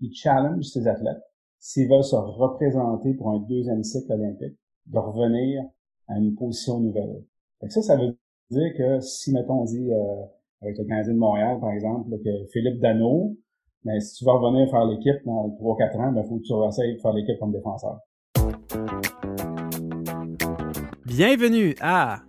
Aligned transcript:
il 0.00 0.14
challenge 0.14 0.64
ses 0.64 0.86
athlètes 0.86 1.22
s'ils 1.58 1.88
veulent 1.88 2.04
se 2.04 2.14
représenter 2.14 3.14
pour 3.14 3.30
un 3.30 3.40
deuxième 3.48 3.82
cycle 3.82 4.12
olympique, 4.12 4.56
de 4.86 4.98
revenir 4.98 5.64
à 6.06 6.16
une 6.18 6.34
position 6.34 6.78
nouvelle. 6.78 7.24
Fait 7.60 7.68
ça, 7.68 7.82
ça 7.82 7.96
veut 7.96 8.16
dire 8.50 8.72
que 8.76 9.00
si, 9.00 9.32
mettons, 9.32 9.62
on 9.62 9.64
dit 9.64 9.92
euh, 9.92 10.22
avec 10.62 10.78
le 10.78 10.84
Canadien 10.84 11.14
de 11.14 11.18
Montréal, 11.18 11.58
par 11.60 11.72
exemple, 11.72 12.10
que 12.24 12.46
Philippe 12.52 12.80
Dano, 12.80 13.36
mais 13.84 13.98
si 14.00 14.14
tu 14.14 14.24
vas 14.24 14.34
revenir 14.34 14.70
faire 14.70 14.84
l'équipe 14.84 15.24
dans 15.24 15.48
3-4 15.60 15.96
ans, 15.98 16.08
il 16.10 16.14
ben, 16.14 16.24
faut 16.24 16.38
que 16.38 16.42
tu 16.42 16.68
essayes 16.68 16.94
de 16.94 17.00
faire 17.00 17.12
l'équipe 17.12 17.38
comme 17.40 17.52
défenseur. 17.52 17.98
Bienvenue 21.04 21.74
à 21.80 22.20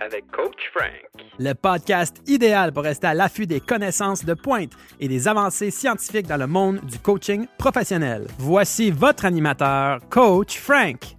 avec 0.00 0.30
Coach 0.30 0.70
Frank, 0.72 0.92
le 1.40 1.52
podcast 1.52 2.22
idéal 2.28 2.72
pour 2.72 2.84
rester 2.84 3.08
à 3.08 3.14
l'affût 3.14 3.46
des 3.46 3.58
connaissances 3.58 4.24
de 4.24 4.34
pointe 4.34 4.70
et 5.00 5.08
des 5.08 5.26
avancées 5.26 5.72
scientifiques 5.72 6.28
dans 6.28 6.36
le 6.36 6.46
monde 6.46 6.78
du 6.84 7.00
coaching 7.00 7.46
professionnel. 7.58 8.28
Voici 8.38 8.92
votre 8.92 9.24
animateur, 9.24 9.98
Coach 10.08 10.58
Frank. 10.58 11.16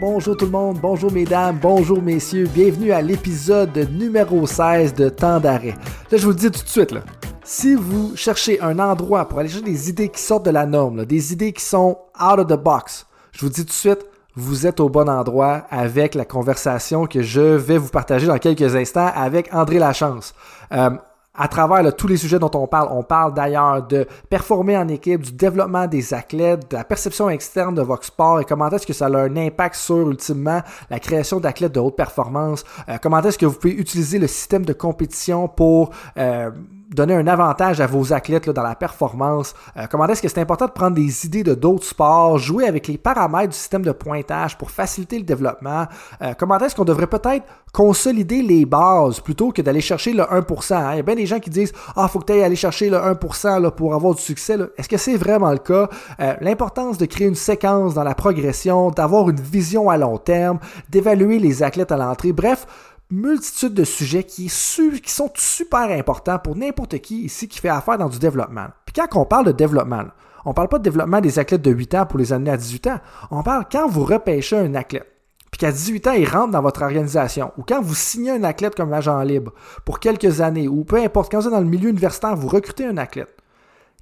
Bonjour 0.00 0.34
tout 0.34 0.46
le 0.46 0.50
monde, 0.50 0.78
bonjour 0.80 1.12
mesdames, 1.12 1.58
bonjour 1.60 2.00
messieurs, 2.00 2.46
bienvenue 2.46 2.92
à 2.92 3.02
l'épisode 3.02 3.76
numéro 3.90 4.46
16 4.46 4.94
de 4.94 5.10
Temps 5.10 5.40
d'arrêt. 5.40 5.74
Là, 6.10 6.16
je 6.16 6.22
vous 6.24 6.30
le 6.30 6.36
dis 6.36 6.50
tout 6.50 6.62
de 6.62 6.68
suite, 6.68 6.92
là. 6.92 7.02
Si 7.44 7.74
vous 7.74 8.16
cherchez 8.16 8.60
un 8.62 8.78
endroit 8.78 9.28
pour 9.28 9.40
aller 9.40 9.48
chercher 9.50 9.64
des 9.64 9.90
idées 9.90 10.08
qui 10.08 10.20
sortent 10.22 10.46
de 10.46 10.50
la 10.50 10.64
norme, 10.64 11.04
des 11.04 11.34
idées 11.34 11.52
qui 11.52 11.62
sont 11.62 11.98
out 12.18 12.38
of 12.38 12.46
the 12.46 12.60
box, 12.60 13.06
je 13.32 13.40
vous 13.42 13.50
dis 13.50 13.60
tout 13.60 13.68
de 13.68 13.72
suite, 13.72 14.06
vous 14.36 14.66
êtes 14.66 14.80
au 14.80 14.88
bon 14.90 15.08
endroit 15.08 15.62
avec 15.70 16.14
la 16.14 16.26
conversation 16.26 17.06
que 17.06 17.22
je 17.22 17.40
vais 17.40 17.78
vous 17.78 17.88
partager 17.88 18.26
dans 18.26 18.38
quelques 18.38 18.76
instants 18.76 19.10
avec 19.14 19.52
André 19.52 19.78
Lachance. 19.78 20.34
Euh, 20.72 20.90
à 21.38 21.48
travers 21.48 21.94
tous 21.94 22.06
les 22.06 22.16
sujets 22.16 22.38
dont 22.38 22.50
on 22.54 22.66
parle. 22.66 22.88
On 22.90 23.02
parle 23.02 23.34
d'ailleurs 23.34 23.82
de 23.82 24.06
performer 24.30 24.76
en 24.76 24.88
équipe, 24.88 25.20
du 25.20 25.32
développement 25.32 25.86
des 25.86 26.14
athlètes, 26.14 26.70
de 26.70 26.76
la 26.76 26.84
perception 26.84 27.28
externe 27.28 27.74
de 27.74 27.82
votre 27.82 28.04
sport 28.04 28.40
et 28.40 28.44
comment 28.44 28.70
est-ce 28.70 28.86
que 28.86 28.92
ça 28.92 29.06
a 29.06 29.18
un 29.18 29.36
impact 29.36 29.74
sur 29.74 30.08
ultimement 30.10 30.62
la 30.88 30.98
création 30.98 31.38
d'athlètes 31.38 31.72
de 31.72 31.80
haute 31.80 31.96
performance. 31.96 32.64
Euh, 32.88 32.96
comment 33.02 33.20
est-ce 33.20 33.38
que 33.38 33.46
vous 33.46 33.56
pouvez 33.56 33.74
utiliser 33.74 34.18
le 34.18 34.26
système 34.26 34.64
de 34.64 34.72
compétition 34.72 35.48
pour 35.48 35.90
euh, 36.16 36.50
donner 36.90 37.14
un 37.14 37.26
avantage 37.26 37.80
à 37.80 37.86
vos 37.86 38.12
athlètes 38.12 38.48
dans 38.50 38.62
la 38.62 38.74
performance? 38.74 39.54
Euh, 39.76 39.86
comment 39.90 40.06
est-ce 40.06 40.22
que 40.22 40.28
c'est 40.28 40.40
important 40.40 40.66
de 40.66 40.72
prendre 40.72 40.94
des 40.94 41.26
idées 41.26 41.42
de 41.42 41.54
d'autres 41.54 41.84
sports, 41.84 42.38
jouer 42.38 42.66
avec 42.66 42.88
les 42.88 42.98
paramètres 42.98 43.50
du 43.50 43.56
système 43.56 43.82
de 43.82 43.92
pointage 43.92 44.56
pour 44.56 44.70
faciliter 44.70 45.18
le 45.18 45.24
développement? 45.24 45.86
Euh, 46.22 46.34
comment 46.38 46.58
est-ce 46.58 46.74
qu'on 46.74 46.84
devrait 46.84 47.06
peut-être 47.06 47.44
consolider 47.72 48.42
les 48.42 48.64
bases 48.64 49.20
plutôt 49.20 49.52
que 49.52 49.62
d'aller 49.62 49.80
chercher 49.80 50.12
le 50.12 50.22
1%? 50.22 50.74
Hein? 50.74 50.92
Il 50.92 50.96
y 50.96 51.00
a 51.00 51.02
bien 51.02 51.14
des 51.14 51.26
gens 51.26 51.40
qui 51.40 51.50
disent 51.50 51.72
Ah, 51.96 52.08
faut 52.08 52.20
que 52.20 52.26
tu 52.26 52.32
ailles 52.32 52.44
aller 52.44 52.56
chercher 52.56 52.88
le 52.88 52.98
1% 52.98 53.60
là, 53.60 53.70
pour 53.70 53.94
avoir 53.94 54.14
du 54.14 54.22
succès. 54.22 54.56
Est-ce 54.76 54.88
que 54.88 54.96
c'est 54.96 55.16
vraiment 55.16 55.50
le 55.50 55.58
cas? 55.58 55.88
Euh, 56.20 56.34
l'importance 56.40 56.98
de 56.98 57.06
créer 57.06 57.26
une 57.26 57.34
séquence 57.34 57.94
dans 57.94 58.04
la 58.04 58.14
progression, 58.14 58.90
d'avoir 58.90 59.28
une 59.30 59.40
vision 59.40 59.90
à 59.90 59.96
long 59.96 60.18
terme, 60.18 60.58
d'évaluer 60.88 61.38
les 61.38 61.62
athlètes 61.62 61.92
à 61.92 61.96
l'entrée. 61.96 62.32
Bref, 62.32 62.66
multitude 63.10 63.74
de 63.74 63.84
sujets 63.84 64.24
qui, 64.24 64.48
sont 64.48 65.30
super 65.34 65.90
importants 65.90 66.38
pour 66.38 66.56
n'importe 66.56 66.98
qui 66.98 67.22
ici 67.22 67.48
qui 67.48 67.60
fait 67.60 67.68
affaire 67.68 67.98
dans 67.98 68.08
du 68.08 68.18
développement. 68.18 68.66
Puis 68.84 68.94
quand 68.94 69.20
on 69.20 69.24
parle 69.24 69.46
de 69.46 69.52
développement, 69.52 70.04
on 70.44 70.54
parle 70.54 70.68
pas 70.68 70.78
de 70.78 70.84
développement 70.84 71.20
des 71.20 71.38
athlètes 71.38 71.62
de 71.62 71.70
8 71.70 71.94
ans 71.94 72.06
pour 72.06 72.18
les 72.18 72.32
amener 72.32 72.50
à 72.50 72.56
18 72.56 72.86
ans. 72.88 73.00
On 73.30 73.42
parle 73.42 73.64
quand 73.70 73.88
vous 73.88 74.04
repêchez 74.04 74.56
un 74.56 74.74
athlète, 74.74 75.06
puis 75.50 75.58
qu'à 75.58 75.72
18 75.72 76.06
ans, 76.06 76.12
il 76.12 76.28
rentre 76.28 76.52
dans 76.52 76.62
votre 76.62 76.82
organisation, 76.82 77.52
ou 77.56 77.62
quand 77.62 77.80
vous 77.80 77.94
signez 77.94 78.32
un 78.32 78.44
athlète 78.44 78.74
comme 78.74 78.92
agent 78.92 79.20
libre 79.22 79.52
pour 79.84 80.00
quelques 80.00 80.40
années, 80.40 80.68
ou 80.68 80.84
peu 80.84 80.96
importe, 80.96 81.30
quand 81.30 81.40
vous 81.40 81.46
êtes 81.46 81.52
dans 81.52 81.60
le 81.60 81.66
milieu 81.66 81.90
universitaire, 81.90 82.36
vous 82.36 82.48
recrutez 82.48 82.86
un 82.86 82.96
athlète 82.96 83.34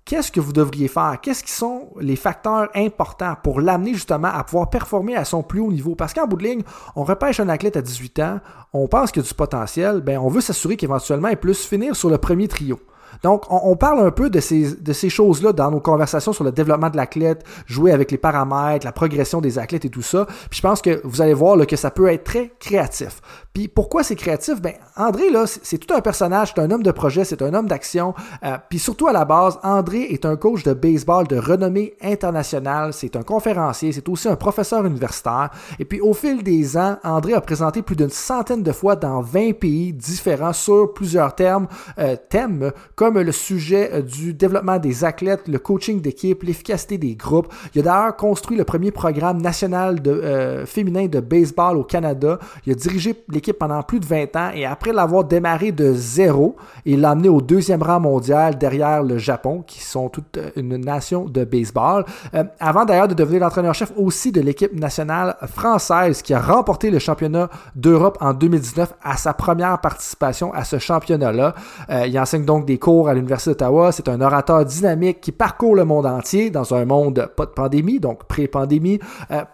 qu'est-ce 0.04 0.30
que 0.30 0.40
vous 0.40 0.52
devriez 0.52 0.88
faire? 0.88 1.18
Qu'est-ce 1.22 1.42
qui 1.42 1.52
sont 1.52 1.88
les 2.00 2.16
facteurs 2.16 2.68
importants 2.74 3.36
pour 3.42 3.60
l'amener 3.60 3.94
justement 3.94 4.28
à 4.28 4.44
pouvoir 4.44 4.70
performer 4.70 5.16
à 5.16 5.24
son 5.24 5.42
plus 5.42 5.60
haut 5.60 5.72
niveau? 5.72 5.94
Parce 5.94 6.12
qu'en 6.12 6.26
bout 6.26 6.36
de 6.36 6.44
ligne, 6.44 6.62
on 6.96 7.04
repêche 7.04 7.40
un 7.40 7.48
athlète 7.48 7.76
à 7.76 7.82
18 7.82 8.18
ans, 8.20 8.40
on 8.72 8.88
pense 8.88 9.10
qu'il 9.10 9.22
y 9.22 9.24
a 9.24 9.28
du 9.28 9.34
potentiel, 9.34 10.00
ben 10.00 10.18
on 10.18 10.28
veut 10.28 10.40
s'assurer 10.40 10.76
qu'éventuellement 10.76 11.28
il 11.28 11.36
puisse 11.36 11.64
finir 11.64 11.96
sur 11.96 12.10
le 12.10 12.18
premier 12.18 12.48
trio. 12.48 12.78
Donc, 13.22 13.44
on, 13.50 13.76
parle 13.76 14.06
un 14.06 14.10
peu 14.10 14.30
de 14.30 14.40
ces, 14.40 15.08
choses-là 15.08 15.52
dans 15.52 15.70
nos 15.70 15.80
conversations 15.80 16.32
sur 16.32 16.44
le 16.44 16.52
développement 16.52 16.90
de 16.90 16.96
l'athlète, 16.96 17.44
jouer 17.66 17.92
avec 17.92 18.10
les 18.10 18.18
paramètres, 18.18 18.84
la 18.84 18.92
progression 18.92 19.40
des 19.40 19.58
athlètes 19.58 19.84
et 19.84 19.90
tout 19.90 20.02
ça. 20.02 20.26
Puis 20.50 20.58
je 20.58 20.62
pense 20.62 20.82
que 20.82 21.00
vous 21.04 21.22
allez 21.22 21.34
voir 21.34 21.56
que 21.66 21.76
ça 21.76 21.90
peut 21.90 22.08
être 22.08 22.24
très 22.24 22.52
créatif. 22.58 23.20
Puis 23.52 23.68
pourquoi 23.68 24.02
c'est 24.02 24.16
créatif? 24.16 24.60
Ben, 24.60 24.72
André, 24.96 25.30
là, 25.30 25.44
c'est 25.46 25.78
tout 25.78 25.94
un 25.94 26.00
personnage, 26.00 26.52
c'est 26.54 26.60
un 26.60 26.70
homme 26.70 26.82
de 26.82 26.90
projet, 26.90 27.24
c'est 27.24 27.40
un 27.40 27.54
homme 27.54 27.68
d'action. 27.68 28.12
Euh, 28.42 28.56
puis 28.68 28.80
surtout 28.80 29.06
à 29.06 29.12
la 29.12 29.24
base, 29.24 29.58
André 29.62 30.02
est 30.10 30.24
un 30.24 30.36
coach 30.36 30.64
de 30.64 30.72
baseball 30.72 31.28
de 31.28 31.38
renommée 31.38 31.94
internationale, 32.02 32.92
c'est 32.92 33.14
un 33.14 33.22
conférencier, 33.22 33.92
c'est 33.92 34.08
aussi 34.08 34.28
un 34.28 34.36
professeur 34.36 34.84
universitaire. 34.84 35.50
Et 35.78 35.84
puis 35.84 36.00
au 36.00 36.14
fil 36.14 36.42
des 36.42 36.76
ans, 36.76 36.96
André 37.04 37.34
a 37.34 37.40
présenté 37.40 37.82
plus 37.82 37.94
d'une 37.94 38.10
centaine 38.10 38.62
de 38.62 38.72
fois 38.72 38.96
dans 38.96 39.20
20 39.20 39.52
pays 39.52 39.92
différents 39.92 40.52
sur 40.52 40.92
plusieurs 40.92 41.34
euh, 41.40 42.16
thèmes 42.28 42.72
comme 42.94 43.18
le 43.18 43.32
sujet 43.32 43.90
euh, 43.92 44.02
du 44.02 44.34
développement 44.34 44.78
des 44.78 45.04
athlètes, 45.04 45.48
le 45.48 45.58
coaching 45.58 46.00
d'équipe, 46.00 46.42
l'efficacité 46.42 46.98
des 46.98 47.14
groupes. 47.14 47.52
Il 47.74 47.80
a 47.80 47.84
d'ailleurs 47.84 48.16
construit 48.16 48.56
le 48.56 48.64
premier 48.64 48.90
programme 48.90 49.40
national 49.40 50.02
de, 50.02 50.64
féminin 50.66 51.06
de 51.06 51.20
baseball 51.20 51.76
au 51.76 51.84
Canada. 51.84 52.38
Il 52.66 52.72
a 52.72 52.74
dirigé 52.74 53.14
les 53.28 53.40
pendant 53.52 53.82
plus 53.82 54.00
de 54.00 54.06
20 54.06 54.36
ans 54.36 54.50
et 54.54 54.64
après 54.64 54.92
l'avoir 54.92 55.24
démarré 55.24 55.72
de 55.72 55.92
zéro, 55.94 56.56
il 56.84 57.00
l'a 57.00 57.10
amené 57.10 57.28
au 57.28 57.40
deuxième 57.40 57.82
rang 57.82 58.00
mondial 58.00 58.58
derrière 58.58 59.02
le 59.02 59.18
Japon, 59.18 59.62
qui 59.66 59.82
sont 59.82 60.08
toute 60.08 60.36
euh, 60.36 60.50
une 60.56 60.76
nation 60.76 61.24
de 61.24 61.44
baseball. 61.44 62.04
Euh, 62.34 62.44
avant 62.58 62.84
d'ailleurs 62.84 63.08
de 63.08 63.14
devenir 63.14 63.40
l'entraîneur-chef 63.40 63.92
aussi 63.96 64.32
de 64.32 64.40
l'équipe 64.40 64.74
nationale 64.74 65.36
française 65.46 66.22
qui 66.22 66.34
a 66.34 66.40
remporté 66.40 66.90
le 66.90 66.98
championnat 66.98 67.48
d'Europe 67.74 68.18
en 68.20 68.32
2019 68.32 68.94
à 69.02 69.16
sa 69.16 69.34
première 69.34 69.80
participation 69.80 70.52
à 70.52 70.64
ce 70.64 70.78
championnat-là. 70.78 71.54
Euh, 71.90 72.06
il 72.06 72.18
enseigne 72.18 72.44
donc 72.44 72.66
des 72.66 72.78
cours 72.84 73.08
à 73.08 73.14
l'Université 73.14 73.52
d'Ottawa. 73.52 73.92
C'est 73.92 74.10
un 74.10 74.20
orateur 74.20 74.62
dynamique 74.62 75.22
qui 75.22 75.32
parcourt 75.32 75.74
le 75.74 75.86
monde 75.86 76.04
entier 76.04 76.50
dans 76.50 76.74
un 76.74 76.84
monde 76.84 77.30
pas 77.34 77.46
de 77.46 77.52
pandémie, 77.52 77.98
donc 77.98 78.24
pré-pandémie, 78.24 78.98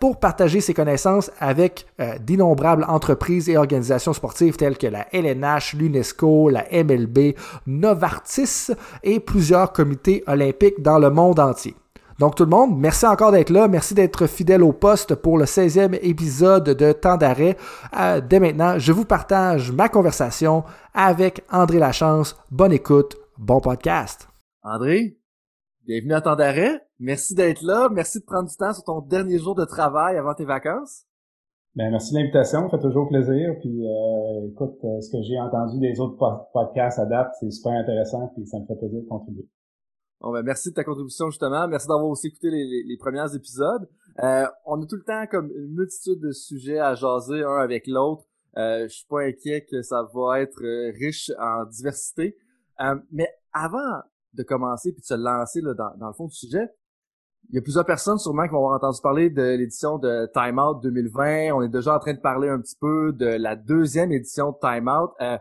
pour 0.00 0.18
partager 0.18 0.60
ses 0.60 0.74
connaissances 0.74 1.30
avec 1.38 1.86
d'innombrables 2.20 2.84
entreprises 2.88 3.48
et 3.48 3.56
organisations 3.56 4.12
sportives 4.12 4.56
telles 4.56 4.76
que 4.76 4.88
la 4.88 5.06
LNH, 5.12 5.74
l'UNESCO, 5.74 6.48
la 6.48 6.64
MLB, 6.72 7.36
Novartis 7.68 8.72
et 9.04 9.20
plusieurs 9.20 9.72
comités 9.72 10.24
olympiques 10.26 10.82
dans 10.82 10.98
le 10.98 11.10
monde 11.10 11.38
entier. 11.38 11.76
Donc 12.20 12.34
tout 12.34 12.44
le 12.44 12.50
monde, 12.50 12.78
merci 12.78 13.06
encore 13.06 13.32
d'être 13.32 13.48
là, 13.48 13.66
merci 13.66 13.94
d'être 13.94 14.26
fidèle 14.26 14.62
au 14.62 14.74
poste 14.74 15.14
pour 15.14 15.38
le 15.38 15.46
16e 15.46 15.98
épisode 16.02 16.64
de 16.64 16.92
Temps 16.92 17.16
d'arrêt. 17.16 17.56
Euh, 17.98 18.20
dès 18.20 18.40
maintenant, 18.40 18.78
je 18.78 18.92
vous 18.92 19.06
partage 19.06 19.72
ma 19.72 19.88
conversation 19.88 20.62
avec 20.92 21.42
André 21.50 21.78
Lachance. 21.78 22.36
Bonne 22.50 22.72
écoute, 22.72 23.16
bon 23.40 23.58
podcast. 23.58 24.28
André, 24.62 25.18
bienvenue 25.86 26.12
à 26.12 26.20
Temps 26.20 26.36
d'arrêt. 26.36 26.86
Merci 26.98 27.34
d'être 27.34 27.62
là, 27.62 27.88
merci 27.90 28.20
de 28.20 28.24
prendre 28.26 28.46
du 28.46 28.54
temps 28.54 28.74
sur 28.74 28.84
ton 28.84 29.00
dernier 29.00 29.38
jour 29.38 29.54
de 29.54 29.64
travail 29.64 30.18
avant 30.18 30.34
tes 30.34 30.44
vacances. 30.44 31.06
Ben, 31.74 31.90
merci 31.90 32.12
de 32.12 32.18
l'invitation, 32.18 32.68
ça 32.68 32.76
fait 32.76 32.82
toujours 32.82 33.08
plaisir. 33.08 33.54
Puis 33.60 33.88
euh, 33.88 34.48
écoute, 34.50 34.76
euh, 34.84 35.00
ce 35.00 35.10
que 35.10 35.22
j'ai 35.22 35.40
entendu 35.40 35.78
des 35.80 35.98
autres 36.00 36.18
podcasts 36.52 36.98
à 36.98 37.06
date, 37.06 37.32
c'est 37.40 37.50
super 37.50 37.72
intéressant, 37.72 38.30
puis 38.34 38.46
ça 38.46 38.58
me 38.58 38.66
fait 38.66 38.76
plaisir 38.76 39.00
de 39.00 39.08
contribuer. 39.08 39.48
Bon, 40.20 40.32
ben, 40.32 40.42
merci 40.42 40.68
de 40.68 40.74
ta 40.74 40.84
contribution 40.84 41.30
justement. 41.30 41.66
Merci 41.66 41.88
d'avoir 41.88 42.10
aussi 42.10 42.26
écouté 42.26 42.50
les, 42.50 42.84
les, 42.86 42.96
premiers 42.98 43.34
épisodes. 43.34 43.88
Euh, 44.22 44.44
on 44.66 44.82
a 44.82 44.86
tout 44.86 44.96
le 44.96 45.04
temps 45.04 45.26
comme 45.30 45.50
une 45.56 45.74
multitude 45.74 46.20
de 46.20 46.32
sujets 46.32 46.78
à 46.78 46.94
jaser 46.94 47.42
un 47.42 47.56
avec 47.56 47.86
l'autre. 47.86 48.24
Euh, 48.58 48.82
je 48.82 48.96
suis 48.96 49.06
pas 49.08 49.22
inquiet 49.22 49.64
que 49.64 49.80
ça 49.80 50.02
va 50.12 50.40
être 50.40 50.62
euh, 50.62 50.92
riche 51.00 51.30
en 51.38 51.64
diversité. 51.64 52.36
Mais 53.10 53.28
avant 53.52 54.02
de 54.34 54.42
commencer 54.42 54.92
puis 54.92 55.00
de 55.00 55.06
se 55.06 55.14
lancer 55.14 55.60
là, 55.60 55.74
dans, 55.74 56.06
le 56.06 56.12
fond 56.12 56.26
du 56.26 56.34
sujet, 56.34 56.68
il 57.48 57.56
y 57.56 57.58
a 57.58 57.62
plusieurs 57.62 57.86
personnes 57.86 58.18
sûrement 58.18 58.44
qui 58.44 58.50
vont 58.50 58.58
avoir 58.58 58.76
entendu 58.76 59.00
parler 59.02 59.30
de 59.30 59.42
l'édition 59.42 59.98
de 59.98 60.30
Time 60.32 60.58
Out 60.58 60.82
2020. 60.82 61.52
On 61.52 61.62
est 61.62 61.68
déjà 61.68 61.96
en 61.96 61.98
train 61.98 62.14
de 62.14 62.20
parler 62.20 62.48
un 62.48 62.60
petit 62.60 62.76
peu 62.80 63.12
de 63.12 63.26
la 63.26 63.56
deuxième 63.56 64.12
édition 64.12 64.52
de 64.52 64.56
Time 64.60 64.88
Out. 64.88 65.10
Euh, 65.20 65.36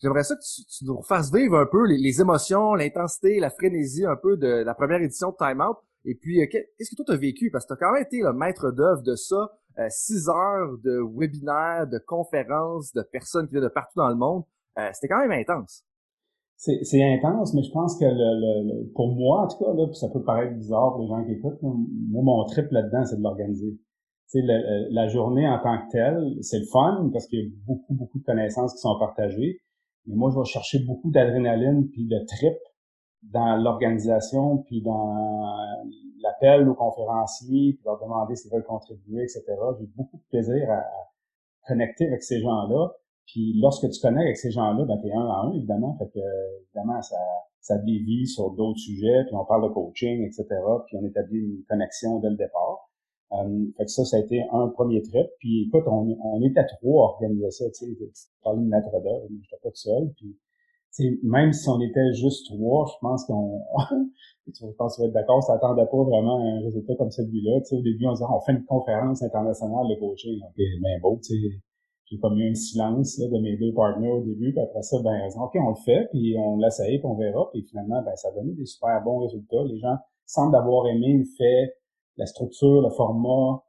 j'aimerais 0.00 0.22
ça 0.22 0.36
que 0.36 0.40
tu, 0.40 0.84
nous 0.84 0.96
refasses 0.96 1.32
vivre 1.32 1.58
un 1.58 1.66
peu 1.66 1.86
les, 1.86 2.20
émotions, 2.20 2.74
l'intensité, 2.74 3.40
la 3.40 3.50
frénésie 3.50 4.06
un 4.06 4.16
peu 4.16 4.36
de 4.36 4.46
la 4.48 4.74
première 4.74 5.02
édition 5.02 5.32
de 5.32 5.36
Time 5.36 5.60
Out. 5.60 5.76
Et 6.06 6.14
puis, 6.14 6.40
euh, 6.40 6.46
qu'est-ce 6.50 6.90
que 6.90 6.96
toi, 6.96 7.04
tu 7.04 7.12
as 7.12 7.16
vécu? 7.16 7.50
Parce 7.50 7.66
que 7.66 7.74
tu 7.74 7.74
as 7.74 7.76
quand 7.76 7.92
même 7.92 8.04
été 8.04 8.20
le 8.20 8.32
maître 8.32 8.70
d'œuvre 8.70 9.02
de 9.02 9.16
ça. 9.16 9.50
Euh, 9.78 9.86
six 9.90 10.28
heures 10.30 10.78
de 10.82 10.98
webinaires, 11.14 11.86
de 11.86 11.98
conférences, 11.98 12.92
de 12.94 13.02
personnes 13.02 13.46
qui 13.46 13.52
viennent 13.52 13.64
de 13.64 13.68
partout 13.68 13.98
dans 13.98 14.08
le 14.08 14.16
monde. 14.16 14.44
C'était 14.94 15.08
quand 15.08 15.18
même 15.18 15.32
intense 15.32 15.84
c'est 16.60 17.02
intense, 17.02 17.54
mais 17.54 17.62
je 17.62 17.72
pense 17.72 17.98
que 17.98 18.04
le, 18.04 18.92
pour 18.94 19.14
moi, 19.14 19.44
en 19.44 19.48
tout 19.48 19.64
cas, 19.64 19.72
là, 19.72 19.86
ça 19.94 20.08
peut 20.10 20.22
paraître 20.22 20.54
bizarre 20.56 20.92
pour 20.92 21.02
les 21.02 21.08
gens 21.08 21.24
qui 21.24 21.32
écoutent, 21.32 21.62
moi, 21.62 22.22
mon 22.22 22.44
trip 22.44 22.70
là-dedans, 22.70 23.04
c'est 23.06 23.16
de 23.16 23.22
l'organiser. 23.22 23.78
Tu 24.30 24.42
la 24.42 25.08
journée 25.08 25.48
en 25.48 25.58
tant 25.58 25.78
que 25.78 25.90
telle, 25.90 26.36
c'est 26.42 26.58
le 26.58 26.66
fun 26.66 27.08
parce 27.12 27.26
qu'il 27.26 27.40
y 27.40 27.42
a 27.42 27.50
beaucoup, 27.66 27.94
beaucoup 27.94 28.18
de 28.18 28.24
connaissances 28.24 28.74
qui 28.74 28.80
sont 28.80 28.96
partagées. 28.98 29.58
Mais 30.06 30.14
moi, 30.14 30.30
je 30.32 30.38
vais 30.38 30.44
chercher 30.44 30.78
beaucoup 30.86 31.10
d'adrénaline 31.10 31.88
puis 31.88 32.06
de 32.06 32.18
trip 32.26 32.56
dans 33.22 33.56
l'organisation, 33.56 34.58
puis 34.58 34.82
dans 34.82 35.46
l'appel 36.22 36.68
aux 36.68 36.74
conférenciers, 36.74 37.72
puis 37.74 37.82
leur 37.84 37.98
demander 38.00 38.36
s'ils 38.36 38.52
veulent 38.52 38.64
contribuer, 38.64 39.22
etc. 39.22 39.42
J'ai 39.78 39.86
beaucoup 39.96 40.18
de 40.18 40.22
plaisir 40.30 40.70
à, 40.70 40.84
connecter 41.66 42.06
avec 42.06 42.22
ces 42.22 42.40
gens-là. 42.40 42.92
Puis 43.32 43.54
lorsque 43.60 43.88
tu 43.90 44.00
connectes 44.00 44.24
avec 44.24 44.36
ces 44.36 44.50
gens-là, 44.50 44.84
ben 44.84 44.98
t'es 45.00 45.12
un 45.12 45.26
à 45.26 45.46
un, 45.46 45.52
évidemment. 45.52 45.96
Fait 45.98 46.08
que 46.08 46.20
évidemment, 46.64 47.00
ça, 47.02 47.16
ça 47.60 47.78
dévie 47.78 48.26
sur 48.26 48.50
d'autres 48.50 48.78
sujets, 48.78 49.24
puis 49.26 49.34
on 49.34 49.44
parle 49.44 49.68
de 49.68 49.74
coaching, 49.74 50.24
etc. 50.24 50.46
Puis 50.86 50.96
on 50.96 51.06
établit 51.06 51.38
une 51.38 51.62
connexion 51.68 52.18
dès 52.18 52.30
le 52.30 52.36
départ. 52.36 52.90
Euh, 53.32 53.66
fait 53.76 53.84
que 53.84 53.90
ça, 53.90 54.04
ça 54.04 54.16
a 54.16 54.20
été 54.20 54.42
un 54.52 54.68
premier 54.68 55.00
trip. 55.02 55.26
Puis 55.38 55.66
écoute, 55.68 55.84
on, 55.86 56.16
on 56.24 56.42
était 56.42 56.66
trois 56.66 57.06
à 57.06 57.12
organiser 57.12 57.50
ça. 57.50 57.66
Tu 57.70 57.86
sais, 57.86 57.86
tu 57.86 58.56
de 58.56 58.68
maître 58.68 58.90
d'œuvre, 58.90 59.26
j'étais 59.28 59.62
pas 59.62 59.70
tout 59.70 59.76
seul. 59.76 60.12
Puis 60.16 60.36
même 61.22 61.52
si 61.52 61.68
on 61.68 61.80
était 61.80 62.12
juste 62.14 62.46
trois, 62.46 62.86
je 62.86 62.98
pense 63.00 63.24
qu'on, 63.26 63.62
je 64.46 64.66
pense 64.76 64.96
que 64.96 64.96
tu 64.96 65.02
vas 65.02 65.08
être 65.08 65.14
d'accord, 65.14 65.42
ça 65.42 65.54
attendait 65.54 65.86
pas 65.86 66.02
vraiment 66.02 66.40
un 66.40 66.60
résultat 66.60 66.94
comme 66.96 67.10
celui-là. 67.10 67.60
au 67.70 67.82
début, 67.82 68.06
on 68.06 68.12
disait, 68.12 68.24
on 68.28 68.40
fait 68.40 68.52
une 68.52 68.64
conférence 68.64 69.22
internationale 69.22 69.86
de 69.88 69.94
coaching. 70.00 70.40
OK, 70.42 70.62
mais 70.82 70.98
bon, 71.00 71.16
tu 71.18 71.34
sais, 71.34 71.60
j'ai 72.10 72.18
comme 72.18 72.36
eu 72.38 72.50
un 72.50 72.54
silence 72.54 73.18
là, 73.18 73.28
de 73.28 73.38
mes 73.38 73.56
deux 73.56 73.72
partenaires 73.72 74.16
au 74.16 74.22
début, 74.22 74.52
puis 74.52 74.60
après 74.60 74.82
ça, 74.82 75.00
ben, 75.02 75.28
OK, 75.40 75.52
on 75.54 75.70
le 75.70 75.74
fait, 75.84 76.08
puis 76.10 76.34
on 76.36 76.56
l'essaye, 76.58 76.98
puis 76.98 77.06
on 77.06 77.14
verra, 77.14 77.48
puis 77.52 77.62
finalement, 77.62 78.02
ben, 78.02 78.16
ça 78.16 78.28
a 78.28 78.32
donné 78.32 78.52
des 78.52 78.66
super 78.66 79.02
bons 79.04 79.20
résultats. 79.20 79.62
Les 79.68 79.78
gens 79.78 79.96
semblent 80.26 80.56
avoir 80.56 80.88
aimé 80.88 81.18
le 81.18 81.24
fait, 81.24 81.74
la 82.16 82.26
structure, 82.26 82.82
le 82.82 82.90
format, 82.90 83.62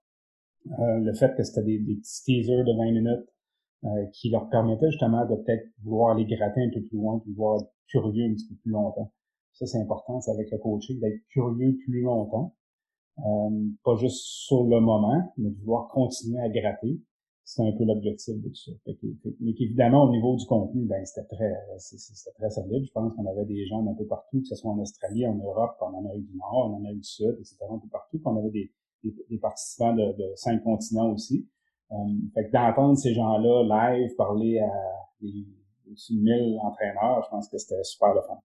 euh, 0.80 1.00
le 1.00 1.14
fait 1.14 1.36
que 1.36 1.44
c'était 1.44 1.64
des, 1.64 1.80
des 1.80 1.96
petits 1.96 2.24
teasers 2.24 2.64
de 2.64 2.76
20 2.76 2.92
minutes 2.92 3.28
euh, 3.84 4.06
qui 4.14 4.30
leur 4.30 4.50
permettait 4.50 4.90
justement 4.90 5.26
de 5.26 5.36
peut-être 5.36 5.68
vouloir 5.84 6.16
aller 6.16 6.26
gratter 6.26 6.62
un 6.64 6.70
peu 6.74 6.82
plus 6.82 6.98
loin, 6.98 7.20
puis 7.20 7.34
voir 7.34 7.62
être 7.62 7.72
curieux 7.88 8.26
un 8.26 8.34
petit 8.34 8.48
peu 8.48 8.56
plus 8.56 8.72
longtemps. 8.72 9.12
Ça, 9.54 9.68
c'est 9.68 9.80
important, 9.80 10.20
c'est 10.22 10.32
avec 10.32 10.50
le 10.52 10.58
coaching, 10.58 11.00
d'être 11.00 11.22
curieux 11.30 11.78
plus 11.86 12.02
longtemps. 12.02 12.56
Euh, 13.20 13.68
pas 13.84 13.96
juste 13.98 14.24
sur 14.24 14.64
le 14.64 14.80
moment, 14.80 15.34
mais 15.38 15.50
de 15.50 15.56
vouloir 15.60 15.90
continuer 15.90 16.40
à 16.42 16.50
gratter. 16.50 17.00
C'est 17.44 17.64
un 17.64 17.72
peu 17.72 17.84
l'objectif 17.84 18.36
de 18.36 18.48
tout 18.48 18.56
ça. 18.56 18.72
mais 19.40 19.54
qu'évidemment, 19.54 20.06
au 20.06 20.12
niveau 20.12 20.36
du 20.36 20.46
contenu, 20.46 20.86
ben 20.86 21.04
c'était 21.06 21.28
très 21.28 21.52
c'était 21.78 22.32
très 22.38 22.50
solide. 22.50 22.86
Je 22.86 22.92
pense 22.92 23.14
qu'on 23.14 23.26
avait 23.26 23.46
des 23.46 23.66
gens 23.66 23.86
un 23.86 23.94
peu 23.94 24.06
partout, 24.06 24.42
que 24.42 24.48
ce 24.48 24.56
soit 24.56 24.72
en 24.72 24.80
Australie, 24.80 25.28
en 25.28 25.36
Europe, 25.36 25.76
en 25.82 25.98
Amérique 25.98 26.28
du 26.28 26.38
Nord, 26.38 26.72
en 26.72 26.78
Amérique 26.78 27.02
du 27.02 27.10
Sud, 27.10 27.36
etc., 27.40 27.58
un 27.70 27.80
peu 27.80 27.90
partout. 27.90 28.20
qu'on 28.20 28.38
avait 28.38 28.52
des, 28.52 28.72
des, 29.04 29.38
participants 29.38 29.94
de, 29.94 30.14
de 30.18 30.32
cinq 30.36 30.64
continents 30.64 31.12
aussi. 31.12 31.50
Euh, 31.92 31.96
fait 32.34 32.46
que 32.46 32.52
d'entendre 32.52 32.98
ces 32.98 33.14
gens-là 33.14 33.64
live 33.64 34.16
parler 34.16 34.60
à 34.60 34.72
des 35.20 35.46
au-dessus 35.92 36.14
de 36.14 36.22
1000 36.22 36.60
entraîneurs, 36.64 37.24
je 37.26 37.30
pense 37.30 37.50
que 37.50 37.58
c'était 37.58 37.84
super 37.84 38.14
le 38.14 38.22
fun. 38.22 38.40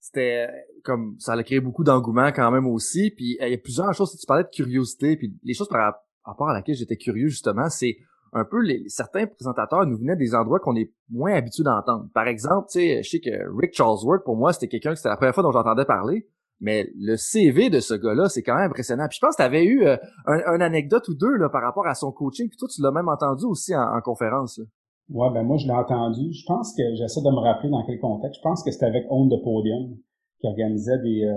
C'était 0.00 0.48
comme 0.82 1.16
ça 1.18 1.34
a 1.34 1.42
créé 1.42 1.60
beaucoup 1.60 1.84
d'engouement 1.84 2.32
quand 2.32 2.50
même 2.50 2.66
aussi. 2.66 3.10
Puis 3.10 3.36
il 3.38 3.48
y 3.48 3.54
a 3.54 3.58
plusieurs 3.58 3.92
choses. 3.92 4.16
Tu 4.18 4.26
parlais 4.26 4.44
de 4.44 4.48
curiosité, 4.48 5.16
puis 5.16 5.38
les 5.42 5.52
choses 5.52 5.68
par 5.68 5.94
rapport 6.24 6.48
à 6.48 6.54
laquelle 6.54 6.74
j'étais 6.74 6.96
curieux 6.96 7.28
justement, 7.28 7.68
c'est 7.68 7.98
un 8.32 8.44
peu 8.44 8.60
les 8.60 8.84
certains 8.88 9.26
présentateurs 9.26 9.86
nous 9.86 9.98
venaient 9.98 10.16
des 10.16 10.34
endroits 10.34 10.60
qu'on 10.60 10.76
est 10.76 10.92
moins 11.10 11.34
habitué 11.34 11.62
d'entendre. 11.62 12.06
Par 12.14 12.28
exemple, 12.28 12.68
tu 12.70 12.80
sais, 12.80 13.02
je 13.02 13.08
sais 13.08 13.20
que 13.20 13.30
Rick 13.58 13.74
Charlesworth 13.74 14.24
pour 14.24 14.36
moi 14.36 14.52
c'était 14.52 14.68
quelqu'un 14.68 14.90
que 14.90 14.96
c'était 14.96 15.08
la 15.08 15.16
première 15.16 15.34
fois 15.34 15.42
dont 15.42 15.52
j'entendais 15.52 15.84
parler. 15.84 16.26
Mais 16.60 16.90
le 16.94 17.16
CV 17.16 17.70
de 17.70 17.80
ce 17.80 17.94
gars-là, 17.94 18.28
c'est 18.28 18.42
quand 18.42 18.54
même 18.54 18.68
impressionnant. 18.68 19.06
Puis 19.08 19.16
je 19.16 19.26
pense 19.26 19.34
que 19.34 19.48
tu 19.48 19.64
eu 19.64 19.86
euh, 19.86 19.96
un, 20.26 20.60
anecdote 20.60 21.08
ou 21.08 21.14
deux 21.14 21.36
là, 21.36 21.48
par 21.48 21.62
rapport 21.62 21.86
à 21.86 21.94
son 21.94 22.12
coaching. 22.12 22.48
Puis 22.48 22.58
toi, 22.58 22.68
tu 22.68 22.82
l'as 22.82 22.90
même 22.90 23.08
entendu 23.08 23.46
aussi 23.46 23.74
en, 23.74 24.00
conférence. 24.04 24.58
Là. 24.58 24.64
Ouais, 25.08 25.32
ben 25.32 25.42
moi, 25.42 25.56
je 25.56 25.66
l'ai 25.66 25.72
entendu. 25.72 26.32
Je 26.32 26.44
pense 26.46 26.74
que 26.76 26.82
j'essaie 26.96 27.22
de 27.22 27.30
me 27.30 27.40
rappeler 27.40 27.70
dans 27.70 27.82
quel 27.86 27.98
contexte. 27.98 28.40
Je 28.40 28.42
pense 28.42 28.62
que 28.62 28.70
c'était 28.70 28.86
avec 28.86 29.06
On 29.08 29.26
the 29.26 29.42
Podium 29.42 29.96
qui 30.40 30.46
organisait 30.46 30.98
des, 30.98 31.24
euh, 31.24 31.32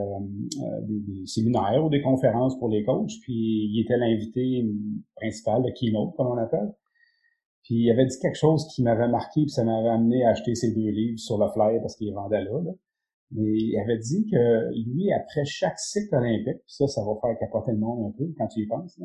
euh, 0.61 0.81
des, 0.81 1.25
séminaires 1.25 1.83
ou 1.83 1.89
des 1.89 2.01
conférences 2.01 2.57
pour 2.59 2.67
les 2.67 2.83
coachs. 2.83 3.11
Puis 3.21 3.33
il 3.71 3.81
était 3.81 3.97
l'invité 3.97 4.65
principal, 5.15 5.61
le 5.65 5.71
keynote, 5.73 6.15
comme 6.17 6.27
on 6.27 6.37
appelle. 6.37 6.73
Puis 7.63 7.75
il 7.75 7.91
avait 7.91 8.05
dit 8.05 8.19
quelque 8.19 8.37
chose 8.37 8.67
qui 8.73 8.83
m'avait 8.83 9.07
marqué, 9.07 9.41
puis 9.41 9.49
ça 9.49 9.63
m'avait 9.63 9.89
amené 9.89 10.25
à 10.25 10.31
acheter 10.31 10.53
ses 10.55 10.73
deux 10.73 10.89
livres 10.89 11.19
sur 11.19 11.37
le 11.37 11.49
flyer 11.51 11.81
parce 11.81 11.95
qu'il 11.95 12.13
vendait 12.13 12.43
là. 12.43 12.61
là. 12.61 12.71
Mais 13.31 13.51
il 13.51 13.79
avait 13.79 13.97
dit 13.97 14.27
que 14.29 14.71
lui, 14.89 15.11
après 15.11 15.45
chaque 15.45 15.79
cycle 15.79 16.13
olympique, 16.15 16.61
ça, 16.67 16.87
ça 16.87 17.01
va 17.03 17.13
faire 17.21 17.37
capoter 17.39 17.71
le 17.71 17.79
monde 17.79 18.13
un 18.13 18.17
peu 18.17 18.31
quand 18.37 18.47
tu 18.47 18.61
y 18.61 18.67
penses, 18.67 18.99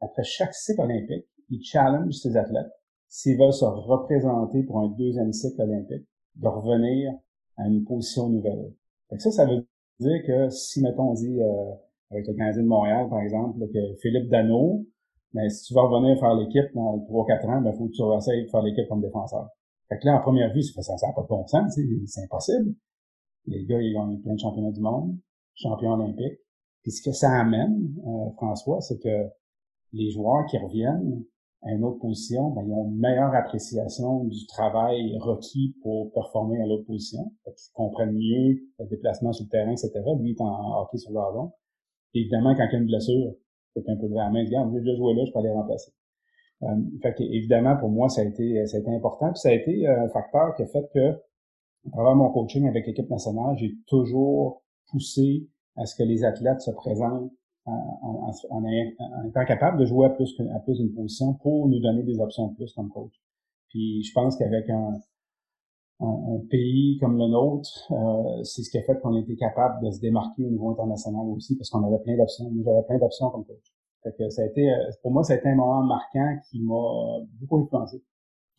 après 0.00 0.22
chaque 0.22 0.54
cycle 0.54 0.82
olympique, 0.82 1.26
il 1.50 1.62
challenge 1.62 2.14
ses 2.14 2.36
athlètes, 2.36 2.72
s'ils 3.08 3.38
veulent 3.38 3.52
se 3.52 3.64
représenter 3.64 4.62
pour 4.64 4.78
un 4.80 4.88
deuxième 4.88 5.32
cycle 5.32 5.60
olympique, 5.60 6.06
de 6.36 6.48
revenir 6.48 7.12
à 7.56 7.66
une 7.66 7.84
position 7.84 8.28
nouvelle. 8.28 8.72
ça, 9.18 9.30
ça 9.30 9.44
veut 9.44 9.66
dire 10.00 10.22
que 10.26 10.48
si, 10.50 10.82
mettons, 10.82 11.10
on 11.10 11.14
dit, 11.14 11.40
euh, 11.40 11.72
avec 12.10 12.26
le 12.26 12.34
Canadien 12.34 12.62
de 12.62 12.68
Montréal, 12.68 13.08
par 13.08 13.20
exemple, 13.20 13.58
que 13.72 13.94
Philippe 14.00 14.28
Dano, 14.28 14.84
mais 15.34 15.48
si 15.48 15.64
tu 15.64 15.74
veux 15.74 15.80
revenir 15.80 16.18
faire 16.18 16.34
l'équipe 16.34 16.74
dans 16.74 16.98
3-4 16.98 17.46
ans, 17.46 17.60
ben, 17.62 17.72
faut 17.72 17.86
que 17.86 17.92
tu 17.92 18.02
essayes 18.16 18.48
faire 18.48 18.62
l'équipe 18.62 18.88
comme 18.88 19.00
défenseur. 19.00 19.48
Fait 19.88 19.98
que 19.98 20.06
là, 20.06 20.16
en 20.16 20.20
première 20.20 20.52
vue, 20.52 20.62
ça 20.62 20.80
n'a 20.80 21.12
pas 21.12 21.22
de 21.22 21.28
bon 21.28 21.46
sens, 21.46 21.78
c'est 22.06 22.22
impossible. 22.22 22.74
Les 23.46 23.64
gars, 23.64 23.80
ils 23.80 23.96
ont 23.96 24.16
plein 24.18 24.34
de 24.34 24.38
championnats 24.40 24.70
du 24.70 24.80
monde, 24.80 25.16
champions 25.54 25.92
olympiques. 25.92 26.38
Puis 26.82 26.92
ce 26.92 27.02
que 27.02 27.12
ça 27.12 27.30
amène, 27.30 27.94
euh, 28.06 28.30
François, 28.36 28.80
c'est 28.80 28.98
que 28.98 29.28
les 29.92 30.10
joueurs 30.10 30.46
qui 30.46 30.58
reviennent 30.58 31.24
à 31.62 31.72
une 31.72 31.84
autre 31.84 31.98
position, 32.00 32.50
ben, 32.50 32.64
ils 32.66 32.72
ont 32.72 32.86
une 32.86 32.98
meilleure 32.98 33.34
appréciation 33.34 34.24
du 34.24 34.46
travail 34.46 35.16
requis 35.18 35.76
pour 35.82 36.12
performer 36.12 36.60
à 36.60 36.66
l'autre 36.66 36.86
position. 36.86 37.32
Ils 37.46 37.52
comprennent 37.72 38.12
mieux 38.12 38.58
le 38.78 38.86
déplacement 38.86 39.32
sur 39.32 39.44
le 39.44 39.50
terrain, 39.50 39.70
etc. 39.70 39.92
Lui, 40.18 40.30
il 40.30 40.32
est 40.32 40.40
en 40.40 40.82
hockey 40.82 40.98
sur 40.98 41.12
le 41.12 41.16
gazon. 41.16 41.52
Évidemment, 42.14 42.54
quand 42.54 42.66
il 42.68 42.72
y 42.72 42.76
a 42.76 42.78
une 42.78 42.86
blessure, 42.86 43.34
quelqu'un 43.74 43.96
peut 43.96 44.06
lever 44.06 44.16
la 44.16 44.30
main 44.30 44.40
et 44.40 44.46
dire, 44.46 44.60
ah, 44.60 44.68
joué 44.70 45.14
là, 45.14 45.24
je 45.24 45.32
peux 45.32 45.38
aller 45.38 45.50
remplacer. 45.50 45.92
Euh, 46.62 46.76
fait 47.02 47.14
évidemment, 47.20 47.76
pour 47.76 47.90
moi, 47.90 48.08
ça 48.08 48.20
a 48.20 48.24
été, 48.24 48.66
ça 48.66 48.76
a 48.76 48.80
été 48.80 48.90
important. 48.94 49.30
Puis 49.32 49.40
ça 49.40 49.48
a 49.48 49.52
été 49.52 49.86
euh, 49.86 50.04
un 50.04 50.08
facteur 50.08 50.54
qui 50.54 50.62
a 50.62 50.66
fait 50.66 50.88
que 50.94 51.12
à 51.86 51.90
travers 51.90 52.14
mon 52.14 52.30
coaching 52.30 52.68
avec 52.68 52.86
l'équipe 52.86 53.10
nationale, 53.10 53.56
j'ai 53.58 53.74
toujours 53.88 54.62
poussé 54.90 55.48
à 55.76 55.86
ce 55.86 55.96
que 55.96 56.04
les 56.04 56.22
athlètes 56.24 56.60
se 56.60 56.70
présentent 56.70 57.32
en, 57.64 58.32
étant 59.26 59.44
capables 59.44 59.78
de 59.78 59.84
jouer 59.84 60.06
à 60.06 60.10
plus, 60.10 60.40
à 60.54 60.58
plus 60.60 60.78
d'une 60.78 60.92
position 60.92 61.34
pour 61.34 61.68
nous 61.68 61.80
donner 61.80 62.02
des 62.02 62.18
options 62.20 62.48
de 62.48 62.54
plus 62.54 62.72
comme 62.74 62.88
coach. 62.90 63.12
Puis 63.68 64.02
je 64.02 64.12
pense 64.12 64.36
qu'avec 64.36 64.68
un, 64.70 65.00
un, 66.02 66.38
pays 66.50 66.98
comme 67.00 67.16
le 67.16 67.28
nôtre, 67.28 67.70
euh, 67.90 68.42
c'est 68.42 68.62
ce 68.62 68.70
qui 68.70 68.78
a 68.78 68.82
fait 68.82 68.98
qu'on 69.00 69.14
a 69.14 69.20
été 69.20 69.36
capable 69.36 69.84
de 69.84 69.90
se 69.90 70.00
démarquer 70.00 70.44
au 70.44 70.50
niveau 70.50 70.70
international 70.70 71.26
aussi, 71.34 71.56
parce 71.56 71.70
qu'on 71.70 71.86
avait 71.86 72.02
plein 72.02 72.16
d'options. 72.16 72.50
J'avais 72.64 72.82
plein 72.86 72.98
d'options 72.98 73.30
comme 73.30 73.44
coach. 73.44 73.72
Fait 74.02 74.14
que 74.18 74.28
ça 74.30 74.42
a 74.42 74.46
été, 74.46 74.68
euh, 74.68 74.76
pour 75.02 75.12
moi, 75.12 75.22
ça 75.22 75.34
a 75.34 75.36
été 75.36 75.48
un 75.48 75.54
moment 75.54 75.82
marquant 75.84 76.36
qui 76.50 76.60
m'a 76.60 77.24
beaucoup 77.40 77.58
influencé. 77.58 78.02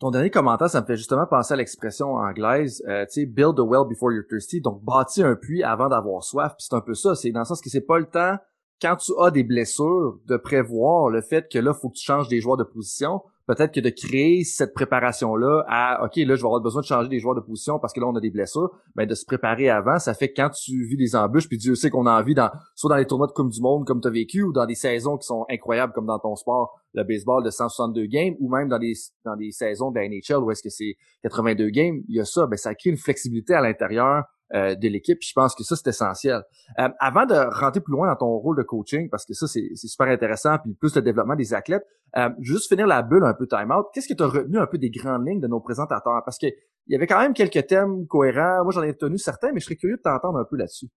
Ton 0.00 0.10
dernier 0.10 0.30
commentaire, 0.30 0.68
ça 0.68 0.80
me 0.80 0.86
fait 0.86 0.96
justement 0.96 1.26
penser 1.26 1.54
à 1.54 1.56
l'expression 1.56 2.14
anglaise, 2.14 2.82
euh, 2.88 3.04
tu 3.06 3.20
sais, 3.20 3.26
build 3.26 3.58
a 3.58 3.62
well 3.62 3.86
before 3.88 4.12
you're 4.12 4.26
thirsty, 4.28 4.60
donc 4.60 4.82
bâtir 4.82 5.26
un 5.26 5.36
puits 5.36 5.62
avant 5.62 5.88
d'avoir 5.88 6.24
soif. 6.24 6.54
Puis 6.58 6.66
c'est 6.68 6.74
un 6.74 6.80
peu 6.80 6.94
ça, 6.94 7.14
c'est 7.14 7.30
dans 7.30 7.40
le 7.40 7.44
sens 7.44 7.60
que 7.60 7.70
c'est 7.70 7.86
pas 7.86 7.98
le 7.98 8.06
temps 8.06 8.36
quand 8.82 8.96
tu 8.96 9.12
as 9.20 9.30
des 9.30 9.44
blessures 9.44 10.18
de 10.26 10.36
prévoir 10.36 11.08
le 11.08 11.20
fait 11.22 11.48
que 11.50 11.58
là 11.58 11.72
faut 11.72 11.88
que 11.88 11.94
tu 11.94 12.04
changes 12.04 12.28
des 12.28 12.40
joueurs 12.40 12.56
de 12.56 12.64
position 12.64 13.22
peut-être 13.46 13.72
que 13.72 13.80
de 13.80 13.90
créer 13.90 14.44
cette 14.44 14.74
préparation-là 14.74 15.64
à 15.68 16.04
OK, 16.04 16.16
là, 16.16 16.34
je 16.34 16.40
vais 16.40 16.46
avoir 16.46 16.60
besoin 16.60 16.80
de 16.80 16.86
changer 16.86 17.08
des 17.08 17.18
joueurs 17.18 17.34
de 17.34 17.40
position 17.40 17.78
parce 17.78 17.92
que 17.92 18.00
là, 18.00 18.06
on 18.06 18.16
a 18.16 18.20
des 18.20 18.30
blessures, 18.30 18.70
mais 18.96 19.06
de 19.06 19.14
se 19.14 19.24
préparer 19.24 19.68
avant, 19.70 19.98
ça 19.98 20.14
fait 20.14 20.32
quand 20.32 20.50
tu 20.50 20.84
vis 20.84 20.96
des 20.96 21.16
embûches, 21.16 21.48
puis 21.48 21.58
Dieu 21.58 21.74
sait 21.74 21.90
qu'on 21.90 22.06
a 22.06 22.20
envie 22.20 22.34
dans 22.34 22.50
soit 22.74 22.90
dans 22.90 22.96
les 22.96 23.06
tournois 23.06 23.26
de 23.26 23.32
Coupe 23.32 23.50
du 23.50 23.60
Monde 23.60 23.86
comme 23.86 24.00
tu 24.00 24.08
as 24.08 24.10
vécu, 24.10 24.42
ou 24.42 24.52
dans 24.52 24.66
des 24.66 24.74
saisons 24.74 25.16
qui 25.16 25.26
sont 25.26 25.44
incroyables 25.50 25.92
comme 25.92 26.06
dans 26.06 26.18
ton 26.18 26.36
sport, 26.36 26.80
le 26.94 27.04
baseball 27.04 27.44
de 27.44 27.50
162 27.50 28.06
games, 28.06 28.34
ou 28.40 28.48
même 28.48 28.68
dans 28.68 28.78
des 28.78 28.94
dans 29.24 29.36
des 29.36 29.50
saisons 29.50 29.90
de 29.90 29.98
la 29.98 30.08
NHL 30.08 30.42
où 30.42 30.50
est-ce 30.50 30.62
que 30.62 30.70
c'est 30.70 30.96
82 31.22 31.68
games, 31.70 32.00
il 32.08 32.16
y 32.16 32.20
a 32.20 32.24
ça, 32.24 32.46
ben 32.46 32.56
ça 32.56 32.74
crée 32.74 32.90
une 32.90 32.96
flexibilité 32.96 33.54
à 33.54 33.60
l'intérieur 33.60 34.24
euh, 34.52 34.74
de 34.74 34.88
l'équipe. 34.88 35.18
Je 35.22 35.32
pense 35.34 35.54
que 35.54 35.64
ça, 35.64 35.74
c'est 35.74 35.88
essentiel. 35.88 36.42
Euh, 36.78 36.88
avant 37.00 37.24
de 37.24 37.34
rentrer 37.34 37.80
plus 37.80 37.92
loin 37.92 38.08
dans 38.08 38.16
ton 38.16 38.36
rôle 38.36 38.58
de 38.58 38.62
coaching, 38.62 39.08
parce 39.08 39.24
que 39.24 39.32
ça, 39.32 39.46
c'est 39.46 39.74
super 39.74 40.08
intéressant, 40.08 40.58
puis 40.62 40.74
plus 40.74 40.94
le 40.94 41.02
développement 41.02 41.34
des 41.34 41.54
athlètes, 41.54 41.86
euh, 42.16 42.28
juste 42.40 42.68
finir 42.68 42.86
la 42.86 43.02
bulle 43.02 43.24
un 43.24 43.34
peu 43.34 43.46
time-out. 43.46 43.86
Qu'est-ce 43.92 44.06
que 44.06 44.14
tu 44.14 44.22
retenu 44.22 44.58
un 44.58 44.66
peu 44.66 44.78
des 44.78 44.90
grandes 44.90 45.26
lignes 45.26 45.40
de 45.40 45.48
nos 45.48 45.60
présentateurs? 45.60 46.22
Parce 46.24 46.38
que 46.38 46.46
il 46.46 46.92
y 46.92 46.94
avait 46.96 47.06
quand 47.06 47.18
même 47.18 47.32
quelques 47.32 47.66
thèmes 47.66 48.06
cohérents. 48.06 48.62
Moi, 48.62 48.72
j'en 48.72 48.82
ai 48.82 48.90
retenu 48.90 49.16
certains, 49.16 49.52
mais 49.52 49.60
je 49.60 49.64
serais 49.64 49.76
curieux 49.76 49.96
de 49.96 50.02
t'entendre 50.02 50.38
un 50.38 50.44
peu 50.44 50.56
là-dessus. 50.56 50.88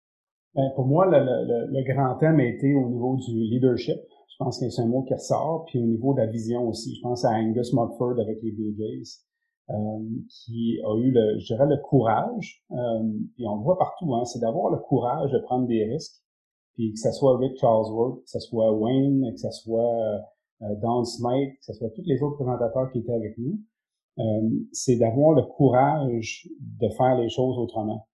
Ben, 0.53 0.69
pour 0.75 0.85
moi, 0.85 1.05
le, 1.05 1.19
le, 1.19 1.71
le, 1.71 1.93
grand 1.93 2.15
thème 2.15 2.39
a 2.39 2.45
été 2.45 2.73
au 2.73 2.89
niveau 2.89 3.15
du 3.15 3.31
leadership. 3.31 3.97
Je 4.29 4.35
pense 4.37 4.59
que 4.59 4.69
c'est 4.69 4.81
un 4.81 4.87
mot 4.87 5.03
qui 5.03 5.13
ressort. 5.13 5.65
Puis 5.67 5.79
au 5.79 5.85
niveau 5.85 6.13
de 6.13 6.19
la 6.19 6.27
vision 6.27 6.67
aussi. 6.67 6.95
Je 6.95 7.01
pense 7.01 7.23
à 7.23 7.29
Angus 7.29 7.73
Mugford 7.73 8.19
avec 8.19 8.39
les 8.43 8.51
Blue 8.51 8.75
Jays. 8.77 9.23
Euh, 9.69 9.99
qui 10.29 10.79
a 10.81 10.95
eu 10.95 11.11
le, 11.11 11.39
je 11.39 11.47
dirais, 11.47 11.65
le 11.67 11.75
courage, 11.75 12.63
euh, 12.71 13.03
et 13.37 13.45
on 13.45 13.57
le 13.57 13.63
voit 13.63 13.77
partout, 13.77 14.15
hein, 14.15 14.23
c'est 14.23 14.39
d'avoir 14.39 14.71
le 14.71 14.77
courage 14.77 15.29
de 15.31 15.39
prendre 15.39 15.67
des 15.67 15.83
risques, 15.83 16.23
puis 16.73 16.93
que 16.93 16.99
ce 16.99 17.11
soit 17.11 17.37
Rick 17.37 17.57
Charlesworth, 17.57 18.21
que 18.23 18.29
ce 18.29 18.39
soit 18.39 18.71
Wayne, 18.71 19.29
que 19.33 19.39
ce 19.39 19.51
soit 19.51 20.21
euh, 20.61 20.75
Don 20.81 21.03
Smith, 21.03 21.51
que 21.59 21.65
ce 21.65 21.73
soit 21.73 21.89
tous 21.89 22.03
les 22.05 22.21
autres 22.23 22.37
présentateurs 22.37 22.89
qui 22.91 22.99
étaient 22.99 23.13
avec 23.13 23.37
nous, 23.37 23.59
euh, 24.19 24.49
c'est 24.71 24.95
d'avoir 24.95 25.33
le 25.33 25.43
courage 25.43 26.47
de 26.59 26.89
faire 26.89 27.17
les 27.19 27.29
choses 27.29 27.57
autrement. 27.57 28.07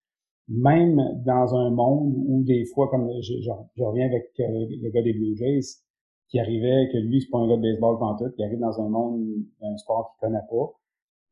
même 0.49 0.99
dans 1.25 1.55
un 1.55 1.69
monde 1.69 2.15
où 2.27 2.43
des 2.43 2.65
fois, 2.65 2.89
comme 2.89 3.09
je, 3.21 3.33
je, 3.41 3.83
reviens 3.83 4.07
avec 4.07 4.31
euh, 4.39 4.67
le 4.69 4.89
gars 4.89 5.01
des 5.01 5.13
Blue 5.13 5.35
Jays, 5.37 5.81
qui 6.27 6.39
arrivait, 6.39 6.89
que 6.91 6.97
lui, 6.97 7.21
c'est 7.21 7.29
pas 7.29 7.37
un 7.37 7.47
gars 7.47 7.57
de 7.57 7.61
baseball 7.61 7.97
tout, 8.17 8.35
qui 8.35 8.43
arrive 8.43 8.59
dans 8.59 8.81
un 8.81 8.89
monde, 8.89 9.21
d'un 9.61 9.77
sport 9.77 10.15
qu'il 10.19 10.27
connaît 10.27 10.45
pas, 10.49 10.73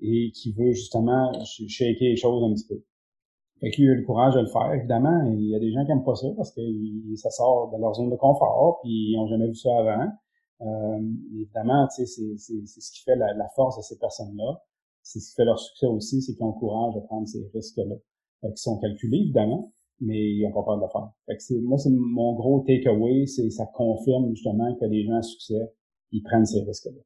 et 0.02 0.32
qui 0.32 0.52
veut 0.54 0.72
justement 0.72 1.32
shaker 1.44 2.10
les 2.10 2.16
choses 2.16 2.44
un 2.44 2.54
petit 2.54 2.68
peu. 2.68 2.84
Fait 3.62 3.70
qu'il 3.70 3.88
a 3.88 3.92
eu 3.94 3.96
le 3.98 4.04
courage 4.04 4.34
de 4.34 4.40
le 4.40 4.48
faire, 4.48 4.74
évidemment. 4.74 5.24
Il 5.32 5.48
y 5.48 5.56
a 5.56 5.60
des 5.60 5.72
gens 5.72 5.86
qui 5.86 5.92
aiment 5.92 6.04
pas 6.04 6.16
ça 6.16 6.28
parce 6.36 6.52
que 6.52 6.62
ça 7.16 7.30
sort 7.30 7.72
de 7.72 7.80
leur 7.80 7.94
zone 7.94 8.10
de 8.10 8.16
confort, 8.16 8.80
puis 8.82 9.12
ils 9.12 9.18
ont 9.20 9.28
jamais 9.28 9.48
vu 9.48 9.56
ça 9.56 9.70
avant. 9.78 10.12
Euh, 10.62 11.00
évidemment, 11.34 11.88
c'est 11.90 12.08
ce 12.08 12.92
qui 12.92 13.04
fait 13.04 13.16
la, 13.16 13.48
force 13.56 13.78
de 13.78 13.84
ces 13.84 14.00
personnes-là. 14.00 14.64
C'est 15.04 15.20
ce 15.20 15.30
qui 15.30 15.36
fait 15.36 15.46
leur 15.46 15.60
succès 15.60 15.86
aussi, 15.86 16.22
c'est 16.22 16.34
qu'ils 16.34 16.44
ont 16.44 16.54
le 16.54 16.60
courage 16.60 16.96
de 16.96 17.02
prendre 17.02 17.28
ces 17.28 17.50
risques-là. 17.54 17.96
Fait 18.42 18.58
sont 18.58 18.80
calculés, 18.80 19.20
évidemment, 19.20 19.72
mais 20.00 20.32
ils 20.32 20.42
n'ont 20.42 20.54
pas 20.54 20.64
peur 20.64 20.78
de 20.78 20.84
le 20.84 20.90
faire. 20.90 21.12
Fait 21.28 21.38
que 21.38 21.60
moi, 21.62 21.78
c'est 21.78 21.92
mon 21.92 22.34
gros 22.34 22.62
takeaway, 22.62 23.28
c'est 23.28 23.50
ça 23.52 23.68
confirme 23.68 24.30
justement 24.30 24.76
que 24.76 24.86
les 24.86 25.06
gens 25.06 25.18
à 25.18 25.22
succès, 25.22 25.72
ils 26.12 26.24
prennent 26.24 26.46
ces 26.46 26.62
risques-là. 26.62 27.02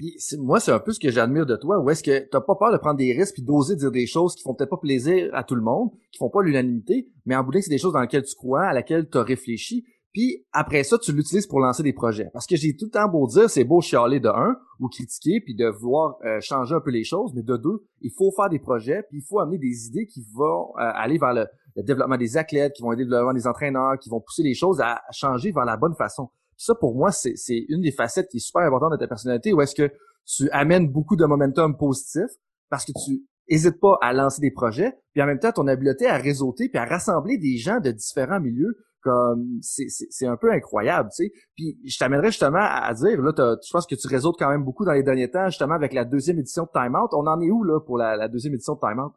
Puis 0.00 0.16
moi, 0.38 0.60
c'est 0.60 0.72
un 0.72 0.78
peu 0.78 0.92
ce 0.92 0.98
que 0.98 1.10
j'admire 1.10 1.44
de 1.44 1.56
toi, 1.56 1.78
où 1.78 1.90
est-ce 1.90 2.02
que 2.02 2.26
t'as 2.30 2.40
pas 2.40 2.54
peur 2.54 2.72
de 2.72 2.78
prendre 2.78 2.96
des 2.96 3.12
risques 3.12 3.34
puis 3.34 3.42
d'oser 3.42 3.76
dire 3.76 3.90
des 3.90 4.06
choses 4.06 4.34
qui 4.34 4.42
font 4.42 4.54
peut-être 4.54 4.70
pas 4.70 4.78
plaisir 4.78 5.28
à 5.34 5.44
tout 5.44 5.54
le 5.54 5.60
monde, 5.60 5.90
qui 6.10 6.16
font 6.16 6.30
pas 6.30 6.40
l'unanimité, 6.40 7.10
mais 7.26 7.36
en 7.36 7.44
bout 7.44 7.52
c'est 7.60 7.68
des 7.68 7.76
choses 7.76 7.92
dans 7.92 8.00
lesquelles 8.00 8.24
tu 8.24 8.34
crois, 8.34 8.62
à 8.62 8.72
laquelle 8.72 9.10
tu 9.10 9.18
as 9.18 9.22
réfléchi, 9.22 9.84
puis 10.14 10.46
après 10.52 10.84
ça, 10.84 10.96
tu 10.96 11.12
l'utilises 11.12 11.46
pour 11.46 11.60
lancer 11.60 11.82
des 11.82 11.92
projets. 11.92 12.30
Parce 12.32 12.46
que 12.46 12.56
j'ai 12.56 12.74
tout 12.74 12.86
le 12.86 12.92
temps 12.92 13.08
beau 13.10 13.26
dire, 13.26 13.50
c'est 13.50 13.64
beau 13.64 13.82
chialer 13.82 14.20
de 14.20 14.30
un, 14.30 14.56
ou 14.78 14.88
critiquer, 14.88 15.42
puis 15.44 15.54
de 15.54 15.66
vouloir 15.66 16.16
euh, 16.24 16.40
changer 16.40 16.74
un 16.74 16.80
peu 16.80 16.90
les 16.90 17.04
choses, 17.04 17.34
mais 17.34 17.42
de 17.42 17.58
deux, 17.58 17.84
il 18.00 18.10
faut 18.16 18.32
faire 18.34 18.48
des 18.48 18.58
projets, 18.58 19.02
puis 19.10 19.18
il 19.18 19.24
faut 19.28 19.38
amener 19.38 19.58
des 19.58 19.86
idées 19.88 20.06
qui 20.06 20.24
vont 20.34 20.70
euh, 20.78 20.92
aller 20.94 21.18
vers 21.18 21.34
le, 21.34 21.44
développement 21.76 22.16
des 22.16 22.38
athlètes, 22.38 22.72
qui 22.72 22.82
vont 22.82 22.92
aider 22.92 23.04
le 23.04 23.10
développement 23.10 23.34
des 23.34 23.46
entraîneurs, 23.46 23.98
qui 24.00 24.08
vont 24.08 24.22
pousser 24.22 24.42
les 24.44 24.54
choses 24.54 24.80
à, 24.80 25.02
changer 25.12 25.52
vers 25.52 25.66
la 25.66 25.76
bonne 25.76 25.94
façon. 25.94 26.30
Ça, 26.60 26.74
pour 26.74 26.94
moi, 26.94 27.10
c'est 27.10 27.34
une 27.68 27.80
des 27.80 27.90
facettes 27.90 28.28
qui 28.28 28.36
est 28.36 28.40
super 28.40 28.60
importante 28.62 28.92
de 28.92 28.98
ta 28.98 29.08
personnalité, 29.08 29.54
où 29.54 29.62
est-ce 29.62 29.74
que 29.74 29.90
tu 30.26 30.50
amènes 30.50 30.88
beaucoup 30.88 31.16
de 31.16 31.24
momentum 31.24 31.74
positif, 31.74 32.26
parce 32.68 32.84
que 32.84 32.92
tu 32.92 33.22
hésites 33.48 33.80
pas 33.80 33.96
à 34.02 34.12
lancer 34.12 34.42
des 34.42 34.50
projets, 34.50 34.92
puis 35.14 35.22
en 35.22 35.26
même 35.26 35.38
temps, 35.38 35.52
ton 35.52 35.66
habileté 35.66 36.06
à 36.06 36.18
réseauter, 36.18 36.68
puis 36.68 36.78
à 36.78 36.84
rassembler 36.84 37.38
des 37.38 37.56
gens 37.56 37.80
de 37.80 37.90
différents 37.90 38.40
milieux 38.40 38.76
comme 39.02 39.60
c'est 39.62 40.26
un 40.26 40.36
peu 40.36 40.52
incroyable, 40.52 41.08
tu 41.16 41.24
sais. 41.24 41.32
Puis 41.56 41.78
je 41.86 41.96
t'amènerais 41.96 42.30
justement 42.30 42.60
à, 42.60 42.92
dire, 42.92 43.22
là, 43.22 43.32
je 43.38 43.70
pense 43.72 43.86
que 43.86 43.94
tu 43.94 44.06
réseautes 44.06 44.36
quand 44.38 44.50
même 44.50 44.62
beaucoup 44.62 44.84
dans 44.84 44.92
les 44.92 45.02
derniers 45.02 45.30
temps, 45.30 45.46
justement 45.46 45.74
avec 45.74 45.94
la 45.94 46.04
deuxième 46.04 46.38
édition 46.38 46.64
de 46.64 46.68
Time 46.74 46.94
Out. 46.94 47.08
On 47.12 47.26
en 47.26 47.40
est 47.40 47.50
où 47.50 47.64
là 47.64 47.80
pour 47.80 47.96
la, 47.96 48.28
deuxième 48.28 48.52
édition 48.52 48.74
de 48.74 48.80
Time 48.80 48.98
Out? 48.98 49.14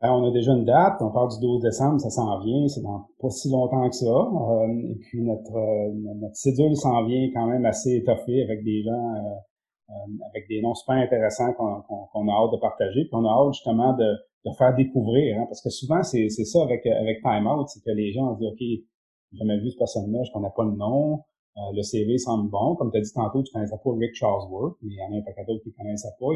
Ben, 0.00 0.12
on 0.12 0.26
a 0.26 0.30
déjà 0.30 0.52
une 0.52 0.64
date, 0.64 0.96
on 1.00 1.10
part 1.10 1.28
du 1.28 1.38
12 1.40 1.60
décembre, 1.60 2.00
ça 2.00 2.08
s'en 2.08 2.40
vient, 2.40 2.66
c'est 2.68 2.80
dans 2.80 3.06
pas 3.20 3.28
si 3.28 3.50
longtemps 3.50 3.86
que 3.88 3.96
ça. 3.96 4.06
Euh, 4.06 4.88
et 4.88 4.94
puis 4.94 5.22
notre 5.22 5.54
euh, 5.54 5.92
notre 5.92 6.36
cédule 6.36 6.74
s'en 6.74 7.04
vient 7.04 7.28
quand 7.34 7.46
même 7.46 7.66
assez 7.66 7.96
étoffée 7.96 8.42
avec 8.42 8.64
des 8.64 8.82
gens 8.82 9.14
euh, 9.14 9.92
avec 10.30 10.48
des 10.48 10.62
noms 10.62 10.74
super 10.74 10.96
intéressants 10.96 11.52
qu'on 11.52 12.28
a 12.28 12.32
hâte 12.32 12.52
de 12.52 12.60
partager. 12.60 13.04
Puis 13.04 13.10
on 13.12 13.26
a 13.26 13.30
hâte 13.30 13.52
justement 13.52 13.92
de, 13.92 14.16
de 14.46 14.50
faire 14.56 14.74
découvrir, 14.74 15.38
hein, 15.38 15.44
parce 15.46 15.60
que 15.60 15.68
souvent 15.68 16.02
c'est 16.02 16.30
ça 16.30 16.62
avec 16.62 16.86
avec 16.86 17.20
Time 17.20 17.46
Out, 17.46 17.68
c'est 17.68 17.84
que 17.84 17.90
les 17.90 18.12
gens 18.12 18.34
se 18.34 18.38
disent 18.40 18.52
OK, 18.52 19.38
jamais 19.38 19.58
vu 19.58 19.68
cette 19.68 19.78
personne-là, 19.78 20.22
je 20.24 20.32
connais 20.32 20.52
pas 20.56 20.64
le 20.64 20.76
nom. 20.76 21.24
Euh, 21.58 21.60
le 21.74 21.82
CV 21.82 22.16
semble 22.16 22.48
bon. 22.48 22.76
Comme 22.76 22.90
tu 22.90 22.98
as 22.98 23.00
dit 23.02 23.12
tantôt, 23.12 23.42
tu 23.42 23.52
connaissais 23.52 23.76
pas 23.76 23.90
Rick 23.98 24.14
Charlesworth, 24.14 24.76
mais 24.82 24.94
il 24.94 24.98
y 24.98 25.02
en 25.02 25.12
a 25.14 25.18
un 25.18 25.22
paquet 25.22 25.44
d'autres 25.46 25.62
qui 25.62 25.72
connaissaient 25.72 26.16
pas. 26.18 26.28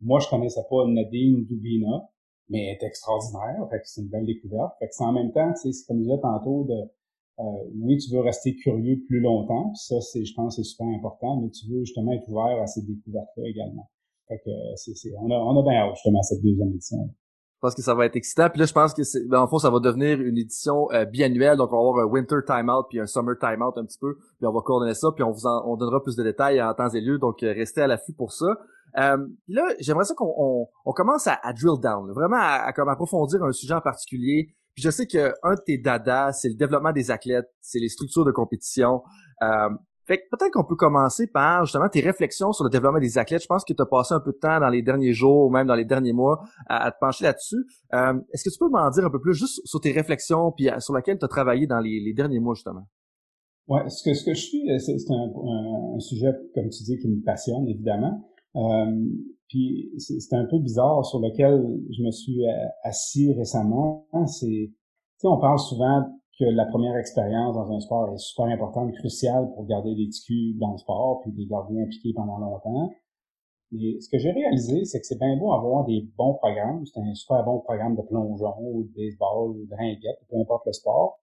moi, 0.00 0.18
je 0.20 0.28
connaissais 0.28 0.64
pas 0.68 0.86
Nadine 0.86 1.44
Dubina, 1.44 2.08
mais 2.48 2.68
est 2.72 2.82
extraordinaire. 2.82 3.66
Fait 3.70 3.78
que 3.78 3.86
c'est 3.86 4.00
une 4.02 4.08
belle 4.08 4.26
découverte. 4.26 4.72
Fait 4.78 4.88
que 4.88 4.94
c'est 4.94 5.04
en 5.04 5.12
même 5.12 5.32
temps, 5.32 5.52
c'est 5.54 5.70
comme 5.86 5.98
je 5.98 6.02
disais 6.02 6.20
tantôt, 6.20 6.64
de 6.64 6.74
euh, 7.38 7.42
oui, 7.80 7.98
tu 7.98 8.10
veux 8.14 8.20
rester 8.20 8.54
curieux 8.56 8.98
plus 9.06 9.20
longtemps. 9.20 9.74
Ça, 9.74 10.00
c'est, 10.00 10.24
je 10.24 10.34
pense, 10.34 10.56
c'est 10.56 10.64
super 10.64 10.86
important, 10.86 11.40
mais 11.40 11.50
tu 11.50 11.66
veux 11.70 11.80
justement 11.80 12.12
être 12.12 12.28
ouvert 12.28 12.62
à 12.62 12.66
ces 12.66 12.82
découvertes-là 12.82 13.44
également. 13.46 13.90
Fait 14.28 14.38
que 14.44 14.50
c'est, 14.76 14.94
on 15.20 15.30
a, 15.30 15.34
on 15.34 15.58
a 15.60 15.62
bien 15.62 15.80
hâte 15.82 15.94
justement 15.96 16.20
à 16.20 16.22
cette 16.22 16.42
deuxième 16.42 16.70
édition. 16.70 16.98
-là. 16.98 17.10
Pense 17.66 17.74
que 17.74 17.82
ça 17.82 17.94
va 17.94 18.06
être 18.06 18.14
excitant. 18.14 18.48
Puis 18.48 18.60
là, 18.60 18.66
je 18.66 18.72
pense 18.72 18.94
que 18.94 19.02
c'est, 19.02 19.26
ben, 19.26 19.40
en 19.40 19.48
fond, 19.48 19.58
ça 19.58 19.70
va 19.70 19.80
devenir 19.80 20.20
une 20.20 20.38
édition 20.38 20.88
euh, 20.92 21.04
biannuelle. 21.04 21.56
Donc, 21.56 21.72
on 21.72 21.82
va 21.82 21.88
avoir 21.88 22.06
un 22.06 22.08
winter 22.08 22.36
timeout 22.46 22.84
puis 22.88 23.00
un 23.00 23.06
summer 23.06 23.34
timeout 23.40 23.72
un 23.74 23.84
petit 23.84 23.98
peu. 23.98 24.14
Puis 24.14 24.46
on 24.46 24.52
va 24.52 24.60
coordonner 24.60 24.94
ça. 24.94 25.08
Puis 25.12 25.24
on 25.24 25.32
vous 25.32 25.46
en, 25.46 25.64
on 25.66 25.76
donnera 25.76 26.00
plus 26.00 26.14
de 26.14 26.22
détails 26.22 26.62
en 26.62 26.72
temps 26.74 26.88
et 26.90 27.00
lieu. 27.00 27.18
Donc, 27.18 27.42
euh, 27.42 27.52
restez 27.52 27.82
à 27.82 27.88
l'affût 27.88 28.12
pour 28.12 28.32
ça. 28.32 28.46
Euh, 28.98 29.16
là, 29.48 29.74
j'aimerais 29.80 30.04
ça 30.04 30.14
qu'on 30.14 30.32
on, 30.84 30.92
commence 30.92 31.26
à, 31.26 31.40
drill 31.54 31.80
down, 31.82 32.08
vraiment 32.12 32.38
à, 32.38 32.66
à, 32.66 32.72
comme 32.72 32.88
approfondir 32.88 33.42
un 33.42 33.50
sujet 33.50 33.74
en 33.74 33.80
particulier. 33.80 34.54
Puis 34.76 34.84
je 34.84 34.90
sais 34.90 35.08
que 35.08 35.32
un 35.42 35.54
de 35.56 35.60
tes 35.66 35.78
dadas, 35.78 36.34
c'est 36.34 36.50
le 36.50 36.54
développement 36.54 36.92
des 36.92 37.10
athlètes, 37.10 37.52
c'est 37.60 37.80
les 37.80 37.88
structures 37.88 38.24
de 38.24 38.30
compétition. 38.30 39.02
Euh, 39.42 39.70
fait 40.06 40.18
que 40.18 40.22
peut-être 40.30 40.52
qu'on 40.52 40.64
peut 40.64 40.76
commencer 40.76 41.26
par 41.26 41.64
justement 41.64 41.88
tes 41.88 42.00
réflexions 42.00 42.52
sur 42.52 42.64
le 42.64 42.70
développement 42.70 43.00
des 43.00 43.18
athlètes. 43.18 43.42
Je 43.42 43.48
pense 43.48 43.64
que 43.64 43.72
tu 43.72 43.82
as 43.82 43.86
passé 43.86 44.14
un 44.14 44.20
peu 44.20 44.30
de 44.30 44.38
temps 44.38 44.60
dans 44.60 44.68
les 44.68 44.80
derniers 44.80 45.12
jours 45.12 45.46
ou 45.46 45.50
même 45.50 45.66
dans 45.66 45.74
les 45.74 45.84
derniers 45.84 46.12
mois 46.12 46.44
à, 46.68 46.92
te 46.92 46.96
pencher 47.00 47.24
là-dessus. 47.24 47.66
Euh, 47.92 48.14
est-ce 48.32 48.44
que 48.44 48.50
tu 48.50 48.58
peux 48.58 48.68
m'en 48.68 48.88
dire 48.90 49.04
un 49.04 49.10
peu 49.10 49.20
plus 49.20 49.34
juste 49.34 49.60
sur 49.64 49.80
tes 49.80 49.90
réflexions 49.90 50.52
puis 50.52 50.68
sur 50.78 50.94
laquelle 50.94 51.18
tu 51.18 51.24
as 51.24 51.28
travaillé 51.28 51.66
dans 51.66 51.80
les, 51.80 52.14
derniers 52.14 52.38
mois 52.38 52.54
justement? 52.54 52.86
Ouais, 53.66 53.88
ce 53.88 54.04
que 54.04 54.14
ce 54.14 54.24
que 54.24 54.32
je 54.32 54.40
suis, 54.40 54.70
euh, 54.70 54.78
c'est 54.78 54.94
un, 55.10 55.98
sujet 55.98 56.32
comme 56.54 56.68
tu 56.68 56.84
dis 56.84 56.98
qui 56.98 57.08
me 57.08 57.24
passionne 57.24 57.66
évidemment. 57.66 58.30
Euh, 58.54 59.08
puis 59.48 59.90
c'est 59.98 60.36
un 60.36 60.46
peu 60.48 60.58
bizarre 60.60 61.04
sur 61.04 61.18
lequel 61.18 61.64
je 61.90 62.02
me 62.02 62.12
suis 62.12 62.44
assis 62.84 63.34
récemment. 63.34 64.06
C'est, 64.26 64.72
on 65.24 65.40
parle 65.40 65.58
souvent 65.58 66.04
que 66.38 66.44
la 66.44 66.66
première 66.66 66.96
expérience 66.96 67.54
dans 67.54 67.72
un 67.72 67.80
sport 67.80 68.12
est 68.12 68.18
super 68.18 68.46
importante, 68.46 68.92
cruciale 68.92 69.50
pour 69.54 69.66
garder 69.66 69.94
les 69.94 70.08
TQ 70.08 70.54
dans 70.58 70.72
le 70.72 70.78
sport, 70.78 71.20
puis 71.22 71.32
les 71.34 71.46
garder 71.46 71.80
impliqués 71.80 72.12
pendant 72.14 72.38
longtemps. 72.38 72.92
Mais 73.72 74.00
ce 74.00 74.08
que 74.08 74.18
j'ai 74.18 74.30
réalisé, 74.30 74.84
c'est 74.84 75.00
que 75.00 75.06
c'est 75.06 75.18
bien 75.18 75.36
beau 75.36 75.52
avoir 75.52 75.84
des 75.86 76.08
bons 76.16 76.34
programmes. 76.34 76.84
C'est 76.86 77.00
un 77.00 77.14
super 77.14 77.44
bon 77.44 77.60
programme 77.60 77.96
de 77.96 78.02
plongeon, 78.02 78.54
ou 78.60 78.84
de 78.84 78.92
baseball, 78.94 79.50
ou 79.50 79.66
de 79.66 79.74
ringuette, 79.74 80.20
peu 80.28 80.38
importe 80.38 80.66
le 80.66 80.72
sport. 80.72 81.20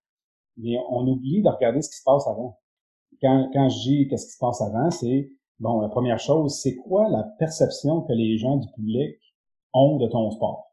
Mais 0.58 0.78
on 0.90 1.08
oublie 1.08 1.42
de 1.42 1.50
regarder 1.50 1.82
ce 1.82 1.90
qui 1.90 1.98
se 1.98 2.04
passe 2.04 2.28
avant. 2.28 2.60
Quand, 3.22 3.50
quand 3.54 3.70
je 3.70 3.80
dis 3.80 4.08
qu'est-ce 4.08 4.26
qui 4.26 4.34
se 4.34 4.40
passe 4.40 4.62
avant, 4.62 4.90
c'est, 4.92 5.30
bon, 5.60 5.80
la 5.80 5.90
première 5.90 6.20
chose, 6.20 6.60
c'est 6.62 6.76
quoi 6.76 7.08
la 7.10 7.24
perception 7.40 8.02
que 8.02 8.14
les 8.14 8.38
gens 8.38 8.58
du 8.58 8.68
public 8.74 9.18
ont 9.74 9.98
de 9.98 10.08
ton 10.08 10.30
sport? 10.32 10.73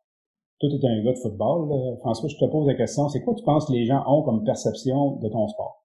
Toi, 0.60 0.68
tu 0.68 0.86
un 0.86 1.02
gars 1.02 1.12
de 1.12 1.18
football. 1.18 1.68
François, 2.00 2.28
je 2.28 2.36
te 2.36 2.44
pose 2.50 2.66
la 2.66 2.74
question, 2.74 3.08
c'est 3.08 3.22
quoi 3.22 3.34
tu 3.34 3.42
penses 3.44 3.66
que 3.66 3.72
les 3.72 3.86
gens 3.86 4.04
ont 4.06 4.22
comme 4.22 4.44
perception 4.44 5.16
de 5.16 5.28
ton 5.28 5.48
sport? 5.48 5.84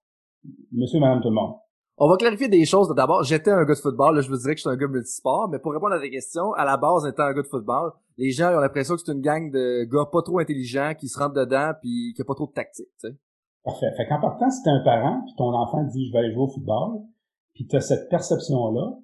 Monsieur, 0.72 1.00
madame, 1.00 1.22
tout 1.22 1.30
le 1.30 1.34
monde. 1.34 1.54
On 1.98 2.08
va 2.08 2.16
clarifier 2.18 2.48
des 2.48 2.66
choses. 2.66 2.94
D'abord, 2.94 3.24
j'étais 3.24 3.50
un 3.50 3.64
gars 3.64 3.74
de 3.74 3.80
football. 3.80 4.16
Là, 4.16 4.20
je 4.20 4.28
vous 4.28 4.36
dirais 4.36 4.52
que 4.52 4.58
je 4.58 4.68
suis 4.68 4.70
un 4.70 4.76
gars 4.76 4.86
multisport. 4.86 5.48
Mais 5.48 5.58
pour 5.58 5.72
répondre 5.72 5.94
à 5.94 5.98
ta 5.98 6.08
question, 6.10 6.52
à 6.52 6.66
la 6.66 6.76
base, 6.76 7.06
étant 7.06 7.22
un 7.22 7.32
gars 7.32 7.40
de 7.40 7.46
football, 7.46 7.92
les 8.18 8.32
gens 8.32 8.54
ont 8.54 8.60
l'impression 8.60 8.96
que 8.96 9.00
c'est 9.04 9.12
une 9.12 9.22
gang 9.22 9.50
de 9.50 9.84
gars 9.84 10.04
pas 10.12 10.20
trop 10.20 10.38
intelligents 10.38 10.92
qui 10.98 11.08
se 11.08 11.18
rentrent 11.18 11.34
dedans 11.34 11.72
puis 11.80 12.12
qui 12.14 12.20
a 12.20 12.24
pas 12.26 12.34
trop 12.34 12.46
de 12.46 12.52
tactique, 12.52 12.90
tu 13.00 13.08
sais. 13.08 13.16
Parfait. 13.64 13.90
Fait 13.96 14.06
qu'en 14.06 14.20
partant, 14.20 14.50
si 14.50 14.62
t'es 14.62 14.70
un 14.70 14.84
parent 14.84 15.22
puis 15.24 15.34
ton 15.38 15.54
enfant 15.54 15.82
dit 15.84 16.06
je 16.06 16.12
vais 16.12 16.18
aller 16.18 16.32
jouer 16.32 16.42
au 16.42 16.48
football, 16.48 17.00
puis 17.54 17.66
t'as 17.66 17.80
cette 17.80 18.10
perception-là, 18.10 18.98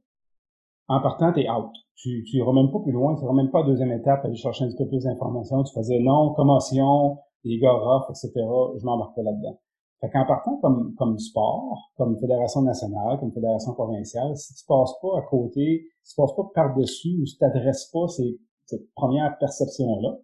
en 0.89 1.01
partant, 1.01 1.33
t'es 1.33 1.49
out 1.49 1.71
tu, 2.03 2.25
tu 2.25 2.39
iras 2.39 2.53
même 2.53 2.71
pas 2.73 2.81
plus 2.81 2.91
loin, 2.91 3.15
tu 3.15 3.23
iras 3.23 3.33
même 3.33 3.51
pas 3.51 3.61
à 3.61 3.62
deuxième 3.62 3.93
étape, 3.93 4.25
aller 4.25 4.35
chercher 4.35 4.65
un 4.65 4.69
petit 4.69 4.77
peu 4.77 4.89
plus 4.89 5.05
d'informations, 5.05 5.62
tu 5.62 5.73
faisais 5.73 6.01
non, 6.01 6.35
commotion, 6.35 7.19
les 7.45 7.59
gars 7.59 7.73
rough, 7.73 8.11
etc., 8.11 8.33
je 8.35 8.85
m'embarque 8.85 9.15
pas 9.15 9.23
là-dedans. 9.23 9.59
Fait 10.01 10.11
qu'en 10.11 10.27
partant 10.27 10.57
comme, 10.57 10.95
comme 10.97 11.17
sport, 11.19 11.93
comme 11.97 12.19
fédération 12.19 12.62
nationale, 12.62 13.21
comme 13.21 13.33
fédération 13.33 13.73
provinciale, 13.75 14.37
si 14.37 14.53
tu 14.55 14.65
passes 14.67 14.95
pas 15.01 15.17
à 15.19 15.23
côté, 15.23 15.87
si 16.03 16.15
tu 16.15 16.21
passes 16.21 16.35
pas 16.35 16.51
par-dessus 16.55 17.21
ou 17.23 17.27
si 17.27 17.35
tu 17.35 17.39
t'adresses 17.39 17.89
pas 17.93 18.09
ces, 18.09 18.41
cette 18.67 18.93
première 18.95 19.39
perception-là, 19.39 20.19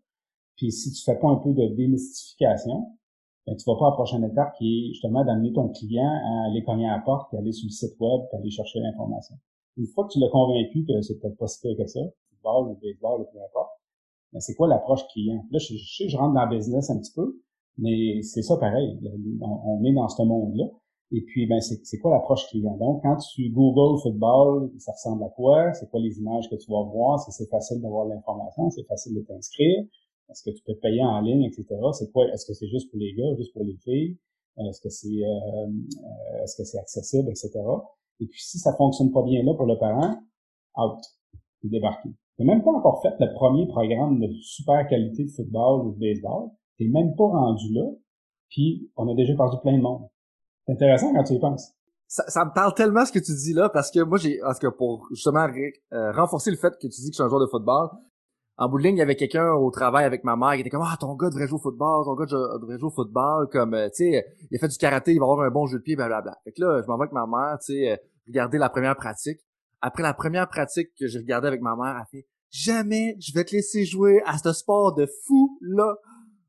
puis 0.57 0.73
si 0.73 0.91
tu 0.91 1.05
fais 1.05 1.17
pas 1.17 1.29
un 1.29 1.37
peu 1.37 1.53
de 1.53 1.77
démystification, 1.77 2.89
ben, 3.47 3.55
tu 3.55 3.65
vas 3.71 3.77
pas 3.79 3.87
à 3.87 3.91
la 3.91 3.95
prochaine 3.95 4.25
étape 4.25 4.53
qui 4.59 4.67
est 4.67 4.89
justement 4.95 5.25
d'amener 5.25 5.53
ton 5.53 5.69
client 5.69 6.11
à 6.11 6.51
aller 6.51 6.65
cogner 6.65 6.89
à 6.89 6.97
la 6.97 7.03
porte, 7.03 7.29
puis 7.29 7.39
aller 7.39 7.53
sur 7.53 7.67
le 7.67 7.71
site 7.71 7.95
web, 8.01 8.23
puis 8.29 8.39
aller 8.41 8.51
chercher 8.51 8.81
l'information. 8.81 9.37
Une 9.79 9.87
fois 9.87 10.05
que 10.05 10.13
tu 10.13 10.19
l'as 10.19 10.29
convaincu 10.29 10.85
que 10.85 11.01
c'est 11.03 11.19
peut-être 11.21 11.37
pas 11.37 11.47
si 11.47 11.61
pire 11.61 11.77
que 11.77 11.87
ça, 11.87 12.01
football 12.31 12.73
ou 12.73 12.79
baseball 12.83 13.21
ou 13.23 13.25
peu 13.33 13.39
importe, 13.39 13.71
mais 14.33 14.41
c'est 14.41 14.55
quoi 14.55 14.69
l'approche 14.69 15.07
client? 15.09 15.45
Là, 15.51 15.59
je, 15.59 15.75
sais 15.77 16.09
je 16.09 16.17
rentre 16.17 16.35
dans 16.35 16.45
le 16.45 16.57
business 16.57 16.91
un 16.91 16.99
petit 16.99 17.13
peu, 17.15 17.41
mais 17.79 18.21
c'est 18.23 18.43
ça 18.43 18.57
pareil. 18.57 18.99
On, 19.41 19.83
est 19.85 19.93
dans 19.93 20.09
ce 20.09 20.23
monde-là. 20.23 20.65
Et 21.13 21.23
puis, 21.23 21.47
ben, 21.47 21.61
c'est 21.61 21.99
quoi 21.99 22.11
l'approche 22.11 22.47
client? 22.49 22.77
Donc, 22.77 23.03
quand 23.03 23.17
tu 23.17 23.49
Google 23.49 23.99
football, 24.03 24.71
ça 24.79 24.93
ressemble 24.93 25.25
à 25.25 25.29
quoi? 25.29 25.73
C'est 25.73 25.89
quoi 25.89 26.01
les 26.01 26.19
images 26.19 26.51
que 26.51 26.57
tu 26.57 26.71
vas 26.71 26.83
voir? 26.83 27.25
Que 27.25 27.33
c'est 27.33 27.49
facile 27.49 27.81
d'avoir 27.81 28.05
l'information? 28.07 28.69
C'est 28.71 28.85
facile 28.85 29.15
de 29.15 29.23
t'inscrire? 29.23 29.85
Est-ce 30.29 30.43
que 30.43 30.55
tu 30.55 30.63
peux 30.65 30.75
payer 30.75 31.03
en 31.03 31.21
ligne, 31.21 31.45
etc.? 31.45 31.65
C'est 31.93 32.13
quoi? 32.13 32.27
Est-ce 32.29 32.45
que 32.45 32.53
c'est 32.53 32.69
juste 32.69 32.91
pour 32.91 32.99
les 32.99 33.15
gars, 33.15 33.35
juste 33.37 33.55
pour 33.55 33.65
les 33.65 33.77
filles? 33.77 34.19
Est-ce 34.59 34.81
que 34.81 34.91
c'est 34.91 35.09
euh, 35.09 35.67
euh, 35.67 36.43
est-ce 36.43 36.57
que 36.57 36.65
c'est 36.65 36.79
accessible, 36.79 37.31
etc. 37.31 37.51
Et 38.21 38.27
puis, 38.27 38.41
si 38.41 38.59
ça 38.59 38.75
fonctionne 38.77 39.13
pas 39.13 39.23
bien 39.23 39.43
là 39.43 39.55
pour 39.55 39.67
le 39.67 39.79
parent, 39.79 40.17
out, 40.77 41.01
débarqué. 41.63 42.11
Il 42.39 42.47
n'a 42.47 42.55
même 42.55 42.63
pas 42.63 42.71
encore 42.71 43.03
fait 43.03 43.15
le 43.19 43.33
premier 43.35 43.67
programme 43.67 44.21
de 44.21 44.33
super 44.41 44.87
qualité 44.89 45.25
de 45.25 45.31
football 45.31 45.87
ou 45.87 45.93
de 45.93 45.99
baseball. 45.99 46.51
T'es 46.79 46.87
même 46.87 47.17
pas 47.17 47.25
rendu 47.25 47.73
là, 47.75 47.91
puis 48.49 48.91
on 48.97 49.09
a 49.09 49.15
déjà 49.15 49.35
perdu 49.35 49.57
plein 49.63 49.77
de 49.77 49.83
monde. 49.83 50.09
C'est 50.65 50.73
intéressant 50.73 51.13
quand 51.13 51.25
tu 51.25 51.35
y 51.35 51.41
penses. 51.41 51.73
Ça, 52.07 52.25
ça, 52.29 52.45
me 52.45 52.55
parle 52.55 52.73
tellement 52.75 53.05
ce 53.05 53.13
que 53.13 53.19
tu 53.19 53.33
dis 53.35 53.53
là, 53.53 53.69
parce 53.69 53.91
que 53.91 54.01
moi, 54.01 54.19
j'ai, 54.19 54.39
parce 54.39 54.59
que 54.59 54.69
pour 54.69 55.07
justement 55.11 55.47
euh, 55.93 56.13
renforcer 56.13 56.51
le 56.51 56.57
fait 56.57 56.71
que 56.81 56.87
tu 56.87 57.01
dis 57.03 57.11
que 57.11 57.13
je 57.13 57.15
suis 57.15 57.23
un 57.23 57.29
joueur 57.29 57.43
de 57.43 57.51
football, 57.51 57.91
en 58.59 58.69
bout 58.69 58.79
de 58.79 58.83
ligne, 58.83 58.97
il 58.97 58.99
y 58.99 59.03
avait 59.03 59.15
quelqu'un 59.15 59.53
au 59.53 59.71
travail 59.71 60.05
avec 60.05 60.25
ma 60.25 60.35
mère 60.35 60.55
qui 60.55 60.61
était 60.61 60.71
comme 60.71 60.85
ah 60.85 60.97
ton 60.99 61.15
gars 61.15 61.31
devrait 61.31 61.47
jouer 61.47 61.59
au 61.59 61.63
football, 61.63 62.05
ton 62.05 62.15
gars 62.17 62.27
devrait 62.27 62.79
jouer 62.79 62.89
au 62.89 62.95
football, 62.95 63.49
comme 63.53 63.75
euh, 63.75 63.89
tu 63.89 64.13
sais, 64.13 64.27
il 64.51 64.57
a 64.57 64.59
fait 64.59 64.69
du 64.69 64.77
karaté, 64.77 65.13
il 65.13 65.21
va 65.21 65.27
avoir 65.27 65.43
un 65.43 65.51
bon 65.51 65.67
jeu 65.67 65.79
de 65.79 65.83
pied, 65.85 65.95
blablabla. 65.95 66.37
Fait 66.43 66.53
que 66.53 66.61
là, 66.61 66.83
je 66.83 66.89
m'en 66.89 66.97
vais 66.97 67.05
avec 67.05 67.13
ma 67.13 67.27
mère, 67.27 67.59
tu 67.61 67.73
sais, 67.73 67.93
euh, 67.93 67.97
regarder 68.27 68.59
la 68.59 68.69
première 68.69 68.97
pratique. 68.97 69.39
Après 69.81 70.03
la 70.03 70.13
première 70.13 70.49
pratique 70.49 70.89
que 70.99 71.07
j'ai 71.07 71.21
regardée 71.21 71.47
avec 71.47 71.61
ma 71.61 71.77
mère, 71.77 71.97
elle 72.01 72.19
fait 72.19 72.27
jamais 72.51 73.17
je 73.21 73.33
vais 73.33 73.45
te 73.45 73.55
laisser 73.55 73.85
jouer 73.85 74.23
à 74.27 74.39
ce 74.39 74.53
sport 74.53 74.95
de 74.95 75.07
fou 75.25 75.59
là. 75.61 75.95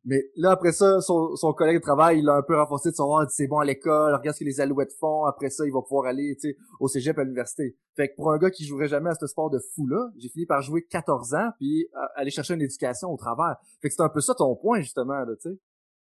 Mais 0.10 0.24
là, 0.36 0.50
après 0.50 0.72
ça, 0.72 1.02
son, 1.02 1.36
son 1.36 1.54
collègue 1.54 1.78
de 1.78 1.84
travail, 1.84 2.18
il 2.18 2.26
l'a 2.26 2.34
un 2.34 2.42
peu 2.42 2.60
renforcé 2.60 2.90
de 2.90 2.96
savoir, 2.96 3.30
c'est 3.30 3.46
bon 3.46 3.60
à 3.60 3.66
l'école, 3.66 4.16
regarde 4.16 4.34
ce 4.36 4.40
que 4.40 4.50
les 4.50 4.60
alouettes 4.60 4.94
font, 5.00 5.26
après 5.26 5.52
ça, 5.52 5.68
il 5.68 5.72
va 5.72 5.84
pouvoir 5.84 6.08
aller, 6.08 6.36
tu 6.42 6.50
sais, 6.50 6.58
au 6.80 6.88
cégep 6.88 7.16
à 7.20 7.24
l'université. 7.24 7.78
Fait 7.96 8.10
que 8.10 8.16
pour 8.16 8.32
un 8.32 8.40
gars 8.40 8.50
qui 8.50 8.66
jouerait 8.66 8.88
jamais 8.88 9.12
à 9.12 9.14
ce 9.14 9.28
sport 9.28 9.52
de 9.52 9.60
fou-là, 9.60 10.10
j'ai 10.18 10.30
fini 10.30 10.48
par 10.48 10.64
jouer 10.64 10.84
14 10.90 11.36
ans, 11.36 11.50
puis 11.60 11.86
euh, 11.94 12.00
aller 12.16 12.32
chercher 12.32 12.56
une 12.56 12.64
éducation 12.64 13.10
au 13.10 13.18
travers. 13.18 13.58
Fait 13.84 13.90
que 13.90 13.94
c'est 13.94 14.02
un 14.02 14.10
peu 14.10 14.20
ça 14.20 14.34
ton 14.34 14.56
point, 14.56 14.82
justement, 14.82 15.14
là, 15.14 15.36
tu 15.40 15.52
sais. 15.52 15.60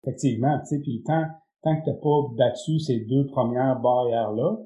Effectivement, 0.04 0.60
tu 0.60 0.76
sais, 0.76 0.82
puis 0.82 1.02
tant, 1.06 1.24
tant 1.62 1.80
que 1.80 1.86
t'as 1.86 1.94
pas 1.94 2.36
battu 2.36 2.80
ces 2.80 3.00
deux 3.10 3.26
premières 3.28 3.80
barrières-là, 3.80 4.58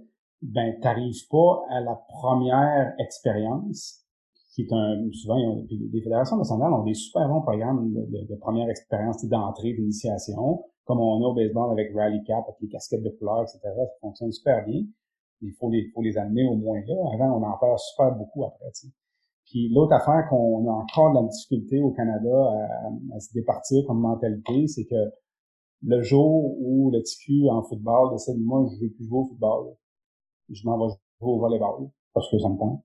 ben, 0.42 0.80
t'arrives 0.82 1.28
pas 1.30 1.64
à 1.70 1.82
la 1.82 1.94
première 2.10 2.96
expérience 2.98 4.04
qui 4.58 4.64
est 4.64 4.74
un 4.74 5.08
souvent 5.14 5.38
les 5.70 6.02
fédérations 6.02 6.36
nationales 6.36 6.74
ont 6.74 6.84
des 6.84 6.96
super 6.96 7.30
bons 7.30 7.42
programmes 7.42 7.94
de, 7.94 8.36
première 8.38 8.68
expérience 8.70 9.24
d'entrée, 9.26 9.74
d'initiation, 9.74 10.66
comme 10.86 11.00
on 11.00 11.24
a 11.24 11.28
au 11.28 11.36
baseball 11.36 11.72
avec 11.72 11.94
Rally 11.94 12.24
Cap, 12.24 12.44
avec 12.48 12.60
les 12.62 12.68
casquettes 12.68 13.04
de 13.04 13.12
couleurs, 13.12 13.44
etc. 13.44 13.60
Ça 13.62 13.86
fonctionne 14.02 14.32
super 14.32 14.66
bien. 14.66 14.82
Il 15.42 15.54
faut 15.60 15.70
les, 15.70 15.92
faut 15.94 16.02
les 16.02 16.18
amener 16.18 16.44
au 16.48 16.56
moins 16.56 16.82
là. 16.88 16.96
Avant, 17.14 17.38
on 17.38 17.44
en 17.44 17.56
perd 17.60 17.78
super 17.78 18.16
beaucoup 18.16 18.46
après. 18.46 18.72
Puis 19.46 19.70
l'autre 19.70 19.94
affaire 19.94 20.28
qu'on 20.28 20.68
a 20.68 20.72
encore 20.72 21.14
de 21.14 21.20
la 21.22 21.28
difficulté 21.28 21.80
au 21.80 21.92
Canada 21.92 22.68
à, 23.14 23.20
se 23.20 23.32
départir 23.34 23.86
comme 23.86 24.00
mentalité, 24.00 24.68
c'est 24.68 24.86
que 24.86 25.12
le 25.84 26.02
jour 26.02 26.58
où 26.60 26.90
le 26.90 27.04
TQ 27.04 27.48
en 27.52 27.62
football 27.62 28.10
décide, 28.14 28.40
moi, 28.40 28.68
je 28.72 28.84
veux 28.84 28.92
plus 28.92 29.06
jouer 29.06 29.20
au 29.20 29.26
football, 29.26 29.76
je 30.50 30.66
m'en 30.66 30.80
vais 30.80 30.92
jouer 31.22 31.30
au 31.32 31.40
volleyball, 31.40 31.92
parce 32.16 32.32
que 32.32 32.40
ça 32.40 32.50
me 32.50 32.58
tente 32.58 32.82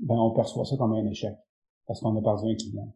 ben 0.00 0.16
on 0.16 0.30
perçoit 0.30 0.64
ça 0.64 0.76
comme 0.76 0.92
un 0.92 1.06
échec 1.06 1.36
parce 1.86 2.00
qu'on 2.00 2.16
a 2.16 2.22
perdu 2.22 2.50
un 2.50 2.54
client. 2.54 2.92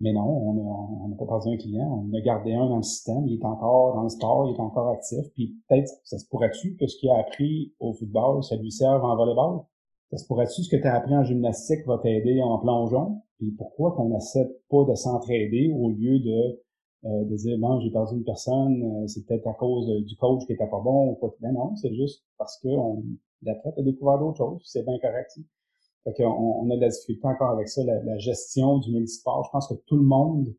Mais 0.00 0.14
non, 0.14 0.22
on 0.24 1.08
n'a 1.08 1.16
pas 1.16 1.26
perdu 1.26 1.54
un 1.54 1.56
client, 1.58 2.06
on 2.06 2.16
a 2.16 2.20
gardé 2.22 2.54
un 2.54 2.66
dans 2.66 2.78
le 2.78 2.82
système, 2.82 3.26
il 3.26 3.34
est 3.34 3.44
encore 3.44 3.94
dans 3.94 4.02
le 4.02 4.08
sport, 4.08 4.48
il 4.48 4.54
est 4.54 4.60
encore 4.60 4.88
actif, 4.88 5.26
puis 5.34 5.58
peut-être, 5.68 5.92
ça 6.04 6.18
se 6.18 6.26
pourrait-tu 6.26 6.74
que 6.76 6.86
ce 6.86 6.96
qu'il 6.96 7.10
a 7.10 7.18
appris 7.18 7.74
au 7.80 7.92
football, 7.92 8.42
ça 8.42 8.56
lui 8.56 8.72
serve 8.72 9.04
en 9.04 9.14
volleyball? 9.14 9.60
Ça 10.10 10.16
se 10.16 10.26
pourrait-tu 10.26 10.62
ce 10.64 10.70
que 10.70 10.80
tu 10.80 10.88
as 10.88 10.94
appris 10.94 11.14
en 11.14 11.22
gymnastique 11.22 11.86
va 11.86 11.98
t'aider 11.98 12.40
en 12.42 12.58
plongeon? 12.58 13.20
Puis 13.38 13.50
pourquoi 13.52 13.92
qu'on 13.92 14.08
n'essaie 14.08 14.50
pas 14.70 14.84
de 14.84 14.94
s'entraider 14.94 15.70
au 15.78 15.90
lieu 15.90 16.18
de, 16.18 16.62
euh, 17.04 17.24
de 17.24 17.36
dire, 17.36 17.58
bon, 17.58 17.78
j'ai 17.80 17.90
perdu 17.90 18.16
une 18.16 18.24
personne, 18.24 18.82
euh, 18.82 19.06
c'est 19.06 19.26
peut-être 19.26 19.46
à 19.46 19.54
cause 19.54 19.86
du 20.04 20.16
coach 20.16 20.46
qui 20.46 20.54
était 20.54 20.66
pas 20.66 20.80
bon 20.80 21.10
ou 21.10 21.14
quoi. 21.14 21.34
Ben 21.40 21.52
non, 21.52 21.76
c'est 21.76 21.94
juste 21.94 22.24
parce 22.38 22.58
que 22.58 22.68
l'athlète 23.42 23.78
a 23.78 23.82
découvert 23.82 24.18
d'autres 24.18 24.38
choses, 24.38 24.62
c'est 24.64 24.84
bien 24.84 24.98
correct. 24.98 25.38
Fait 26.04 26.14
qu'on 26.14 26.24
on 26.24 26.70
a 26.70 26.76
de 26.76 26.80
la 26.80 26.88
difficulté 26.88 27.26
encore 27.26 27.50
avec 27.50 27.68
ça, 27.68 27.82
la, 27.84 28.18
gestion 28.18 28.78
du 28.78 28.92
multisport. 28.92 29.44
Je 29.44 29.50
pense 29.50 29.68
que 29.68 29.74
tout 29.86 29.96
le 29.96 30.04
monde 30.04 30.54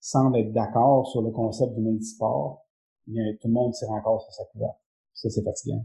semble 0.00 0.38
être 0.38 0.52
d'accord 0.52 1.08
sur 1.08 1.22
le 1.22 1.30
concept 1.30 1.74
du 1.74 1.80
multisport, 1.80 2.64
mais 3.06 3.36
tout 3.40 3.48
le 3.48 3.54
monde 3.54 3.72
tire 3.72 3.90
encore 3.90 4.22
sur 4.22 4.32
sa 4.32 4.44
couverte. 4.52 4.78
Ça, 5.14 5.28
c'est 5.30 5.42
fatigant. 5.42 5.84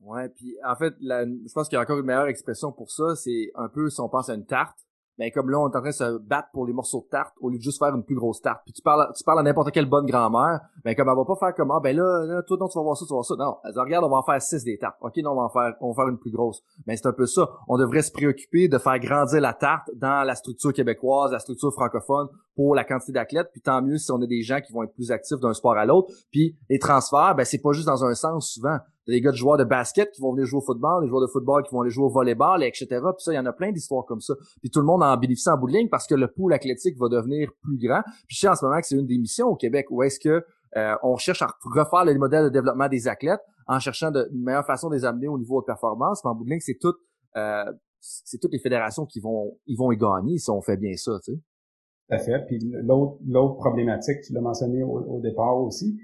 Ouais, 0.00 0.28
puis 0.28 0.56
en 0.64 0.76
fait, 0.76 0.94
je 1.00 1.52
pense 1.52 1.68
qu'il 1.68 1.76
y 1.76 1.78
a 1.78 1.82
encore 1.82 1.98
une 1.98 2.06
meilleure 2.06 2.28
expression 2.28 2.72
pour 2.72 2.90
ça, 2.90 3.14
c'est 3.16 3.50
un 3.54 3.68
peu 3.68 3.88
si 3.90 4.00
on 4.00 4.08
pense 4.08 4.28
à 4.28 4.34
une 4.34 4.46
tarte, 4.46 4.78
mais 5.18 5.30
comme 5.30 5.50
là, 5.50 5.58
on 5.58 5.68
est 5.68 5.76
en 5.76 5.80
train 5.80 5.90
de 5.90 5.94
se 5.94 6.18
battre 6.18 6.48
pour 6.52 6.66
les 6.66 6.72
morceaux 6.72 7.00
de 7.00 7.08
tarte 7.10 7.34
au 7.40 7.50
lieu 7.50 7.58
de 7.58 7.62
juste 7.62 7.78
faire 7.78 7.94
une 7.94 8.04
plus 8.04 8.14
grosse 8.14 8.40
tarte. 8.40 8.62
Puis 8.64 8.72
tu 8.72 8.82
parles, 8.82 9.12
tu 9.16 9.24
parles 9.24 9.40
à 9.40 9.42
n'importe 9.42 9.72
quelle 9.72 9.86
bonne 9.86 10.06
grand-mère, 10.06 10.60
mais 10.84 10.94
comme 10.94 11.08
elle 11.08 11.16
va 11.16 11.24
pas 11.24 11.36
faire 11.36 11.54
comme 11.54 11.70
ah 11.70 11.80
ben 11.82 11.96
là, 11.96 12.24
là 12.26 12.42
toi 12.42 12.56
non 12.60 12.68
tu 12.68 12.78
vas 12.78 12.84
voir 12.84 12.96
ça, 12.96 13.04
tu 13.04 13.10
vas 13.10 13.16
voir 13.16 13.24
ça. 13.24 13.34
Non, 13.36 13.56
elle 13.64 13.72
dit 13.72 13.78
regarde, 13.78 14.04
on 14.04 14.08
va 14.08 14.18
en 14.18 14.22
faire 14.22 14.40
six 14.40 14.62
des 14.64 14.78
tartes. 14.78 14.96
Ok, 15.00 15.16
non, 15.18 15.32
on 15.32 15.36
va 15.36 15.42
en 15.42 15.48
faire, 15.48 15.74
on 15.80 15.92
va 15.92 16.02
faire 16.02 16.08
une 16.08 16.18
plus 16.18 16.30
grosse. 16.30 16.62
Mais 16.86 16.96
c'est 16.96 17.06
un 17.06 17.12
peu 17.12 17.26
ça. 17.26 17.48
On 17.68 17.76
devrait 17.78 18.02
se 18.02 18.12
préoccuper 18.12 18.68
de 18.68 18.78
faire 18.78 18.98
grandir 18.98 19.40
la 19.40 19.54
tarte 19.54 19.90
dans 19.96 20.24
la 20.24 20.34
structure 20.34 20.72
québécoise, 20.72 21.32
la 21.32 21.40
structure 21.40 21.72
francophone 21.72 22.28
pour 22.54 22.74
la 22.74 22.84
quantité 22.84 23.12
d'athlètes. 23.12 23.48
Puis 23.52 23.60
tant 23.60 23.82
mieux 23.82 23.98
si 23.98 24.10
on 24.12 24.22
a 24.22 24.26
des 24.26 24.42
gens 24.42 24.60
qui 24.60 24.72
vont 24.72 24.84
être 24.84 24.94
plus 24.94 25.10
actifs 25.10 25.40
d'un 25.40 25.54
sport 25.54 25.76
à 25.76 25.84
l'autre. 25.84 26.12
Puis 26.30 26.56
les 26.70 26.78
transferts, 26.78 27.34
ben 27.36 27.44
c'est 27.44 27.60
pas 27.60 27.72
juste 27.72 27.86
dans 27.86 28.04
un 28.04 28.14
sens 28.14 28.50
souvent 28.50 28.78
des 29.08 29.20
gars 29.20 29.30
de 29.30 29.36
joueurs 29.36 29.56
de 29.56 29.64
basket 29.64 30.10
qui 30.12 30.20
vont 30.20 30.32
venir 30.32 30.46
jouer 30.46 30.58
au 30.58 30.64
football, 30.64 31.02
des 31.02 31.08
joueurs 31.08 31.22
de 31.22 31.26
football 31.26 31.62
qui 31.62 31.74
vont 31.74 31.80
aller 31.80 31.90
jouer 31.90 32.04
au 32.04 32.10
volleyball, 32.10 32.62
etc. 32.62 32.86
Puis 32.88 33.24
ça, 33.24 33.32
il 33.32 33.36
y 33.36 33.38
en 33.38 33.46
a 33.46 33.52
plein 33.52 33.72
d'histoires 33.72 34.04
comme 34.04 34.20
ça. 34.20 34.34
Puis 34.60 34.70
tout 34.70 34.80
le 34.80 34.86
monde 34.86 35.02
en 35.02 35.16
bénéficie 35.16 35.48
en 35.48 35.56
bout 35.56 35.66
de 35.66 35.72
ligne 35.72 35.88
parce 35.88 36.06
que 36.06 36.14
le 36.14 36.28
pool 36.28 36.52
athlétique 36.52 36.96
va 36.98 37.08
devenir 37.08 37.50
plus 37.62 37.78
grand. 37.78 38.02
Puis 38.26 38.36
je 38.36 38.40
sais 38.40 38.48
en 38.48 38.54
ce 38.54 38.64
moment 38.64 38.80
que 38.80 38.86
c'est 38.86 38.96
une 38.96 39.06
des 39.06 39.18
missions 39.18 39.48
au 39.48 39.56
Québec 39.56 39.86
où 39.90 40.02
est-ce 40.02 40.20
que 40.20 40.44
euh, 40.76 40.94
on 41.02 41.16
cherche 41.16 41.40
à 41.40 41.48
refaire 41.64 42.04
le 42.04 42.18
modèle 42.18 42.44
de 42.44 42.50
développement 42.50 42.88
des 42.88 43.08
athlètes 43.08 43.40
en 43.66 43.78
cherchant 43.78 44.10
de, 44.10 44.28
une 44.32 44.42
meilleure 44.42 44.66
façon 44.66 44.90
de 44.90 44.94
les 44.94 45.04
amener 45.04 45.28
au 45.28 45.38
niveau 45.38 45.60
de 45.60 45.66
performance. 45.66 46.22
Mais 46.24 46.30
en 46.30 46.34
bout 46.34 46.44
de 46.44 46.50
ligne, 46.50 46.60
c'est 46.60 46.78
tout, 46.78 46.94
euh, 47.36 47.64
c'est 48.00 48.38
toutes 48.38 48.52
les 48.52 48.60
fédérations 48.60 49.06
qui 49.06 49.20
vont, 49.20 49.58
ils 49.66 49.76
vont 49.76 49.90
y 49.90 49.96
gagner 49.96 50.38
si 50.38 50.50
on 50.50 50.60
fait 50.60 50.76
bien 50.76 50.94
ça, 50.96 51.12
tu 51.24 51.32
sais. 51.32 51.38
Tout 51.38 52.14
à 52.14 52.18
fait. 52.18 52.46
Puis 52.46 52.58
l'autre, 52.84 53.18
l'autre 53.26 53.56
problématique, 53.56 54.20
tu 54.22 54.32
l'as 54.32 54.40
mentionné 54.40 54.82
au 54.82 55.20
départ 55.20 55.58
aussi, 55.58 55.98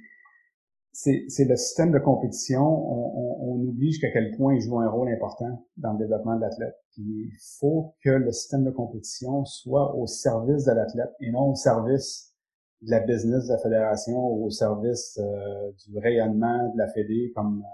c'est 0.94 1.44
le 1.44 1.56
système 1.56 1.90
de 1.90 1.98
compétition. 1.98 2.62
On, 2.62 3.12
on, 3.16 3.54
on 3.54 3.68
oublie 3.68 3.90
jusqu'à 3.90 4.12
quel 4.12 4.36
point 4.36 4.54
il 4.54 4.60
joue 4.60 4.78
un 4.78 4.88
rôle 4.88 5.12
important 5.12 5.66
dans 5.76 5.92
le 5.92 5.98
développement 5.98 6.36
de 6.36 6.40
l'athlète. 6.40 6.76
Il 6.96 7.32
faut 7.58 7.94
que 8.02 8.10
le 8.10 8.30
système 8.30 8.64
de 8.64 8.70
compétition 8.70 9.44
soit 9.44 9.96
au 9.96 10.06
service 10.06 10.64
de 10.64 10.72
l'athlète 10.72 11.12
et 11.20 11.32
non 11.32 11.50
au 11.50 11.54
service 11.56 12.32
de 12.82 12.90
la 12.90 13.00
business 13.00 13.46
de 13.46 13.52
la 13.52 13.58
fédération 13.58 14.16
ou 14.16 14.46
au 14.46 14.50
service 14.50 15.18
euh, 15.20 15.72
du 15.88 15.98
rayonnement 15.98 16.72
de 16.72 16.78
la 16.78 16.86
fédé 16.88 17.32
comme 17.34 17.64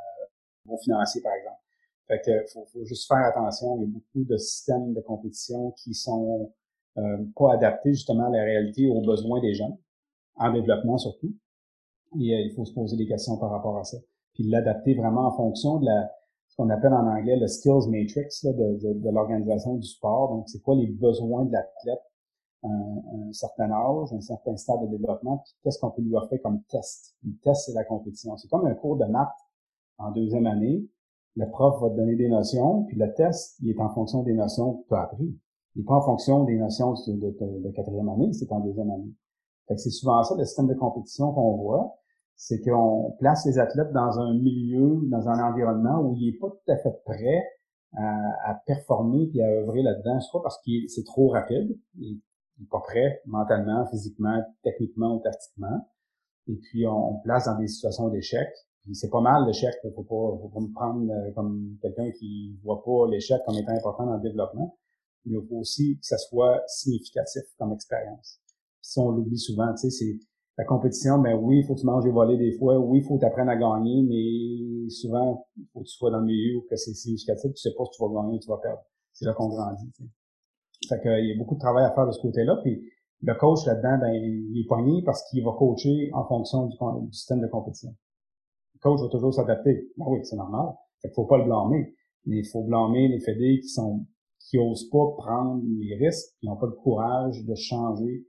euh, 0.70 0.76
financier 0.82 1.20
par 1.20 1.34
exemple. 1.34 1.60
Fait 2.08 2.20
que 2.24 2.46
faut, 2.52 2.64
faut 2.72 2.84
juste 2.86 3.06
faire 3.06 3.24
attention. 3.24 3.76
Il 3.76 3.82
y 3.82 3.84
a 3.84 3.88
beaucoup 3.88 4.24
de 4.24 4.36
systèmes 4.38 4.94
de 4.94 5.00
compétition 5.02 5.72
qui 5.72 5.92
sont 5.92 6.52
euh, 6.96 7.18
pas 7.36 7.52
adaptés 7.52 7.92
justement 7.92 8.28
à 8.28 8.36
la 8.36 8.44
réalité 8.44 8.88
aux 8.88 9.02
besoins 9.02 9.40
des 9.40 9.52
jeunes 9.52 9.76
en 10.36 10.52
développement 10.52 10.96
surtout. 10.96 11.34
Et 12.18 12.34
euh, 12.34 12.40
il 12.40 12.52
faut 12.54 12.64
se 12.64 12.72
poser 12.72 12.96
des 12.96 13.06
questions 13.06 13.36
par 13.36 13.50
rapport 13.50 13.78
à 13.78 13.84
ça. 13.84 13.98
Puis 14.34 14.44
l'adapter 14.44 14.94
vraiment 14.94 15.26
en 15.26 15.32
fonction 15.32 15.78
de 15.78 15.86
la 15.86 16.10
ce 16.48 16.56
qu'on 16.56 16.68
appelle 16.70 16.92
en 16.92 17.06
anglais 17.06 17.36
le 17.36 17.46
skills 17.46 17.88
matrix 17.88 18.26
là, 18.42 18.52
de, 18.52 18.78
de, 18.82 18.92
de 18.94 19.10
l'organisation 19.10 19.76
du 19.76 19.86
sport. 19.86 20.30
Donc, 20.30 20.48
c'est 20.48 20.60
quoi 20.60 20.74
les 20.74 20.88
besoins 20.88 21.44
de 21.44 21.52
l'athlète 21.52 22.02
un, 22.62 23.28
un, 23.28 23.32
certain 23.32 23.70
âge, 23.70 24.12
un 24.12 24.20
certain 24.20 24.56
stade 24.56 24.82
de 24.82 24.88
développement, 24.88 25.38
puis 25.38 25.54
qu'est-ce 25.62 25.78
qu'on 25.78 25.90
peut 25.90 26.02
lui 26.02 26.14
offrir 26.14 26.40
comme 26.42 26.62
test. 26.64 27.14
Le 27.24 27.32
test, 27.42 27.66
c'est 27.66 27.72
la 27.72 27.84
compétition. 27.84 28.36
C'est 28.36 28.48
comme 28.48 28.66
un 28.66 28.74
cours 28.74 28.96
de 28.96 29.04
maths 29.06 29.28
en 29.98 30.10
deuxième 30.10 30.46
année. 30.46 30.84
Le 31.36 31.48
prof 31.48 31.80
va 31.80 31.88
te 31.88 31.94
donner 31.94 32.16
des 32.16 32.28
notions, 32.28 32.82
puis 32.84 32.96
le 32.98 33.14
test, 33.14 33.56
il 33.60 33.70
est 33.70 33.80
en 33.80 33.88
fonction 33.90 34.22
des 34.22 34.34
notions 34.34 34.74
que 34.74 34.88
tu 34.88 34.94
as 34.94 35.02
appris. 35.02 35.38
Il 35.76 35.78
n'est 35.78 35.84
pas 35.84 35.94
en 35.94 36.02
fonction 36.02 36.44
des 36.44 36.56
notions 36.56 36.94
de, 37.06 37.12
de, 37.12 37.62
de 37.62 37.70
quatrième 37.70 38.08
année, 38.08 38.32
c'est 38.32 38.50
en 38.52 38.60
deuxième 38.60 38.90
année. 38.90 39.14
Fait 39.68 39.76
que 39.76 39.80
c'est 39.80 39.90
souvent 39.90 40.22
ça 40.24 40.34
le 40.36 40.44
système 40.44 40.66
de 40.66 40.74
compétition 40.74 41.32
qu'on 41.32 41.56
voit 41.56 41.99
c'est 42.42 42.58
qu'on 42.62 43.14
place 43.18 43.44
les 43.44 43.58
athlètes 43.58 43.92
dans 43.92 44.18
un 44.18 44.32
milieu, 44.32 44.98
dans 45.10 45.28
un 45.28 45.46
environnement 45.46 46.00
où 46.00 46.16
il 46.16 46.30
est 46.30 46.38
pas 46.38 46.48
tout 46.48 46.72
à 46.72 46.76
fait 46.78 47.02
prêt 47.04 47.44
à, 47.92 48.54
performer 48.66 49.26
puis 49.26 49.42
à 49.42 49.46
œuvrer 49.46 49.82
là-dedans, 49.82 50.18
soit 50.20 50.42
parce 50.42 50.56
que 50.64 50.70
c'est 50.88 51.04
trop 51.04 51.28
rapide, 51.28 51.78
il 51.98 52.18
n'est 52.58 52.66
pas 52.70 52.80
prêt 52.80 53.20
mentalement, 53.26 53.86
physiquement, 53.88 54.42
techniquement 54.62 55.16
ou 55.16 55.20
tactiquement, 55.20 55.86
et 56.46 56.56
puis 56.56 56.86
on, 56.86 57.20
place 57.24 57.44
dans 57.44 57.58
des 57.58 57.68
situations 57.68 58.08
d'échec. 58.08 58.48
C'est 58.94 59.10
pas 59.10 59.20
mal 59.20 59.46
l'échec, 59.46 59.74
faut 59.94 60.02
pas, 60.02 60.38
faut 60.40 60.48
pas 60.48 60.60
me 60.60 60.72
prendre 60.72 61.12
euh, 61.12 61.30
comme 61.32 61.76
quelqu'un 61.82 62.10
qui 62.12 62.58
voit 62.64 62.82
pas 62.82 63.06
l'échec 63.10 63.38
comme 63.44 63.56
étant 63.58 63.72
important 63.72 64.06
dans 64.06 64.16
le 64.16 64.22
développement, 64.22 64.78
mais 65.26 65.36
il 65.36 65.46
faut 65.46 65.56
aussi 65.56 65.98
que 65.98 66.06
ça 66.06 66.16
soit 66.16 66.62
significatif 66.66 67.42
comme 67.58 67.74
expérience. 67.74 68.40
Si 68.80 68.98
on 68.98 69.10
l'oublie 69.10 69.38
souvent, 69.38 69.70
tu 69.74 69.90
sais, 69.90 69.90
c'est 69.90 70.29
la 70.60 70.66
compétition, 70.66 71.18
ben 71.18 71.38
oui, 71.40 71.60
il 71.60 71.64
faut 71.64 71.74
que 71.74 71.80
tu 71.80 71.86
manges 71.86 72.04
et 72.04 72.10
voler 72.10 72.36
des 72.36 72.52
fois, 72.52 72.78
oui, 72.78 72.98
il 72.98 73.04
faut 73.04 73.16
t'apprendre 73.16 73.50
à 73.50 73.56
gagner, 73.56 74.02
mais 74.02 74.90
souvent, 74.90 75.46
il 75.56 75.66
faut 75.72 75.80
que 75.80 75.86
tu 75.86 75.96
sois 75.96 76.10
dans 76.10 76.18
le 76.18 76.26
milieu 76.26 76.58
où 76.58 76.66
que 76.68 76.76
c'est 76.76 76.92
significatif, 76.92 77.50
tu 77.54 77.56
sais 77.56 77.70
pas 77.74 77.84
si 77.86 77.92
tu 77.92 78.02
vas 78.02 78.20
gagner 78.20 78.36
ou 78.36 78.40
tu 78.40 78.48
vas 78.50 78.58
perdre. 78.58 78.82
C'est 79.14 79.24
là 79.24 79.32
qu'on 79.32 79.48
grandit. 79.48 79.90
T'sais. 79.92 80.04
Fait 80.86 81.00
qu'il 81.00 81.28
y 81.28 81.32
a 81.32 81.38
beaucoup 81.38 81.54
de 81.54 81.60
travail 81.60 81.86
à 81.86 81.94
faire 81.94 82.06
de 82.06 82.12
ce 82.12 82.20
côté-là, 82.20 82.58
puis 82.62 82.78
le 83.22 83.34
coach 83.36 83.64
là-dedans, 83.64 84.00
ben, 84.02 84.12
il 84.12 84.60
est 84.60 84.68
pogné 84.68 85.02
parce 85.02 85.24
qu'il 85.30 85.42
va 85.42 85.52
coacher 85.52 86.10
en 86.12 86.26
fonction 86.26 86.66
du, 86.66 86.76
système 87.10 87.40
de 87.40 87.46
compétition. 87.46 87.94
Le 88.74 88.80
coach 88.80 89.00
va 89.00 89.08
toujours 89.08 89.32
s'adapter. 89.32 89.88
Ben 89.96 90.04
oui, 90.08 90.20
c'est 90.24 90.36
normal. 90.36 90.74
Fait 91.00 91.10
faut 91.14 91.24
pas 91.24 91.38
le 91.38 91.44
blâmer. 91.44 91.94
Mais 92.26 92.40
il 92.40 92.46
faut 92.46 92.64
blâmer 92.64 93.08
les 93.08 93.20
fédés 93.20 93.60
qui 93.60 93.68
sont 93.68 94.04
qui 94.40 94.58
osent 94.58 94.90
pas 94.90 95.06
prendre 95.16 95.62
les 95.64 95.96
risques, 95.96 96.34
qui 96.38 96.46
n'ont 96.46 96.56
pas 96.56 96.66
le 96.66 96.72
courage 96.72 97.44
de 97.46 97.54
changer 97.54 98.26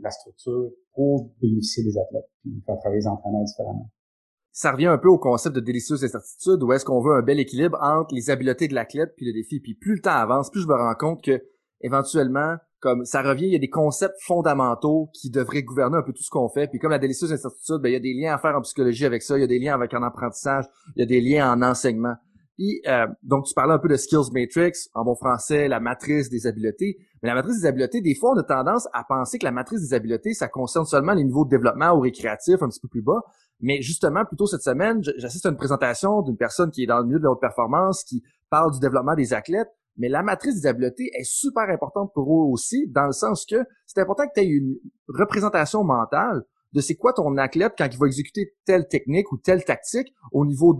la 0.00 0.10
structure 0.10 0.70
pour 0.94 1.32
bénéficier 1.40 1.84
des 1.84 1.98
athlètes, 1.98 2.30
puis 2.42 2.62
faire 2.64 2.78
travailler 2.78 3.00
les 3.00 3.08
entraîneurs 3.08 3.44
différemment. 3.44 3.90
Ça 4.52 4.70
revient 4.70 4.86
un 4.86 4.98
peu 4.98 5.08
au 5.08 5.18
concept 5.18 5.56
de 5.56 5.60
délicieuse 5.60 6.04
incertitude, 6.04 6.62
où 6.62 6.72
est-ce 6.72 6.84
qu'on 6.84 7.00
veut 7.00 7.14
un 7.14 7.22
bel 7.22 7.40
équilibre 7.40 7.78
entre 7.80 8.14
les 8.14 8.28
habiletés 8.28 8.68
de 8.68 8.74
l'athlète 8.74 9.14
puis 9.16 9.24
le 9.24 9.32
défi. 9.32 9.60
Puis 9.60 9.74
plus 9.74 9.94
le 9.94 10.00
temps 10.00 10.10
avance, 10.10 10.50
plus 10.50 10.60
je 10.60 10.68
me 10.68 10.74
rends 10.74 10.94
compte 10.94 11.24
que 11.24 11.42
éventuellement, 11.80 12.56
comme 12.80 13.06
ça 13.06 13.22
revient, 13.22 13.46
il 13.46 13.52
y 13.52 13.56
a 13.56 13.60
des 13.60 13.70
concepts 13.70 14.20
fondamentaux 14.20 15.08
qui 15.14 15.30
devraient 15.30 15.62
gouverner 15.62 15.96
un 15.96 16.02
peu 16.02 16.12
tout 16.12 16.22
ce 16.22 16.28
qu'on 16.28 16.50
fait. 16.50 16.68
Puis 16.68 16.78
comme 16.78 16.90
la 16.90 16.98
délicieuse 16.98 17.32
incertitude, 17.32 17.78
ben, 17.80 17.88
il 17.88 17.92
y 17.92 17.96
a 17.96 18.00
des 18.00 18.12
liens 18.12 18.34
à 18.34 18.38
faire 18.38 18.54
en 18.54 18.60
psychologie 18.60 19.06
avec 19.06 19.22
ça, 19.22 19.38
il 19.38 19.40
y 19.40 19.44
a 19.44 19.46
des 19.46 19.58
liens 19.58 19.74
avec 19.74 19.94
un 19.94 20.02
apprentissage, 20.02 20.66
il 20.96 21.00
y 21.00 21.02
a 21.02 21.06
des 21.06 21.22
liens 21.22 21.50
en 21.50 21.62
enseignement. 21.62 22.16
Euh, 22.86 23.06
donc 23.22 23.46
tu 23.46 23.54
parlais 23.54 23.74
un 23.74 23.78
peu 23.78 23.88
de 23.88 23.96
skills 23.96 24.30
matrix, 24.32 24.72
en 24.94 25.04
bon 25.04 25.14
français, 25.14 25.68
la 25.68 25.80
matrice 25.80 26.28
des 26.28 26.46
habiletés. 26.46 26.98
Mais 27.22 27.28
la 27.28 27.34
matrice 27.34 27.60
des 27.60 27.66
habiletés, 27.66 28.00
des 28.00 28.14
fois, 28.14 28.32
on 28.34 28.38
a 28.38 28.42
tendance 28.42 28.88
à 28.92 29.04
penser 29.04 29.38
que 29.38 29.44
la 29.44 29.52
matrice 29.52 29.80
des 29.80 29.94
habiletés, 29.94 30.34
ça 30.34 30.48
concerne 30.48 30.86
seulement 30.86 31.12
les 31.12 31.24
niveaux 31.24 31.44
de 31.44 31.50
développement 31.50 31.92
ou 31.92 32.00
récréatif, 32.00 32.62
un 32.62 32.68
petit 32.68 32.80
peu 32.80 32.88
plus 32.88 33.02
bas. 33.02 33.20
Mais 33.60 33.80
justement, 33.80 34.24
plutôt 34.24 34.46
cette 34.46 34.62
semaine, 34.62 35.00
j'assiste 35.18 35.46
à 35.46 35.50
une 35.50 35.56
présentation 35.56 36.22
d'une 36.22 36.36
personne 36.36 36.70
qui 36.70 36.82
est 36.82 36.86
dans 36.86 36.98
le 36.98 37.06
milieu 37.06 37.18
de 37.18 37.24
la 37.24 37.30
haute 37.30 37.40
performance, 37.40 38.04
qui 38.04 38.22
parle 38.50 38.72
du 38.72 38.80
développement 38.80 39.14
des 39.14 39.32
athlètes. 39.32 39.68
Mais 39.96 40.08
la 40.08 40.22
matrice 40.22 40.60
des 40.60 40.66
habiletés 40.66 41.10
est 41.14 41.24
super 41.24 41.68
importante 41.68 42.12
pour 42.14 42.26
eux 42.26 42.50
aussi, 42.50 42.88
dans 42.88 43.06
le 43.06 43.12
sens 43.12 43.44
que 43.44 43.56
c'est 43.86 44.00
important 44.00 44.26
que 44.26 44.32
tu 44.34 44.40
aies 44.40 44.48
une 44.48 44.76
représentation 45.08 45.84
mentale 45.84 46.42
de 46.72 46.80
c'est 46.80 46.96
quoi 46.96 47.12
ton 47.12 47.36
athlète 47.36 47.74
quand 47.76 47.88
il 47.90 47.98
va 47.98 48.06
exécuter 48.06 48.54
telle 48.64 48.88
technique 48.88 49.30
ou 49.32 49.38
telle 49.38 49.64
tactique 49.64 50.12
au 50.32 50.44
niveau 50.44 50.76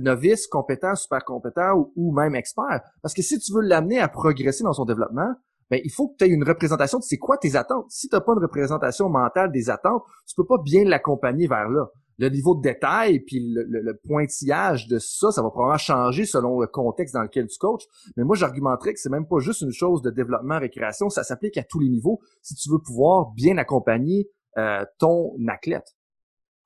novice, 0.00 0.46
compétent, 0.46 0.94
super 0.94 1.24
compétent 1.24 1.90
ou, 1.94 2.12
même 2.12 2.34
expert? 2.34 2.80
Parce 3.02 3.14
que 3.14 3.22
si 3.22 3.38
tu 3.38 3.52
veux 3.52 3.62
l'amener 3.62 3.98
à 3.98 4.08
progresser 4.08 4.64
dans 4.64 4.72
son 4.72 4.84
développement, 4.84 5.34
ben, 5.70 5.80
il 5.84 5.90
faut 5.90 6.08
que 6.08 6.16
tu 6.18 6.24
aies 6.24 6.28
une 6.28 6.44
représentation 6.44 6.98
de 6.98 7.04
c'est 7.04 7.18
quoi 7.18 7.38
tes 7.38 7.56
attentes. 7.56 7.86
Si 7.88 8.08
tu 8.08 8.14
n'as 8.14 8.20
pas 8.20 8.32
une 8.32 8.42
représentation 8.42 9.08
mentale 9.08 9.50
des 9.50 9.68
attentes, 9.68 10.02
tu 10.26 10.34
peux 10.36 10.46
pas 10.46 10.58
bien 10.62 10.84
l'accompagner 10.84 11.48
vers 11.48 11.68
là 11.68 11.86
le 12.18 12.28
niveau 12.28 12.54
de 12.54 12.62
détail 12.62 13.20
puis 13.20 13.40
le, 13.54 13.94
pointillage 14.06 14.88
de 14.88 14.98
ça, 14.98 15.30
ça 15.30 15.42
va 15.42 15.50
probablement 15.50 15.78
changer 15.78 16.24
selon 16.24 16.60
le 16.60 16.66
contexte 16.66 17.14
dans 17.14 17.22
lequel 17.22 17.46
tu 17.46 17.58
coaches. 17.58 17.84
Mais 18.16 18.24
moi, 18.24 18.36
j'argumenterais 18.36 18.94
que 18.94 19.00
c'est 19.00 19.10
même 19.10 19.26
pas 19.26 19.38
juste 19.38 19.62
une 19.62 19.72
chose 19.72 20.02
de 20.02 20.10
développement 20.10 20.58
récréation, 20.58 21.10
ça 21.10 21.24
s'applique 21.24 21.58
à 21.58 21.62
tous 21.62 21.80
les 21.80 21.88
niveaux 21.88 22.20
si 22.42 22.54
tu 22.54 22.70
veux 22.70 22.78
pouvoir 22.78 23.32
bien 23.32 23.58
accompagner 23.58 24.30
euh, 24.58 24.84
ton 24.98 25.34
athlète. 25.48 25.96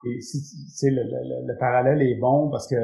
Et 0.07 0.21
si, 0.21 0.91
le, 0.91 1.03
le, 1.03 1.59
parallèle 1.59 2.01
est 2.01 2.19
bon 2.19 2.49
parce 2.51 2.67
que 2.67 2.77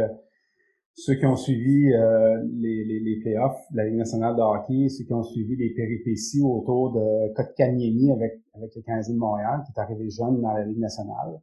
ceux 0.94 1.14
qui 1.14 1.26
ont 1.26 1.36
suivi 1.36 1.92
euh, 1.92 2.42
les, 2.52 2.84
les, 2.84 3.00
les, 3.00 3.20
playoffs 3.20 3.60
de 3.70 3.76
la 3.76 3.84
Ligue 3.84 3.96
nationale 3.96 4.34
de 4.36 4.40
hockey, 4.40 4.88
ceux 4.88 5.04
qui 5.04 5.12
ont 5.12 5.22
suivi 5.22 5.56
les 5.56 5.70
péripéties 5.74 6.42
autour 6.42 6.92
de 6.92 7.34
Kotkaniemi 7.34 8.12
avec, 8.12 8.40
avec 8.54 8.74
le 8.74 8.82
Canadien 8.82 9.14
de 9.14 9.18
Montréal, 9.18 9.62
qui 9.64 9.72
est 9.72 9.80
arrivé 9.80 10.10
jeune 10.10 10.40
dans 10.40 10.52
la 10.52 10.64
Ligue 10.64 10.78
nationale, 10.78 11.40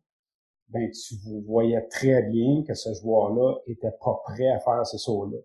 ben 0.69 0.89
tu 0.89 1.15
voyais 1.45 1.87
très 1.87 2.23
bien 2.23 2.63
que 2.67 2.73
ce 2.73 2.93
joueur-là 2.93 3.59
était 3.67 3.93
pas 4.03 4.19
prêt 4.23 4.47
à 4.49 4.59
faire 4.59 4.85
ce 4.85 4.97
saut-là, 4.97 5.37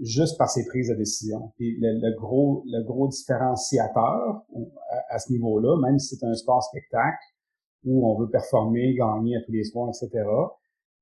juste 0.00 0.36
par 0.36 0.50
ses 0.50 0.66
prises 0.66 0.88
de 0.88 0.94
décision. 0.94 1.52
Puis 1.56 1.78
le, 1.80 2.16
gros 2.16 2.64
le 2.66 2.82
gros 2.82 3.06
différenciateur 3.06 4.44
à, 5.12 5.18
ce 5.18 5.32
niveau-là, 5.32 5.78
même 5.80 5.98
si 5.98 6.16
c'est 6.16 6.26
un 6.26 6.34
sport 6.34 6.62
spectacle 6.62 7.24
où 7.84 8.08
on 8.08 8.18
veut 8.18 8.30
performer, 8.30 8.94
gagner 8.94 9.36
à 9.36 9.40
tous 9.42 9.52
les 9.52 9.64
soirs, 9.64 9.88
etc. 9.88 10.24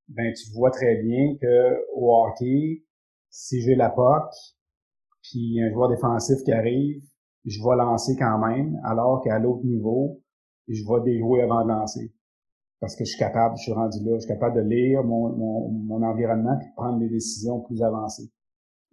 Ben 0.09 0.33
tu 0.35 0.51
vois 0.53 0.71
très 0.71 0.97
bien 1.03 1.37
que 1.41 1.77
au 1.95 2.15
hockey, 2.15 2.85
si 3.29 3.61
j'ai 3.63 3.77
la 3.77 3.91
POC, 3.91 4.33
puis 5.23 5.61
un 5.63 5.71
joueur 5.71 5.89
défensif 5.89 6.43
qui 6.45 6.53
arrive, 6.53 7.03
je 7.45 7.63
vais 7.63 7.77
lancer 7.77 8.17
quand 8.19 8.39
même, 8.39 8.81
alors 8.85 9.23
qu'à 9.23 9.39
l'autre 9.39 9.65
niveau, 9.65 10.21
je 10.69 10.83
vais 10.83 11.03
déjouer 11.05 11.43
avant 11.43 11.65
de 11.65 11.69
lancer 11.69 12.13
parce 12.81 12.97
que 12.97 13.05
je 13.05 13.11
suis 13.11 13.19
capable, 13.19 13.57
je 13.59 13.65
suis 13.65 13.73
rendu 13.73 13.99
là, 14.03 14.15
je 14.15 14.21
suis 14.21 14.29
capable 14.29 14.57
de 14.57 14.69
lire 14.69 15.05
mon, 15.05 15.37
mon, 15.37 15.69
mon 15.69 16.03
environnement 16.03 16.59
et 16.59 16.65
de 16.65 16.75
prendre 16.75 16.99
des 16.99 17.09
décisions 17.09 17.61
plus 17.61 17.83
avancées. 17.83 18.31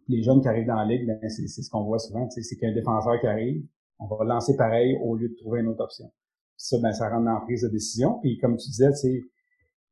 Les 0.10 0.22
jeunes 0.22 0.42
qui 0.42 0.48
arrivent 0.48 0.68
dans 0.68 0.76
la 0.76 0.86
ligue, 0.86 1.08
ben, 1.08 1.20
c'est, 1.30 1.48
ce 1.48 1.70
qu'on 1.70 1.84
voit 1.84 2.00
souvent, 2.00 2.30
c'est 2.30 2.56
qu'un 2.58 2.74
défenseur 2.74 3.20
qui 3.20 3.28
arrive, 3.28 3.66
on 4.00 4.08
va 4.08 4.26
lancer 4.26 4.56
pareil 4.56 4.98
au 5.04 5.16
lieu 5.16 5.30
de 5.30 5.36
trouver 5.36 5.62
une 5.62 5.68
autre 5.68 5.84
option. 5.84 6.12
ça, 6.56 6.78
ben, 6.80 6.92
ça 6.94 7.10
rentre 7.10 7.26
dans 7.26 7.34
la 7.34 7.42
prise 7.42 7.64
de 7.64 7.70
décision. 7.70 8.20
Puis 8.20 8.38
comme 8.38 8.58
tu 8.58 8.70
disais, 8.70 8.92
c'est 8.94 9.22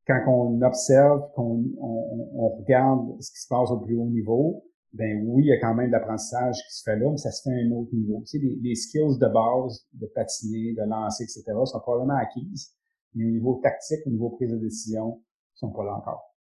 quand 0.07 0.21
on 0.27 0.61
observe, 0.61 1.31
qu'on 1.35 1.63
on, 1.79 2.29
on, 2.35 2.49
regarde 2.57 3.21
ce 3.21 3.31
qui 3.31 3.39
se 3.39 3.47
passe 3.47 3.71
au 3.71 3.79
plus 3.79 3.97
haut 3.97 4.09
niveau, 4.09 4.63
ben 4.93 5.25
oui, 5.27 5.43
il 5.45 5.47
y 5.47 5.51
a 5.51 5.59
quand 5.59 5.73
même 5.73 5.87
de 5.87 5.91
l'apprentissage 5.91 6.55
qui 6.55 6.77
se 6.77 6.83
fait 6.83 6.97
là, 6.97 7.09
mais 7.09 7.17
ça 7.17 7.31
se 7.31 7.41
fait 7.41 7.55
à 7.55 7.57
un 7.65 7.71
autre 7.71 7.93
niveau. 7.93 8.21
Tu 8.21 8.37
sais, 8.37 8.37
les, 8.37 8.55
les 8.61 8.75
skills 8.75 9.17
de 9.19 9.27
base, 9.27 9.87
de 9.93 10.07
patiner, 10.07 10.73
de 10.73 10.83
lancer, 10.87 11.23
etc., 11.23 11.43
sont 11.65 11.79
probablement 11.79 12.17
acquises 12.17 12.75
mais 13.15 13.25
au 13.25 13.31
niveau 13.31 13.59
tactique, 13.63 14.05
au 14.05 14.09
niveau 14.09 14.29
prise 14.31 14.51
de 14.51 14.57
décision, 14.57 15.23
sont 15.53 15.71
pas 15.71 15.85
là 15.85 15.95
encore. 15.95 16.35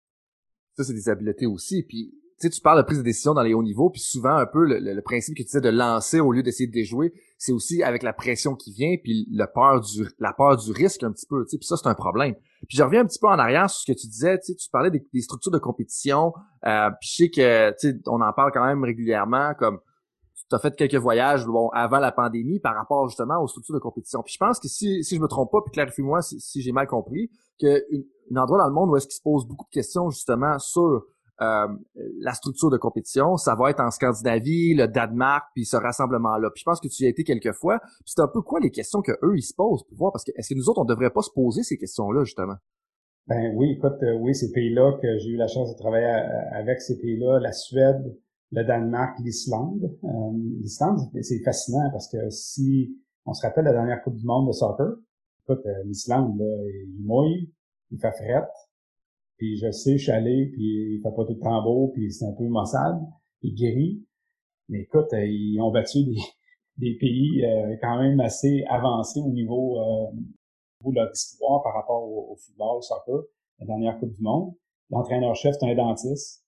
Ça, 0.76 0.86
c'est 0.86 0.93
des 0.93 1.10
habiletés 1.10 1.45
aussi. 1.45 1.84
Puis, 1.84 2.17
tu 2.41 2.47
sais, 2.47 2.49
tu 2.49 2.62
parles 2.62 2.80
de 2.80 2.86
prise 2.86 2.97
de 2.97 3.04
décision 3.04 3.34
dans 3.34 3.43
les 3.43 3.54
hauts 3.54 3.62
niveaux, 3.62 3.89
puis 3.89 4.01
souvent, 4.01 4.36
un 4.36 4.45
peu, 4.45 4.65
le, 4.65 5.01
principe 5.01 5.36
que 5.36 5.43
tu 5.43 5.45
disais 5.45 5.62
de 5.62 5.69
lancer 5.69 6.19
au 6.19 6.32
lieu 6.32 6.41
d'essayer 6.41 6.67
de 6.67 6.73
déjouer, 6.73 7.13
c'est 7.38 7.51
aussi 7.51 7.84
avec 7.84 8.01
la 8.04 8.13
pression 8.13 8.56
qui 8.56 8.71
vient, 8.71 8.95
puis 9.01 9.27
le 9.32 9.45
peur 9.45 9.82
du, 9.82 10.08
la 10.19 10.34
peur 10.34 10.58
du 10.58 10.71
risque 10.71 11.04
un 11.04 11.12
petit 11.12 11.27
peu, 11.27 11.43
tu 11.45 11.51
sais, 11.51 11.58
puis 11.58 11.67
ça, 11.67 11.77
c'est 11.77 11.88
un 11.88 11.93
problème. 11.95 12.34
Puis 12.67 12.77
je 12.77 12.84
reviens 12.84 13.01
un 13.01 13.06
petit 13.06 13.19
peu 13.19 13.27
en 13.27 13.39
arrière 13.39 13.69
sur 13.69 13.82
ce 13.82 13.91
que 13.91 13.97
tu 13.97 14.08
disais, 14.08 14.39
tu 14.39 14.47
sais, 14.47 14.56
tu 14.56 14.69
parlais 14.69 14.91
des, 14.91 15.21
structures 15.21 15.51
de 15.51 15.60
compétition, 15.60 16.34
euh, 16.65 16.89
puis 16.99 17.10
je 17.10 17.15
sais 17.15 17.30
que, 17.30 17.71
tu 17.80 17.91
sais, 17.91 17.99
on 18.08 18.21
en 18.21 18.34
parle 18.34 18.51
quand 18.51 18.65
même 18.65 18.84
régulièrement, 18.84 19.54
comme 19.54 19.80
tu 20.51 20.56
as 20.56 20.60
fait 20.60 20.75
quelques 20.75 20.95
voyages 20.95 21.45
bon, 21.45 21.69
avant 21.69 21.99
la 21.99 22.12
pandémie 22.12 22.60
par 22.60 22.75
rapport 22.75 23.08
justement 23.08 23.41
aux 23.41 23.47
structures 23.47 23.75
de 23.75 23.80
compétition. 23.80 24.21
Puis 24.21 24.34
je 24.34 24.38
pense 24.38 24.60
que 24.60 24.67
si, 24.67 25.04
si 25.04 25.15
je 25.15 25.21
me 25.21 25.27
trompe 25.27 25.49
pas, 25.51 25.62
puis 25.62 25.71
clarifie-moi 25.71 26.21
si, 26.21 26.62
j'ai 26.62 26.73
mal 26.73 26.88
compris, 26.88 27.30
que 27.60 27.82
un 28.32 28.36
endroit 28.38 28.58
dans 28.58 28.67
le 28.67 28.73
monde 28.73 28.89
où 28.89 28.97
est-ce 28.97 29.08
qu'il 29.08 29.15
se 29.15 29.21
pose 29.21 29.45
beaucoup 29.45 29.65
de 29.65 29.73
questions 29.73 30.10
justement 30.10 30.60
sur 30.60 31.06
euh, 31.41 31.67
la 32.19 32.34
structure 32.34 32.69
de 32.69 32.77
compétition, 32.77 33.36
ça 33.38 33.56
va 33.56 33.71
être 33.71 33.80
en 33.80 33.89
Scandinavie, 33.89 34.75
le 34.75 34.88
Danemark, 34.88 35.45
puis 35.56 35.65
ce 35.65 35.75
rassemblement-là. 35.75 36.49
Puis 36.54 36.62
je 36.62 36.65
pense 36.65 36.80
que 36.80 36.88
tu 36.88 37.04
y 37.04 37.06
as 37.08 37.10
été 37.10 37.23
quelques 37.23 37.54
fois. 37.54 37.80
Puis 37.80 38.13
c'est 38.15 38.21
un 38.21 38.27
peu 38.27 38.41
quoi 38.41 38.60
les 38.60 38.69
questions 38.69 39.01
que 39.01 39.12
eux 39.23 39.36
ils 39.36 39.43
se 39.43 39.54
posent 39.56 39.84
pour 39.86 39.97
voir, 39.97 40.12
parce 40.12 40.23
que 40.23 40.32
est-ce 40.36 40.54
nous 40.54 40.69
autres 40.69 40.82
on 40.82 40.86
devrait 40.86 41.10
pas 41.10 41.21
se 41.21 41.32
poser 41.32 41.63
ces 41.63 41.77
questions-là 41.77 42.23
justement? 42.23 42.56
Ben 43.27 43.54
oui, 43.56 43.71
écoute, 43.71 44.04
euh, 44.04 44.17
oui, 44.19 44.36
ces 44.36 44.51
pays-là 44.51 44.97
que 45.01 45.17
j'ai 45.17 45.30
eu 45.30 45.38
la 45.38 45.47
chance 45.47 45.71
de 45.71 45.77
travailler 45.77 46.06
euh, 46.06 46.60
avec 46.60 46.82
ces 46.82 46.99
pays-là, 46.99 47.39
la 47.39 47.54
Suède, 47.54 48.17
le 48.51 48.63
Danemark, 48.63 49.17
l'Islande. 49.19 49.97
L'Islande, 50.60 50.99
c'est 51.21 51.39
fascinant 51.39 51.89
parce 51.91 52.10
que 52.10 52.30
si 52.30 52.95
on 53.25 53.34
se 53.34 53.41
rappelle 53.45 53.65
la 53.65 53.71
dernière 53.71 54.04
Coupe 54.04 54.17
du 54.17 54.25
Monde 54.25 54.47
de 54.47 54.51
soccer, 54.51 54.95
écoute, 55.43 55.65
l'Islande, 55.86 56.38
là, 56.38 56.45
il 56.67 57.06
mouille, 57.06 57.49
il 57.91 57.99
fait 57.99 58.12
fret, 58.12 58.47
puis 59.41 59.58
je 59.58 59.71
sais, 59.71 59.97
je 59.97 60.04
suis 60.04 60.12
allé, 60.12 60.51
puis 60.54 60.97
il 60.97 61.01
fait 61.01 61.10
pas 61.10 61.25
tout 61.25 61.34
le 61.34 61.39
temps 61.39 61.63
beau, 61.63 61.88
puis 61.95 62.12
c'est 62.12 62.25
un 62.25 62.34
peu 62.34 62.47
maussade, 62.47 63.01
il 63.41 63.56
gris. 63.56 64.06
Mais 64.69 64.82
écoute, 64.82 65.12
euh, 65.13 65.25
ils 65.25 65.60
ont 65.60 65.71
battu 65.71 65.97
des, 66.77 66.93
pays 66.99 67.43
euh, 67.43 67.75
quand 67.82 67.99
même 67.99 68.19
assez 68.19 68.63
avancés 68.69 69.19
au 69.19 69.32
niveau, 69.32 69.82
euh, 69.82 70.12
de 70.86 70.93
leur 70.93 71.10
histoire 71.12 71.63
par 71.63 71.73
rapport 71.73 72.04
au, 72.04 72.36
football, 72.36 72.77
au 72.77 72.82
soccer, 72.84 73.23
la 73.58 73.65
dernière 73.65 73.99
Coupe 73.99 74.13
du 74.13 74.21
Monde. 74.21 74.54
L'entraîneur-chef, 74.91 75.56
c'est 75.60 75.65
un 75.65 75.73
dentiste 75.73 76.45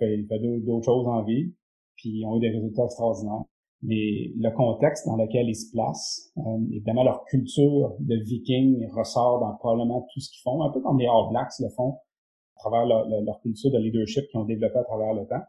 il 0.00 0.26
fait 0.26 0.38
d'autres 0.40 0.84
choses 0.84 1.06
en 1.06 1.22
vie, 1.22 1.54
puis 1.94 2.10
ils 2.10 2.26
ont 2.26 2.38
eu 2.38 2.40
des 2.40 2.50
résultats 2.50 2.86
extraordinaires. 2.86 3.44
Mais 3.86 4.32
le 4.36 4.50
contexte 4.50 5.06
dans 5.06 5.16
lequel 5.16 5.46
ils 5.46 5.54
se 5.54 5.70
placent, 5.70 6.32
euh, 6.38 6.58
évidemment 6.72 7.04
leur 7.04 7.22
culture 7.26 7.94
de 8.00 8.16
viking 8.16 8.88
ressort 8.92 9.40
dans 9.40 9.54
probablement 9.56 10.08
tout 10.12 10.20
ce 10.20 10.30
qu'ils 10.30 10.40
font, 10.40 10.62
un 10.62 10.70
peu 10.70 10.80
comme 10.80 10.98
les 10.98 11.06
All 11.06 11.28
Blacks 11.30 11.52
le 11.60 11.68
font 11.68 11.98
à 12.56 12.60
travers 12.60 12.86
leur, 12.86 13.40
culture 13.42 13.70
de 13.70 13.78
leadership 13.78 14.26
qu'ils 14.30 14.40
ont 14.40 14.44
développé 14.44 14.78
à 14.78 14.84
travers 14.84 15.12
le 15.12 15.26
temps. 15.26 15.42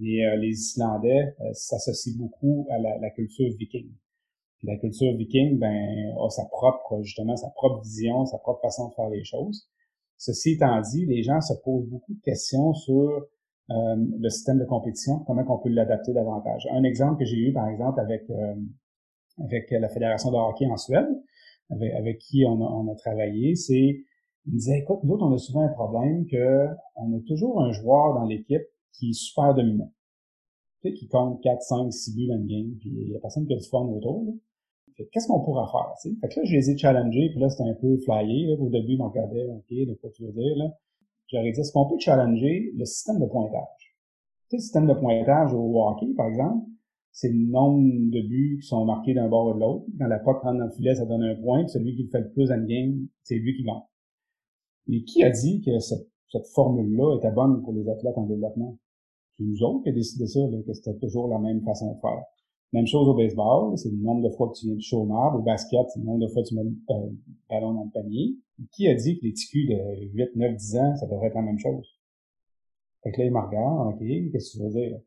Et 0.00 0.26
euh, 0.26 0.36
les 0.36 0.48
Islandais 0.48 1.36
euh, 1.40 1.52
s'associent 1.52 2.18
beaucoup 2.18 2.66
à 2.70 2.78
la, 2.78 3.10
culture 3.10 3.48
viking. 3.56 3.88
la 4.64 4.76
culture 4.78 5.14
viking, 5.16 5.56
ben, 5.60 6.12
a 6.20 6.28
sa 6.28 6.44
propre, 6.46 7.02
justement, 7.02 7.36
sa 7.36 7.50
propre 7.50 7.82
vision, 7.82 8.26
sa 8.26 8.38
propre 8.38 8.62
façon 8.62 8.88
de 8.88 8.94
faire 8.94 9.10
les 9.10 9.22
choses. 9.22 9.68
Ceci 10.16 10.52
étant 10.52 10.80
dit, 10.80 11.06
les 11.06 11.22
gens 11.22 11.40
se 11.40 11.54
posent 11.62 11.86
beaucoup 11.86 12.14
de 12.14 12.22
questions 12.22 12.74
sur 12.74 13.26
euh, 13.70 13.96
le 14.20 14.28
système 14.28 14.58
de 14.58 14.64
compétition, 14.64 15.20
comment 15.26 15.44
on 15.48 15.58
peut 15.58 15.68
l'adapter 15.70 16.12
davantage. 16.12 16.68
Un 16.72 16.84
exemple 16.84 17.18
que 17.18 17.24
j'ai 17.24 17.36
eu, 17.36 17.52
par 17.52 17.68
exemple, 17.68 18.00
avec 18.00 18.28
euh, 18.30 18.54
avec 19.42 19.70
la 19.70 19.88
Fédération 19.88 20.30
de 20.30 20.36
hockey 20.36 20.66
en 20.66 20.76
Suède, 20.76 21.08
avec, 21.70 22.18
qui 22.18 22.44
on 22.46 22.60
a, 22.62 22.64
on 22.64 22.90
a 22.90 22.94
travaillé, 22.94 23.54
c'est 23.54 24.04
il 24.46 24.52
me 24.52 24.58
disait, 24.58 24.78
écoute, 24.78 25.00
nous 25.02 25.14
autres, 25.14 25.26
on 25.26 25.34
a 25.34 25.38
souvent 25.38 25.62
un 25.62 25.72
problème 25.72 26.24
que 26.26 26.68
on 26.94 27.18
a 27.18 27.20
toujours 27.26 27.60
un 27.62 27.72
joueur 27.72 28.14
dans 28.14 28.24
l'équipe 28.24 28.62
qui 28.92 29.10
est 29.10 29.12
super 29.12 29.54
dominant. 29.54 29.92
Tu 30.82 30.88
sais, 30.88 30.94
qui 30.94 31.08
compte 31.08 31.42
4, 31.42 31.62
5, 31.62 31.92
6 31.92 32.16
buts 32.16 32.28
dans 32.28 32.36
le 32.36 32.46
game, 32.46 32.76
puis 32.78 32.90
il 32.90 33.12
y 33.12 33.16
a 33.16 33.18
personne 33.18 33.46
qui 33.46 33.54
a 33.54 33.56
du 33.56 33.68
fun 33.68 33.84
autour. 33.84 34.36
Qu'est-ce 34.96 35.26
qu'on 35.26 35.40
pourra 35.40 35.66
faire? 35.70 35.92
Tu 36.00 36.10
sais? 36.10 36.16
Fait 36.20 36.28
que 36.28 36.40
là, 36.40 36.46
je 36.46 36.54
les 36.54 36.70
ai 36.70 36.78
challengés, 36.78 37.28
puis 37.30 37.40
là, 37.40 37.50
c'était 37.50 37.68
un 37.68 37.74
peu 37.74 37.98
flyé. 37.98 38.46
Là, 38.46 38.54
au 38.58 38.70
début, 38.70 38.92
ils 38.92 38.98
m'ont 38.98 39.08
regardé, 39.08 39.44
OK, 39.44 39.68
de 39.68 39.94
quoi 39.94 40.10
tu 40.10 40.24
veux 40.24 40.32
dire, 40.32 40.56
là? 40.56 40.72
J'aurais 41.28 41.52
dit, 41.52 41.60
est-ce 41.60 41.72
qu'on 41.72 41.88
peut 41.88 41.98
challenger 41.98 42.72
le 42.76 42.84
système 42.84 43.20
de 43.20 43.26
pointage? 43.26 43.96
Tu 44.48 44.50
sais, 44.50 44.56
le 44.56 44.62
système 44.62 44.86
de 44.86 44.94
pointage 44.94 45.52
au 45.52 45.82
hockey, 45.82 46.14
par 46.16 46.28
exemple, 46.28 46.66
c'est 47.12 47.30
le 47.30 47.46
nombre 47.46 47.80
de 48.10 48.20
buts 48.28 48.58
qui 48.60 48.68
sont 48.68 48.84
marqués 48.84 49.14
d'un 49.14 49.28
bord 49.28 49.48
ou 49.48 49.54
de 49.54 49.60
l'autre. 49.60 49.86
Quand 49.98 50.06
la 50.06 50.18
POC 50.18 50.42
rentre 50.42 50.58
dans 50.58 50.66
le 50.66 50.70
filet, 50.70 50.94
ça 50.94 51.06
donne 51.06 51.22
un 51.22 51.34
point, 51.34 51.62
puis 51.64 51.70
celui 51.70 51.96
qui 51.96 52.02
le 52.02 52.10
fait 52.10 52.20
le 52.20 52.30
plus 52.30 52.52
en 52.52 52.62
game, 52.62 53.06
c'est 53.22 53.36
lui 53.36 53.56
qui 53.56 53.62
gagne. 53.62 53.80
Et 54.88 55.02
qui 55.02 55.24
a 55.24 55.30
dit 55.30 55.62
que 55.62 55.78
cette, 55.78 56.06
formule-là 56.54 57.16
était 57.16 57.30
bonne 57.30 57.62
pour 57.62 57.72
les 57.72 57.88
athlètes 57.88 58.18
en 58.18 58.26
développement? 58.26 58.76
C'est 59.38 59.44
nous 59.44 59.62
autres 59.62 59.82
qui 59.84 59.88
avons 59.88 59.96
décidé 59.96 60.26
ça, 60.26 60.40
que 60.66 60.72
c'était 60.74 60.98
toujours 60.98 61.28
la 61.28 61.38
même 61.38 61.62
façon 61.62 61.94
de 61.94 62.00
faire. 62.00 62.22
Même 62.74 62.86
chose 62.86 63.08
au 63.08 63.14
baseball, 63.14 63.78
c'est 63.78 63.90
le 63.90 63.96
nombre 63.96 64.28
de 64.28 64.34
fois 64.34 64.48
que 64.48 64.58
tu 64.58 64.66
viens 64.66 64.76
de 64.76 64.80
chômeur. 64.82 65.34
Au 65.34 65.40
basket, 65.40 65.88
c'est 65.88 66.00
le 66.00 66.04
nombre 66.04 66.26
de 66.26 66.28
fois 66.28 66.42
que 66.42 66.48
tu 66.48 66.54
mets 66.54 66.64
le 66.64 66.74
ballon 67.48 67.72
dans 67.72 67.84
le 67.84 67.90
panier. 67.90 68.36
Qui 68.72 68.88
a 68.88 68.94
dit 68.94 69.18
que 69.18 69.24
les 69.24 69.32
TQ 69.32 69.66
de 69.66 70.06
8, 70.12 70.36
9, 70.36 70.56
10 70.56 70.76
ans, 70.76 70.96
ça 70.96 71.06
devrait 71.06 71.28
être 71.28 71.34
la 71.34 71.42
même 71.42 71.58
chose? 71.58 71.86
Fait 73.02 73.12
que 73.12 73.20
là, 73.20 73.26
ils 73.26 73.32
me 73.32 73.40
regardent, 73.40 73.94
OK, 73.94 73.98
qu'est-ce 74.32 74.52
que 74.52 74.58
tu 74.58 74.64
veux 74.64 74.70
dire? 74.70 74.98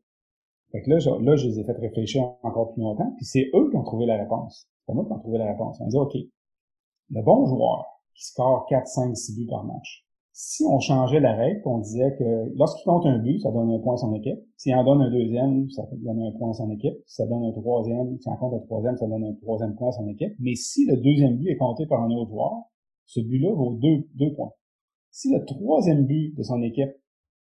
Fait 0.72 0.82
que 0.82 0.90
là, 0.90 0.98
je, 0.98 1.10
là, 1.10 1.36
je 1.36 1.48
les 1.48 1.58
ai 1.58 1.64
fait 1.64 1.72
réfléchir 1.72 2.22
encore 2.42 2.72
plus 2.72 2.82
longtemps, 2.82 3.12
puis 3.16 3.26
c'est 3.26 3.50
eux 3.54 3.68
qui 3.70 3.76
ont 3.76 3.82
trouvé 3.82 4.06
la 4.06 4.16
réponse. 4.16 4.68
C'est 4.78 4.86
pas 4.86 4.94
moi 4.94 5.04
qui 5.04 5.12
ont 5.12 5.18
trouvé 5.18 5.38
la 5.38 5.50
réponse. 5.50 5.78
On 5.80 5.88
dit, 5.88 5.96
OK, 5.96 6.14
le 6.14 7.22
bon 7.22 7.46
joueur 7.46 7.84
qui 8.14 8.24
score 8.24 8.66
4, 8.68 8.86
5, 8.86 9.16
6 9.16 9.36
buts 9.36 9.46
par 9.46 9.64
match, 9.64 10.06
si 10.32 10.64
on 10.64 10.78
changeait 10.80 11.20
la 11.20 11.34
règle, 11.34 11.60
on 11.66 11.78
disait 11.78 12.16
que 12.16 12.50
lorsqu'il 12.56 12.84
compte 12.84 13.04
un 13.04 13.18
but, 13.18 13.40
ça 13.40 13.50
donne 13.50 13.70
un 13.70 13.78
point 13.78 13.94
à 13.94 13.96
son 13.98 14.14
équipe. 14.14 14.38
S'il 14.56 14.74
en 14.74 14.84
donne 14.84 15.02
un 15.02 15.10
deuxième, 15.10 15.68
ça 15.70 15.82
donne 15.92 16.22
un 16.22 16.32
point 16.38 16.50
à 16.50 16.54
son 16.54 16.70
équipe. 16.70 16.94
Si 17.06 17.16
ça 17.16 17.26
donne 17.26 17.44
un 17.44 17.52
troisième, 17.52 18.18
s'il 18.20 18.32
en 18.32 18.36
compte 18.36 18.54
un 18.54 18.64
troisième, 18.64 18.96
ça 18.96 19.06
donne 19.06 19.24
un 19.24 19.34
troisième 19.42 19.74
point 19.74 19.88
à 19.88 19.92
son 19.92 20.08
équipe. 20.08 20.32
Mais 20.38 20.54
si 20.54 20.86
le 20.86 20.96
deuxième 20.96 21.36
but 21.36 21.50
est 21.50 21.56
compté 21.56 21.84
par 21.86 22.00
un 22.02 22.10
autre 22.10 22.30
joueur, 22.30 22.69
ce 23.10 23.20
but-là 23.20 23.52
vaut 23.52 23.74
deux, 23.74 24.08
deux 24.14 24.32
points. 24.34 24.52
Si 25.10 25.32
le 25.32 25.44
troisième 25.44 26.06
but 26.06 26.32
de 26.36 26.44
son 26.44 26.62
équipe 26.62 26.92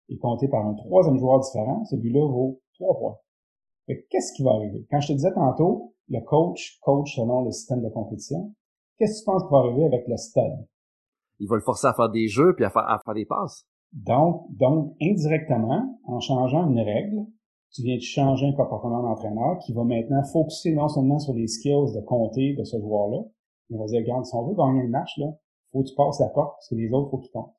est 0.09 0.17
compté 0.17 0.47
par 0.47 0.65
un 0.65 0.73
troisième 0.73 1.19
joueur 1.19 1.39
différent, 1.41 1.85
ce 1.85 1.95
but-là 1.95 2.25
vaut 2.25 2.59
trois 2.73 2.97
points. 2.97 3.17
Qu'est-ce 4.09 4.33
qui 4.33 4.43
va 4.43 4.51
arriver? 4.51 4.87
Quand 4.89 4.99
je 4.99 5.09
te 5.09 5.13
disais 5.13 5.33
tantôt, 5.33 5.93
le 6.07 6.21
coach 6.21 6.79
coach 6.81 7.15
selon 7.15 7.43
le 7.43 7.51
système 7.51 7.83
de 7.83 7.89
compétition, 7.89 8.55
qu'est-ce 8.97 9.19
que 9.19 9.19
tu 9.19 9.25
penses 9.25 9.43
qui 9.43 9.51
va 9.51 9.57
arriver 9.59 9.85
avec 9.85 10.07
le 10.07 10.17
stade? 10.17 10.67
Il 11.39 11.47
va 11.47 11.55
le 11.55 11.61
forcer 11.61 11.85
à 11.85 11.93
faire 11.93 12.09
des 12.09 12.27
jeux 12.27 12.55
puis 12.55 12.65
à 12.65 12.71
faire, 12.71 12.89
à 12.89 12.99
faire 13.05 13.13
des 13.13 13.25
passes. 13.25 13.67
Donc, 13.93 14.47
donc, 14.57 14.95
indirectement, 14.99 15.99
en 16.05 16.19
changeant 16.19 16.67
une 16.67 16.79
règle, 16.79 17.27
tu 17.71 17.83
viens 17.83 17.95
de 17.95 18.01
changer 18.01 18.47
un 18.47 18.53
comportement 18.53 19.03
d'entraîneur 19.03 19.59
qui 19.59 19.73
va 19.73 19.83
maintenant 19.83 20.23
focuser 20.23 20.73
non 20.73 20.87
seulement 20.87 21.19
sur 21.19 21.33
les 21.33 21.47
skills 21.47 21.93
de 21.93 22.01
compter 22.01 22.55
de 22.55 22.63
ce 22.63 22.79
joueur-là, 22.79 23.23
il 23.69 23.77
va 23.77 23.85
dire, 23.85 23.99
regarde, 23.99 24.25
si 24.25 24.33
on 24.33 24.47
veut 24.47 24.55
gagner 24.55 24.81
le 24.81 24.89
match, 24.89 25.15
là, 25.19 25.27
faut 25.71 25.83
que 25.83 25.89
tu 25.89 25.95
passes 25.95 26.19
la 26.19 26.29
porte 26.29 26.55
parce 26.55 26.69
que 26.69 26.75
les 26.75 26.91
autres, 26.91 27.09
faut 27.11 27.17
qu'ils 27.17 27.31
comptent 27.31 27.53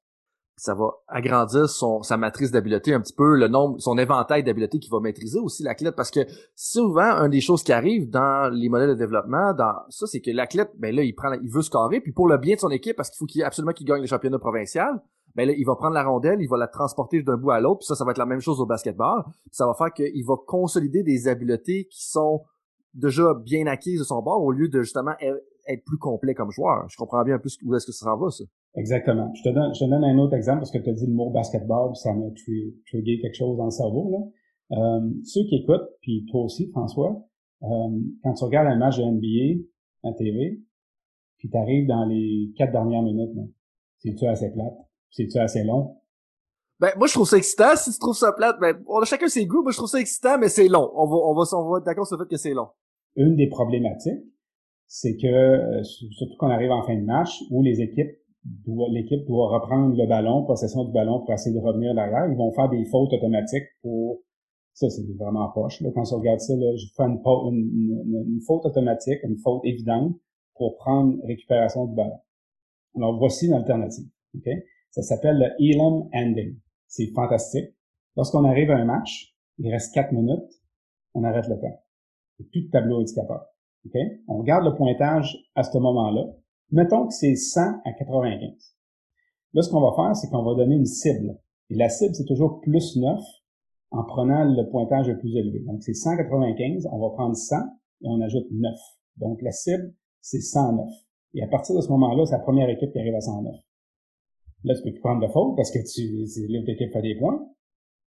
ça 0.61 0.75
va 0.75 0.91
agrandir 1.09 1.71
son, 1.71 2.03
sa 2.03 2.19
matrice 2.19 2.51
d'habileté 2.51 2.93
un 2.93 3.01
petit 3.01 3.15
peu, 3.15 3.35
le 3.35 3.49
nombre, 3.49 3.81
son 3.81 3.97
éventail 3.97 4.45
d'habileté 4.45 4.79
qui 4.79 4.91
va 4.91 5.01
maîtriser 5.01 5.39
aussi 5.39 5.63
l'athlète. 5.63 5.97
Parce 5.97 6.11
que 6.11 6.21
souvent, 6.55 7.13
une 7.23 7.31
des 7.31 7.41
choses 7.41 7.63
qui 7.63 7.73
arrive 7.73 8.11
dans 8.11 8.53
les 8.53 8.69
modèles 8.69 8.91
de 8.91 8.95
développement, 8.95 9.55
dans 9.55 9.73
ça, 9.89 10.07
c'est 10.07 10.21
que 10.21 10.31
l'athlète, 10.31 10.71
ben 10.79 10.95
là, 10.95 11.03
il 11.03 11.15
prend, 11.15 11.33
il 11.33 11.51
veut 11.51 11.63
scorer, 11.63 12.03
puis 12.03 12.13
pour 12.13 12.29
le 12.29 12.37
bien 12.37 12.57
de 12.57 12.61
son 12.61 12.69
équipe, 12.69 12.95
parce 12.95 13.09
qu'il 13.09 13.17
faut 13.17 13.25
qu'il 13.25 13.43
absolument 13.43 13.73
qu'il 13.73 13.87
gagne 13.87 14.03
le 14.03 14.07
championnat 14.07 14.39
provincial, 14.39 15.01
ben 15.35 15.49
là, 15.49 15.55
il 15.57 15.65
va 15.65 15.77
prendre 15.77 15.95
la 15.95 16.05
rondelle, 16.05 16.43
il 16.43 16.49
va 16.49 16.59
la 16.59 16.69
transporter 16.69 17.23
d'un 17.23 17.39
bout 17.39 17.53
à 17.53 17.61
l'autre, 17.61 17.79
puis 17.79 17.87
ça, 17.87 17.95
ça 17.95 18.05
va 18.05 18.11
être 18.11 18.19
la 18.19 18.27
même 18.27 18.41
chose 18.41 18.61
au 18.61 18.67
basketball. 18.67 19.23
ça 19.53 19.67
va 19.67 19.73
faire 19.73 19.95
qu'il 19.95 20.27
va 20.27 20.35
consolider 20.47 21.03
des 21.03 21.27
habiletés 21.27 21.87
qui 21.91 22.05
sont 22.05 22.43
déjà 22.93 23.33
bien 23.33 23.67
acquises 23.67 24.01
de 24.01 24.05
son 24.05 24.21
bord 24.21 24.43
au 24.43 24.53
lieu 24.53 24.69
de 24.69 24.83
justement 24.83 25.15
être 25.73 25.85
plus 25.85 25.99
complet 25.99 26.35
comme 26.35 26.51
joueur. 26.51 26.87
Je 26.89 26.97
comprends 26.97 27.23
bien 27.25 27.39
peu 27.39 27.49
où 27.65 27.75
est-ce 27.75 27.87
que 27.87 27.93
ça 27.93 28.05
s'en 28.05 28.17
va, 28.17 28.31
ça. 28.31 28.45
Exactement. 28.75 29.33
Je 29.35 29.43
te 29.43 29.55
donne, 29.55 29.75
je 29.75 29.85
te 29.85 29.91
donne 29.91 30.05
un 30.05 30.19
autre 30.19 30.35
exemple 30.35 30.61
parce 30.61 30.71
que 30.71 30.79
tu 30.79 30.91
as 30.91 30.93
dit 30.93 31.07
le 31.07 31.13
mot 31.13 31.31
basketball, 31.31 31.95
ça 31.97 32.13
m'a 32.13 32.27
trigger 32.87 33.21
quelque 33.21 33.37
chose 33.37 33.57
dans 33.57 33.67
le 33.67 33.71
cerveau. 33.71 34.11
Là. 34.11 34.79
Euh, 34.79 35.11
ceux 35.25 35.43
qui 35.49 35.57
écoutent, 35.57 35.89
puis 36.01 36.27
toi 36.31 36.45
aussi, 36.45 36.71
François, 36.71 37.25
euh, 37.63 38.01
quand 38.23 38.35
tu 38.35 38.45
regardes 38.45 38.69
un 38.69 38.79
match 38.79 38.99
de 38.99 39.03
NBA 39.03 39.65
à 40.05 40.13
TV, 40.13 40.61
puis 41.39 41.51
tu 41.51 41.57
arrives 41.57 41.87
dans 41.87 42.05
les 42.05 42.53
quatre 42.57 42.73
dernières 42.73 43.03
minutes, 43.03 43.31
c'est-tu 43.99 44.27
assez 44.27 44.51
plate? 44.53 44.75
C'est-tu 45.11 45.39
assez 45.39 45.65
long? 45.65 45.97
Ben, 46.79 46.91
moi, 46.97 47.07
je 47.07 47.13
trouve 47.13 47.29
ça 47.29 47.37
excitant. 47.37 47.77
Si 47.77 47.93
tu 47.93 47.99
trouves 47.99 48.17
ça 48.17 48.33
plate, 48.33 48.59
ben, 48.61 48.83
on 48.87 49.01
a 49.01 49.05
chacun 49.05 49.29
ses 49.29 49.45
goûts. 49.45 49.63
Moi, 49.63 49.73
je 49.73 49.77
trouve 49.77 49.89
ça 49.89 50.01
excitant, 50.01 50.39
mais 50.39 50.49
c'est 50.49 50.69
long. 50.69 50.91
On 50.95 51.07
va, 51.07 51.17
on 51.17 51.35
va, 51.35 51.43
on 51.53 51.71
va 51.71 51.79
être 51.79 51.85
d'accord 51.85 52.07
sur 52.07 52.17
le 52.17 52.25
fait 52.25 52.31
que 52.31 52.37
c'est 52.39 52.55
long. 52.55 52.69
Une 53.17 53.37
des 53.37 53.49
problématiques, 53.49 54.25
c'est 54.93 55.17
que, 55.17 55.29
euh, 55.29 55.85
surtout 55.85 56.37
qu'on 56.37 56.51
arrive 56.51 56.73
en 56.73 56.83
fin 56.83 56.97
de 56.97 57.05
match, 57.05 57.45
où 57.51 57.63
les 57.63 57.81
équipes 57.81 58.11
l'équipe 58.91 59.25
doit 59.27 59.49
reprendre 59.49 59.97
le 59.97 60.07
ballon, 60.09 60.45
possession 60.45 60.85
du 60.85 60.93
ballon 60.93 61.21
pour 61.21 61.33
essayer 61.33 61.55
de 61.55 61.61
revenir 61.61 61.95
derrière. 61.95 62.27
Ils 62.27 62.37
vont 62.37 62.51
faire 62.53 62.69
des 62.69 62.85
fautes 62.87 63.13
automatiques 63.13 63.69
pour 63.83 64.23
ça, 64.73 64.89
c'est 64.89 65.03
vraiment 65.17 65.49
poche. 65.51 65.81
Là. 65.83 65.91
Quand 65.95 66.03
on 66.13 66.19
regarde 66.19 66.41
ça, 66.41 66.57
là, 66.57 66.75
je 66.75 66.87
fais 66.97 67.03
une, 67.05 67.21
une, 67.23 68.25
une, 68.29 68.41
faute 68.47 68.65
automatique, 68.65 69.19
une 69.25 69.37
faute 69.37 69.61
évidente 69.65 70.17
pour 70.55 70.77
prendre 70.77 71.17
récupération 71.25 71.85
du 71.85 71.95
ballon. 71.95 72.19
Alors 72.97 73.17
voici 73.19 73.47
une 73.47 73.55
alternative. 73.55 74.07
Okay? 74.39 74.65
Ça 74.91 75.03
s'appelle 75.03 75.39
le 75.39 75.65
Elam 75.65 76.09
Ending. 76.15 76.57
C'est 76.89 77.13
fantastique. 77.15 77.77
Lorsqu'on 78.17 78.45
arrive 78.45 78.71
à 78.71 78.77
un 78.77 78.87
match, 78.87 79.37
il 79.59 79.71
reste 79.71 79.95
quatre 79.95 80.13
minutes, 80.13 80.51
on 81.15 81.23
arrête 81.23 81.47
le 81.47 81.61
temps. 81.61 81.85
Il 82.39 82.43
n'y 82.43 82.47
a 82.47 82.51
plus 82.51 82.63
de 82.63 82.71
tableau 82.71 83.01
indicateur. 83.01 83.50
Okay? 83.87 84.21
On 84.29 84.39
regarde 84.39 84.65
le 84.65 84.75
pointage 84.77 85.37
à 85.55 85.63
ce 85.63 85.77
moment-là. 85.79 86.27
Mettons 86.71 87.07
que 87.07 87.15
c'est 87.15 87.35
100 87.35 87.61
à 87.85 87.93
95. 87.93 88.77
Là, 89.53 89.63
ce 89.63 89.71
qu'on 89.71 89.81
va 89.81 89.93
faire, 89.97 90.15
c'est 90.15 90.29
qu'on 90.29 90.45
va 90.45 90.55
donner 90.55 90.77
une 90.77 90.87
cible. 90.87 91.39
Et 91.71 91.75
la 91.75 91.89
cible, 91.89 92.15
c'est 92.15 92.27
toujours 92.27 92.61
plus 92.61 92.97
9 92.97 93.21
en 93.91 94.05
prenant 94.05 94.45
le 94.45 94.69
pointage 94.71 95.09
le 95.09 95.19
plus 95.19 95.35
élevé. 95.37 95.61
Donc, 95.61 95.83
c'est 95.83 95.95
195, 95.95 96.89
on 96.93 96.99
va 96.99 97.11
prendre 97.11 97.35
100 97.35 97.57
et 97.57 98.09
on 98.09 98.21
ajoute 98.21 98.47
9. 98.51 98.73
Donc, 99.17 99.43
la 99.43 99.51
cible, 99.51 99.93
c'est 100.21 100.41
109. 100.41 100.89
Et 101.35 101.43
à 101.43 101.49
partir 101.49 101.75
de 101.75 101.81
ce 101.81 101.89
moment-là, 101.89 102.27
c'est 102.27 102.33
la 102.33 102.41
première 102.41 102.69
équipe 102.69 102.93
qui 102.93 102.99
arrive 102.99 103.15
à 103.15 103.21
109. 103.21 103.55
Là, 104.65 104.75
tu 104.75 104.83
peux 104.83 104.93
plus 104.93 105.01
prendre 105.01 105.27
de 105.27 105.33
faute 105.33 105.57
parce 105.57 105.71
que 105.71 105.79
tu, 105.79 106.27
l'autre 106.49 106.69
équipe 106.69 106.93
fait 106.93 107.03
des 107.03 107.17
points. 107.17 107.49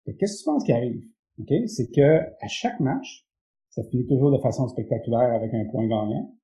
Qu'est-ce 0.06 0.38
que 0.38 0.38
tu 0.38 0.44
penses 0.44 0.64
qui 0.64 0.72
arrive? 0.72 1.02
OK? 1.38 1.52
C'est 1.66 1.90
que 1.90 2.20
à 2.40 2.48
chaque 2.48 2.80
match, 2.80 3.26
ça 3.70 3.83
finit 3.85 4.06
toujours 4.06 4.30
de 4.30 4.38
façon 4.38 4.68
spectaculaire 4.68 5.33
avec 5.33 5.52
un 5.54 5.64
point 5.70 5.87
gagnant 5.87 6.35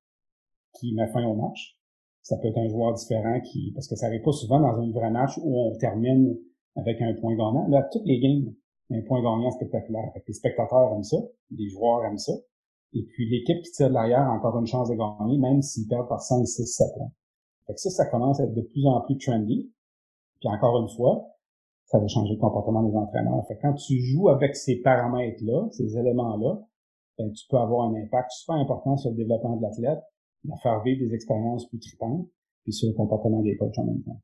qui 0.79 0.93
met 0.93 1.07
fin 1.07 1.25
au 1.25 1.35
match 1.35 1.77
ça 2.27 2.35
peut 2.37 2.49
être 2.49 2.57
un 2.57 2.67
joueur 2.67 2.93
différent 2.93 3.39
qui, 3.39 3.71
parce 3.73 3.87
que 3.87 3.95
ça 3.95 4.07
arrive 4.07 4.21
pas 4.21 4.33
souvent 4.33 4.59
dans 4.59 4.77
un 4.81 4.91
vrai 4.91 5.09
match 5.09 5.39
où 5.41 5.61
on 5.61 5.77
termine 5.77 6.37
avec 6.75 7.01
un 7.01 7.13
point 7.13 7.35
gagnant. 7.35 7.65
Là, 7.69 7.87
toutes 7.89 8.05
les 8.05 8.19
games, 8.19 8.53
un 8.91 9.01
point 9.07 9.21
gagnant 9.21 9.49
spectaculaire. 9.51 10.11
les 10.27 10.33
spectateurs 10.33 10.93
aiment 10.93 11.03
ça, 11.03 11.17
les 11.51 11.69
joueurs 11.69 12.03
aiment 12.03 12.17
ça. 12.17 12.33
Et 12.93 13.03
puis 13.03 13.29
l'équipe 13.29 13.63
qui 13.63 13.71
tire 13.71 13.87
de 13.87 13.93
l'arrière 13.93 14.27
a 14.27 14.33
encore 14.33 14.59
une 14.59 14.67
chance 14.67 14.89
de 14.89 14.95
gagner, 14.95 15.37
même 15.37 15.61
s'ils 15.61 15.87
perdent 15.87 16.09
par 16.09 16.21
5, 16.21 16.45
6, 16.45 16.65
7 16.65 16.87
points. 16.97 17.11
Fait 17.65 17.73
que 17.73 17.79
ça, 17.79 17.89
ça 17.91 18.05
commence 18.07 18.41
à 18.41 18.43
être 18.43 18.53
de 18.53 18.61
plus 18.61 18.85
en 18.85 18.99
plus 19.01 19.17
trendy. 19.17 19.71
Puis 20.41 20.49
encore 20.49 20.81
une 20.81 20.89
fois, 20.89 21.29
ça 21.85 21.97
va 21.97 22.07
changer 22.07 22.33
le 22.33 22.39
comportement 22.39 22.83
des 22.83 22.95
entraîneurs. 22.95 23.45
Fait 23.47 23.55
que 23.55 23.61
quand 23.61 23.73
tu 23.73 24.01
joues 24.01 24.27
avec 24.27 24.57
ces 24.57 24.81
paramètres-là, 24.81 25.69
ces 25.71 25.97
éléments-là, 25.97 26.61
ben, 27.17 27.31
tu 27.31 27.45
peux 27.49 27.57
avoir 27.57 27.89
un 27.89 27.95
impact 27.95 28.31
super 28.31 28.55
important 28.55 28.97
sur 28.97 29.11
le 29.11 29.17
développement 29.17 29.57
de 29.57 29.61
l'athlète 29.61 30.03
à 30.51 30.57
faire 30.57 30.81
vivre 30.83 31.05
des 31.05 31.13
expériences 31.13 31.67
plus 31.67 31.79
tripantes, 31.79 32.27
puis 32.63 32.73
sur 32.73 32.89
le 32.89 32.95
comportement 32.95 33.41
des 33.41 33.57
coachs 33.57 33.77
en 33.77 33.85
même 33.85 34.03
temps. 34.03 34.21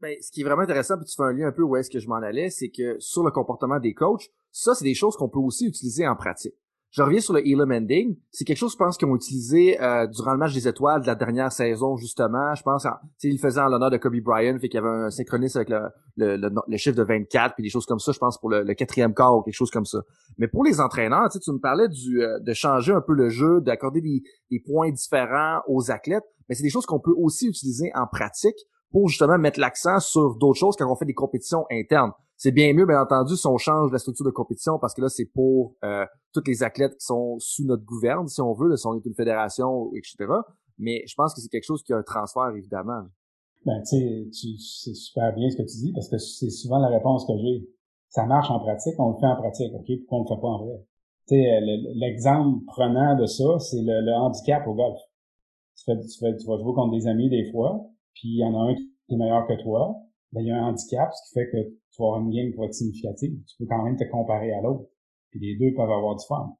Ben, 0.00 0.16
ce 0.20 0.30
qui 0.30 0.42
est 0.42 0.44
vraiment 0.44 0.62
intéressant, 0.62 0.96
puis 0.96 1.06
tu 1.06 1.16
fais 1.16 1.24
un 1.24 1.32
lien 1.32 1.48
un 1.48 1.52
peu 1.52 1.62
où 1.62 1.76
est-ce 1.76 1.90
que 1.90 1.98
je 1.98 2.08
m'en 2.08 2.16
allais, 2.16 2.50
c'est 2.50 2.70
que 2.70 2.98
sur 3.00 3.24
le 3.24 3.30
comportement 3.30 3.80
des 3.80 3.94
coachs, 3.94 4.30
ça, 4.52 4.74
c'est 4.74 4.84
des 4.84 4.94
choses 4.94 5.16
qu'on 5.16 5.28
peut 5.28 5.40
aussi 5.40 5.66
utiliser 5.66 6.06
en 6.06 6.16
pratique. 6.16 6.54
Je 6.90 7.02
reviens 7.02 7.20
sur 7.20 7.34
le 7.34 7.46
Elam 7.46 7.70
Ending. 7.70 8.16
C'est 8.30 8.44
quelque 8.44 8.56
chose, 8.56 8.72
je 8.72 8.78
pense, 8.78 8.96
qu'ils 8.96 9.08
ont 9.08 9.14
utilisé 9.14 9.80
euh, 9.80 10.06
durant 10.06 10.32
le 10.32 10.38
match 10.38 10.54
des 10.54 10.66
étoiles 10.66 11.02
de 11.02 11.06
la 11.06 11.14
dernière 11.14 11.52
saison, 11.52 11.96
justement. 11.96 12.54
Je 12.54 12.62
pense, 12.62 12.86
sais, 13.18 13.28
il 13.28 13.38
faisait 13.38 13.60
en 13.60 13.68
l'honneur 13.68 13.90
de 13.90 13.98
Kobe 13.98 14.16
Bryant, 14.22 14.58
fait 14.58 14.68
qu'il 14.68 14.80
y 14.80 14.82
avait 14.82 14.88
un 14.88 15.10
synchronisme 15.10 15.58
avec 15.58 15.68
le, 15.68 15.80
le, 16.16 16.50
le, 16.66 16.76
chiffre 16.78 16.96
de 16.96 17.02
24, 17.02 17.54
puis 17.54 17.62
des 17.62 17.68
choses 17.68 17.84
comme 17.84 17.98
ça, 17.98 18.12
je 18.12 18.18
pense, 18.18 18.38
pour 18.38 18.48
le, 18.48 18.72
quatrième 18.72 19.12
quart 19.12 19.36
ou 19.36 19.42
quelque 19.42 19.54
chose 19.54 19.70
comme 19.70 19.84
ça. 19.84 19.98
Mais 20.38 20.48
pour 20.48 20.64
les 20.64 20.80
entraîneurs, 20.80 21.28
tu 21.28 21.52
me 21.52 21.58
parlais 21.58 21.88
du, 21.88 22.22
euh, 22.22 22.38
de 22.40 22.52
changer 22.54 22.92
un 22.94 23.02
peu 23.02 23.12
le 23.12 23.28
jeu, 23.28 23.60
d'accorder 23.60 24.00
des, 24.00 24.22
des 24.50 24.60
points 24.60 24.90
différents 24.90 25.60
aux 25.66 25.90
athlètes, 25.90 26.24
mais 26.48 26.54
c'est 26.54 26.62
des 26.62 26.70
choses 26.70 26.86
qu'on 26.86 27.00
peut 27.00 27.14
aussi 27.16 27.48
utiliser 27.48 27.90
en 27.94 28.06
pratique 28.06 28.56
pour 28.90 29.08
justement 29.08 29.36
mettre 29.36 29.60
l'accent 29.60 30.00
sur 30.00 30.36
d'autres 30.36 30.58
choses 30.58 30.76
quand 30.76 30.90
on 30.90 30.96
fait 30.96 31.04
des 31.04 31.14
compétitions 31.14 31.66
internes. 31.70 32.12
C'est 32.40 32.52
bien 32.52 32.72
mieux, 32.72 32.86
bien 32.86 33.02
entendu, 33.02 33.34
si 33.34 33.46
on 33.48 33.58
change 33.58 33.90
la 33.90 33.98
structure 33.98 34.24
de 34.24 34.30
compétition, 34.30 34.78
parce 34.78 34.94
que 34.94 35.00
là, 35.00 35.08
c'est 35.08 35.26
pour 35.26 35.74
euh, 35.84 36.06
tous 36.32 36.44
les 36.46 36.62
athlètes 36.62 36.92
qui 36.92 37.04
sont 37.04 37.36
sous 37.40 37.66
notre 37.66 37.84
gouverne, 37.84 38.28
si 38.28 38.40
on 38.40 38.52
veut, 38.52 38.76
si 38.76 38.86
on 38.86 38.94
est 38.94 39.04
une 39.04 39.14
fédération, 39.14 39.90
etc. 39.96 40.32
Mais 40.78 41.02
je 41.08 41.14
pense 41.16 41.34
que 41.34 41.40
c'est 41.40 41.48
quelque 41.48 41.66
chose 41.66 41.82
qui 41.82 41.92
a 41.92 41.96
un 41.96 42.04
transfert, 42.04 42.50
évidemment. 42.56 43.02
Ben, 43.66 43.82
tu 43.82 44.30
sais, 44.30 44.56
c'est 44.56 44.94
super 44.94 45.34
bien 45.34 45.50
ce 45.50 45.56
que 45.56 45.62
tu 45.62 45.78
dis, 45.78 45.92
parce 45.92 46.08
que 46.08 46.16
c'est 46.18 46.50
souvent 46.50 46.78
la 46.78 46.86
réponse 46.86 47.26
que 47.26 47.36
j'ai. 47.36 47.68
Ça 48.08 48.24
marche 48.24 48.52
en 48.52 48.60
pratique, 48.60 48.94
on 48.98 49.10
le 49.10 49.18
fait 49.18 49.26
en 49.26 49.36
pratique, 49.36 49.74
OK? 49.74 49.90
Pourquoi 50.06 50.18
on 50.18 50.22
le 50.22 50.28
fait 50.28 50.40
pas 50.40 50.48
en 50.48 50.64
vrai? 50.64 50.86
Tu 51.26 51.34
sais, 51.34 51.60
l'exemple 51.96 52.64
prenant 52.68 53.16
de 53.16 53.26
ça, 53.26 53.58
c'est 53.58 53.82
le, 53.82 54.14
handicap 54.14 54.64
au 54.68 54.74
golf. 54.74 54.96
Tu, 55.76 55.84
fais, 55.86 56.00
tu, 56.00 56.18
fais, 56.20 56.36
tu 56.36 56.46
vas 56.46 56.56
jouer 56.56 56.72
contre 56.72 56.92
des 56.92 57.08
amis 57.08 57.28
des 57.28 57.50
fois, 57.50 57.84
puis 58.14 58.28
il 58.28 58.38
y 58.38 58.44
en 58.44 58.54
a 58.54 58.70
un 58.70 58.74
qui 58.76 58.88
est 59.10 59.16
meilleur 59.16 59.44
que 59.48 59.60
toi, 59.60 59.96
ben, 60.32 60.42
il 60.42 60.48
y 60.48 60.50
a 60.50 60.56
un 60.56 60.68
handicap, 60.68 61.12
ce 61.12 61.28
qui 61.28 61.34
fait 61.34 61.50
que 61.50 61.68
tu 61.90 62.02
vas 62.02 62.06
avoir 62.06 62.20
une 62.20 62.30
game 62.30 62.50
qui 62.50 62.56
va 62.56 62.66
être 62.66 62.74
significative. 62.74 63.38
Tu 63.46 63.56
peux 63.58 63.66
quand 63.66 63.82
même 63.82 63.96
te 63.96 64.04
comparer 64.04 64.52
à 64.52 64.60
l'autre. 64.60 64.88
Puis 65.30 65.40
les 65.40 65.56
deux 65.56 65.74
peuvent 65.74 65.90
avoir 65.90 66.16
du 66.16 66.24
fun. 66.26 66.56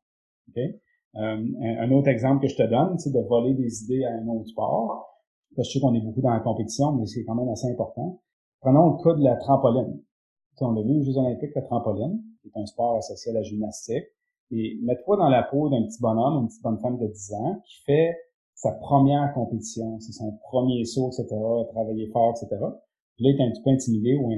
OK? 0.49 0.59
Euh, 1.17 1.37
un, 1.61 1.91
autre 1.93 2.09
exemple 2.09 2.43
que 2.43 2.49
je 2.49 2.57
te 2.57 2.63
donne, 2.63 2.99
c'est 2.99 3.13
de 3.13 3.21
voler 3.21 3.55
des 3.55 3.85
idées 3.85 4.05
à 4.05 4.13
un 4.13 4.29
autre 4.29 4.47
sport. 4.47 5.09
je 5.57 5.63
sais 5.63 5.81
qu'on 5.81 5.95
est 5.95 6.01
beaucoup 6.01 6.21
dans 6.21 6.33
la 6.33 6.41
compétition, 6.41 6.93
mais 6.93 7.07
c'est 7.07 7.25
quand 7.25 7.35
même 7.35 7.49
assez 7.49 7.71
important. 7.71 8.21
Prenons 8.61 8.97
le 8.97 9.03
cas 9.03 9.15
de 9.15 9.25
la 9.25 9.37
trampoline. 9.37 10.01
on 10.61 10.77
a 10.77 10.83
vu 10.83 10.99
aux 10.99 11.03
Jeux 11.03 11.17
olympiques 11.17 11.55
la 11.55 11.63
trampoline, 11.63 12.23
qui 12.43 12.49
est 12.49 12.61
un 12.61 12.67
sport 12.67 12.97
associé 12.97 13.33
à 13.33 13.35
la 13.35 13.43
gymnastique. 13.43 14.05
Et 14.51 14.79
mets-toi 14.83 15.17
dans 15.17 15.29
la 15.29 15.43
peau 15.43 15.69
d'un 15.69 15.83
petit 15.85 16.01
bonhomme, 16.01 16.43
une 16.43 16.49
petite 16.49 16.63
bonne 16.63 16.79
femme 16.79 16.99
de 16.99 17.07
10 17.07 17.35
ans, 17.35 17.63
qui 17.65 17.83
fait 17.85 18.17
sa 18.55 18.73
première 18.73 19.33
compétition, 19.35 20.01
c'est 20.01 20.13
son 20.13 20.33
premier 20.43 20.85
saut, 20.85 21.11
etc., 21.11 21.29
travailler 21.71 22.09
fort, 22.09 22.35
etc. 22.37 22.61
Puis 23.19 23.27
là, 23.27 23.33
il 23.35 23.41
est 23.41 23.45
un 23.45 23.51
petit 23.51 23.63
peu 23.63 23.71
intimidé 23.71 24.15
ou 24.15 24.31
un, 24.31 24.37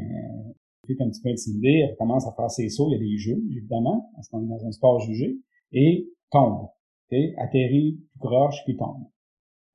il 0.88 0.96
est 0.96 1.02
un 1.02 1.10
petit 1.10 1.20
peu 1.20 1.28
intimidé, 1.28 1.86
elle 1.86 1.96
commence 1.96 2.26
à 2.26 2.32
faire 2.32 2.50
ses 2.50 2.70
sauts, 2.70 2.88
il 2.88 2.92
y 2.92 2.94
a 2.94 2.98
des 2.98 3.18
jeux, 3.18 3.42
évidemment, 3.54 4.10
parce 4.14 4.28
qu'on 4.28 4.42
est 4.42 4.48
dans 4.48 4.64
un 4.66 4.72
sport 4.72 5.00
jugé, 5.00 5.38
et 5.72 6.08
tombe, 6.30 6.68
okay? 7.06 7.34
atterrit, 7.36 8.00
croche, 8.18 8.56
puis 8.64 8.78
tombe. 8.78 9.04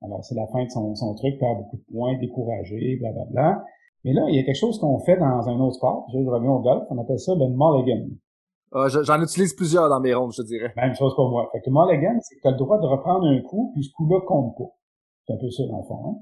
Alors, 0.02 0.24
c'est 0.24 0.34
la 0.34 0.48
fin 0.48 0.64
de 0.64 0.70
son, 0.70 0.92
son 0.96 1.14
truc, 1.14 1.38
perd 1.38 1.56
beaucoup 1.56 1.76
de 1.76 1.84
points, 1.84 2.18
découragé, 2.18 2.96
blablabla. 2.96 3.30
Bla, 3.30 3.52
bla. 3.52 3.64
Mais 4.02 4.12
là, 4.12 4.26
il 4.28 4.34
y 4.34 4.38
a 4.40 4.42
quelque 4.42 4.58
chose 4.58 4.78
qu'on 4.80 4.98
fait 4.98 5.16
dans 5.16 5.48
un 5.48 5.60
autre 5.60 5.76
sport, 5.76 6.08
je 6.12 6.18
reviens 6.18 6.50
au 6.50 6.60
golf, 6.60 6.82
on 6.90 6.98
appelle 6.98 7.20
ça 7.20 7.32
le 7.36 7.46
mulligan. 7.46 8.08
Ah, 8.72 8.88
j'en 8.88 9.22
utilise 9.22 9.54
plusieurs 9.54 9.88
dans 9.88 10.00
mes 10.00 10.14
rondes, 10.14 10.32
je 10.32 10.42
dirais. 10.42 10.72
Même 10.76 10.96
chose 10.96 11.14
pour 11.14 11.30
moi. 11.30 11.48
Fait 11.52 11.60
que 11.60 11.70
mulligan, 11.70 12.18
c'est 12.20 12.34
que 12.34 12.40
tu 12.42 12.48
as 12.48 12.50
le 12.50 12.56
droit 12.56 12.80
de 12.80 12.86
reprendre 12.86 13.26
un 13.26 13.40
coup, 13.40 13.70
puis 13.72 13.84
ce 13.84 13.92
coup-là 13.92 14.20
compte 14.26 14.56
pas. 14.58 14.74
C'est 15.24 15.34
un 15.34 15.36
peu 15.36 15.50
ça, 15.50 15.62
dans 15.68 15.78
le 15.78 15.84
fond. 15.84 16.02
Hein? 16.04 16.16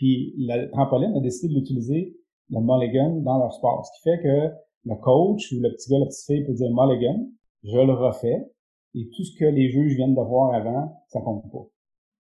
Puis 0.00 0.32
la 0.38 0.66
trampoline 0.68 1.14
a 1.14 1.20
décidé 1.20 1.52
de 1.52 1.58
l'utiliser, 1.58 2.16
le 2.48 2.60
mulligan, 2.60 3.20
dans 3.20 3.36
leur 3.36 3.52
sport. 3.52 3.84
Ce 3.84 3.92
qui 3.98 4.08
fait 4.08 4.22
que 4.22 4.48
le 4.86 4.94
coach 4.96 5.52
ou 5.52 5.60
le 5.60 5.70
petit 5.72 5.90
gars, 5.90 5.98
la 5.98 6.06
petite 6.06 6.24
fille 6.24 6.42
peut 6.46 6.54
dire 6.54 6.70
mulligan, 6.70 7.28
je 7.64 7.78
le 7.78 7.92
refais, 7.92 8.50
et 8.94 9.10
tout 9.14 9.24
ce 9.24 9.38
que 9.38 9.44
les 9.44 9.68
juges 9.68 9.96
viennent 9.96 10.14
de 10.14 10.22
voir 10.22 10.54
avant, 10.54 10.90
ça 11.08 11.20
compte 11.20 11.52
pas. 11.52 11.66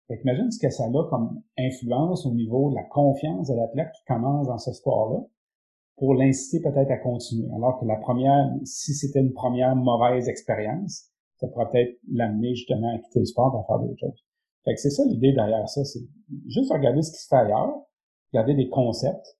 Fait 0.08 0.18
imagine 0.22 0.50
ce 0.50 0.58
que 0.58 0.70
ça 0.70 0.84
a 0.84 1.10
comme 1.10 1.42
influence 1.58 2.24
au 2.24 2.32
niveau 2.32 2.70
de 2.70 2.76
la 2.76 2.84
confiance 2.84 3.48
de 3.48 3.54
l'athlète 3.54 3.92
qui 3.94 4.04
commence 4.06 4.46
dans 4.46 4.56
ce 4.56 4.72
sport-là 4.72 5.26
pour 5.98 6.14
l'inciter 6.14 6.62
peut-être 6.62 6.90
à 6.90 6.96
continuer. 6.96 7.46
Alors 7.54 7.78
que 7.78 7.84
la 7.84 7.96
première, 7.96 8.54
si 8.64 8.94
c'était 8.94 9.20
une 9.20 9.34
première 9.34 9.76
mauvaise 9.76 10.30
expérience, 10.30 11.10
ça 11.36 11.46
pourrait 11.48 11.68
peut-être 11.70 11.98
l'amener 12.10 12.54
justement 12.54 12.94
à 12.94 12.98
quitter 13.00 13.18
le 13.18 13.26
sport 13.26 13.52
pour 13.52 13.66
faire 13.66 13.86
d'autres 13.86 14.00
choses. 14.00 14.25
Fait 14.66 14.74
que 14.74 14.80
c'est 14.80 14.90
ça 14.90 15.04
l'idée 15.06 15.32
derrière 15.32 15.68
ça, 15.68 15.84
c'est 15.84 16.00
juste 16.48 16.72
regarder 16.72 17.00
ce 17.00 17.12
qui 17.12 17.22
se 17.22 17.28
fait 17.28 17.36
ailleurs, 17.36 17.72
regarder 18.32 18.54
des 18.54 18.68
concepts 18.68 19.38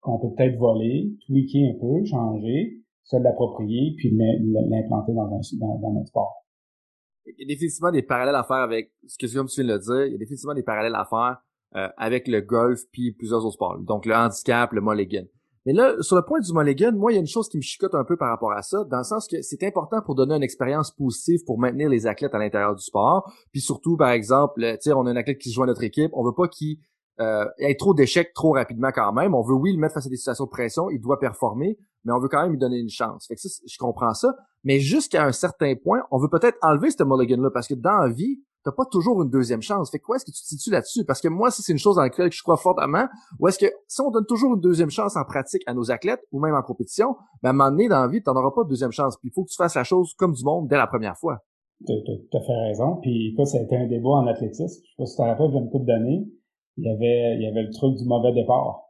qu'on 0.00 0.18
peut 0.18 0.34
peut-être 0.36 0.58
voler, 0.58 1.16
tweaker 1.26 1.70
un 1.70 1.80
peu, 1.80 2.04
changer, 2.04 2.84
se 3.04 3.16
l'approprier, 3.16 3.94
puis 3.96 4.10
l'implanter 4.12 5.14
dans, 5.14 5.32
un, 5.32 5.40
dans, 5.80 5.92
notre 5.94 6.08
sport. 6.08 6.44
Il 7.24 7.34
y 7.38 7.44
a 7.44 7.46
définitivement 7.54 7.90
des 7.90 8.02
parallèles 8.02 8.34
à 8.34 8.44
faire 8.44 8.58
avec 8.58 8.92
ce 9.06 9.16
que 9.16 9.26
tu 9.26 9.32
viens 9.32 9.44
de 9.44 9.72
le 9.72 9.78
dire, 9.78 10.06
il 10.06 10.12
y 10.12 10.14
a 10.14 10.18
définitivement 10.18 10.54
des 10.54 10.62
parallèles 10.62 10.94
à 10.94 11.06
faire 11.06 11.42
euh, 11.74 11.88
avec 11.96 12.28
le 12.28 12.42
golf 12.42 12.80
puis 12.92 13.12
plusieurs 13.12 13.44
autres 13.44 13.54
sports. 13.54 13.78
Donc 13.78 14.04
le 14.04 14.14
handicap, 14.14 14.72
le 14.72 14.82
mulligan. 14.82 15.24
Mais 15.66 15.72
là, 15.72 15.96
sur 16.00 16.14
le 16.14 16.22
point 16.22 16.38
du 16.38 16.52
mulligan, 16.52 16.92
moi, 16.92 17.10
il 17.10 17.16
y 17.16 17.18
a 17.18 17.20
une 17.20 17.26
chose 17.26 17.48
qui 17.48 17.56
me 17.56 17.62
chicote 17.62 17.96
un 17.96 18.04
peu 18.04 18.16
par 18.16 18.28
rapport 18.28 18.52
à 18.52 18.62
ça, 18.62 18.84
dans 18.84 18.98
le 18.98 19.04
sens 19.04 19.26
que 19.26 19.42
c'est 19.42 19.64
important 19.64 20.00
pour 20.00 20.14
donner 20.14 20.36
une 20.36 20.44
expérience 20.44 20.92
positive 20.92 21.40
pour 21.44 21.58
maintenir 21.58 21.88
les 21.88 22.06
athlètes 22.06 22.36
à 22.36 22.38
l'intérieur 22.38 22.76
du 22.76 22.82
sport. 22.82 23.32
Puis 23.50 23.60
surtout, 23.60 23.96
par 23.96 24.10
exemple, 24.10 24.60
tu 24.60 24.76
sais, 24.80 24.92
on 24.92 25.04
a 25.06 25.10
un 25.10 25.16
athlète 25.16 25.38
qui 25.38 25.50
joue 25.50 25.64
à 25.64 25.66
notre 25.66 25.82
équipe, 25.82 26.12
on 26.14 26.24
veut 26.24 26.34
pas 26.36 26.46
qu'il 26.46 26.76
euh, 27.18 27.46
ait 27.58 27.74
trop 27.74 27.94
d'échecs 27.94 28.32
trop 28.32 28.52
rapidement 28.52 28.92
quand 28.94 29.12
même. 29.12 29.34
On 29.34 29.42
veut, 29.42 29.54
oui, 29.54 29.72
le 29.72 29.80
mettre 29.80 29.94
face 29.94 30.06
à 30.06 30.08
des 30.08 30.16
situations 30.16 30.44
de 30.44 30.50
pression, 30.50 30.88
il 30.88 31.00
doit 31.00 31.18
performer, 31.18 31.76
mais 32.04 32.12
on 32.12 32.20
veut 32.20 32.28
quand 32.28 32.42
même 32.42 32.52
lui 32.52 32.58
donner 32.58 32.78
une 32.78 32.88
chance. 32.88 33.26
Fait 33.26 33.34
que 33.34 33.40
ça, 33.40 33.48
je 33.66 33.76
comprends 33.76 34.14
ça. 34.14 34.36
Mais 34.62 34.78
jusqu'à 34.78 35.24
un 35.24 35.32
certain 35.32 35.74
point, 35.74 36.02
on 36.12 36.18
veut 36.18 36.28
peut-être 36.28 36.58
enlever 36.62 36.92
ce 36.92 37.02
mulligan-là, 37.02 37.50
parce 37.50 37.66
que 37.66 37.74
dans 37.74 37.98
la 37.98 38.08
vie, 38.08 38.40
t'as 38.66 38.72
pas 38.72 38.84
toujours 38.90 39.22
une 39.22 39.30
deuxième 39.30 39.62
chance. 39.62 39.92
Fait 39.92 40.00
quoi 40.00 40.16
est-ce 40.16 40.24
que 40.24 40.32
tu 40.32 40.42
te 40.42 40.46
situes 40.46 40.70
là-dessus? 40.70 41.04
Parce 41.04 41.20
que 41.20 41.28
moi, 41.28 41.52
ça, 41.52 41.62
c'est 41.62 41.70
une 41.70 41.78
chose 41.78 41.94
dans 41.94 42.02
laquelle 42.02 42.32
je 42.32 42.42
crois 42.42 42.56
fortement. 42.56 43.06
Ou 43.38 43.46
est-ce 43.46 43.60
que 43.60 43.72
si 43.86 44.00
on 44.00 44.10
donne 44.10 44.26
toujours 44.26 44.54
une 44.54 44.60
deuxième 44.60 44.90
chance 44.90 45.16
en 45.16 45.24
pratique 45.24 45.62
à 45.66 45.74
nos 45.74 45.92
athlètes 45.92 46.20
ou 46.32 46.40
même 46.40 46.54
en 46.54 46.62
compétition, 46.62 47.14
ben, 47.42 47.50
à 47.50 47.52
un 47.52 47.52
moment 47.52 47.70
donné, 47.70 47.88
dans 47.88 48.00
la 48.00 48.08
vie, 48.08 48.20
t'en 48.22 48.34
auras 48.34 48.50
pas 48.50 48.64
de 48.64 48.68
deuxième 48.68 48.90
chance. 48.90 49.16
Puis 49.18 49.28
il 49.28 49.32
faut 49.32 49.44
que 49.44 49.50
tu 49.50 49.56
fasses 49.56 49.76
la 49.76 49.84
chose 49.84 50.14
comme 50.14 50.32
du 50.32 50.44
monde 50.44 50.66
dès 50.66 50.76
la 50.76 50.88
première 50.88 51.16
fois. 51.16 51.38
Tu 51.86 51.92
as 51.92 52.40
fait 52.40 52.60
raison. 52.68 52.96
Puis 53.02 53.32
écoute, 53.32 53.46
ça 53.46 53.58
a 53.58 53.62
été 53.62 53.76
un 53.76 53.86
débat 53.86 54.08
en 54.08 54.26
athlétisme. 54.26 54.82
Je 54.82 54.88
sais 54.88 54.94
pas 54.98 55.06
si 55.06 55.14
tu 55.14 55.22
te 55.22 55.22
rappelles, 55.22 55.50
il 55.50 55.54
y 55.54 55.58
a 55.58 55.60
une 55.60 55.70
couple 55.70 55.86
d'années, 55.86 56.26
il 56.78 56.84
y 56.84 56.90
avait, 56.90 57.36
il 57.36 57.42
y 57.42 57.46
avait 57.46 57.62
le 57.62 57.72
truc 57.72 57.94
du 57.96 58.04
mauvais 58.04 58.32
départ. 58.32 58.82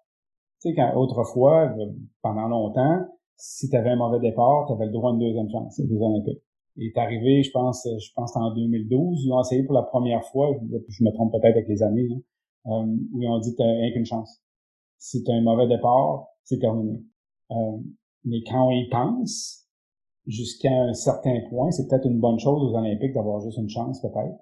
Tu 0.62 0.70
sais, 0.70 0.74
quand 0.74 0.96
autrefois, 0.96 1.74
pendant 2.22 2.48
longtemps, 2.48 3.04
si 3.36 3.68
tu 3.68 3.76
avais 3.76 3.90
un 3.90 3.96
mauvais 3.96 4.20
départ, 4.20 4.64
tu 4.68 4.72
avais 4.72 4.86
le 4.86 4.92
droit 4.92 5.10
à 5.10 5.12
une 5.12 5.20
deuxième 5.20 5.50
chance, 5.50 5.78
les 5.78 5.86
Jeux 5.86 6.00
olympiques 6.00 6.45
est 6.78 6.96
arrivé, 6.98 7.42
je 7.42 7.50
pense, 7.50 7.86
je 7.86 8.12
pense 8.14 8.36
en 8.36 8.54
2012. 8.54 9.24
Ils 9.24 9.32
ont 9.32 9.40
essayé 9.40 9.62
pour 9.62 9.74
la 9.74 9.82
première 9.82 10.24
fois, 10.24 10.50
je, 10.88 11.04
me 11.04 11.12
trompe 11.12 11.32
peut-être 11.32 11.56
avec 11.56 11.68
les 11.68 11.82
années, 11.82 12.08
hein, 12.66 12.70
euh, 12.70 12.96
où 13.12 13.22
ils 13.22 13.28
ont 13.28 13.38
dit 13.38 13.54
t'as 13.56 13.64
rien 13.64 13.92
qu'une 13.92 14.06
chance. 14.06 14.42
Si 14.98 15.22
t'as 15.22 15.34
un 15.34 15.42
mauvais 15.42 15.68
départ, 15.68 16.26
c'est 16.44 16.58
terminé. 16.58 17.02
Euh, 17.50 17.78
mais 18.24 18.42
quand 18.46 18.68
on 18.68 18.70
y 18.70 18.88
pense, 18.88 19.66
jusqu'à 20.26 20.72
un 20.72 20.92
certain 20.92 21.40
point, 21.48 21.70
c'est 21.70 21.88
peut-être 21.88 22.06
une 22.06 22.20
bonne 22.20 22.38
chose 22.38 22.62
aux 22.62 22.76
Olympiques 22.76 23.14
d'avoir 23.14 23.40
juste 23.40 23.58
une 23.58 23.68
chance, 23.68 24.00
peut-être. 24.00 24.40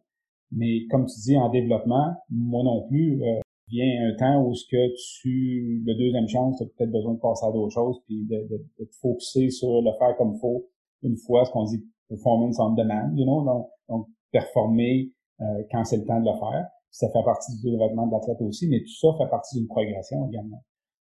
Mais 0.53 0.87
comme 0.91 1.07
tu 1.07 1.21
dis, 1.21 1.37
en 1.37 1.51
développement, 1.51 2.15
moi 2.31 2.63
non 2.63 2.87
plus, 2.89 3.23
euh, 3.23 3.41
vient 3.69 4.09
un 4.09 4.15
temps 4.17 4.43
où 4.45 4.55
ce 4.55 4.65
que 4.71 4.95
tu, 5.21 5.83
le 5.85 5.95
deuxième 5.95 6.29
chance, 6.29 6.57
tu 6.59 6.65
as 6.65 6.67
peut-être 6.67 6.93
besoin 6.93 7.15
de 7.15 7.19
passer 7.19 7.47
à 7.47 7.53
d'autres 7.53 7.73
choses, 7.73 7.99
puis 8.07 8.25
de, 8.25 8.47
te 8.79 8.85
focuser 9.01 9.51
sur 9.51 9.81
le 9.83 9.93
faire 9.99 10.17
comme 10.17 10.37
faut 10.37 10.67
une 11.03 11.17
fois, 11.17 11.45
ce 11.45 11.51
qu'on 11.51 11.65
dit 11.65 11.85
performance 12.09 12.59
on 12.59 12.75
demand, 12.75 13.13
you 13.17 13.25
know, 13.25 13.45
donc, 13.45 13.69
donc 13.89 14.07
performer 14.31 15.11
euh, 15.41 15.45
quand 15.71 15.85
c'est 15.85 15.99
le 15.99 16.05
temps 16.05 16.21
de 16.21 16.27
le 16.31 16.39
faire. 16.39 16.69
Ça 16.91 17.09
fait 17.11 17.25
partie 17.25 17.57
du 17.57 17.71
développement 17.71 18.07
de 18.07 18.13
l'athlète 18.13 18.41
aussi, 18.41 18.69
mais 18.69 18.81
tout 18.81 18.95
ça 19.01 19.09
fait 19.19 19.29
partie 19.29 19.59
d'une 19.59 19.67
progression 19.67 20.29
également. 20.29 20.63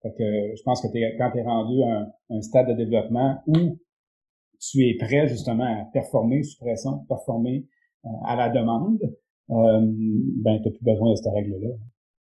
Fait 0.01 0.13
que 0.13 0.55
je 0.55 0.63
pense 0.63 0.81
que 0.81 0.87
quand 1.17 1.31
tu 1.31 1.39
es 1.39 1.43
rendu 1.43 1.83
à 1.83 2.07
un, 2.29 2.41
stade 2.41 2.67
de 2.67 2.73
développement 2.73 3.37
où 3.47 3.77
tu 4.59 4.87
es 4.87 4.97
prêt 4.97 5.27
justement 5.27 5.65
à 5.65 5.85
performer 5.91 6.43
sous 6.43 6.57
pression, 6.59 6.99
performer 7.09 7.65
euh, 8.05 8.09
à 8.25 8.35
la 8.35 8.49
demande, 8.49 8.99
euh, 9.49 9.81
ben 10.43 10.61
tu 10.61 10.71
plus 10.71 10.83
besoin 10.83 11.11
de 11.11 11.15
cette 11.15 11.33
règle-là. 11.33 11.69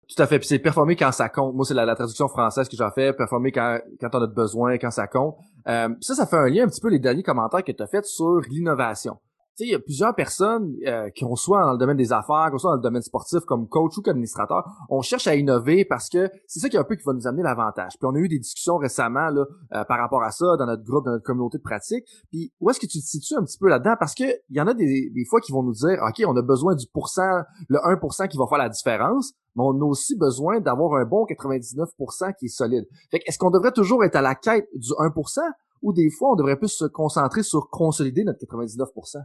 Tout 0.08 0.22
à 0.22 0.28
fait. 0.28 0.39
Puis 0.39 0.48
c'est 0.48 0.60
performer 0.60 0.96
quand 0.96 1.12
ça 1.12 1.30
compte. 1.30 1.56
Moi, 1.56 1.66
c'est 1.66 1.74
la, 1.74 1.96
traduction 1.96 2.28
française 2.28 2.68
que 2.68 2.76
j'ai 2.76 2.89
fait. 2.94 3.13
Performer 3.13 3.52
quand, 3.52 3.80
quand 4.00 4.10
on 4.13 4.22
a 4.22 4.28
besoin, 4.28 4.78
quand 4.78 4.92
ça 4.92 5.08
compte. 5.08 5.36
Euh, 5.68 5.89
ça, 6.02 6.13
ça 6.13 6.26
fait 6.26 6.36
un 6.36 6.48
lien 6.48 6.66
un 6.66 6.68
petit 6.68 6.82
peu 6.82 6.89
les 6.89 7.00
derniers 7.00 7.24
commentaires 7.24 7.63
que 7.63 7.72
tu 7.72 7.82
as 7.82 7.88
fait 7.88 8.06
sur 8.06 8.42
l'innovation 8.50 9.18
sais, 9.58 9.66
il 9.66 9.72
y 9.72 9.76
a 9.76 9.80
plusieurs 9.80 10.16
personnes 10.16 10.76
euh, 10.88 11.10
qui 11.12 11.26
ont 11.26 11.36
soit 11.36 11.63
dans 11.63 11.74
le 11.74 11.78
domaine 11.78 11.98
des 11.98 12.12
affaires, 12.12 12.50
soit 12.58 12.72
dans 12.72 12.78
le 12.78 12.82
domaine 12.82 13.02
sportif 13.02 13.42
comme 13.42 13.68
coach 13.68 13.98
ou 13.98 14.02
comme 14.02 14.12
administrateur, 14.12 14.63
on 14.89 15.02
cherche 15.02 15.28
à 15.28 15.36
innover 15.36 15.86
parce 15.86 16.10
que 16.10 16.30
c'est 16.48 16.60
ça 16.60 16.70
qui 16.70 16.76
est 16.76 16.80
un 16.80 16.84
peu 16.84 16.96
qui 16.96 17.04
va 17.04 17.13
nous 17.13 17.28
amener 17.28 17.44
l'avantage. 17.44 17.94
Puis 18.00 18.08
on 18.08 18.16
a 18.16 18.20
eu 18.20 18.28
des 18.28 18.39
discussions 18.39 18.78
récemment 18.78 19.30
là 19.30 19.46
euh, 19.74 19.84
par 19.86 20.00
rapport 20.00 20.24
à 20.24 20.32
ça 20.32 20.58
dans 20.58 20.66
notre 20.66 20.84
groupe, 20.84 21.06
dans 21.06 21.12
notre 21.12 21.24
communauté 21.24 21.58
de 21.58 21.63
pratique. 21.63 22.06
Puis 22.32 22.52
où 22.60 22.70
est-ce 22.70 22.80
que 22.80 22.88
tu 22.88 23.00
te 23.00 23.06
situes 23.06 23.36
un 23.36 23.44
petit 23.44 23.58
peu 23.58 23.70
là-dedans? 23.70 23.96
Parce 24.00 24.16
que 24.16 24.24
il 24.24 24.58
y 24.58 24.62
en 24.62 24.68
a 24.68 24.74
des, 24.74 25.12
des 25.13 25.26
fois 25.26 25.39
qui 25.39 25.52
vont 25.52 25.63
nous 25.63 25.74
dire 25.74 26.00
OK, 26.02 26.24
on 26.28 26.36
a 26.36 26.42
besoin 26.42 26.76
du 26.76 26.86
pourcent, 26.92 27.42
le 27.70 27.78
1% 27.78 28.28
qui 28.28 28.38
va 28.38 28.46
faire 28.48 28.58
la 28.58 28.70
différence, 28.70 29.34
mais 29.56 29.63
on 29.63 29.80
a 29.82 29.86
aussi 29.86 30.18
besoin 30.18 30.60
d'avoir 30.62 31.00
un 31.00 31.06
bon 31.06 31.26
99% 31.26 32.36
qui 32.39 32.46
est 32.46 32.50
solide. 32.50 32.86
Fait 33.12 33.22
est-ce 33.26 33.38
qu'on 33.38 33.52
devrait 33.52 33.72
toujours 33.72 34.04
être 34.04 34.16
à 34.16 34.22
la 34.22 34.36
quête 34.36 34.68
du 34.76 34.89
1% 34.89 35.39
ou 35.84 35.94
des 35.94 36.10
fois 36.10 36.32
on 36.32 36.36
devrait 36.36 36.58
plus 36.58 36.70
se 36.70 36.86
concentrer 36.86 37.44
sur 37.44 37.70
consolider 37.70 38.24
notre 38.24 38.39
99%? 38.39 39.18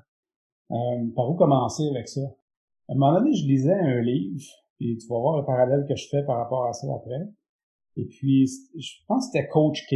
Euh, 0.70 1.06
par 1.14 1.30
où 1.30 1.34
commencer 1.34 1.88
avec 1.88 2.08
ça? 2.08 2.20
À 2.88 2.92
un 2.92 2.96
moment 2.96 3.18
donné, 3.18 3.34
je 3.34 3.46
lisais 3.46 3.72
un 3.72 4.00
livre, 4.00 4.44
et 4.80 4.96
tu 4.96 5.06
vas 5.08 5.18
voir 5.18 5.38
le 5.38 5.44
parallèle 5.44 5.84
que 5.88 5.96
je 5.96 6.08
fais 6.08 6.22
par 6.24 6.36
rapport 6.36 6.66
à 6.66 6.72
ça 6.72 6.86
après. 6.94 7.28
Et 7.96 8.04
puis, 8.04 8.46
je 8.76 8.92
pense 9.06 9.26
que 9.26 9.32
c'était 9.32 9.48
Coach 9.48 9.86
K 9.88 9.94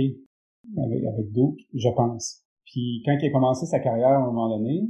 avec, 0.79 1.05
avec 1.05 1.33
Duke, 1.33 1.61
je 1.75 1.89
pense. 1.91 2.43
Puis 2.65 3.03
quand 3.05 3.17
il 3.21 3.27
a 3.27 3.31
commencé 3.31 3.67
sa 3.67 3.81
carrière 3.81 4.09
à 4.09 4.17
un 4.17 4.27
moment 4.27 4.49
donné, 4.49 4.89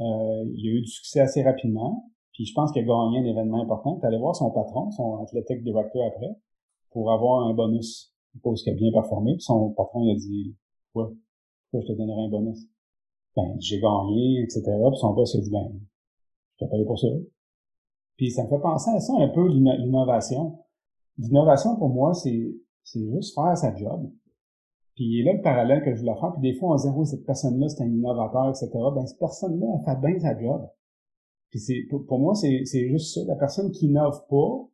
euh, 0.00 0.44
il 0.54 0.68
a 0.68 0.72
eu 0.72 0.80
du 0.80 0.88
succès 0.88 1.20
assez 1.20 1.42
rapidement. 1.42 2.10
Puis 2.32 2.46
je 2.46 2.54
pense 2.54 2.72
qu'il 2.72 2.82
a 2.82 2.84
gagné 2.84 3.18
un 3.18 3.24
événement 3.24 3.62
important. 3.62 3.98
Tu 4.00 4.06
allé 4.06 4.18
voir 4.18 4.34
son 4.34 4.50
patron, 4.50 4.90
son 4.90 5.22
athletic 5.22 5.62
director 5.62 6.04
après, 6.06 6.34
pour 6.90 7.12
avoir 7.12 7.46
un 7.46 7.54
bonus. 7.54 8.12
Il 8.34 8.40
pense 8.40 8.62
qu'il 8.62 8.72
a 8.72 8.76
bien 8.76 8.90
performé. 8.92 9.34
Puis 9.34 9.42
son 9.42 9.70
patron 9.70 10.02
il 10.04 10.12
a 10.12 10.14
dit 10.14 10.56
Ouais, 10.94 11.04
pourquoi 11.70 11.86
je 11.86 11.92
te 11.92 11.98
donnerais 11.98 12.24
un 12.24 12.30
bonus? 12.30 12.66
Ben, 13.36 13.56
j'ai 13.60 13.80
gagné, 13.80 14.42
etc. 14.42 14.62
Puis 14.62 14.98
son 14.98 15.14
boss, 15.14 15.34
il 15.34 15.42
dit, 15.42 15.50
ben, 15.50 15.72
je 16.54 16.64
t'ai 16.64 16.70
payé 16.70 16.84
pour 16.84 16.98
ça. 16.98 17.08
Puis 18.16 18.30
ça 18.30 18.44
me 18.44 18.48
fait 18.48 18.60
penser 18.60 18.90
à 18.90 19.00
ça 19.00 19.14
un 19.18 19.28
peu, 19.28 19.48
l'innovation. 19.48 20.58
L'innovation, 21.18 21.76
pour 21.76 21.88
moi, 21.88 22.14
c'est, 22.14 22.54
c'est 22.84 23.04
juste 23.10 23.34
faire 23.34 23.56
sa 23.56 23.74
job. 23.74 24.10
Puis 24.94 25.22
là, 25.22 25.32
le 25.32 25.40
parallèle 25.40 25.82
que 25.82 25.94
je 25.94 26.00
voulais 26.00 26.14
faire, 26.20 26.32
puis 26.32 26.42
des 26.42 26.58
fois, 26.58 26.74
on 26.74 26.78
se 26.78 26.88
dit, 26.88 26.94
oui, 26.94 27.06
cette 27.06 27.24
personne-là, 27.24 27.68
c'est 27.68 27.82
un 27.82 27.88
innovateur, 27.88 28.50
etc. 28.50 28.68
Ben, 28.94 29.06
cette 29.06 29.18
personne-là, 29.18 29.66
elle 29.74 29.84
fait 29.84 30.00
bien 30.00 30.18
sa 30.20 30.38
job. 30.38 30.68
Puis 31.50 31.60
c'est, 31.60 31.86
pour, 31.88 32.18
moi, 32.18 32.34
c'est, 32.34 32.64
c'est 32.64 32.88
juste 32.88 33.14
ça. 33.14 33.20
La 33.26 33.36
personne 33.36 33.70
qui 33.70 33.86
n'innove 33.86 34.26
pas, 34.28 34.68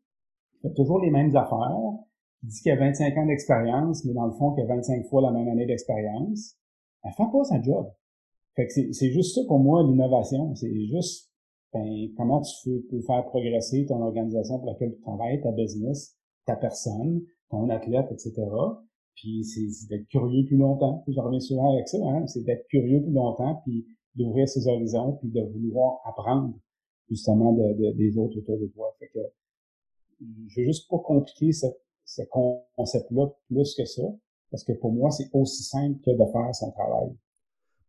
fait 0.63 0.75
toujours 0.75 1.01
les 1.01 1.11
mêmes 1.11 1.35
affaires, 1.37 1.93
qui 2.41 2.47
dit 2.47 2.61
qu'il 2.61 2.73
a 2.73 2.77
25 2.77 3.17
ans 3.17 3.27
d'expérience, 3.27 4.05
mais 4.05 4.13
dans 4.13 4.27
le 4.27 4.33
fond, 4.33 4.53
qu'il 4.53 4.65
a 4.65 4.67
25 4.67 5.07
fois 5.07 5.23
la 5.23 5.31
même 5.31 5.49
année 5.49 5.67
d'expérience, 5.67 6.57
elle 7.05 7.13
fait 7.13 7.31
pas 7.33 7.45
sa 7.45 7.63
job 7.63 7.89
Fait 8.59 8.67
que 8.67 8.93
c'est 8.93 9.13
juste 9.13 9.37
ça 9.37 9.43
pour 9.47 9.61
moi, 9.61 9.85
l'innovation. 9.85 10.53
C'est 10.57 10.87
juste 10.87 11.31
ben, 11.73 12.13
comment 12.17 12.43
tu 12.43 12.83
peux, 12.91 13.01
faire 13.03 13.25
progresser 13.27 13.87
ton 13.87 14.03
organisation 14.03 14.59
pour 14.59 14.67
laquelle 14.67 14.97
tu 14.97 15.01
travailles, 15.01 15.41
ta 15.41 15.53
business, 15.53 16.17
ta 16.45 16.57
personne, 16.57 17.23
ton 17.51 17.69
athlète, 17.69 18.11
etc. 18.11 18.35
Puis 19.15 19.45
c'est 19.45 19.89
d'être 19.89 20.09
curieux 20.09 20.45
plus 20.45 20.57
longtemps. 20.57 21.05
je 21.07 21.21
reviens 21.21 21.39
souvent 21.39 21.73
avec 21.73 21.87
ça, 21.87 21.99
hein? 22.03 22.27
c'est 22.27 22.43
d'être 22.43 22.67
curieux 22.67 23.01
plus 23.01 23.13
longtemps, 23.13 23.63
puis 23.65 23.87
d'ouvrir 24.17 24.49
ses 24.49 24.67
horizons, 24.67 25.13
puis 25.21 25.29
de 25.29 25.41
vouloir 25.41 26.01
apprendre 26.05 26.59
justement 27.09 27.53
de, 27.53 27.93
des 27.93 28.19
autres 28.19 28.39
autour 28.39 28.59
de 28.59 28.67
toi. 28.67 28.93
Fait 28.99 29.09
que 29.15 29.21
je 30.49 30.61
veux 30.61 30.67
juste 30.67 30.91
pas 30.91 30.99
compliquer 30.99 31.53
ce, 31.53 31.67
ce 32.05 32.23
concept-là 32.77 33.29
plus 33.47 33.77
que 33.77 33.85
ça, 33.85 34.03
parce 34.51 34.65
que 34.65 34.73
pour 34.73 34.91
moi, 34.91 35.13
c'est 35.13 35.29
aussi 35.33 35.63
simple 35.63 36.01
que 36.01 36.11
de 36.11 36.33
faire 36.33 36.53
son 36.57 36.73
travail. 36.73 37.15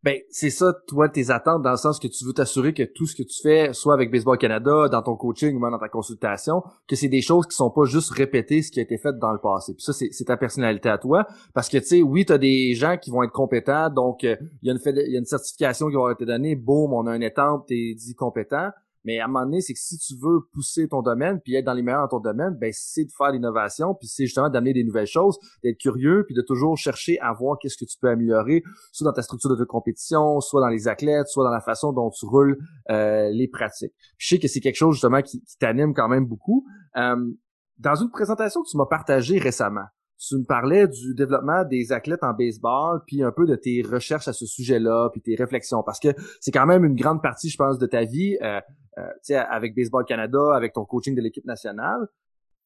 Ben, 0.02 0.18
c'est 0.30 0.48
ça, 0.48 0.72
toi, 0.88 1.10
tes 1.10 1.30
attentes, 1.30 1.62
dans 1.62 1.72
le 1.72 1.76
sens 1.76 1.98
que 1.98 2.08
tu 2.08 2.24
veux 2.24 2.32
t'assurer 2.32 2.72
que 2.72 2.84
tout 2.84 3.06
ce 3.06 3.14
que 3.14 3.22
tu 3.22 3.42
fais, 3.42 3.74
soit 3.74 3.92
avec 3.92 4.10
Baseball 4.10 4.38
Canada, 4.38 4.88
dans 4.88 5.02
ton 5.02 5.14
coaching 5.14 5.54
ou 5.54 5.60
même 5.60 5.72
dans 5.72 5.78
ta 5.78 5.90
consultation, 5.90 6.62
que 6.88 6.96
c'est 6.96 7.08
des 7.08 7.20
choses 7.20 7.46
qui 7.46 7.54
sont 7.54 7.70
pas 7.70 7.84
juste 7.84 8.10
répétées 8.10 8.62
ce 8.62 8.70
qui 8.70 8.80
a 8.80 8.82
été 8.82 8.96
fait 8.96 9.12
dans 9.18 9.32
le 9.32 9.38
passé. 9.38 9.74
Puis 9.74 9.84
ça, 9.84 9.92
c'est 9.92 10.24
ta 10.24 10.38
personnalité 10.38 10.88
à 10.88 10.96
toi. 10.96 11.26
Parce 11.52 11.68
que, 11.68 11.76
tu 11.76 11.84
sais, 11.84 12.02
oui, 12.02 12.24
tu 12.24 12.32
as 12.32 12.38
des 12.38 12.74
gens 12.74 12.96
qui 12.96 13.10
vont 13.10 13.22
être 13.22 13.32
compétents, 13.32 13.90
donc 13.90 14.24
euh, 14.24 14.36
il 14.62 14.68
y, 14.68 14.70
a 14.70 15.18
une 15.18 15.26
certification 15.26 15.88
qui 15.88 15.92
va 15.92 15.98
avoir 15.98 16.12
été 16.12 16.24
donnée, 16.24 16.56
boum, 16.56 16.94
on 16.94 17.06
a 17.06 17.14
une 17.14 17.22
étape, 17.22 17.66
t'es 17.66 17.94
dit 17.94 18.14
compétent. 18.14 18.70
Mais 19.04 19.18
à 19.18 19.24
un 19.24 19.28
moment 19.28 19.44
donné, 19.44 19.60
c'est 19.60 19.72
que 19.72 19.78
si 19.80 19.98
tu 19.98 20.14
veux 20.20 20.40
pousser 20.52 20.88
ton 20.88 21.02
domaine 21.02 21.40
puis 21.40 21.54
être 21.54 21.64
dans 21.64 21.72
les 21.72 21.82
meilleurs 21.82 22.02
dans 22.02 22.18
ton 22.18 22.20
domaine, 22.20 22.56
ben 22.60 22.70
c'est 22.72 23.04
de 23.04 23.10
faire 23.16 23.30
l'innovation, 23.30 23.94
puis 23.94 24.08
c'est 24.08 24.26
justement 24.26 24.50
d'amener 24.50 24.72
des 24.72 24.84
nouvelles 24.84 25.06
choses, 25.06 25.38
d'être 25.62 25.78
curieux, 25.78 26.24
puis 26.26 26.34
de 26.34 26.42
toujours 26.42 26.76
chercher 26.76 27.18
à 27.20 27.32
voir 27.32 27.56
qu'est-ce 27.60 27.76
que 27.76 27.84
tu 27.84 27.96
peux 28.00 28.08
améliorer, 28.08 28.62
soit 28.92 29.06
dans 29.06 29.14
ta 29.14 29.22
structure 29.22 29.56
de 29.56 29.64
compétition, 29.64 30.40
soit 30.40 30.60
dans 30.60 30.68
les 30.68 30.88
athlètes, 30.88 31.28
soit 31.28 31.44
dans 31.44 31.50
la 31.50 31.60
façon 31.60 31.92
dont 31.92 32.10
tu 32.10 32.26
roules 32.26 32.58
euh, 32.90 33.30
les 33.30 33.48
pratiques. 33.48 33.92
je 34.18 34.28
sais 34.28 34.38
que 34.38 34.48
c'est 34.48 34.60
quelque 34.60 34.76
chose 34.76 34.94
justement 34.94 35.22
qui, 35.22 35.42
t'anime 35.58 35.94
quand 35.94 36.08
même 36.08 36.26
beaucoup. 36.26 36.64
Euh, 36.96 37.16
dans 37.78 37.94
une 37.94 38.10
présentation 38.10 38.62
que 38.62 38.68
tu 38.68 38.76
m'as 38.76 38.86
partagée 38.86 39.38
récemment, 39.38 39.86
tu 40.20 40.36
me 40.36 40.44
parlais 40.44 40.86
du 40.86 41.14
développement 41.14 41.64
des 41.64 41.92
athlètes 41.92 42.22
en 42.22 42.34
baseball, 42.34 43.00
puis 43.06 43.22
un 43.22 43.32
peu 43.32 43.46
de 43.46 43.56
tes 43.56 43.82
recherches 43.82 44.28
à 44.28 44.34
ce 44.34 44.44
sujet-là, 44.44 45.08
puis 45.10 45.22
tes 45.22 45.34
réflexions, 45.34 45.82
parce 45.82 45.98
que 45.98 46.08
c'est 46.40 46.50
quand 46.50 46.66
même 46.66 46.84
une 46.84 46.94
grande 46.94 47.22
partie, 47.22 47.48
je 47.48 47.56
pense, 47.56 47.78
de 47.78 47.86
ta 47.86 48.04
vie, 48.04 48.36
euh, 48.42 48.60
euh, 48.98 49.42
avec 49.48 49.74
Baseball 49.74 50.04
Canada, 50.04 50.54
avec 50.54 50.74
ton 50.74 50.84
coaching 50.84 51.14
de 51.14 51.22
l'équipe 51.22 51.46
nationale. 51.46 52.06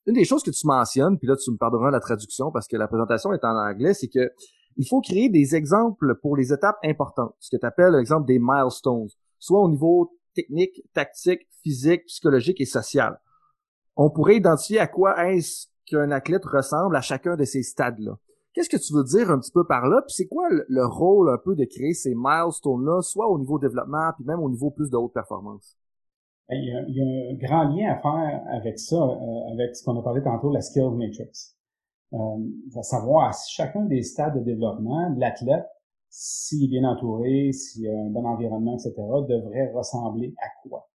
Une 0.06 0.14
des 0.14 0.24
choses 0.24 0.42
que 0.42 0.50
tu 0.50 0.66
mentionnes, 0.66 1.16
puis 1.16 1.28
là 1.28 1.36
tu 1.36 1.50
me 1.50 1.56
pardonneras 1.56 1.90
la 1.90 2.00
traduction 2.00 2.50
parce 2.50 2.66
que 2.66 2.76
la 2.76 2.88
présentation 2.88 3.32
est 3.32 3.44
en 3.44 3.56
anglais, 3.56 3.94
c'est 3.94 4.08
que 4.08 4.32
il 4.76 4.86
faut 4.88 5.00
créer 5.00 5.28
des 5.28 5.54
exemples 5.54 6.16
pour 6.20 6.36
les 6.36 6.52
étapes 6.52 6.76
importantes, 6.82 7.34
ce 7.38 7.54
que 7.54 7.60
tu 7.60 7.64
appelles 7.64 7.92
l'exemple 7.92 8.26
des 8.26 8.40
milestones, 8.40 9.06
soit 9.38 9.60
au 9.60 9.70
niveau 9.70 10.18
technique, 10.34 10.82
tactique, 10.92 11.46
physique, 11.62 12.04
psychologique 12.06 12.60
et 12.60 12.66
social. 12.66 13.20
On 13.96 14.10
pourrait 14.10 14.36
identifier 14.36 14.80
à 14.80 14.88
quoi 14.88 15.30
est-ce 15.30 15.68
qu'un 15.86 16.10
athlète 16.10 16.44
ressemble 16.44 16.96
à 16.96 17.00
chacun 17.00 17.36
de 17.36 17.44
ces 17.44 17.62
stades-là. 17.62 18.18
Qu'est-ce 18.52 18.68
que 18.68 18.76
tu 18.76 18.94
veux 18.94 19.02
dire 19.02 19.30
un 19.30 19.38
petit 19.40 19.50
peu 19.50 19.66
par 19.66 19.88
là? 19.88 20.00
Puis 20.06 20.14
c'est 20.14 20.28
quoi 20.28 20.48
le, 20.50 20.86
rôle 20.86 21.28
un 21.28 21.38
peu 21.38 21.56
de 21.56 21.64
créer 21.64 21.92
ces 21.92 22.14
milestones-là, 22.14 23.02
soit 23.02 23.28
au 23.28 23.38
niveau 23.38 23.58
développement, 23.58 24.12
puis 24.16 24.24
même 24.24 24.40
au 24.40 24.48
niveau 24.48 24.70
plus 24.70 24.90
de 24.90 24.96
haute 24.96 25.12
performance? 25.12 25.76
Il 26.50 26.64
y, 26.64 26.76
a, 26.76 26.82
il 26.86 26.94
y 26.94 27.00
a 27.00 27.32
un 27.32 27.34
grand 27.34 27.74
lien 27.74 27.92
à 27.92 27.98
faire 28.00 28.42
avec 28.52 28.78
ça, 28.78 28.96
euh, 28.96 29.52
avec 29.52 29.74
ce 29.74 29.82
qu'on 29.82 29.98
a 29.98 30.02
parlé 30.02 30.22
tantôt, 30.22 30.52
la 30.52 30.60
Skills 30.60 30.94
Matrix. 30.94 31.54
Euh, 32.12 32.82
savoir 32.82 33.30
à 33.30 33.32
chacun 33.32 33.86
des 33.86 34.02
stades 34.02 34.38
de 34.38 34.44
développement, 34.44 35.12
l'athlète, 35.16 35.66
s'il 36.10 36.64
est 36.64 36.68
bien 36.68 36.88
entouré, 36.88 37.52
s'il 37.52 37.88
a 37.88 37.98
un 37.98 38.10
bon 38.10 38.24
environnement, 38.24 38.76
etc., 38.76 38.92
devrait 39.28 39.72
ressembler 39.72 40.32
à 40.40 40.46
quoi? 40.62 40.88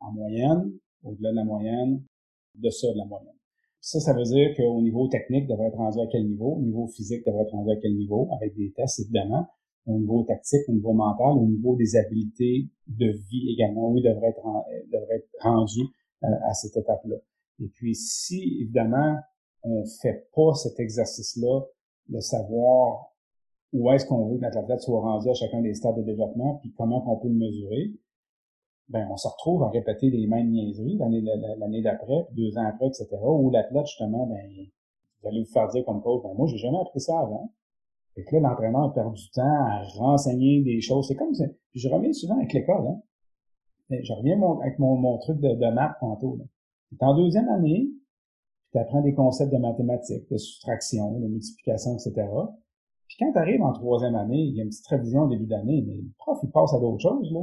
En 0.00 0.12
moyenne, 0.12 0.72
au-delà 1.02 1.32
de 1.32 1.36
la 1.36 1.44
moyenne, 1.44 2.02
de 2.54 2.70
ça 2.70 2.90
de 2.90 2.96
la 2.96 3.04
moyenne. 3.04 3.34
Ça, 3.84 4.00
ça 4.00 4.14
veut 4.14 4.24
dire 4.24 4.56
qu'au 4.56 4.80
niveau 4.80 5.08
technique, 5.08 5.46
devrait 5.46 5.66
être 5.66 5.76
rendu 5.76 6.00
à 6.00 6.06
quel 6.10 6.26
niveau, 6.26 6.54
au 6.54 6.62
niveau 6.62 6.86
physique, 6.86 7.22
devrait 7.26 7.42
être 7.42 7.52
rendu 7.52 7.70
à 7.70 7.76
quel 7.76 7.94
niveau, 7.94 8.30
avec 8.34 8.56
des 8.56 8.72
tests 8.72 9.00
évidemment, 9.00 9.46
au 9.84 9.98
niveau 9.98 10.22
tactique, 10.22 10.62
au 10.68 10.72
niveau 10.72 10.94
mental, 10.94 11.36
au 11.36 11.44
niveau 11.44 11.76
des 11.76 11.94
habiletés 11.94 12.70
de 12.88 13.10
vie 13.10 13.52
également, 13.52 13.90
oui, 13.90 14.00
devrait 14.00 14.28
être, 14.28 14.46
devrait 14.90 15.16
être 15.16 15.28
rendu 15.42 15.82
euh, 16.22 16.28
à 16.48 16.54
cette 16.54 16.78
étape-là. 16.78 17.16
Et 17.60 17.68
puis, 17.68 17.94
si 17.94 18.62
évidemment 18.62 19.18
on 19.64 19.84
fait 20.00 20.30
pas 20.34 20.54
cet 20.54 20.80
exercice-là 20.80 21.60
de 22.08 22.20
savoir 22.20 23.12
où 23.74 23.92
est-ce 23.92 24.06
qu'on 24.06 24.30
veut 24.30 24.38
que 24.38 24.44
notre 24.44 24.58
athlète 24.60 24.80
soit 24.80 25.00
rendu 25.00 25.28
à 25.28 25.34
chacun 25.34 25.60
des 25.60 25.74
stades 25.74 25.96
de 25.96 26.02
développement, 26.04 26.54
puis 26.62 26.72
comment 26.72 27.04
on 27.12 27.18
peut 27.18 27.28
le 27.28 27.34
mesurer, 27.34 27.92
ben 28.88 29.06
on 29.10 29.16
se 29.16 29.28
retrouve 29.28 29.62
à 29.62 29.68
répéter 29.68 30.10
les 30.10 30.26
mêmes 30.26 30.50
niaiseries 30.50 30.98
l'année 30.98 31.82
d'après, 31.82 32.26
deux 32.32 32.56
ans 32.58 32.66
après, 32.66 32.86
etc. 32.86 33.08
Où 33.22 33.50
l'athlète 33.50 33.86
justement, 33.86 34.26
ben 34.26 34.46
vous 35.22 35.28
allez 35.28 35.42
vous 35.42 35.52
faire 35.52 35.68
dire 35.68 35.84
comme 35.84 36.02
coach, 36.02 36.22
ben 36.22 36.34
moi 36.36 36.46
j'ai 36.46 36.58
jamais 36.58 36.78
appris 36.78 37.00
ça 37.00 37.18
avant. 37.18 37.52
Fait 38.14 38.24
que 38.24 38.36
là 38.36 38.50
l'entraîneur 38.50 38.92
perd 38.92 39.14
du 39.14 39.30
temps 39.30 39.42
à 39.42 39.82
renseigner 39.96 40.62
des 40.62 40.80
choses. 40.80 41.08
C'est 41.08 41.16
comme 41.16 41.34
ça. 41.34 41.44
Puis 41.70 41.80
je 41.80 41.88
reviens 41.88 42.12
souvent 42.12 42.36
avec 42.36 42.52
l'école. 42.52 42.86
Hein. 42.86 43.00
Je 43.90 44.12
reviens 44.12 44.40
avec 44.60 44.78
mon, 44.78 44.96
mon 44.96 45.18
truc 45.18 45.40
de, 45.40 45.54
de 45.54 45.70
maths 45.72 45.96
tantôt. 46.00 46.36
Là. 46.36 47.06
en 47.06 47.16
deuxième 47.16 47.48
année, 47.48 47.88
tu 48.72 48.78
apprends 48.78 49.02
des 49.02 49.14
concepts 49.14 49.52
de 49.52 49.58
mathématiques, 49.58 50.28
de 50.30 50.36
soustraction, 50.36 51.18
de 51.18 51.26
multiplication, 51.28 51.94
etc. 51.94 52.26
Puis 53.06 53.16
quand 53.18 53.32
tu 53.32 53.38
arrives 53.38 53.62
en 53.62 53.72
troisième 53.72 54.16
année, 54.16 54.40
il 54.40 54.56
y 54.56 54.60
a 54.60 54.64
une 54.64 54.70
petite 54.70 54.86
révision 54.86 55.22
au 55.22 55.28
début 55.28 55.46
d'année, 55.46 55.84
mais 55.86 55.96
le 55.96 56.10
prof, 56.18 56.38
il 56.42 56.50
passe 56.50 56.74
à 56.74 56.80
d'autres 56.80 57.00
choses, 57.00 57.32
là. 57.32 57.40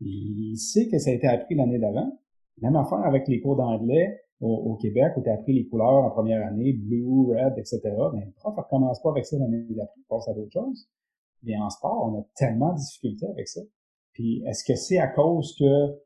Il 0.00 0.56
sait 0.56 0.88
que 0.88 0.98
ça 0.98 1.10
a 1.10 1.14
été 1.14 1.26
appris 1.26 1.54
l'année 1.54 1.78
d'avant. 1.78 2.18
Même 2.60 2.76
affaire 2.76 3.04
avec 3.04 3.28
les 3.28 3.40
cours 3.40 3.56
d'anglais 3.56 4.20
au, 4.40 4.76
Québec, 4.76 5.14
où 5.16 5.22
tu 5.22 5.30
as 5.30 5.34
appris 5.34 5.52
les 5.52 5.66
couleurs 5.66 6.04
en 6.04 6.10
première 6.10 6.46
année, 6.46 6.72
blue, 6.72 7.32
red, 7.32 7.54
etc. 7.58 7.80
Mais 8.14 8.24
le 8.24 8.32
prof 8.36 8.56
ne 8.56 8.62
recommence 8.62 9.02
pas 9.02 9.10
avec 9.10 9.26
ça 9.26 9.36
l'année 9.36 9.66
d'après, 9.70 9.98
il 9.98 10.04
passe 10.08 10.28
à 10.28 10.34
d'autres 10.34 10.52
choses. 10.52 10.88
Mais 11.42 11.56
en 11.56 11.70
sport, 11.70 12.10
on 12.12 12.20
a 12.20 12.24
tellement 12.36 12.72
de 12.72 12.78
difficultés 12.78 13.26
avec 13.26 13.48
ça. 13.48 13.60
Puis 14.12 14.42
est-ce 14.46 14.64
que 14.64 14.76
c'est 14.76 14.98
à 14.98 15.08
cause 15.08 15.56
que 15.58 15.64
euh, 15.64 15.96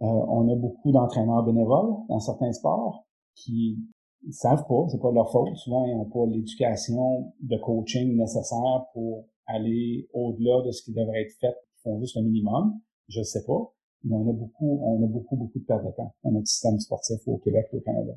on 0.00 0.50
a 0.50 0.56
beaucoup 0.56 0.92
d'entraîneurs 0.92 1.42
bénévoles 1.42 1.94
dans 2.08 2.20
certains 2.20 2.52
sports 2.52 3.06
qui 3.34 3.78
ne 4.26 4.32
savent 4.32 4.66
pas, 4.66 4.86
c'est 4.88 5.00
pas 5.00 5.12
leur 5.12 5.30
faute. 5.30 5.54
Souvent, 5.56 5.84
ils 5.86 5.96
n'ont 5.96 6.04
pas 6.06 6.26
l'éducation 6.26 7.32
de 7.40 7.56
coaching 7.56 8.16
nécessaire 8.16 8.86
pour 8.92 9.26
aller 9.46 10.08
au-delà 10.12 10.62
de 10.62 10.70
ce 10.70 10.82
qui 10.82 10.92
devrait 10.92 11.22
être 11.22 11.34
fait. 11.38 11.54
Ils 11.78 11.82
font 11.82 12.00
juste 12.00 12.16
le 12.16 12.22
minimum 12.22 12.78
je 13.08 13.22
sais 13.22 13.44
pas. 13.46 13.72
Mais 14.04 14.14
on 14.14 14.30
a 14.30 14.32
beaucoup, 14.32 14.80
on 14.84 15.04
a 15.04 15.06
beaucoup, 15.08 15.36
beaucoup 15.36 15.58
de 15.58 15.64
perte 15.64 15.84
de 15.84 15.90
temps 15.96 16.14
dans 16.22 16.30
notre 16.30 16.46
système 16.46 16.78
sportif 16.78 17.18
au 17.26 17.38
Québec 17.38 17.66
et 17.72 17.76
au 17.76 17.80
Canada. 17.80 18.12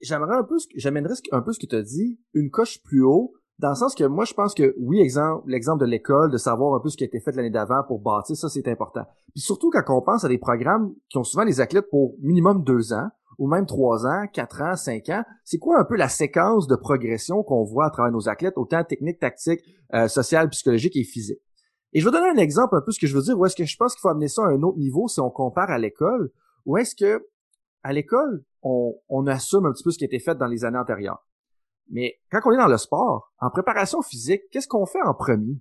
J'aimerais 0.00 0.36
un 0.36 0.44
peu, 0.44 0.56
j'amènerais 0.74 1.14
un 1.32 1.40
peu 1.40 1.52
ce 1.52 1.58
que 1.58 1.66
tu 1.66 1.76
as 1.76 1.82
dit, 1.82 2.20
une 2.34 2.50
coche 2.50 2.82
plus 2.82 3.02
haut, 3.02 3.34
dans 3.58 3.70
le 3.70 3.76
sens 3.76 3.94
que 3.94 4.04
moi, 4.04 4.24
je 4.24 4.34
pense 4.34 4.52
que 4.52 4.74
oui, 4.78 5.00
exemple, 5.00 5.48
l'exemple 5.48 5.80
de 5.80 5.88
l'école, 5.88 6.30
de 6.30 6.36
savoir 6.36 6.74
un 6.74 6.80
peu 6.80 6.88
ce 6.88 6.96
qui 6.96 7.04
a 7.04 7.06
été 7.06 7.20
fait 7.20 7.32
l'année 7.32 7.50
d'avant 7.50 7.82
pour 7.86 8.00
bâtir, 8.00 8.36
ça, 8.36 8.48
c'est 8.48 8.66
important. 8.68 9.04
Puis 9.32 9.40
surtout 9.40 9.70
quand 9.70 9.82
on 9.88 10.02
pense 10.02 10.24
à 10.24 10.28
des 10.28 10.38
programmes 10.38 10.92
qui 11.08 11.18
ont 11.18 11.24
souvent 11.24 11.44
des 11.44 11.60
athlètes 11.60 11.88
pour 11.88 12.16
minimum 12.20 12.64
deux 12.64 12.92
ans, 12.92 13.08
ou 13.38 13.48
même 13.48 13.66
trois 13.66 14.06
ans, 14.06 14.26
quatre 14.32 14.62
ans, 14.62 14.76
cinq 14.76 15.08
ans, 15.08 15.22
c'est 15.44 15.58
quoi 15.58 15.78
un 15.78 15.84
peu 15.84 15.96
la 15.96 16.08
séquence 16.08 16.66
de 16.66 16.76
progression 16.76 17.42
qu'on 17.42 17.64
voit 17.64 17.86
à 17.86 17.90
travers 17.90 18.12
nos 18.12 18.28
athlètes, 18.28 18.54
autant 18.56 18.84
technique, 18.84 19.18
tactique, 19.18 19.60
euh, 19.92 20.08
sociale, 20.08 20.48
psychologique 20.50 20.96
et 20.96 21.04
physique? 21.04 21.40
Et 21.94 22.00
je 22.00 22.04
vais 22.04 22.10
donner 22.10 22.28
un 22.28 22.42
exemple 22.42 22.76
un 22.76 22.80
peu 22.80 22.90
ce 22.90 22.98
que 22.98 23.06
je 23.06 23.14
veux 23.14 23.22
dire, 23.22 23.38
où 23.38 23.46
est-ce 23.46 23.56
que 23.56 23.64
je 23.64 23.76
pense 23.76 23.94
qu'il 23.94 24.00
faut 24.00 24.08
amener 24.08 24.28
ça 24.28 24.42
à 24.42 24.48
un 24.48 24.62
autre 24.62 24.78
niveau 24.78 25.08
si 25.08 25.20
on 25.20 25.30
compare 25.30 25.70
à 25.70 25.78
l'école, 25.78 26.30
où 26.66 26.76
est-ce 26.76 26.94
que 26.94 27.26
à 27.84 27.92
l'école, 27.92 28.44
on, 28.62 28.94
on 29.08 29.26
assume 29.26 29.66
un 29.66 29.72
petit 29.72 29.84
peu 29.84 29.90
ce 29.90 29.98
qui 29.98 30.04
a 30.04 30.06
été 30.06 30.18
fait 30.18 30.34
dans 30.34 30.46
les 30.46 30.64
années 30.64 30.78
antérieures. 30.78 31.24
Mais 31.90 32.18
quand 32.30 32.40
on 32.46 32.52
est 32.52 32.56
dans 32.56 32.66
le 32.66 32.78
sport, 32.78 33.32
en 33.38 33.50
préparation 33.50 34.02
physique, 34.02 34.42
qu'est-ce 34.50 34.68
qu'on 34.68 34.86
fait 34.86 35.02
en 35.02 35.14
premier? 35.14 35.60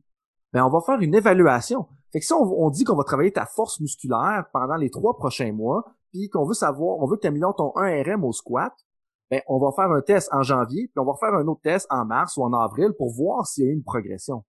Ben, 0.53 0.65
on 0.65 0.69
va 0.69 0.79
faire 0.81 0.99
une 1.01 1.13
évaluation. 1.13 1.87
Fait 2.11 2.19
que 2.19 2.25
si 2.25 2.33
on, 2.33 2.69
dit 2.69 2.83
qu'on 2.83 2.95
va 2.95 3.03
travailler 3.03 3.31
ta 3.31 3.45
force 3.45 3.79
musculaire 3.79 4.45
pendant 4.53 4.75
les 4.75 4.89
trois 4.89 5.17
prochains 5.17 5.51
mois, 5.51 5.83
puis 6.11 6.29
qu'on 6.29 6.45
veut 6.45 6.53
savoir, 6.53 6.99
on 6.99 7.07
veut 7.07 7.15
que 7.17 7.21
tu 7.21 7.27
améliores 7.27 7.55
ton 7.55 7.71
1RM 7.75 8.23
au 8.23 8.31
squat, 8.31 8.73
ben, 9.31 9.41
on 9.47 9.59
va 9.59 9.71
faire 9.75 9.91
un 9.91 10.01
test 10.01 10.29
en 10.31 10.43
janvier, 10.43 10.87
puis 10.87 10.99
on 10.99 11.05
va 11.05 11.17
faire 11.19 11.33
un 11.33 11.47
autre 11.47 11.61
test 11.61 11.87
en 11.89 12.05
mars 12.05 12.37
ou 12.37 12.43
en 12.43 12.53
avril 12.53 12.93
pour 12.97 13.11
voir 13.11 13.47
s'il 13.47 13.65
y 13.65 13.67
a 13.67 13.71
eu 13.71 13.73
une 13.73 13.83
progression. 13.83 14.43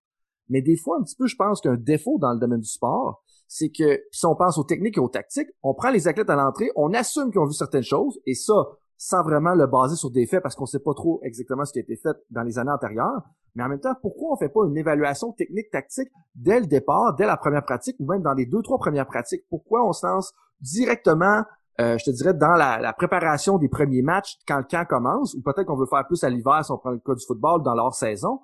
Mais 0.50 0.62
des 0.62 0.78
fois, 0.78 0.98
un 1.00 1.04
petit 1.04 1.16
peu, 1.16 1.28
je 1.28 1.36
pense 1.36 1.62
qu'un 1.62 1.76
défaut 1.76 2.18
dans 2.20 2.34
le 2.34 2.39
domaine 2.39 2.60
du 2.60 2.70
sport, 2.70 3.24
c'est 3.48 3.70
que 3.70 4.02
si 4.12 4.26
on 4.26 4.36
pense 4.36 4.58
aux 4.58 4.64
techniques 4.64 4.98
et 4.98 5.02
aux 5.02 5.10
tactiques, 5.10 5.50
on 5.62 5.74
prend 5.74 5.91
les 5.91 6.08
athlètes 6.08 6.30
à 6.30 6.36
l'entrée, 6.36 6.72
on 6.76 6.94
assume 6.94 7.32
qu'ils 7.32 7.39
ont 7.39 7.46
vu 7.46 7.54
certaines 7.54 7.84
choses, 7.84 8.20
et 8.26 8.34
ça, 8.34 8.54
sans 8.98 9.22
vraiment 9.22 9.54
le 9.54 9.68
baser 9.68 9.96
sur 9.96 10.12
des 10.12 10.26
faits 10.26 10.41
parce 10.41 10.56
qu'on 10.56 10.66
sait 10.66 10.80
pas 10.80 10.94
trop 10.94 11.20
exactement 11.24 11.66
ce 11.66 11.74
qui 11.74 11.80
a 11.80 11.82
été 11.82 11.96
fait 11.96 12.16
dans 12.32 12.41
les 12.41 12.58
années 12.58 12.72
antérieures. 12.72 13.22
Mais 13.56 13.64
en 13.64 13.70
même 13.70 13.80
temps, 13.80 13.94
pourquoi 14.02 14.34
on 14.34 14.38
fait 14.38 14.50
pas 14.50 14.62
une 14.66 14.78
évaluation 14.78 15.32
technique 15.34 15.70
tactique 15.72 16.10
dès 16.34 16.60
le 16.60 16.66
départ, 16.66 17.14
dès 17.16 17.26
la 17.26 17.38
première 17.38 17.64
pratique 17.64 17.96
ou 18.00 18.12
même 18.12 18.24
dans 18.24 18.34
les 18.34 18.46
deux 18.46 18.62
trois 18.64 18.80
premières 18.80 19.06
pratiques? 19.06 19.44
Pourquoi 19.50 19.88
on 19.88 19.94
se 19.94 20.06
lance 20.08 20.34
directement, 20.62 21.44
euh, 21.80 21.98
je 21.98 22.06
te 22.06 22.12
dirais, 22.12 22.34
dans 22.34 22.54
la, 22.54 22.80
la, 22.80 22.94
préparation 22.94 23.58
des 23.58 23.70
premiers 23.70 24.02
matchs 24.02 24.39
quand 24.48 24.58
le 24.58 24.64
camp 24.64 24.86
commence? 24.86 25.36
Ou 25.36 25.41
peut-être 25.41 25.66
qu'on 25.66 25.78
veut 25.78 25.86
faire 25.86 26.08
plus 26.08 26.24
à 26.24 26.30
l'hiver 26.30 26.66
si 26.66 26.72
on 26.72 26.78
prend 26.78 26.91
le 26.91 27.00
cas 27.00 27.14
du 27.14 27.24
football 27.26 27.62
dans 27.62 27.76
leur 27.76 27.94
saison 27.94 28.39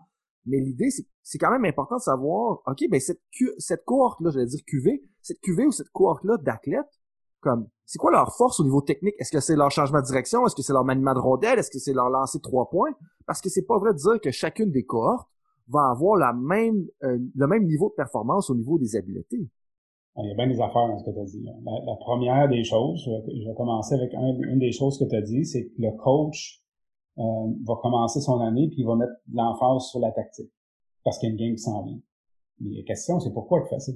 Mais 0.45 0.59
l'idée, 0.59 0.89
c'est, 1.23 1.37
quand 1.37 1.51
même 1.51 1.65
important 1.65 1.97
de 1.97 2.01
savoir, 2.01 2.61
OK, 2.65 2.83
ben 2.89 2.99
cette, 2.99 3.21
cette 3.57 3.85
cohorte-là, 3.85 4.31
j'allais 4.31 4.47
dire 4.47 4.61
QV, 4.65 5.01
cette 5.21 5.39
QV 5.41 5.67
ou 5.67 5.71
cette 5.71 5.89
cohorte-là 5.89 6.37
d'athlètes, 6.37 6.99
comme, 7.39 7.67
c'est 7.85 7.99
quoi 7.99 8.11
leur 8.11 8.35
force 8.35 8.59
au 8.59 8.63
niveau 8.63 8.81
technique? 8.81 9.15
Est-ce 9.19 9.31
que 9.31 9.39
c'est 9.39 9.55
leur 9.55 9.71
changement 9.71 10.01
de 10.01 10.05
direction? 10.05 10.45
Est-ce 10.45 10.55
que 10.55 10.61
c'est 10.61 10.73
leur 10.73 10.83
maniement 10.83 11.13
de 11.13 11.19
rondelle? 11.19 11.59
Est-ce 11.59 11.71
que 11.71 11.79
c'est 11.79 11.93
leur 11.93 12.09
lancer 12.09 12.39
trois 12.41 12.69
points? 12.69 12.91
Parce 13.25 13.41
que 13.41 13.49
c'est 13.49 13.65
pas 13.65 13.77
vrai 13.77 13.93
de 13.93 13.97
dire 13.97 14.19
que 14.21 14.31
chacune 14.31 14.71
des 14.71 14.83
cohortes 14.83 15.29
va 15.69 15.89
avoir 15.89 16.17
la 16.17 16.33
même, 16.33 16.85
euh, 17.03 17.17
le 17.35 17.47
même 17.47 17.65
niveau 17.65 17.89
de 17.89 17.93
performance 17.95 18.49
au 18.49 18.55
niveau 18.55 18.77
des 18.77 18.95
habiletés. 18.95 19.47
Il 20.17 20.27
y 20.27 20.31
a 20.31 20.35
bien 20.35 20.47
des 20.47 20.59
affaires 20.59 20.87
dans 20.87 20.97
ce 20.97 21.05
que 21.05 21.11
tu 21.11 21.19
as 21.19 21.25
dit. 21.25 21.43
La, 21.43 21.95
première 21.95 22.49
des 22.49 22.63
choses, 22.63 23.01
je 23.05 23.47
vais, 23.47 23.53
commencer 23.55 23.95
avec 23.95 24.11
une 24.13 24.59
des 24.59 24.71
choses 24.71 24.97
que 24.97 25.05
tu 25.05 25.15
as 25.15 25.21
dit, 25.21 25.45
c'est 25.45 25.65
que 25.65 25.73
le 25.77 25.91
coach 25.97 26.61
euh, 27.19 27.53
va 27.65 27.75
commencer 27.81 28.21
son 28.21 28.39
année 28.39 28.67
puis 28.69 28.81
il 28.81 28.85
va 28.85 28.95
mettre 28.95 29.13
de 29.27 29.35
l'emphase 29.35 29.89
sur 29.89 29.99
la 29.99 30.11
tactique 30.11 30.51
parce 31.03 31.17
qu'il 31.17 31.29
y 31.29 31.31
a 31.31 31.33
une 31.33 31.39
game 31.39 31.55
qui 31.55 31.61
s'en 31.61 31.83
vient. 31.83 31.99
Mais 32.61 32.77
la 32.77 32.83
question, 32.83 33.19
c'est 33.19 33.33
pourquoi 33.33 33.65
fait 33.67 33.79
ça? 33.79 33.91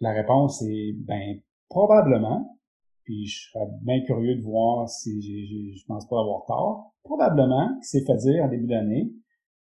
La 0.00 0.12
réponse 0.12 0.62
est, 0.62 0.92
ben, 0.92 1.40
probablement, 1.68 2.58
puis 3.04 3.26
je 3.26 3.50
serais 3.50 3.66
bien 3.82 4.00
curieux 4.02 4.36
de 4.36 4.42
voir 4.42 4.88
si 4.88 5.76
je 5.76 5.84
pense 5.86 6.06
pas 6.08 6.20
avoir 6.20 6.44
tort, 6.46 6.94
probablement 7.02 7.68
qu'il 7.76 7.84
s'est 7.84 8.04
fait 8.04 8.16
dire 8.16 8.44
en 8.44 8.48
début 8.48 8.66
d'année 8.66 9.12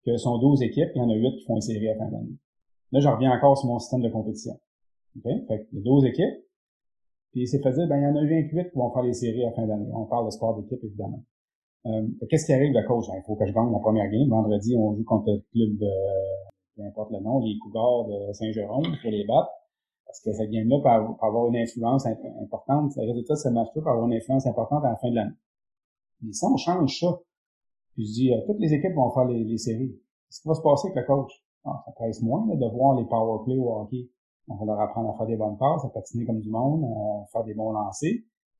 que 0.05 0.15
sont 0.17 0.37
12 0.37 0.61
équipes, 0.61 0.89
il 0.95 0.99
y 0.99 1.01
en 1.01 1.09
a 1.09 1.15
8 1.15 1.37
qui 1.37 1.45
font 1.45 1.55
une 1.55 1.61
série 1.61 1.89
à 1.89 1.95
fin 1.95 2.09
d'année. 2.09 2.37
Là, 2.91 2.99
je 3.01 3.07
reviens 3.09 3.31
encore 3.31 3.57
sur 3.57 3.67
mon 3.67 3.79
système 3.79 4.01
de 4.01 4.09
compétition. 4.09 4.57
Okay? 5.17 5.45
Fait 5.47 5.67
il 5.71 5.79
y 5.79 5.81
a 5.81 5.83
12 5.83 6.05
équipes, 6.05 6.45
puis 7.31 7.41
il 7.41 7.47
s'est 7.47 7.61
fait 7.61 7.73
dire, 7.73 7.87
ben, 7.87 7.97
il 7.97 8.03
y 8.03 8.07
en 8.07 8.15
a 8.15 8.25
28 8.25 8.71
qui 8.71 8.77
vont 8.77 8.91
faire 8.91 9.03
les 9.03 9.13
séries 9.13 9.45
à 9.45 9.51
fin 9.51 9.67
d'année. 9.67 9.89
On 9.93 10.05
parle 10.05 10.25
de 10.25 10.31
sport 10.31 10.55
d'équipe, 10.55 10.83
évidemment. 10.83 11.23
Euh, 11.85 12.07
qu'est-ce 12.29 12.45
qui 12.45 12.53
arrive, 12.53 12.73
le 12.73 12.85
coach? 12.87 13.07
Ben, 13.07 13.15
il 13.17 13.23
faut 13.25 13.35
que 13.35 13.45
je 13.45 13.53
gagne 13.53 13.71
la 13.71 13.79
première 13.79 14.09
game. 14.09 14.27
Vendredi, 14.29 14.75
on 14.75 14.95
joue 14.95 15.03
contre 15.03 15.31
le 15.31 15.43
club 15.51 15.77
de, 15.77 15.91
peu 16.75 16.83
importe 16.83 17.11
le 17.11 17.19
nom, 17.19 17.39
les 17.39 17.57
Cougars 17.59 18.05
de 18.05 18.33
Saint-Jérôme, 18.33 18.85
faut 19.01 19.09
les 19.09 19.25
battre. 19.25 19.49
Parce 20.05 20.21
que 20.21 20.31
cette 20.33 20.49
game-là 20.49 20.79
peut 20.81 21.25
avoir 21.25 21.47
une 21.47 21.57
influence 21.57 22.05
importante. 22.05 22.93
Le 22.95 23.07
résultat 23.07 23.33
de 23.33 23.39
ce 23.39 23.49
match-là 23.49 23.81
peut 23.81 23.89
avoir 23.89 24.05
une 24.05 24.13
influence 24.13 24.47
importante 24.47 24.83
à 24.85 24.89
la 24.89 24.95
fin 24.97 25.09
de 25.09 25.15
l'année. 25.15 25.35
Mais 26.21 26.33
si 26.33 26.45
on 26.45 26.55
change 26.57 26.99
ça, 26.99 27.19
puis 27.93 28.05
je 28.05 28.13
dis, 28.13 28.33
euh, 28.33 28.41
toutes 28.45 28.59
les 28.59 28.73
équipes 28.73 28.93
vont 28.93 29.11
faire 29.11 29.25
les, 29.25 29.43
les 29.43 29.57
séries. 29.57 29.91
Qu'est-ce 30.27 30.41
qui 30.41 30.47
va 30.47 30.55
se 30.55 30.61
passer 30.61 30.87
avec 30.89 31.07
le 31.07 31.15
coach? 31.15 31.31
Ah, 31.65 31.81
ça 31.85 31.91
presse 31.91 32.21
moins 32.21 32.45
de 32.45 32.65
voir 32.69 32.95
les 32.95 33.05
power 33.05 33.43
play 33.43 33.57
au 33.57 33.69
hockey. 33.73 34.09
On 34.47 34.55
va 34.55 34.65
leur 34.65 34.79
apprendre 34.79 35.09
à 35.09 35.17
faire 35.17 35.27
des 35.27 35.35
bonnes 35.35 35.57
passes, 35.57 35.83
à 35.83 35.89
patiner 35.89 36.25
comme 36.25 36.39
du 36.39 36.49
monde, 36.49 36.85
à 36.85 37.25
faire 37.31 37.43
des 37.43 37.53
bons 37.53 37.71
lancers. 37.71 38.19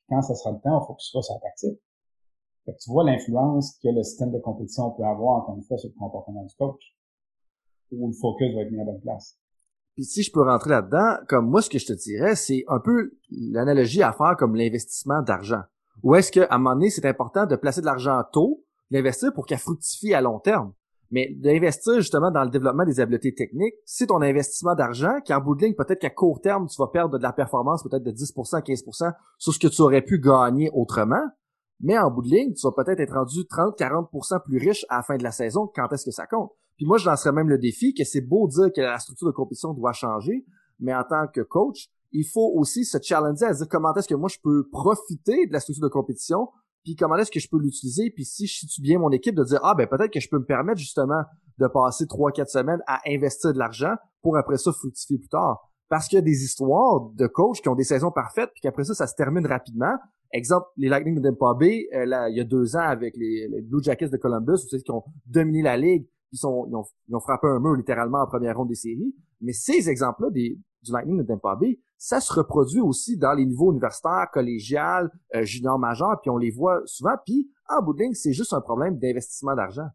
Quand 0.09 0.21
ça 0.21 0.35
sera 0.35 0.51
le 0.51 0.59
temps, 0.59 0.85
que 0.85 1.01
ce 1.01 1.11
soit 1.11 1.21
sa 1.21 1.39
tactique. 1.39 1.79
Fait 2.67 2.73
que 2.73 2.79
tu 2.79 2.91
vois 2.91 3.05
l'influence 3.05 3.79
que 3.81 3.87
le 3.87 4.03
système 4.03 4.33
de 4.33 4.39
compétition 4.39 4.91
peut 4.91 5.03
avoir, 5.03 5.37
encore 5.37 5.55
une 5.55 5.63
fois, 5.63 5.77
sur 5.77 5.89
le 5.89 5.97
comportement 5.97 6.43
du 6.43 6.53
coach. 6.57 6.97
Où 7.91 8.07
le 8.09 8.13
focus 8.13 8.53
va 8.53 8.63
être 8.63 8.71
mis 8.71 8.81
à 8.81 8.83
bonne 8.83 8.99
place. 8.99 9.37
Puis 9.93 10.03
si 10.03 10.21
je 10.21 10.33
peux 10.33 10.41
rentrer 10.41 10.71
là-dedans, 10.71 11.15
comme 11.29 11.49
moi, 11.49 11.61
ce 11.61 11.69
que 11.69 11.79
je 11.79 11.85
te 11.85 11.93
dirais, 11.93 12.35
c'est 12.35 12.65
un 12.67 12.81
peu 12.81 13.13
l'analogie 13.31 14.03
à 14.03 14.11
faire 14.11 14.35
comme 14.37 14.53
l'investissement 14.53 15.21
d'argent. 15.21 15.61
Ou 16.03 16.15
est-ce 16.15 16.29
qu'à 16.29 16.45
un 16.51 16.57
moment 16.57 16.75
donné, 16.75 16.89
c'est 16.89 17.05
important 17.05 17.45
de 17.45 17.55
placer 17.55 17.79
de 17.79 17.85
l'argent 17.85 18.21
tôt 18.33 18.65
d'investir 18.91 19.33
pour 19.33 19.45
qu'elle 19.45 19.59
fructifie 19.59 20.13
à 20.13 20.19
long 20.19 20.39
terme. 20.39 20.73
Mais 21.09 21.33
d'investir 21.37 21.95
justement 21.95 22.31
dans 22.31 22.43
le 22.43 22.49
développement 22.49 22.83
des 22.83 22.99
habiletés 22.99 23.33
techniques, 23.33 23.75
c'est 23.85 24.07
ton 24.07 24.21
investissement 24.21 24.75
d'argent 24.75 25.21
qui, 25.23 25.33
en 25.33 25.39
bout 25.39 25.55
de 25.55 25.63
ligne, 25.63 25.73
peut-être 25.73 25.99
qu'à 25.99 26.09
court 26.09 26.41
terme, 26.41 26.67
tu 26.67 26.75
vas 26.81 26.87
perdre 26.87 27.17
de 27.17 27.23
la 27.23 27.31
performance, 27.31 27.81
peut-être 27.81 28.03
de 28.03 28.11
10%, 28.11 28.61
15% 28.61 29.13
sur 29.37 29.53
ce 29.53 29.57
que 29.57 29.67
tu 29.67 29.81
aurais 29.81 30.01
pu 30.01 30.19
gagner 30.19 30.69
autrement. 30.73 31.23
Mais 31.79 31.97
en 31.97 32.09
bout 32.09 32.23
de 32.23 32.29
ligne, 32.29 32.53
tu 32.53 32.65
vas 32.65 32.71
peut-être 32.71 32.99
être 32.99 33.13
rendu 33.13 33.45
30, 33.47 33.77
40% 33.77 34.43
plus 34.43 34.57
riche 34.57 34.85
à 34.89 34.97
la 34.97 35.03
fin 35.03 35.17
de 35.17 35.23
la 35.23 35.31
saison 35.31 35.69
quand 35.73 35.91
est-ce 35.91 36.05
que 36.05 36.11
ça 36.11 36.25
compte? 36.25 36.51
Puis 36.75 36.85
moi, 36.85 36.97
je 36.97 37.09
lancerais 37.09 37.31
même 37.31 37.49
le 37.49 37.57
défi 37.57 37.93
que 37.93 38.03
c'est 38.03 38.21
beau 38.21 38.47
dire 38.47 38.71
que 38.75 38.81
la 38.81 38.99
structure 38.99 39.27
de 39.27 39.33
compétition 39.33 39.73
doit 39.73 39.93
changer, 39.93 40.45
mais 40.79 40.93
en 40.93 41.03
tant 41.03 41.27
que 41.27 41.41
coach, 41.41 41.89
il 42.11 42.25
faut 42.25 42.53
aussi 42.55 42.85
se 42.85 42.97
challenger 43.01 43.45
à 43.45 43.53
dire 43.53 43.67
comment 43.69 43.93
est-ce 43.95 44.07
que 44.07 44.15
moi 44.15 44.29
je 44.29 44.37
peux 44.41 44.67
profiter 44.71 45.47
de 45.47 45.53
la 45.53 45.59
structure 45.59 45.83
de 45.83 45.89
compétition 45.91 46.47
puis 46.87 46.95
comment 46.95 47.17
est-ce 47.17 47.31
que 47.31 47.41
je 47.41 47.49
peux 47.49 47.59
l'utiliser, 47.59 48.11
puis 48.11 48.23
si 48.23 48.47
je 48.47 48.59
situe 48.59 48.81
bien 48.81 48.97
mon 48.97 49.11
équipe, 49.11 49.35
de 49.35 49.43
dire, 49.43 49.59
ah 49.61 49.75
ben 49.75 49.87
peut-être 49.87 50.09
que 50.09 50.21
je 50.21 50.29
peux 50.29 50.39
me 50.39 50.45
permettre 50.45 50.79
justement 50.79 51.21
de 51.57 51.67
passer 51.67 52.07
trois, 52.07 52.31
quatre 52.31 52.49
semaines 52.49 52.79
à 52.87 53.01
investir 53.05 53.51
de 53.51 53.59
l'argent 53.59 53.93
pour 54.21 54.37
après 54.37 54.55
ça 54.55 54.71
fructifier 54.71 55.17
plus 55.17 55.27
tard. 55.27 55.69
Parce 55.89 56.07
qu'il 56.07 56.15
y 56.15 56.19
a 56.19 56.21
des 56.21 56.45
histoires 56.45 57.09
de 57.13 57.27
coachs 57.27 57.59
qui 57.59 57.67
ont 57.67 57.75
des 57.75 57.83
saisons 57.83 58.09
parfaites, 58.09 58.51
puis 58.53 58.61
qu'après 58.61 58.85
ça, 58.85 58.93
ça 58.93 59.05
se 59.05 59.15
termine 59.15 59.45
rapidement. 59.45 59.97
Exemple, 60.33 60.67
les 60.77 60.89
Lightning 60.89 61.19
de 61.19 61.29
Tampa 61.29 61.53
Bay, 61.57 61.87
euh, 61.93 62.29
il 62.29 62.37
y 62.37 62.41
a 62.41 62.43
deux 62.43 62.75
ans 62.75 62.87
avec 62.87 63.15
les, 63.15 63.47
Blue 63.61 63.81
Jackets 63.81 64.09
de 64.09 64.17
Columbus, 64.17 64.51
vous 64.63 64.69
savez, 64.69 64.83
qui 64.83 64.91
ont 64.91 65.03
dominé 65.25 65.61
la 65.61 65.77
ligue, 65.77 66.05
ils, 66.31 66.37
sont, 66.37 66.67
ils, 66.67 67.15
ont, 67.15 67.19
frappé 67.19 67.47
un 67.47 67.59
mur 67.59 67.75
littéralement 67.75 68.19
en 68.19 68.27
première 68.27 68.57
ronde 68.57 68.67
des 68.67 68.75
séries. 68.75 69.15
Mais 69.39 69.53
ces 69.53 69.89
exemples-là 69.89 70.29
du 70.31 70.59
Lightning 70.89 71.17
de 71.17 71.23
Tampa 71.23 71.55
Bay, 71.55 71.79
ça 71.97 72.19
se 72.19 72.33
reproduit 72.33 72.81
aussi 72.81 73.17
dans 73.17 73.33
les 73.33 73.45
niveaux 73.45 73.71
universitaires, 73.71 74.27
collégial, 74.31 75.09
euh, 75.35 75.43
junior 75.43 75.79
majeur, 75.79 76.19
puis 76.21 76.29
on 76.29 76.37
les 76.37 76.51
voit 76.51 76.81
souvent. 76.85 77.15
Puis 77.25 77.49
en 77.69 77.81
bout 77.81 77.93
de 77.93 78.03
ligne, 78.03 78.13
c'est 78.13 78.33
juste 78.33 78.53
un 78.53 78.61
problème 78.61 78.97
d'investissement 78.97 79.55
d'argent. 79.55 79.87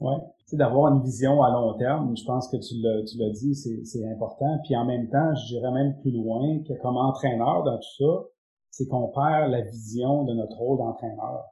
Ouais, 0.00 0.16
c'est 0.46 0.56
d'avoir 0.56 0.92
une 0.94 1.02
vision 1.02 1.42
à 1.42 1.50
long 1.50 1.76
terme. 1.76 2.16
Je 2.16 2.24
pense 2.24 2.48
que 2.48 2.56
tu 2.56 2.74
l'as, 2.80 3.04
tu 3.04 3.18
l'as 3.18 3.30
dit, 3.30 3.54
c'est, 3.54 3.84
c'est 3.84 4.04
important. 4.10 4.58
Puis 4.64 4.74
en 4.74 4.86
même 4.86 5.08
temps, 5.10 5.34
je 5.34 5.54
dirais 5.54 5.70
même 5.72 5.94
plus 6.00 6.10
loin 6.10 6.62
que 6.66 6.72
comme 6.80 6.96
entraîneur 6.96 7.62
dans 7.64 7.76
tout 7.76 8.04
ça, 8.04 8.26
c'est 8.70 8.86
qu'on 8.86 9.08
perd 9.08 9.50
la 9.50 9.62
vision 9.62 10.24
de 10.24 10.34
notre 10.34 10.56
rôle 10.56 10.78
d'entraîneur. 10.78 11.44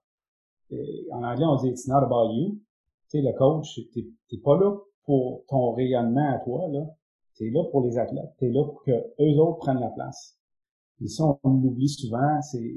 en 1.12 1.22
anglais, 1.22 1.44
on 1.44 1.56
dit 1.56 1.68
it's 1.68 1.88
not 1.88 1.98
about 1.98 2.32
you. 2.32 2.60
Tu 3.10 3.18
sais, 3.18 3.22
le 3.22 3.32
coach, 3.36 3.80
t'es, 3.94 4.38
pas 4.44 4.58
là 4.58 4.76
pour 5.04 5.44
ton 5.48 5.72
rayonnement 5.72 6.34
à 6.34 6.38
toi, 6.38 6.68
là. 6.68 6.86
T'es 7.36 7.50
là 7.50 7.64
pour 7.70 7.82
les 7.82 7.98
athlètes. 7.98 8.34
T'es 8.38 8.50
là 8.50 8.64
pour 8.64 8.82
que 8.82 8.90
eux 8.90 9.38
autres 9.40 9.58
prennent 9.58 9.80
la 9.80 9.90
place. 9.90 10.36
Et 11.00 11.08
ça, 11.08 11.24
on 11.42 11.50
l'oublie 11.50 11.88
souvent. 11.88 12.40
C'est 12.42 12.74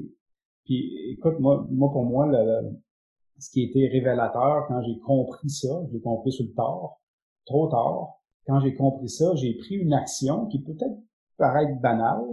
puis 0.64 1.10
écoute, 1.10 1.38
moi, 1.40 1.66
moi 1.70 1.90
pour 1.90 2.04
moi, 2.04 2.26
le, 2.26 2.78
ce 3.38 3.50
qui 3.50 3.62
été 3.62 3.88
révélateur 3.88 4.66
quand 4.68 4.80
j'ai 4.82 4.98
compris 5.00 5.50
ça, 5.50 5.82
j'ai 5.90 6.00
compris 6.00 6.32
sur 6.32 6.44
le 6.44 6.52
tard, 6.52 7.00
trop 7.44 7.68
tard. 7.68 8.20
Quand 8.46 8.60
j'ai 8.60 8.74
compris 8.74 9.08
ça, 9.08 9.34
j'ai 9.34 9.54
pris 9.54 9.76
une 9.76 9.92
action 9.92 10.46
qui 10.46 10.60
peut 10.60 10.76
être 10.80 10.98
paraître 11.36 11.80
banale, 11.80 12.24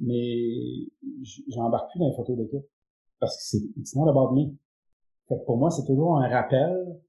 mais 0.00 0.88
j'embarque 1.48 1.90
plus 1.90 2.00
dans 2.00 2.08
les 2.08 2.16
photos 2.16 2.36
d'équipe 2.36 2.66
parce 3.18 3.36
que 3.36 3.42
c'est 3.42 3.64
it's 3.78 3.94
not 3.94 4.08
about 4.08 4.34
me. 4.34 4.56
Fait 5.28 5.44
pour 5.44 5.58
moi, 5.58 5.70
c'est 5.70 5.84
toujours 5.86 6.18
un 6.18 6.28
rappel 6.28 7.00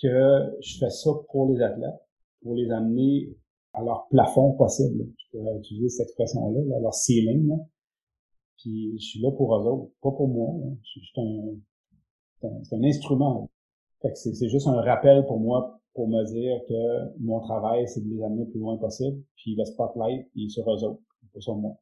que 0.00 0.56
je 0.60 0.78
fais 0.78 0.90
ça 0.90 1.10
pour 1.30 1.50
les 1.52 1.60
athlètes, 1.62 2.00
pour 2.42 2.54
les 2.54 2.70
amener 2.70 3.34
à 3.72 3.82
leur 3.82 4.06
plafond 4.08 4.52
possible. 4.52 5.06
Je 5.16 5.30
pourrais 5.38 5.56
utiliser 5.56 5.88
cette 5.88 6.08
expression-là, 6.08 6.78
leur 6.80 6.94
ceiling. 6.94 7.48
Là. 7.48 7.56
Puis 8.58 8.96
je 8.98 9.04
suis 9.04 9.20
là 9.20 9.30
pour 9.32 9.56
eux 9.56 9.66
autres, 9.66 9.90
pas 10.02 10.12
pour 10.12 10.28
moi. 10.28 10.54
Je 10.82 11.00
suis 11.00 11.20
un, 11.20 12.48
un, 12.48 12.84
instrument. 12.84 13.50
Fait 14.02 14.10
que 14.10 14.16
c'est, 14.16 14.48
juste 14.48 14.66
un 14.66 14.80
rappel 14.80 15.24
pour 15.26 15.40
moi 15.40 15.80
pour 15.94 16.08
me 16.08 16.24
dire 16.24 16.60
que 16.68 17.20
mon 17.20 17.40
travail, 17.40 17.86
c'est 17.88 18.00
de 18.00 18.08
les 18.08 18.22
amener 18.22 18.44
le 18.44 18.50
plus 18.50 18.60
loin 18.60 18.76
possible. 18.78 19.22
Puis 19.36 19.54
le 19.56 19.64
spotlight, 19.64 20.28
il 20.34 20.46
est 20.46 20.48
sur 20.48 20.68
eux 20.68 20.84
autres, 20.84 21.00
pas 21.32 21.40
sur 21.40 21.56
moi. 21.56 21.76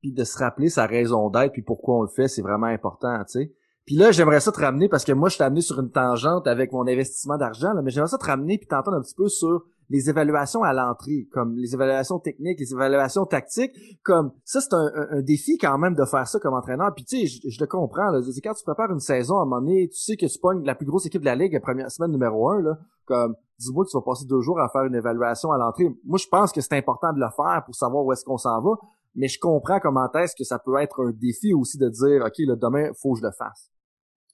Puis 0.00 0.12
de 0.12 0.24
se 0.24 0.38
rappeler 0.38 0.68
sa 0.68 0.86
raison 0.86 1.28
d'être, 1.30 1.52
puis 1.52 1.62
pourquoi 1.62 1.98
on 1.98 2.02
le 2.02 2.08
fait, 2.08 2.28
c'est 2.28 2.42
vraiment 2.42 2.66
important, 2.66 3.18
tu 3.24 3.40
sais. 3.40 3.52
Puis 3.86 3.96
là, 3.96 4.12
j'aimerais 4.12 4.40
ça 4.40 4.52
te 4.52 4.60
ramener, 4.60 4.88
parce 4.88 5.04
que 5.04 5.12
moi, 5.12 5.28
je 5.28 5.38
t'ai 5.38 5.44
amené 5.44 5.60
sur 5.60 5.80
une 5.80 5.90
tangente 5.90 6.46
avec 6.46 6.72
mon 6.72 6.86
investissement 6.86 7.36
d'argent, 7.36 7.72
mais 7.82 7.90
j'aimerais 7.90 8.10
ça 8.10 8.18
te 8.18 8.26
ramener 8.26 8.56
puis 8.58 8.66
t'entendre 8.66 8.96
un 8.96 9.00
petit 9.00 9.14
peu 9.14 9.28
sur 9.28 9.64
les 9.90 10.08
évaluations 10.08 10.62
à 10.62 10.72
l'entrée, 10.72 11.28
comme 11.32 11.56
les 11.56 11.74
évaluations 11.74 12.18
techniques, 12.18 12.60
les 12.60 12.72
évaluations 12.72 13.26
tactiques, 13.26 13.72
comme 14.02 14.32
ça 14.44 14.60
c'est 14.60 14.72
un, 14.72 15.20
défi 15.22 15.58
quand 15.58 15.76
même 15.78 15.94
de 15.94 16.04
faire 16.04 16.26
ça 16.26 16.38
comme 16.38 16.54
entraîneur. 16.54 16.94
Puis 16.94 17.04
tu 17.04 17.18
sais, 17.18 17.26
je, 17.26 17.50
je, 17.50 17.60
le 17.60 17.66
comprends. 17.66 18.10
Là, 18.10 18.20
quand 18.42 18.54
tu 18.54 18.64
prépares 18.64 18.90
une 18.90 19.00
saison 19.00 19.38
à 19.38 19.42
un 19.42 19.44
moment 19.44 19.60
donné, 19.60 19.88
tu 19.88 19.98
sais 19.98 20.16
que 20.16 20.26
tu 20.26 20.38
pognes 20.38 20.64
la 20.64 20.74
plus 20.74 20.86
grosse 20.86 21.06
équipe 21.06 21.20
de 21.20 21.26
la 21.26 21.34
ligue 21.34 21.52
la 21.52 21.60
première 21.60 21.90
semaine 21.90 22.12
numéro 22.12 22.48
un, 22.48 22.62
là, 22.62 22.78
comme 23.04 23.34
dis-moi 23.58 23.84
que 23.84 23.90
tu 23.90 23.96
vas 23.96 24.02
passer 24.02 24.24
deux 24.26 24.40
jours 24.40 24.60
à 24.60 24.68
faire 24.68 24.84
une 24.84 24.94
évaluation 24.94 25.50
à 25.50 25.58
l'entrée. 25.58 25.88
Moi, 26.04 26.18
je 26.18 26.28
pense 26.28 26.52
que 26.52 26.60
c'est 26.60 26.76
important 26.76 27.12
de 27.12 27.20
le 27.20 27.28
faire 27.36 27.62
pour 27.64 27.74
savoir 27.74 28.04
où 28.04 28.12
est-ce 28.12 28.24
qu'on 28.24 28.38
s'en 28.38 28.60
va. 28.62 28.70
Mais 29.16 29.26
je 29.26 29.38
comprends 29.40 29.80
comment 29.80 30.10
est-ce 30.12 30.36
que 30.36 30.44
ça 30.44 30.60
peut 30.60 30.80
être 30.80 31.02
un 31.02 31.10
défi 31.10 31.52
aussi 31.52 31.78
de 31.78 31.88
dire, 31.88 32.24
OK, 32.24 32.38
le 32.38 32.56
demain, 32.56 32.90
faut 33.02 33.14
que 33.14 33.20
je 33.20 33.24
le 33.24 33.32
fasse. 33.32 33.70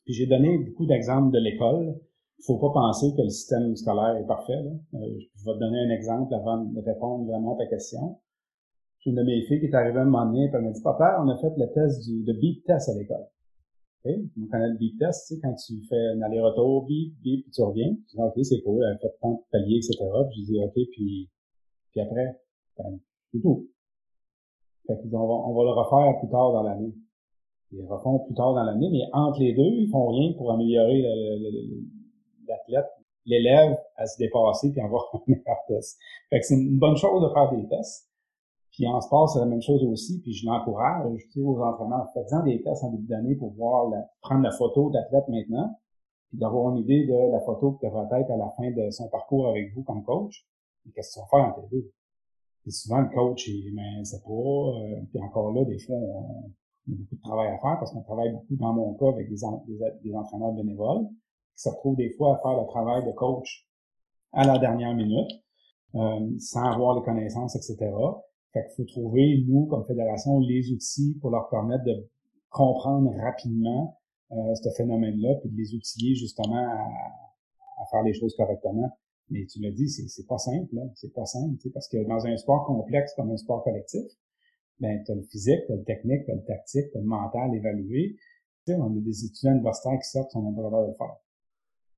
Puis 0.05 0.15
j'ai 0.15 0.27
donné 0.27 0.59
beaucoup 0.59 0.87
d'exemples 0.87 1.33
de 1.33 1.39
l'école 1.39 1.99
faut 2.45 2.59
pas 2.59 2.71
penser 2.71 3.15
que 3.17 3.23
le 3.23 3.31
système 3.31 3.75
scolaire 3.77 4.17
est 4.17 4.27
parfait. 4.27 4.63
Là. 4.63 4.71
Euh, 4.95 5.19
je 5.35 5.45
vais 5.45 5.55
te 5.55 5.59
donner 5.59 5.81
un 5.81 5.91
exemple 5.91 6.35
avant 6.35 6.65
de 6.65 6.81
répondre 6.81 7.27
vraiment 7.27 7.55
à 7.55 7.59
ta 7.59 7.67
question. 7.67 8.19
J'ai 9.01 9.11
une 9.11 9.17
de 9.17 9.23
mes 9.23 9.43
filles 9.47 9.61
qui 9.61 9.67
est 9.67 9.75
arrivée 9.75 9.99
à 9.99 10.03
un 10.03 10.07
moment 10.07 10.27
donné, 10.27 10.45
et 10.45 10.51
elle 10.53 10.63
m'a 10.63 10.71
dit, 10.71 10.83
papa, 10.83 11.23
on 11.25 11.29
a 11.29 11.39
fait 11.39 11.53
le 11.57 11.73
test 11.73 12.05
du, 12.05 12.25
de 12.25 12.33
beep 12.33 12.65
test 12.65 12.89
à 12.89 12.95
l'école. 12.95 13.27
Okay? 14.05 14.23
On 14.41 14.47
connaît 14.49 14.69
le 14.69 14.79
beep 14.79 14.99
test, 14.99 15.27
tu 15.29 15.35
sais, 15.35 15.41
quand 15.41 15.55
tu 15.55 15.83
fais 15.89 16.09
un 16.15 16.23
aller-retour, 16.23 16.87
beep, 16.87 17.15
beep, 17.23 17.45
puis 17.45 17.51
tu 17.53 17.63
reviens. 17.63 17.97
Je 18.09 18.17
dis, 18.17 18.23
OK, 18.23 18.45
c'est 18.45 18.61
cool, 18.63 18.85
elle 18.85 18.97
a 18.97 18.99
fait 18.99 19.15
tant 19.21 19.33
de 19.33 19.39
paliers, 19.51 19.77
etc. 19.77 19.97
Puis 20.31 20.43
je 20.43 20.53
dis, 20.53 20.61
OK, 20.61 20.75
puis, 20.93 21.31
puis 21.93 22.01
après, 22.01 22.41
ben, 22.79 22.99
c'est 23.33 23.41
tout. 23.41 23.69
Fait 24.87 25.01
qu'ils 25.01 25.15
on 25.17 25.27
va, 25.27 25.35
on 25.35 25.55
va 25.55 25.65
le 25.65 25.71
refaire 25.71 26.19
plus 26.21 26.31
tard 26.31 26.53
dans 26.53 26.63
l'année. 26.63 26.95
Ils 27.73 27.79
le 27.79 27.87
refont 27.87 28.21
plus 28.21 28.35
tard 28.35 28.55
dans 28.55 28.63
l'année, 28.63 28.89
mais 28.91 29.03
entre 29.13 29.41
les 29.41 29.53
deux, 29.53 29.63
ils 29.63 29.89
font 29.91 30.09
rien 30.09 30.33
pour 30.37 30.53
améliorer 30.53 31.03
le, 31.03 31.39
le, 31.43 31.51
le, 31.51 31.96
d'athlètes. 32.47 32.91
l'élève 33.25 33.77
à 33.97 34.07
se 34.07 34.19
dépasser 34.19 34.71
puis 34.71 34.81
avoir 34.81 35.09
un 35.15 35.21
meilleur 35.27 35.59
test. 35.69 35.99
Fait 36.31 36.41
que 36.41 36.47
c'est 36.47 36.55
une 36.55 36.79
bonne 36.79 36.97
chose 36.97 37.23
de 37.23 37.29
faire 37.33 37.51
des 37.51 37.67
tests. 37.69 38.09
Puis 38.77 38.87
en 38.87 39.01
sport, 39.01 39.31
c'est 39.31 39.39
la 39.39 39.47
même 39.47 39.63
chose 39.63 39.83
aussi, 39.85 40.21
puis 40.21 40.35
je 40.35 40.45
l'encourage, 40.45 41.11
je 41.17 41.27
dis 41.33 41.43
aux 41.43 41.59
entraîneurs, 41.63 42.11
faites-en 42.13 42.43
des 42.43 42.63
tests 42.63 42.85
en 42.85 42.91
début 42.91 43.07
d'année 43.07 43.35
pour 43.35 43.55
voir 43.55 43.91
prendre 44.21 44.43
la 44.43 44.51
photo 44.51 44.91
d'athlète 44.91 45.27
maintenant, 45.29 45.81
puis 46.29 46.39
d'avoir 46.39 46.71
une 46.73 46.83
idée 46.83 47.07
de 47.07 47.33
la 47.33 47.41
photo 47.41 47.73
que 47.73 47.87
devrait 47.87 48.21
être 48.21 48.31
à 48.31 48.37
la 48.37 48.51
fin 48.51 48.71
de 48.71 48.91
son 48.91 49.09
parcours 49.09 49.49
avec 49.49 49.75
vous 49.75 49.83
comme 49.83 50.05
coach. 50.05 50.47
Et 50.87 50.93
qu'est-ce 50.93 51.09
que 51.09 51.15
tu 51.15 51.21
vas 51.21 51.27
faire 51.31 51.49
entre 51.49 51.63
les 51.63 51.79
deux? 51.79 51.91
Et 52.67 52.71
souvent, 52.71 53.01
le 53.01 53.09
coach, 53.09 53.49
il, 53.49 53.75
ben, 53.75 54.05
sait 54.05 54.21
pas, 54.21 54.31
euh, 54.31 55.01
puis 55.11 55.23
encore 55.23 55.53
là, 55.53 55.65
des 55.65 55.79
fois, 55.79 55.97
on, 55.97 56.45
a 56.45 56.95
beaucoup 56.97 57.17
de 57.17 57.21
travail 57.23 57.49
à 57.49 57.59
faire 57.59 57.79
parce 57.79 57.93
qu'on 57.93 58.03
travaille 58.03 58.33
beaucoup, 58.33 58.57
dans 58.57 58.75
mon 58.75 58.93
cas, 58.95 59.09
avec 59.09 59.31
des 59.31 60.15
entraîneurs 60.15 60.53
bénévoles 60.53 61.07
qui 61.57 61.63
se 61.63 61.69
retrouvent 61.69 61.97
des 61.97 62.11
fois 62.11 62.37
à 62.37 62.43
faire 62.43 62.61
le 62.61 62.67
travail 62.67 63.05
de 63.05 63.13
coach 63.13 63.67
à 64.33 64.45
la 64.45 64.59
dernière 64.59 64.95
minute, 64.95 65.31
euh, 65.95 66.31
sans 66.39 66.65
avoir 66.71 66.97
les 66.97 67.03
connaissances, 67.03 67.57
etc. 67.57 67.77
Fait 68.53 68.67
qu'il 68.67 68.75
faut 68.77 68.85
trouver, 68.85 69.45
nous, 69.49 69.67
comme 69.67 69.85
fédération, 69.87 70.39
les 70.41 70.71
outils 70.71 71.17
pour 71.21 71.31
leur 71.31 71.49
permettre 71.49 71.85
de 71.85 72.09
comprendre 72.51 73.13
rapidement 73.19 73.99
euh, 74.33 74.55
ce 74.55 74.71
phénomène-là, 74.77 75.37
puis 75.41 75.51
de 75.51 75.57
les 75.57 75.75
outiller 75.75 76.15
justement 76.15 76.57
à, 76.57 77.85
faire 77.91 78.03
les 78.03 78.15
choses 78.15 78.35
correctement. 78.37 78.91
Mais 79.31 79.45
tu 79.47 79.61
l'as 79.61 79.73
dit, 79.73 79.89
c'est 79.89 80.27
pas 80.27 80.39
simple, 80.39 80.75
là. 80.75 80.83
C'est 80.95 81.13
pas 81.13 81.25
simple, 81.25 81.57
parce 81.73 81.89
que 81.89 81.99
dans 82.07 82.27
un 82.27 82.37
sport 82.37 82.65
complexe 82.67 83.13
comme 83.15 83.31
un 83.31 83.37
sport 83.37 83.65
collectif, 83.65 84.05
ben, 84.81 85.03
t'as 85.05 85.15
le 85.15 85.23
physique, 85.23 85.61
t'as 85.67 85.75
le 85.75 85.85
technique, 85.85 86.27
t'as 86.27 86.35
le 86.35 86.45
tactique, 86.45 86.87
t'as 86.93 87.01
le 87.01 87.07
mental 87.07 87.55
évalué. 87.55 88.17
Tu 88.67 88.73
sais, 88.73 88.79
on 88.79 88.87
a 88.87 89.01
des 89.01 89.25
étudiants 89.25 89.53
universitaires 89.53 89.99
qui 89.99 90.09
sortent, 90.09 90.35
on 90.37 90.49
a 90.51 90.71
pas 90.71 90.83
de 90.83 90.89
le 90.89 90.95
faire. 90.95 91.17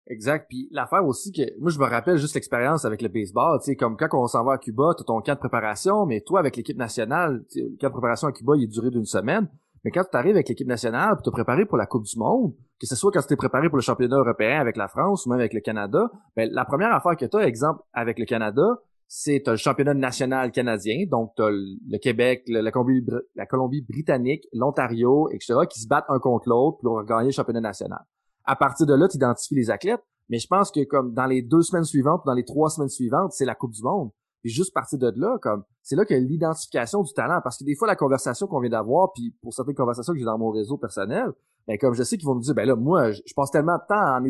Exact. 0.08 0.46
Puis 0.48 0.68
l'affaire 0.70 1.04
aussi 1.04 1.32
que 1.32 1.42
moi 1.60 1.70
je 1.70 1.78
me 1.78 1.84
rappelle 1.84 2.16
juste 2.16 2.34
l'expérience 2.34 2.84
avec 2.84 3.02
le 3.02 3.08
baseball, 3.08 3.58
tu 3.60 3.66
sais 3.66 3.76
comme 3.76 3.96
quand 3.96 4.08
on 4.14 4.26
s'en 4.26 4.42
va 4.42 4.54
à 4.54 4.58
Cuba, 4.58 4.94
tu 4.96 5.04
ton 5.04 5.20
camp 5.20 5.34
de 5.34 5.38
préparation, 5.38 6.06
mais 6.06 6.22
toi 6.22 6.40
avec 6.40 6.56
l'équipe 6.56 6.78
nationale, 6.78 7.44
le 7.54 7.76
camp 7.78 7.88
de 7.88 7.92
préparation 7.92 8.28
à 8.28 8.32
Cuba, 8.32 8.54
il 8.56 8.64
est 8.64 8.68
duré 8.68 8.90
d'une 8.90 9.04
semaine. 9.04 9.48
Mais 9.84 9.90
quand 9.90 10.04
tu 10.10 10.16
arrives 10.16 10.34
avec 10.34 10.48
l'équipe 10.48 10.66
nationale, 10.66 11.14
tu 11.18 11.22
te 11.22 11.30
préparé 11.30 11.64
pour 11.66 11.76
la 11.76 11.86
Coupe 11.86 12.04
du 12.04 12.18
Monde, 12.18 12.54
que 12.80 12.86
ce 12.86 12.96
soit 12.96 13.12
quand 13.12 13.20
tu 13.20 13.28
t'es 13.28 13.36
préparé 13.36 13.68
pour 13.68 13.76
le 13.76 13.82
championnat 13.82 14.16
européen 14.16 14.60
avec 14.60 14.76
la 14.76 14.88
France 14.88 15.26
ou 15.26 15.30
même 15.30 15.38
avec 15.38 15.52
le 15.52 15.60
Canada, 15.60 16.10
ben, 16.34 16.48
la 16.52 16.64
première 16.64 16.92
affaire 16.92 17.16
que 17.16 17.26
tu 17.26 17.36
as, 17.36 17.46
exemple, 17.46 17.82
avec 17.92 18.18
le 18.18 18.24
Canada, 18.24 18.64
c'est 19.06 19.42
le 19.46 19.56
championnat 19.56 19.94
national 19.94 20.50
canadien, 20.52 21.04
donc 21.08 21.32
tu 21.36 21.42
le, 21.42 21.98
Québec, 21.98 22.42
la, 22.48 22.70
Colombie, 22.70 23.06
la 23.36 23.46
Colombie 23.46 23.82
britannique, 23.82 24.46
l'Ontario, 24.52 25.28
etc., 25.30 25.60
qui 25.70 25.80
se 25.80 25.86
battent 25.86 26.04
un 26.08 26.18
contre 26.18 26.48
l'autre 26.48 26.78
pour 26.82 27.02
gagner 27.04 27.26
le 27.26 27.32
championnat 27.32 27.60
national 27.60 28.00
à 28.48 28.56
partir 28.56 28.86
de 28.86 28.94
là, 28.94 29.06
tu 29.08 29.16
identifies 29.16 29.54
les 29.54 29.70
athlètes. 29.70 30.02
Mais 30.30 30.38
je 30.38 30.46
pense 30.46 30.70
que 30.70 30.82
comme 30.84 31.12
dans 31.12 31.26
les 31.26 31.42
deux 31.42 31.62
semaines 31.62 31.84
suivantes, 31.84 32.22
dans 32.26 32.34
les 32.34 32.44
trois 32.44 32.70
semaines 32.70 32.88
suivantes, 32.88 33.32
c'est 33.32 33.44
la 33.44 33.54
Coupe 33.54 33.72
du 33.72 33.82
Monde. 33.82 34.10
Et 34.44 34.48
juste 34.48 34.72
partir 34.72 34.98
de 34.98 35.12
là, 35.16 35.38
comme 35.42 35.64
c'est 35.82 35.96
là 35.96 36.04
que 36.04 36.14
l'identification 36.14 37.02
du 37.02 37.12
talent. 37.12 37.40
Parce 37.42 37.58
que 37.58 37.64
des 37.64 37.74
fois, 37.74 37.86
la 37.86 37.96
conversation 37.96 38.46
qu'on 38.46 38.60
vient 38.60 38.70
d'avoir, 38.70 39.12
puis 39.12 39.36
pour 39.42 39.52
certaines 39.52 39.74
conversations 39.74 40.12
que 40.12 40.18
j'ai 40.18 40.24
dans 40.24 40.38
mon 40.38 40.50
réseau 40.50 40.78
personnel, 40.78 41.30
ben 41.66 41.76
comme 41.76 41.92
je 41.92 42.02
sais 42.02 42.16
qu'ils 42.16 42.26
vont 42.26 42.34
nous 42.34 42.40
dire, 42.40 42.54
ben 42.54 42.66
là, 42.66 42.74
moi, 42.74 43.10
je, 43.12 43.20
passe 43.36 43.50
tellement 43.50 43.76
de 43.76 43.86
temps 43.86 44.16
en 44.16 44.24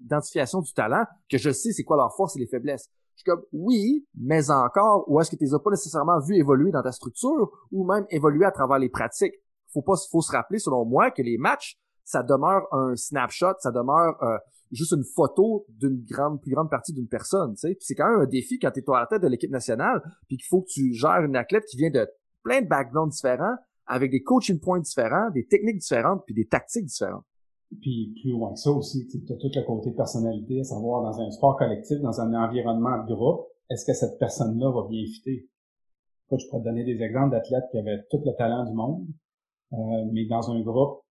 identification 0.00 0.60
du 0.60 0.72
talent 0.72 1.04
que 1.28 1.38
je 1.38 1.50
sais 1.50 1.72
c'est 1.72 1.82
quoi 1.82 1.96
leurs 1.96 2.14
forces 2.14 2.36
et 2.36 2.40
les 2.40 2.46
faiblesses. 2.46 2.88
Je 3.16 3.22
suis 3.22 3.24
comme, 3.24 3.42
oui, 3.52 4.06
mais 4.16 4.50
encore, 4.50 5.04
ou 5.08 5.20
est-ce 5.20 5.30
que 5.30 5.36
tu 5.36 5.44
les 5.44 5.54
as 5.54 5.58
pas 5.58 5.70
nécessairement 5.70 6.20
vu 6.20 6.36
évoluer 6.36 6.70
dans 6.70 6.82
ta 6.82 6.92
structure 6.92 7.50
ou 7.72 7.84
même 7.84 8.06
évoluer 8.10 8.44
à 8.44 8.50
travers 8.50 8.78
les 8.78 8.88
pratiques? 8.88 9.34
Faut 9.72 9.82
pas, 9.82 9.94
faut 10.10 10.20
se 10.20 10.30
rappeler, 10.30 10.58
selon 10.58 10.84
moi, 10.84 11.10
que 11.10 11.22
les 11.22 11.38
matchs, 11.38 11.76
ça 12.04 12.22
demeure 12.22 12.66
un 12.72 12.94
snapshot, 12.96 13.54
ça 13.58 13.70
demeure 13.70 14.22
euh, 14.22 14.36
juste 14.70 14.92
une 14.92 15.04
photo 15.04 15.66
d'une 15.68 16.04
grande, 16.04 16.40
plus 16.40 16.52
grande 16.52 16.70
partie 16.70 16.92
d'une 16.92 17.08
personne. 17.08 17.54
Tu 17.54 17.68
sais. 17.68 17.76
c'est 17.80 17.94
quand 17.94 18.10
même 18.10 18.20
un 18.20 18.26
défi 18.26 18.58
quand 18.58 18.70
tu 18.70 18.80
es 18.80 18.90
à 18.90 19.00
la 19.00 19.06
tête 19.06 19.22
de 19.22 19.28
l'équipe 19.28 19.50
nationale, 19.50 20.02
puis 20.28 20.36
qu'il 20.36 20.46
faut 20.46 20.62
que 20.62 20.68
tu 20.68 20.92
gères 20.92 21.22
une 21.24 21.36
athlète 21.36 21.64
qui 21.64 21.76
vient 21.76 21.90
de 21.90 22.08
plein 22.42 22.60
de 22.60 22.68
backgrounds 22.68 23.14
différents, 23.14 23.56
avec 23.86 24.10
des 24.10 24.22
coaching 24.22 24.60
points 24.60 24.80
différents, 24.80 25.30
des 25.30 25.46
techniques 25.46 25.78
différentes, 25.78 26.22
puis 26.24 26.34
des 26.34 26.46
tactiques 26.46 26.86
différentes. 26.86 27.24
Puis 27.80 28.14
plus 28.20 28.30
loin 28.30 28.52
que 28.52 28.60
ça 28.60 28.70
aussi, 28.70 29.06
tu 29.08 29.16
as 29.32 29.36
tout 29.36 29.50
le 29.54 29.66
côté 29.66 29.90
personnalité, 29.90 30.60
à 30.60 30.64
savoir 30.64 31.02
dans 31.02 31.20
un 31.20 31.30
sport 31.30 31.56
collectif, 31.56 31.98
dans 32.00 32.20
un 32.20 32.32
environnement 32.34 33.04
de 33.04 33.14
groupe, 33.14 33.46
est-ce 33.70 33.84
que 33.84 33.94
cette 33.94 34.18
personne-là 34.18 34.70
va 34.70 34.86
bien 34.88 35.04
fitter? 35.06 35.48
je 36.36 36.48
pourrais 36.48 36.62
te 36.62 36.64
donner 36.64 36.84
des 36.84 37.00
exemples 37.00 37.30
d'athlètes 37.30 37.64
qui 37.70 37.78
avaient 37.78 38.02
tout 38.10 38.20
le 38.24 38.34
talent 38.36 38.64
du 38.64 38.72
monde, 38.72 39.06
euh, 39.72 39.76
mais 40.12 40.26
dans 40.26 40.50
un 40.50 40.60
groupe, 40.62 41.03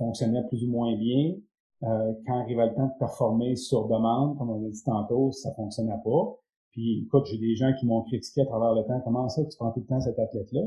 fonctionnait 0.00 0.42
plus 0.48 0.64
ou 0.64 0.70
moins 0.70 0.96
bien. 0.96 1.34
Euh, 1.82 2.12
quand 2.26 2.40
arrivait 2.40 2.66
le 2.66 2.74
temps 2.74 2.86
de 2.86 2.98
performer 2.98 3.56
sur 3.56 3.86
demande, 3.86 4.36
comme 4.36 4.50
on 4.50 4.66
a 4.66 4.68
dit 4.68 4.82
tantôt, 4.82 5.30
ça 5.32 5.52
fonctionnait 5.54 6.00
pas. 6.04 6.36
Puis, 6.72 7.04
écoute, 7.04 7.26
j'ai 7.26 7.38
des 7.38 7.54
gens 7.54 7.72
qui 7.78 7.86
m'ont 7.86 8.02
critiqué 8.02 8.42
à 8.42 8.46
travers 8.46 8.74
le 8.74 8.84
temps, 8.84 9.00
comment 9.04 9.28
ça 9.28 9.42
que 9.44 9.48
tu 9.48 9.56
prends 9.56 9.72
tout 9.72 9.80
le 9.80 9.86
temps 9.86 10.00
cet 10.00 10.18
athlète-là? 10.18 10.62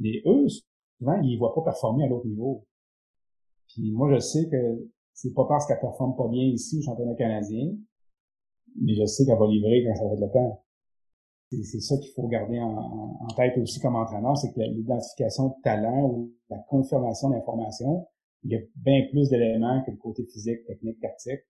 Mais 0.00 0.22
eux, 0.26 0.46
souvent, 0.98 1.20
ils 1.22 1.34
ne 1.34 1.38
voient 1.38 1.54
pas 1.54 1.62
performer 1.62 2.04
à 2.04 2.08
l'autre 2.08 2.26
niveau. 2.26 2.64
Puis 3.68 3.90
moi, 3.92 4.12
je 4.14 4.18
sais 4.18 4.48
que 4.48 4.88
c'est 5.12 5.34
pas 5.34 5.44
parce 5.46 5.66
qu'elle 5.66 5.80
performe 5.80 6.16
pas 6.16 6.28
bien 6.28 6.44
ici 6.44 6.78
au 6.78 6.82
championnat 6.82 7.14
canadien, 7.14 7.72
mais 8.80 8.94
je 8.94 9.04
sais 9.04 9.26
qu'elle 9.26 9.38
va 9.38 9.46
livrer 9.46 9.84
quand 9.84 9.94
ça 9.94 10.04
va 10.04 10.14
être 10.14 10.20
le 10.20 10.30
temps. 10.30 10.64
C'est 11.50 11.80
ça 11.80 11.96
qu'il 11.98 12.12
faut 12.12 12.28
garder 12.28 12.60
en, 12.60 13.26
tête 13.36 13.56
aussi 13.58 13.80
comme 13.80 13.96
entraîneur, 13.96 14.36
c'est 14.36 14.52
que 14.52 14.60
l'identification 14.60 15.48
de 15.48 15.54
talent 15.62 16.04
ou 16.04 16.32
la 16.50 16.58
confirmation 16.58 17.30
d'informations, 17.30 18.06
il 18.44 18.52
y 18.52 18.56
a 18.56 18.60
bien 18.76 19.06
plus 19.10 19.28
d'éléments 19.28 19.82
que 19.84 19.90
le 19.90 19.96
côté 19.96 20.24
physique, 20.24 20.64
technique, 20.66 21.00
tactique. 21.00 21.40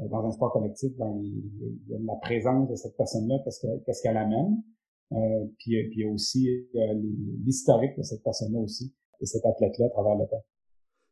Euh, 0.00 0.08
dans 0.08 0.24
un 0.24 0.32
sport 0.32 0.52
collectif, 0.52 0.92
ben, 0.96 1.14
il 1.16 1.88
y 1.88 1.94
a 1.94 1.98
la 1.98 2.16
présence 2.16 2.68
de 2.68 2.74
cette 2.74 2.96
personne-là, 2.96 3.38
qu'est-ce 3.44 4.02
qu'elle 4.02 4.16
amène. 4.16 4.62
Euh, 5.12 5.46
puis, 5.58 5.88
puis 5.90 6.00
y 6.00 6.04
a 6.04 6.08
aussi 6.08 6.48
euh, 6.48 6.94
l'historique 7.44 7.96
de 7.96 8.02
cette 8.02 8.22
personne-là 8.22 8.58
aussi, 8.58 8.92
de 9.20 9.26
cet 9.26 9.44
athlète-là 9.46 9.86
à 9.86 9.90
travers 9.90 10.16
le 10.16 10.26
temps. 10.26 10.44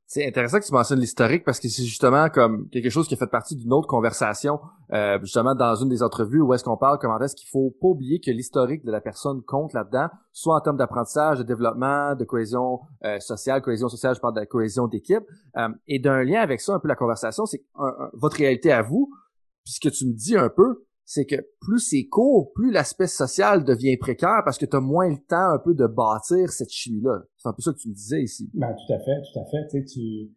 C'est 0.07 0.27
intéressant 0.27 0.61
que 0.61 0.67
tu 0.67 0.73
mentionnes 0.73 1.01
l'historique 1.01 1.43
parce 1.43 1.59
que 1.59 1.69
c'est 1.69 1.85
justement 1.85 2.29
comme 2.29 2.69
quelque 2.69 2.91
chose 2.91 3.09
qui 3.09 3.15
a 3.15 3.17
fait 3.17 3.27
partie 3.27 3.57
d'une 3.57 3.73
autre 3.73 3.89
conversation, 3.89 4.61
euh, 4.93 5.19
justement 5.23 5.55
dans 5.55 5.75
une 5.75 5.89
des 5.89 6.03
entrevues 6.03 6.43
où 6.43 6.53
est-ce 6.53 6.65
qu'on 6.65 6.77
parle 6.77 6.99
comment 6.99 7.19
est-ce 7.19 7.35
qu'il 7.35 7.49
faut 7.49 7.71
pas 7.81 7.89
oublier 7.89 8.21
que 8.21 8.31
l'historique 8.31 8.85
de 8.85 8.93
la 8.93 9.01
personne 9.01 9.43
compte 9.43 9.73
là-dedans, 9.73 10.09
soit 10.33 10.55
en 10.55 10.61
termes 10.61 10.77
d'apprentissage, 10.77 11.39
de 11.39 11.45
développement, 11.45 12.15
de 12.15 12.25
cohésion 12.25 12.81
euh, 13.05 13.21
sociale, 13.21 13.63
cohésion 13.63 13.89
sociale, 13.89 14.15
je 14.15 14.21
parle 14.21 14.35
de 14.35 14.41
la 14.41 14.47
cohésion 14.47 14.87
d'équipe, 14.87 15.25
euh, 15.57 15.69
et 15.89 15.99
d'un 15.99 16.23
lien 16.23 16.43
avec 16.43 16.61
ça 16.61 16.75
un 16.75 16.79
peu 16.79 16.89
la 16.89 16.97
conversation, 16.97 17.47
c'est 17.47 17.65
votre 18.13 18.37
réalité 18.37 18.71
à 18.71 18.83
vous, 18.83 19.11
puisque 19.65 19.91
tu 19.93 20.07
me 20.07 20.13
dis 20.13 20.37
un 20.37 20.51
peu, 20.51 20.85
c'est 21.05 21.27
que 21.27 21.37
plus 21.61 21.81
c'est 21.81 22.05
court, 22.05 22.53
plus 22.55 22.71
l'aspect 22.71 23.07
social 23.07 23.65
devient 23.65 23.97
précaire 23.97 24.43
parce 24.45 24.59
que 24.59 24.67
tu 24.67 24.77
as 24.77 24.81
moins 24.81 25.09
le 25.11 25.19
temps 25.19 25.51
un 25.53 25.59
peu 25.59 25.75
de 25.75 25.87
bâtir 25.87 26.51
cette 26.51 26.71
chimie-là. 26.71 27.23
C'est 27.37 27.49
un 27.49 27.53
peu 27.53 27.63
ça 27.63 27.73
que 27.73 27.79
tu 27.79 27.89
me 27.89 27.95
disais 27.95 28.23
ici. 28.23 28.51
Ben, 28.55 28.75
tout 28.75 28.93
à 28.93 28.99
fait, 28.99 29.21
tout 29.33 29.39
à 29.41 29.45
fait. 29.47 29.85
Tu 29.85 30.31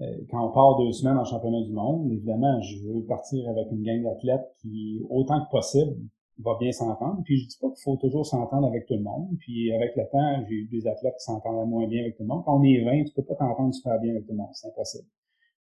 euh, 0.00 0.06
quand 0.30 0.48
on 0.48 0.52
part 0.52 0.76
deux 0.78 0.92
semaines 0.92 1.18
en 1.18 1.24
championnat 1.24 1.62
du 1.62 1.72
monde, 1.72 2.10
évidemment, 2.10 2.60
je 2.60 2.78
veux 2.88 3.04
partir 3.04 3.48
avec 3.48 3.70
une 3.70 3.82
gang 3.82 4.02
d'athlètes 4.02 4.52
qui, 4.60 5.00
autant 5.08 5.44
que 5.44 5.50
possible, 5.50 5.94
va 6.38 6.56
bien 6.58 6.72
s'entendre. 6.72 7.20
Puis 7.24 7.38
je 7.38 7.48
dis 7.48 7.58
pas 7.60 7.68
qu'il 7.68 7.82
faut 7.84 7.96
toujours 7.96 8.26
s'entendre 8.26 8.66
avec 8.66 8.86
tout 8.86 8.94
le 8.94 9.02
monde. 9.02 9.28
Puis 9.38 9.72
avec 9.72 9.94
le 9.96 10.04
temps, 10.10 10.44
j'ai 10.48 10.54
eu 10.54 10.68
des 10.68 10.86
athlètes 10.88 11.14
qui 11.18 11.24
s'entendent 11.24 11.68
moins 11.68 11.86
bien 11.86 12.00
avec 12.02 12.16
tout 12.16 12.22
le 12.22 12.28
monde. 12.28 12.42
Quand 12.44 12.58
on 12.58 12.62
est 12.64 12.82
20, 12.82 13.04
tu 13.04 13.12
peux 13.14 13.22
pas 13.22 13.36
t'entendre 13.36 13.72
super 13.72 14.00
bien 14.00 14.12
avec 14.12 14.26
tout 14.26 14.32
le 14.32 14.38
monde. 14.38 14.50
C'est 14.52 14.68
impossible. 14.68 15.06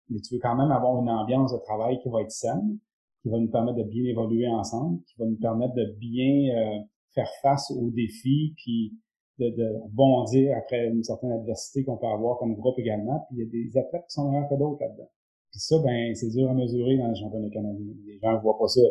Mais 0.09 0.19
tu 0.19 0.33
veux 0.33 0.39
quand 0.41 0.55
même 0.55 0.71
avoir 0.71 0.99
une 1.01 1.09
ambiance 1.09 1.53
de 1.53 1.59
travail 1.59 1.99
qui 2.01 2.09
va 2.09 2.21
être 2.21 2.31
saine 2.31 2.79
qui 3.21 3.29
va 3.29 3.37
nous 3.37 3.49
permettre 3.49 3.77
de 3.77 3.83
bien 3.83 4.03
évoluer 4.03 4.47
ensemble, 4.47 5.01
qui 5.05 5.15
va 5.19 5.25
nous 5.25 5.37
permettre 5.37 5.75
de 5.75 5.95
bien 5.99 6.55
euh, 6.55 6.79
faire 7.13 7.29
face 7.41 7.71
aux 7.71 7.89
défis, 7.91 8.53
puis 8.57 8.93
de, 9.39 9.49
de 9.49 9.81
rebondir 9.83 10.55
après 10.57 10.87
une 10.87 11.03
certaine 11.03 11.31
adversité 11.31 11.83
qu'on 11.83 11.97
peut 11.97 12.07
avoir 12.07 12.37
comme 12.37 12.55
groupe 12.55 12.79
également. 12.79 13.25
Puis 13.27 13.37
il 13.37 13.43
y 13.43 13.47
a 13.47 13.51
des 13.51 13.77
athlètes 13.77 14.03
qui 14.07 14.13
sont 14.13 14.29
meilleurs 14.29 14.49
que 14.49 14.55
d'autres 14.55 14.81
là-dedans. 14.81 15.09
Puis 15.51 15.59
ça, 15.59 15.75
ben, 15.83 16.15
c'est 16.15 16.29
dur 16.29 16.49
à 16.49 16.53
mesurer 16.53 16.97
dans 16.97 17.07
les 17.07 17.15
championnats 17.15 17.49
canadiens. 17.49 17.93
Les 18.05 18.19
gens 18.19 18.33
ne 18.33 18.41
voient 18.41 18.57
pas 18.57 18.67
ça. 18.67 18.81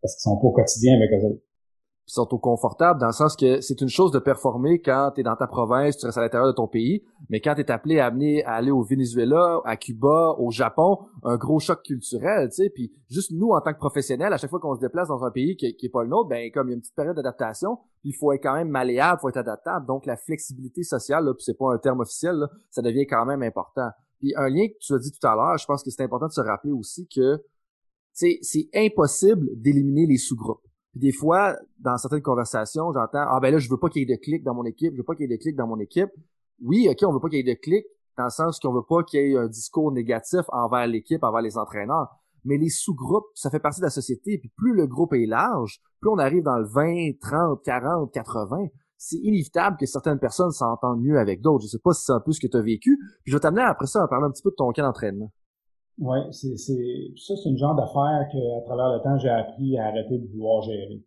Parce 0.00 0.14
qu'ils 0.14 0.30
sont 0.30 0.36
pas 0.38 0.46
au 0.46 0.52
quotidien 0.52 0.96
avec 0.96 1.10
eux 1.12 1.26
autres 1.26 1.42
puis 2.08 2.14
sont 2.14 2.32
au 2.32 2.38
confortable 2.38 2.98
dans 2.98 3.08
le 3.08 3.12
sens 3.12 3.36
que 3.36 3.60
c'est 3.60 3.82
une 3.82 3.90
chose 3.90 4.10
de 4.12 4.18
performer 4.18 4.80
quand 4.80 5.12
tu 5.14 5.20
es 5.20 5.24
dans 5.24 5.36
ta 5.36 5.46
province, 5.46 5.98
tu 5.98 6.06
restes 6.06 6.16
à 6.16 6.22
l'intérieur 6.22 6.48
de 6.48 6.54
ton 6.54 6.66
pays, 6.66 7.04
mais 7.28 7.38
quand 7.42 7.54
tu 7.54 7.60
es 7.60 7.70
appelé 7.70 7.98
à, 7.98 8.06
amener, 8.06 8.42
à 8.44 8.54
aller 8.54 8.70
au 8.70 8.82
Venezuela, 8.82 9.60
à 9.66 9.76
Cuba, 9.76 10.34
au 10.38 10.50
Japon, 10.50 11.00
un 11.22 11.36
gros 11.36 11.58
choc 11.58 11.82
culturel, 11.82 12.48
tu 12.48 12.62
sais, 12.62 12.70
puis 12.70 12.90
juste 13.10 13.30
nous 13.32 13.50
en 13.50 13.60
tant 13.60 13.74
que 13.74 13.78
professionnels, 13.78 14.32
à 14.32 14.38
chaque 14.38 14.48
fois 14.48 14.58
qu'on 14.58 14.74
se 14.74 14.80
déplace 14.80 15.08
dans 15.08 15.22
un 15.22 15.30
pays 15.30 15.54
qui, 15.56 15.76
qui 15.76 15.84
est 15.84 15.90
pas 15.90 16.02
le 16.02 16.08
nôtre, 16.08 16.30
ben 16.30 16.50
comme 16.50 16.68
il 16.68 16.70
y 16.70 16.72
a 16.72 16.76
une 16.76 16.80
petite 16.80 16.96
période 16.96 17.14
d'adaptation, 17.14 17.76
il 18.04 18.14
faut 18.14 18.32
être 18.32 18.42
quand 18.42 18.54
même 18.54 18.70
malléable, 18.70 19.20
faut 19.20 19.28
être 19.28 19.36
adaptable, 19.36 19.84
donc 19.84 20.06
la 20.06 20.16
flexibilité 20.16 20.84
sociale, 20.84 21.26
là, 21.26 21.34
puis 21.34 21.44
c'est 21.44 21.58
pas 21.58 21.74
un 21.74 21.78
terme 21.78 22.00
officiel, 22.00 22.36
là, 22.36 22.48
ça 22.70 22.80
devient 22.80 23.06
quand 23.06 23.26
même 23.26 23.42
important. 23.42 23.90
Puis 24.18 24.32
un 24.34 24.48
lien 24.48 24.66
que 24.66 24.78
tu 24.80 24.94
as 24.94 24.98
dit 24.98 25.12
tout 25.12 25.26
à 25.26 25.34
l'heure, 25.34 25.58
je 25.58 25.66
pense 25.66 25.82
que 25.82 25.90
c'est 25.90 26.02
important 26.02 26.28
de 26.28 26.32
se 26.32 26.40
rappeler 26.40 26.72
aussi 26.72 27.06
que 27.06 27.44
c'est 28.14 28.68
impossible 28.74 29.46
d'éliminer 29.54 30.06
les 30.06 30.16
sous-groupes 30.16 30.67
des 30.94 31.12
fois, 31.12 31.56
dans 31.78 31.96
certaines 31.96 32.22
conversations, 32.22 32.92
j'entends 32.92 33.24
Ah 33.28 33.38
ben 33.40 33.52
là, 33.52 33.58
je 33.58 33.68
veux 33.70 33.78
pas 33.78 33.88
qu'il 33.88 34.08
y 34.08 34.10
ait 34.10 34.16
de 34.16 34.20
clics 34.20 34.42
dans 34.42 34.54
mon 34.54 34.64
équipe, 34.64 34.92
je 34.92 34.98
veux 34.98 35.04
pas 35.04 35.14
qu'il 35.14 35.30
y 35.30 35.32
ait 35.32 35.36
de 35.36 35.40
clics 35.40 35.56
dans 35.56 35.66
mon 35.66 35.78
équipe. 35.78 36.10
Oui, 36.62 36.88
ok, 36.90 36.98
on 37.06 37.12
veut 37.12 37.20
pas 37.20 37.28
qu'il 37.28 37.38
y 37.38 37.48
ait 37.48 37.54
de 37.54 37.60
clics, 37.60 37.86
dans 38.16 38.24
le 38.24 38.30
sens 38.30 38.58
qu'on 38.58 38.72
veut 38.72 38.86
pas 38.88 39.04
qu'il 39.04 39.20
y 39.20 39.32
ait 39.32 39.36
un 39.36 39.46
discours 39.46 39.92
négatif 39.92 40.42
envers 40.48 40.86
l'équipe, 40.86 41.22
envers 41.22 41.42
les 41.42 41.56
entraîneurs. 41.56 42.08
mais 42.44 42.56
les 42.56 42.70
sous-groupes, 42.70 43.26
ça 43.34 43.50
fait 43.50 43.58
partie 43.58 43.80
de 43.80 43.86
la 43.86 43.90
société, 43.90 44.38
puis 44.38 44.50
plus 44.56 44.74
le 44.74 44.86
groupe 44.86 45.12
est 45.12 45.26
large, 45.26 45.80
plus 46.00 46.10
on 46.10 46.18
arrive 46.18 46.42
dans 46.42 46.56
le 46.56 46.66
20, 46.66 47.18
30, 47.20 47.62
40, 47.62 48.12
80, 48.12 48.68
c'est 48.96 49.18
inévitable 49.18 49.76
que 49.78 49.86
certaines 49.86 50.18
personnes 50.18 50.50
s'entendent 50.50 51.00
mieux 51.00 51.18
avec 51.18 51.40
d'autres. 51.40 51.64
Je 51.64 51.68
sais 51.68 51.78
pas 51.82 51.92
si 51.92 52.04
c'est 52.04 52.12
un 52.12 52.20
peu 52.20 52.32
ce 52.32 52.40
que 52.40 52.46
tu 52.46 52.56
as 52.56 52.62
vécu, 52.62 52.96
puis 53.22 53.32
je 53.32 53.36
vais 53.36 53.40
t'amener 53.40 53.62
après 53.62 53.86
ça 53.86 54.02
à 54.02 54.08
parler 54.08 54.26
un 54.26 54.30
petit 54.30 54.42
peu 54.42 54.50
de 54.50 54.56
ton 54.56 54.70
cas 54.72 54.82
d'entraînement. 54.82 55.32
Oui, 56.00 56.18
c'est, 56.30 56.56
c'est, 56.56 57.12
ça, 57.16 57.34
c'est 57.36 57.48
une 57.48 57.58
genre 57.58 57.74
d'affaire 57.74 58.28
que, 58.32 58.58
à 58.58 58.62
travers 58.62 58.92
le 58.94 59.02
temps, 59.02 59.18
j'ai 59.18 59.28
appris 59.28 59.76
à 59.78 59.86
arrêter 59.86 60.18
de 60.18 60.26
vouloir 60.28 60.62
gérer. 60.62 61.02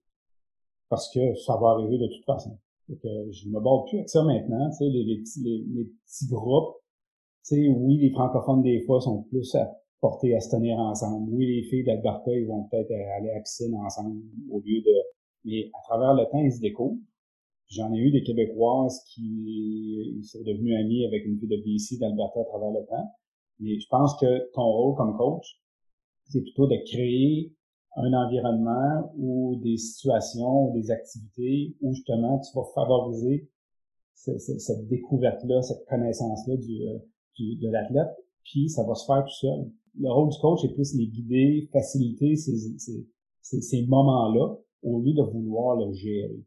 Parce 0.89 1.09
que 1.13 1.33
ça 1.35 1.55
va 1.57 1.69
arriver 1.69 1.97
de 1.97 2.07
toute 2.07 2.25
façon. 2.25 2.57
Donc, 2.89 2.99
je 3.31 3.47
me 3.47 3.59
bats 3.61 3.85
plus 3.87 3.99
avec 3.99 4.09
ça 4.09 4.23
maintenant. 4.23 4.69
Les, 4.81 5.03
les, 5.03 5.17
petits, 5.19 5.41
les, 5.43 5.85
petits 5.85 6.27
groupes, 6.27 6.75
tu 7.45 7.69
oui, 7.69 7.97
les 7.99 8.11
francophones, 8.11 8.61
des 8.63 8.81
fois, 8.81 8.99
sont 8.99 9.23
plus 9.23 9.55
portés 10.01 10.35
à 10.35 10.41
se 10.41 10.49
tenir 10.49 10.77
ensemble. 10.77 11.29
Oui, 11.31 11.45
les 11.45 11.63
filles 11.63 11.85
d'Alberta, 11.85 12.31
ils 12.31 12.47
vont 12.47 12.63
peut-être 12.63 12.91
aller 12.91 13.29
à 13.31 13.39
piscine 13.39 13.75
ensemble 13.75 14.21
au 14.49 14.59
lieu 14.59 14.81
de... 14.81 14.93
Mais 15.45 15.71
à 15.73 15.81
travers 15.83 16.13
le 16.13 16.25
temps, 16.29 16.39
ils 16.39 16.51
se 16.51 16.59
découvrent. 16.59 16.99
J'en 17.69 17.93
ai 17.93 17.99
eu 17.99 18.11
des 18.11 18.23
Québécoises 18.23 19.01
qui 19.05 20.19
sont 20.23 20.41
devenues 20.43 20.75
amies 20.75 21.05
avec 21.05 21.25
une 21.25 21.39
fille 21.39 21.47
de 21.47 21.57
BC 21.57 21.97
d'Alberta 21.99 22.41
à 22.41 22.43
travers 22.43 22.71
le 22.71 22.85
temps. 22.85 23.15
Mais 23.59 23.79
je 23.79 23.87
pense 23.89 24.19
que 24.19 24.51
ton 24.53 24.63
rôle 24.63 24.95
comme 24.95 25.17
coach, 25.17 25.61
c'est 26.29 26.41
plutôt 26.41 26.67
de 26.67 26.77
créer 26.85 27.53
un 27.95 28.13
environnement 28.13 29.11
ou 29.17 29.59
des 29.63 29.77
situations 29.77 30.69
ou 30.69 30.73
des 30.73 30.91
activités 30.91 31.75
où 31.81 31.93
justement 31.93 32.39
tu 32.39 32.55
vas 32.55 32.63
favoriser 32.73 33.49
cette 34.13 34.87
découverte-là, 34.87 35.61
cette 35.61 35.85
connaissance-là 35.87 36.53
euh, 36.53 36.99
du, 37.37 37.55
de 37.55 37.69
l'athlète, 37.69 38.11
puis 38.43 38.69
ça 38.69 38.83
va 38.83 38.93
se 38.95 39.05
faire 39.05 39.23
tout 39.23 39.33
seul. 39.33 39.71
Le 39.99 40.11
rôle 40.11 40.29
du 40.29 40.37
coach 40.39 40.63
est 40.63 40.73
plus 40.73 40.95
les 40.95 41.07
guider, 41.07 41.69
faciliter 41.73 42.35
ces, 42.35 42.55
ces, 42.77 43.61
ces, 43.61 43.85
moments-là 43.87 44.55
au 44.83 44.99
lieu 45.01 45.13
de 45.13 45.23
vouloir 45.23 45.75
le 45.75 45.91
gérer. 45.93 46.39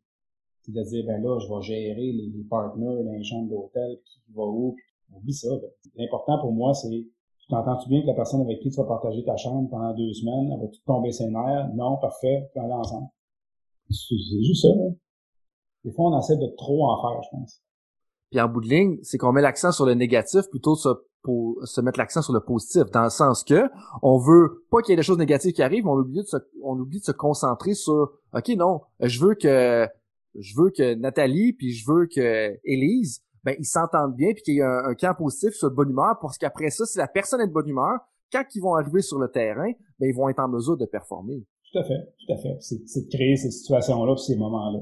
C'est-à-dire, 0.63 1.05
ben 1.05 1.23
là, 1.23 1.39
je 1.41 1.53
vais 1.53 1.63
gérer 1.63 2.13
les, 2.13 2.31
les 2.35 2.45
partenaires 2.45 3.03
les 3.03 3.25
chambres 3.25 3.51
d'hôtel, 3.51 3.99
qui 4.05 4.21
va 4.35 4.45
où, 4.45 4.77
oublie 5.13 5.35
ça. 5.35 5.49
L'important 5.97 6.41
pour 6.41 6.53
moi, 6.53 6.75
c'est 6.75 6.89
tu 6.89 7.51
t'entends-tu 7.51 7.91
bien 7.91 8.01
que 8.01 8.07
la 8.07 8.15
personne 8.15 8.41
avec 8.41 8.61
qui 8.61 8.71
tu 8.71 8.77
vas 8.77 8.85
partager 8.85 9.23
ta 9.23 9.37
chambre 9.37 9.69
pendant 9.69 9.93
deux 9.95 10.13
semaines, 10.15 10.51
elle 10.51 10.61
va 10.61 10.67
tout 10.67 10.81
tomber 10.87 11.13
ses? 11.13 11.29
Non, 11.29 11.99
parfait, 12.01 12.51
on 12.55 12.61
aller 12.63 12.73
ensemble. 12.73 13.09
C'est 13.91 14.43
juste 14.43 14.63
ça. 14.63 14.69
Là. 14.69 14.91
Des 15.85 15.93
fois, 15.93 16.11
on 16.11 16.19
essaie 16.19 16.39
de 16.39 16.47
trop 16.57 16.87
en 16.89 17.03
faire, 17.03 17.23
je 17.23 17.29
pense. 17.37 17.63
Puis 18.31 18.41
en 18.41 18.49
bout 18.49 18.63
de 18.63 18.69
ligne, 18.69 18.99
c'est 19.03 19.19
qu'on 19.19 19.33
met 19.33 19.43
l'accent 19.43 19.73
sur 19.73 19.85
le 19.85 19.93
négatif 19.93 20.49
plutôt 20.51 20.75
que 20.75 20.89
pour 21.23 21.57
se 21.67 21.81
mettre 21.81 21.99
l'accent 21.99 22.23
sur 22.23 22.33
le 22.33 22.41
positif, 22.41 22.91
dans 22.93 23.05
le 23.05 23.11
sens 23.11 23.45
que 23.45 23.69
on 24.03 24.19
veut 24.19 24.65
pas 24.71 24.81
qu'il 24.81 24.93
y 24.93 24.95
ait 24.95 24.97
des 24.97 25.03
choses 25.03 25.19
négatives 25.19 25.53
qui 25.53 25.63
arrivent, 25.63 25.85
mais 25.85 25.91
on 25.91 25.99
oublie 25.99 26.23
de 26.23 26.27
se, 26.27 26.37
on 26.63 26.79
oublie 26.79 27.01
de 27.01 27.05
se 27.05 27.13
concentrer 27.13 27.75
sur, 27.75 28.13
ok 28.35 28.49
non, 28.57 28.81
je 29.01 29.21
veux 29.21 29.35
que 29.35 29.87
je 30.39 30.55
veux 30.57 30.71
que 30.71 30.95
Nathalie 30.95 31.53
puis 31.53 31.73
je 31.73 31.91
veux 31.91 32.07
que 32.07 32.59
Élise 32.65 33.23
ben 33.45 33.55
ils 33.59 33.67
s'entendent 33.67 34.17
bien 34.17 34.33
puis 34.33 34.43
qu'il 34.43 34.55
y 34.55 34.59
ait 34.59 34.63
un, 34.63 34.95
camp 34.95 35.15
positif 35.15 35.55
sur 35.55 35.71
de 35.71 35.75
bonne 35.75 35.91
humeur 35.91 36.19
parce 36.21 36.39
qu'après 36.39 36.71
ça, 36.71 36.87
si 36.87 36.99
la 36.99 37.07
personne 37.09 37.41
est 37.41 37.47
de 37.47 37.53
bonne 37.53 37.69
humeur, 37.69 38.01
quand 38.33 38.45
ils 38.55 38.61
vont 38.61 38.75
arriver 38.75 39.03
sur 39.03 39.19
le 39.19 39.29
terrain, 39.29 39.71
ben 39.99 40.09
ils 40.09 40.15
vont 40.15 40.29
être 40.29 40.41
en 40.41 40.49
mesure 40.49 40.77
de 40.77 40.87
performer. 40.87 41.47
Tout 41.73 41.79
à 41.79 41.85
fait, 41.85 42.15
tout 42.19 42.33
à 42.33 42.37
fait. 42.37 42.57
C'est, 42.61 43.05
de 43.05 43.09
créer 43.09 43.37
ces 43.37 43.51
situations-là, 43.51 44.17
ces 44.17 44.37
moments-là. 44.37 44.81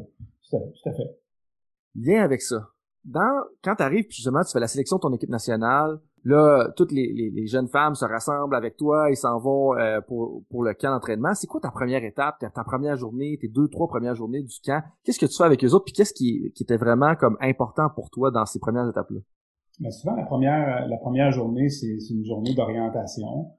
Tout 0.49 0.57
à 0.57 0.61
fait, 0.61 0.73
tout 0.73 0.89
à 0.89 0.93
fait. 0.93 1.19
Lien 1.95 2.23
avec 2.23 2.41
ça. 2.41 2.69
Dans, 3.05 3.45
quand 3.63 3.75
tu 3.77 3.83
arrives, 3.83 4.07
justement, 4.09 4.43
tu 4.45 4.53
fais 4.53 4.61
la 4.61 4.69
sélection 4.69 4.97
de 4.97 5.03
ton 5.03 5.13
équipe 5.13 5.29
nationale, 5.29 5.99
Là, 6.25 6.71
toutes 6.77 6.93
les, 6.93 7.33
les, 7.35 7.47
jeunes 7.49 7.67
femmes 7.67 7.97
se 7.97 8.05
rassemblent 8.05 8.55
avec 8.55 8.77
toi, 8.77 9.11
ils 9.11 9.17
s'en 9.17 9.41
vont 9.41 9.77
euh, 9.77 10.01
pour, 10.01 10.45
pour 10.51 10.63
le 10.63 10.73
camp 10.73 10.91
d'entraînement. 10.91 11.35
C'est 11.35 11.49
quoi 11.49 11.61
ta 11.61 11.73
première 11.73 12.05
étape, 12.05 12.39
ta, 12.39 12.49
ta, 12.49 12.63
première 12.63 12.97
journée, 12.97 13.39
tes 13.41 13.49
deux, 13.49 13.67
trois 13.67 13.89
premières 13.89 14.15
journées 14.15 14.43
du 14.43 14.55
camp? 14.65 14.83
Qu'est-ce 15.03 15.19
que 15.19 15.27
tu 15.27 15.37
fais 15.37 15.45
avec 15.45 15.65
eux 15.65 15.75
autres? 15.75 15.87
Puis 15.87 15.95
qu'est-ce 15.95 16.15
qui, 16.15 16.53
qui 16.55 16.63
était 16.63 16.77
vraiment 16.77 17.17
comme 17.17 17.37
important 17.41 17.89
pour 17.93 18.09
toi 18.11 18.31
dans 18.31 18.47
ces 18.47 18.61
premières 18.61 18.89
étapes-là? 18.89 19.19
Mais 19.81 19.91
souvent, 19.91 20.15
la 20.15 20.25
première, 20.25 20.87
la 20.87 20.97
première 20.99 21.33
journée, 21.33 21.69
c'est 21.69 21.97
une 22.11 22.25
journée 22.25 22.55
d'orientation. 22.55 23.51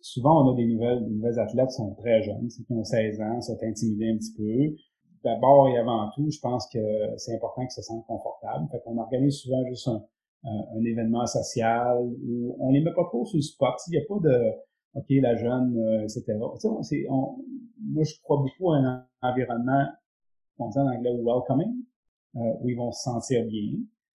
Souvent, 0.00 0.44
on 0.44 0.52
a 0.52 0.56
des 0.56 0.66
nouvelles, 0.66 1.04
des 1.04 1.10
nouvelles 1.10 1.40
athlètes 1.40 1.68
qui 1.70 1.74
sont 1.74 1.94
très 1.94 2.22
jeunes, 2.22 2.46
qui 2.46 2.64
ont 2.70 2.84
16 2.84 3.20
ans, 3.20 3.40
sont 3.40 3.58
intimidés 3.64 4.10
un 4.12 4.16
petit 4.18 4.34
peu. 4.36 4.76
D'abord 5.24 5.68
et 5.68 5.78
avant 5.78 6.10
tout, 6.14 6.30
je 6.30 6.38
pense 6.40 6.68
que 6.72 6.78
c'est 7.16 7.34
important 7.34 7.62
qu'ils 7.62 7.70
se 7.70 7.82
sentent 7.82 8.06
confortables. 8.06 8.68
Fait 8.70 8.80
qu'on 8.84 8.98
organise 8.98 9.38
souvent 9.38 9.64
juste 9.66 9.88
un, 9.88 10.04
un 10.44 10.84
événement 10.84 11.26
social 11.26 11.98
où 12.00 12.56
on 12.58 12.70
les 12.70 12.80
met 12.80 12.92
pas 12.92 13.04
trop 13.04 13.24
sur 13.24 13.36
le 13.36 13.42
spot. 13.42 13.74
Il 13.88 13.92
n'y 13.92 13.98
a 13.98 14.06
pas 14.08 14.18
de 14.20 14.52
OK, 14.94 15.06
la 15.08 15.36
jeune, 15.36 15.78
euh, 15.78 16.02
etc. 16.02 16.36
On, 17.08 17.36
moi, 17.80 18.04
je 18.04 18.14
crois 18.22 18.38
beaucoup 18.38 18.72
à 18.72 18.78
un 18.78 19.06
environnement, 19.22 19.86
on 20.58 20.68
dit 20.68 20.78
en 20.78 20.86
anglais 20.86 21.10
welcoming, 21.22 21.84
euh, 22.36 22.40
où 22.60 22.68
ils 22.68 22.76
vont 22.76 22.92
se 22.92 23.02
sentir 23.02 23.44
bien. 23.46 23.78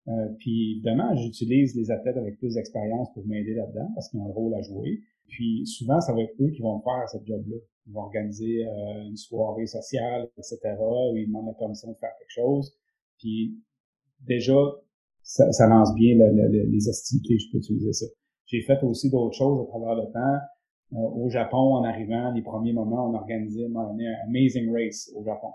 Euh, 0.09 0.29
puis 0.39 0.73
évidemment, 0.73 1.15
j'utilise 1.15 1.75
les 1.75 1.89
athlètes 1.91 2.17
avec 2.17 2.37
plus 2.37 2.55
d'expérience 2.55 3.13
pour 3.13 3.25
m'aider 3.25 3.53
là-dedans 3.53 3.89
parce 3.95 4.09
qu'ils 4.09 4.19
ont 4.19 4.27
un 4.27 4.33
rôle 4.33 4.53
à 4.55 4.61
jouer. 4.61 5.01
Puis 5.29 5.65
souvent, 5.65 6.01
ça 6.01 6.13
va 6.13 6.21
être 6.21 6.35
eux 6.41 6.49
qui 6.51 6.61
vont 6.61 6.81
faire 6.81 7.07
ce 7.09 7.17
job-là. 7.25 7.55
Ils 7.87 7.93
vont 7.93 8.01
organiser 8.01 8.65
euh, 8.65 9.03
une 9.07 9.15
soirée 9.15 9.65
sociale, 9.65 10.29
etc., 10.37 10.59
où 10.79 11.15
ils 11.17 11.27
demandent 11.27 11.47
la 11.47 11.53
permission 11.53 11.91
de 11.91 11.97
faire 11.97 12.11
quelque 12.19 12.31
chose. 12.31 12.75
Puis 13.17 13.57
déjà, 14.21 14.53
ça, 15.23 15.51
ça 15.51 15.67
lance 15.67 15.93
bien 15.95 16.15
les 16.15 16.87
hostilités, 16.87 17.37
je 17.39 17.51
peux 17.51 17.57
utiliser 17.57 17.93
ça. 17.93 18.05
J'ai 18.45 18.61
fait 18.61 18.83
aussi 18.83 19.09
d'autres 19.09 19.35
choses 19.35 19.61
à 19.61 19.65
travers 19.69 19.95
le 19.95 20.11
temps. 20.11 20.37
Euh, 20.93 21.23
au 21.23 21.29
Japon, 21.29 21.75
en 21.75 21.83
arrivant, 21.83 22.31
les 22.31 22.43
premiers 22.43 22.73
moments, 22.73 23.09
on 23.09 23.15
organisait 23.15 23.65
un 23.65 24.27
Amazing 24.27 24.71
Race 24.71 25.11
au 25.15 25.23
Japon. 25.23 25.53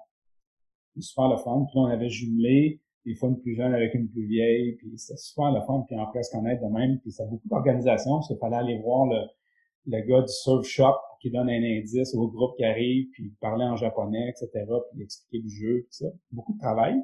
C'était 0.89 1.05
super 1.05 1.29
le 1.29 1.37
fun. 1.37 1.65
Puis 1.71 1.79
on 1.79 1.85
avait 1.85 2.09
jumelé 2.09 2.81
des 3.05 3.15
fois 3.15 3.29
une 3.29 3.41
plus 3.41 3.55
jeune 3.55 3.73
avec 3.75 3.95
une 3.95 4.09
plus 4.09 4.27
vieille, 4.27 4.75
puis 4.77 4.99
c'était 4.99 5.17
super 5.17 5.53
le 5.53 5.61
fun, 5.63 5.85
puis 5.87 5.97
on 5.97 6.23
se 6.23 6.31
connaître 6.31 6.63
de 6.63 6.73
même. 6.73 6.99
Puis 7.01 7.13
c'est 7.13 7.29
beaucoup 7.29 7.49
d'organisation, 7.49 8.17
parce 8.17 8.29
qu'il 8.29 8.37
fallait 8.39 8.57
aller 8.57 8.79
voir 8.83 9.07
le, 9.07 9.21
le 9.87 10.01
gars 10.07 10.23
du 10.23 10.33
surf 10.33 10.67
shop 10.67 10.97
qui 11.21 11.31
donne 11.31 11.49
un 11.49 11.63
indice 11.63 12.15
au 12.15 12.29
groupe 12.29 12.57
qui 12.57 12.65
arrive, 12.65 13.09
puis 13.13 13.33
parler 13.41 13.65
en 13.65 13.77
japonais, 13.77 14.29
etc., 14.29 14.67
puis 14.93 15.03
expliquer 15.03 15.43
le 15.43 15.49
jeu, 15.49 15.81
tout 15.83 16.05
ça. 16.05 16.07
Beaucoup 16.33 16.53
de 16.55 16.59
travail. 16.59 16.97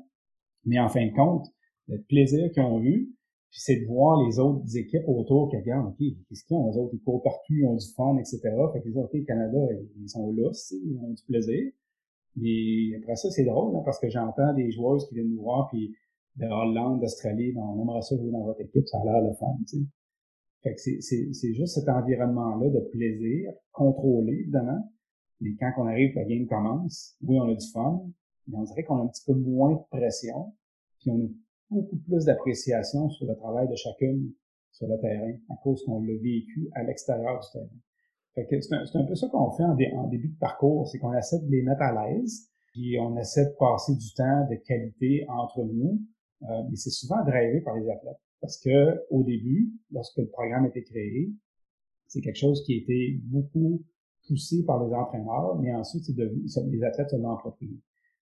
Mais 0.64 0.78
en 0.78 0.88
fin 0.88 1.06
de 1.06 1.12
compte, 1.12 1.46
le 1.88 2.00
plaisir 2.02 2.50
qu'ils 2.52 2.62
ont 2.62 2.82
eu, 2.82 3.14
puis 3.50 3.60
c'est 3.60 3.76
de 3.76 3.86
voir 3.86 4.20
les 4.26 4.38
autres 4.38 4.76
équipes 4.76 5.06
autour 5.06 5.48
qui 5.48 5.56
regardent, 5.56 5.88
OK, 5.88 5.98
qu'est-ce 5.98 6.44
qu'ils 6.44 6.56
ont, 6.56 6.70
les 6.70 6.76
autres, 6.76 6.94
ils 6.94 7.00
courent 7.00 7.22
partout, 7.22 7.54
ils 7.54 7.66
ont 7.66 7.76
du 7.76 7.86
fun, 7.94 8.16
etc. 8.18 8.40
Fait 8.72 8.82
les 8.84 8.96
autres, 8.96 9.10
OK, 9.14 9.24
Canada, 9.26 9.58
ils 9.96 10.08
sont 10.08 10.32
là, 10.32 10.50
ils 10.72 10.98
ont 10.98 11.12
du 11.12 11.22
plaisir. 11.24 11.70
Mais 12.36 12.96
après 12.96 13.14
ça, 13.14 13.30
c'est 13.30 13.44
drôle, 13.44 13.76
hein, 13.76 13.82
parce 13.84 14.00
que 14.00 14.08
j'entends 14.08 14.52
des 14.54 14.72
joueurs 14.72 14.98
qui 15.08 15.14
viennent 15.14 15.30
nous 15.30 15.42
voir, 15.42 15.68
puis 15.70 15.94
de 16.36 16.46
Hollande, 16.46 17.00
d'Australie, 17.00 17.52
ben, 17.52 17.62
on 17.62 17.80
aimerait 17.80 18.02
ça 18.02 18.16
jouer 18.16 18.32
dans 18.32 18.44
votre 18.44 18.60
équipe, 18.60 18.88
ça 18.88 18.98
a 19.00 19.04
l'air 19.04 19.22
le 19.22 19.32
fun, 19.34 19.56
tu 19.68 19.78
sais. 19.78 19.84
Fait 20.62 20.74
que 20.74 20.80
c'est 20.80 21.52
juste 21.52 21.74
cet 21.74 21.88
environnement-là 21.88 22.70
de 22.70 22.80
plaisir, 22.90 23.52
contrôlé, 23.70 24.32
évidemment. 24.32 24.90
Mais 25.40 25.50
quand 25.60 25.70
on 25.76 25.86
arrive, 25.86 26.14
la 26.14 26.24
game 26.24 26.46
commence, 26.46 27.16
oui, 27.22 27.38
on 27.38 27.50
a 27.50 27.54
du 27.54 27.66
fun, 27.70 28.02
mais 28.48 28.56
on 28.56 28.62
dirait 28.62 28.82
qu'on 28.82 28.96
a 28.96 29.02
un 29.02 29.08
petit 29.08 29.24
peu 29.26 29.34
moins 29.34 29.74
de 29.74 29.82
pression, 29.90 30.54
puis 30.98 31.10
on 31.10 31.18
a 31.18 31.28
beaucoup 31.74 31.96
plus 31.96 32.24
d'appréciation 32.24 33.08
sur 33.10 33.26
le 33.26 33.34
travail 33.36 33.68
de 33.68 33.76
chacune 33.76 34.32
sur 34.72 34.88
le 34.88 34.98
terrain 35.00 35.32
à 35.50 35.56
cause 35.62 35.84
qu'on 35.84 36.00
l'a 36.00 36.14
vécu 36.14 36.68
à 36.72 36.82
l'extérieur 36.82 37.40
du 37.40 37.46
terrain. 37.52 37.68
C'est 38.34 38.98
un, 38.98 39.04
peu 39.04 39.14
ça 39.14 39.28
qu'on 39.28 39.52
fait 39.52 39.62
en, 39.62 40.08
début 40.08 40.28
de 40.28 40.38
parcours, 40.38 40.88
c'est 40.88 40.98
qu'on 40.98 41.14
essaie 41.14 41.38
de 41.38 41.48
les 41.48 41.62
mettre 41.62 41.82
à 41.82 42.08
l'aise, 42.08 42.48
puis 42.72 42.98
on 42.98 43.16
essaie 43.16 43.46
de 43.46 43.54
passer 43.56 43.94
du 43.94 44.12
temps 44.14 44.48
de 44.50 44.56
qualité 44.56 45.24
entre 45.28 45.62
nous, 45.62 46.00
euh, 46.42 46.62
mais 46.68 46.74
c'est 46.74 46.90
souvent 46.90 47.24
drivé 47.24 47.60
par 47.60 47.76
les 47.76 47.88
athlètes. 47.88 48.18
Parce 48.40 48.58
que 48.58 49.04
au 49.10 49.22
début, 49.22 49.72
lorsque 49.92 50.18
le 50.18 50.28
programme 50.28 50.64
a 50.64 50.68
été 50.68 50.82
créé, 50.82 51.30
c'est 52.08 52.20
quelque 52.20 52.38
chose 52.38 52.64
qui 52.64 52.74
a 52.74 52.76
été 52.78 53.20
beaucoup 53.22 53.84
poussé 54.26 54.64
par 54.64 54.84
les 54.84 54.92
entraîneurs, 54.92 55.56
mais 55.60 55.72
ensuite 55.72 56.04
devenu, 56.16 56.46
les 56.70 56.82
athlètes 56.82 57.10
se 57.10 57.16
l'ont 57.16 57.34
approprié 57.34 57.78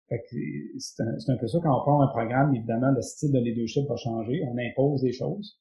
c'est 0.08 1.02
un, 1.02 1.36
peu 1.36 1.46
ça 1.46 1.58
quand 1.62 1.74
on 1.74 1.80
prend 1.80 2.02
un 2.02 2.08
programme, 2.08 2.54
évidemment, 2.54 2.90
le 2.90 3.00
style 3.02 3.32
de 3.32 3.38
leadership 3.38 3.88
va 3.88 3.96
changer, 3.96 4.42
on 4.46 4.56
impose 4.58 5.00
des 5.02 5.12
choses, 5.12 5.58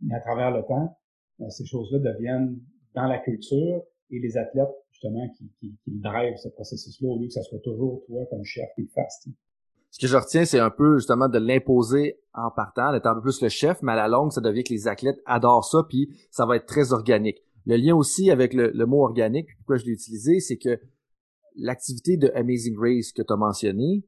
mais 0.00 0.14
à 0.14 0.20
travers 0.20 0.50
le 0.50 0.62
temps, 0.62 0.96
euh, 1.40 1.50
ces 1.50 1.64
choses-là 1.66 1.98
deviennent 1.98 2.58
dans 2.94 3.06
la 3.06 3.18
culture 3.18 3.82
et 4.10 4.18
les 4.18 4.36
athlètes, 4.36 4.74
justement, 4.90 5.28
qui, 5.36 5.52
qui, 5.60 5.76
qui 5.84 6.00
drivent 6.00 6.36
ce 6.36 6.48
processus-là 6.48 7.08
au 7.08 7.18
lieu 7.18 7.26
que 7.26 7.32
ça 7.32 7.42
soit 7.42 7.60
toujours 7.60 8.02
toi 8.06 8.24
comme 8.30 8.44
chef 8.44 8.66
qui 8.74 8.82
le 8.82 8.88
fasse. 8.88 9.28
Ce 9.90 9.98
que 9.98 10.06
je 10.06 10.16
retiens, 10.16 10.44
c'est 10.44 10.58
un 10.58 10.70
peu 10.70 10.98
justement 10.98 11.28
de 11.28 11.38
l'imposer 11.38 12.18
en 12.34 12.50
partant, 12.50 12.92
d'être 12.92 13.06
un 13.06 13.14
peu 13.14 13.22
plus 13.22 13.40
le 13.40 13.48
chef, 13.48 13.80
mais 13.82 13.92
à 13.92 13.96
la 13.96 14.08
longue, 14.08 14.32
ça 14.32 14.40
devient 14.40 14.64
que 14.64 14.72
les 14.72 14.88
athlètes 14.88 15.20
adorent 15.24 15.64
ça, 15.64 15.84
puis 15.88 16.10
ça 16.30 16.44
va 16.44 16.56
être 16.56 16.66
très 16.66 16.92
organique. 16.92 17.38
Le 17.66 17.76
lien 17.76 17.96
aussi 17.96 18.30
avec 18.30 18.52
le, 18.52 18.70
le 18.72 18.86
mot 18.86 19.04
organique, 19.04 19.48
pourquoi 19.58 19.76
je 19.76 19.86
l'ai 19.86 19.92
utilisé, 19.92 20.40
c'est 20.40 20.56
que 20.56 20.80
l'activité 21.56 22.16
de 22.16 22.30
Amazing 22.34 22.76
Race 22.78 23.12
que 23.12 23.22
tu 23.22 23.32
as 23.32 23.36
mentionné, 23.36 24.04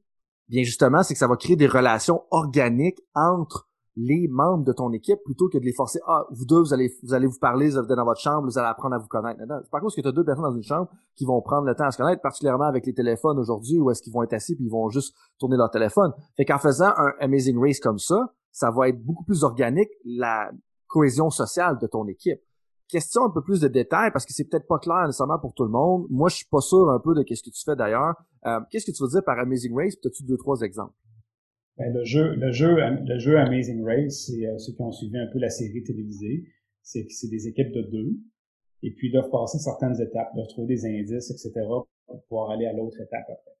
bien 0.47 0.63
justement, 0.63 1.03
c'est 1.03 1.13
que 1.13 1.19
ça 1.19 1.27
va 1.27 1.35
créer 1.35 1.55
des 1.55 1.67
relations 1.67 2.23
organiques 2.31 2.99
entre 3.13 3.69
les 3.95 4.27
membres 4.29 4.63
de 4.63 4.71
ton 4.71 4.93
équipe 4.93 5.19
plutôt 5.25 5.49
que 5.49 5.57
de 5.57 5.65
les 5.65 5.73
forcer. 5.73 5.99
Ah, 6.07 6.25
vous 6.31 6.45
deux, 6.45 6.59
vous 6.59 6.73
allez, 6.73 6.93
vous 7.03 7.13
allez 7.13 7.27
vous 7.27 7.39
parler, 7.39 7.69
vous 7.69 7.77
allez 7.77 7.87
dans 7.87 8.05
votre 8.05 8.21
chambre, 8.21 8.43
vous 8.45 8.57
allez 8.57 8.67
apprendre 8.67 8.95
à 8.95 8.97
vous 8.97 9.07
connaître. 9.07 9.41
Par 9.69 9.81
contre 9.81 9.95
que 9.95 10.01
tu 10.01 10.07
as 10.07 10.11
deux 10.11 10.23
personnes 10.23 10.45
dans 10.45 10.55
une 10.55 10.63
chambre 10.63 10.89
qui 11.15 11.25
vont 11.25 11.41
prendre 11.41 11.65
le 11.65 11.75
temps 11.75 11.85
à 11.85 11.91
se 11.91 11.97
connaître, 11.97 12.21
particulièrement 12.21 12.65
avec 12.65 12.85
les 12.85 12.93
téléphones 12.93 13.37
aujourd'hui, 13.39 13.77
où 13.77 13.91
est-ce 13.91 14.01
qu'ils 14.01 14.13
vont 14.13 14.23
être 14.23 14.33
assis 14.33 14.55
puis 14.55 14.65
ils 14.65 14.71
vont 14.71 14.89
juste 14.89 15.15
tourner 15.37 15.57
leur 15.57 15.69
téléphone. 15.69 16.13
Fait 16.37 16.45
qu'en 16.45 16.59
faisant 16.59 16.93
un 16.95 17.11
Amazing 17.19 17.57
Race 17.59 17.79
comme 17.79 17.99
ça, 17.99 18.33
ça 18.51 18.71
va 18.71 18.87
être 18.89 19.03
beaucoup 19.03 19.25
plus 19.25 19.43
organique, 19.43 19.89
la 20.05 20.51
cohésion 20.87 21.29
sociale 21.29 21.77
de 21.79 21.87
ton 21.87 22.07
équipe. 22.07 22.39
Question 22.89 23.23
un 23.25 23.29
peu 23.29 23.43
plus 23.43 23.61
de 23.61 23.67
détails, 23.67 24.09
parce 24.11 24.25
que 24.25 24.33
c'est 24.33 24.49
peut-être 24.49 24.67
pas 24.67 24.79
clair 24.79 25.05
nécessairement 25.05 25.37
pour 25.37 25.53
tout 25.53 25.63
le 25.63 25.69
monde. 25.69 26.07
Moi, 26.09 26.27
je 26.29 26.37
suis 26.37 26.47
pas 26.49 26.59
sûr 26.59 26.89
un 26.89 26.99
peu 26.99 27.13
de 27.13 27.21
qu'est-ce 27.21 27.43
que 27.43 27.51
tu 27.51 27.61
fais 27.63 27.75
d'ailleurs. 27.75 28.15
Euh, 28.47 28.59
qu'est-ce 28.71 28.85
que 28.85 28.91
tu 28.91 29.03
veux 29.03 29.09
dire 29.09 29.23
par 29.23 29.37
Amazing 29.37 29.75
Race? 29.75 29.95
Peut-être 29.95 30.25
deux, 30.25 30.37
trois 30.37 30.61
exemples? 30.61 30.95
Ben, 31.77 31.93
le 31.93 32.03
jeu, 32.03 32.33
le 32.33 32.51
jeu, 32.51 32.75
le 32.75 33.19
jeu 33.19 33.37
Amazing 33.37 33.85
Race, 33.85 34.25
c'est 34.25 34.45
euh, 34.47 34.57
ceux 34.57 34.73
qui 34.73 34.81
ont 34.81 34.91
suivi 34.91 35.17
un 35.17 35.27
peu 35.31 35.37
la 35.37 35.49
série 35.49 35.83
télévisée. 35.83 36.43
C'est 36.81 37.05
c'est 37.09 37.29
des 37.29 37.47
équipes 37.47 37.71
de 37.71 37.83
deux, 37.83 38.17
et 38.81 38.91
puis 38.91 39.09
ils 39.09 39.11
doivent 39.11 39.29
passer 39.29 39.59
certaines 39.59 40.01
étapes, 40.01 40.33
doivent 40.33 40.47
trouver 40.47 40.75
des 40.75 40.85
indices, 40.85 41.29
etc., 41.29 41.51
pour 42.07 42.23
pouvoir 42.23 42.49
aller 42.49 42.65
à 42.65 42.73
l'autre 42.73 42.99
étape 42.99 43.25
après. 43.29 43.55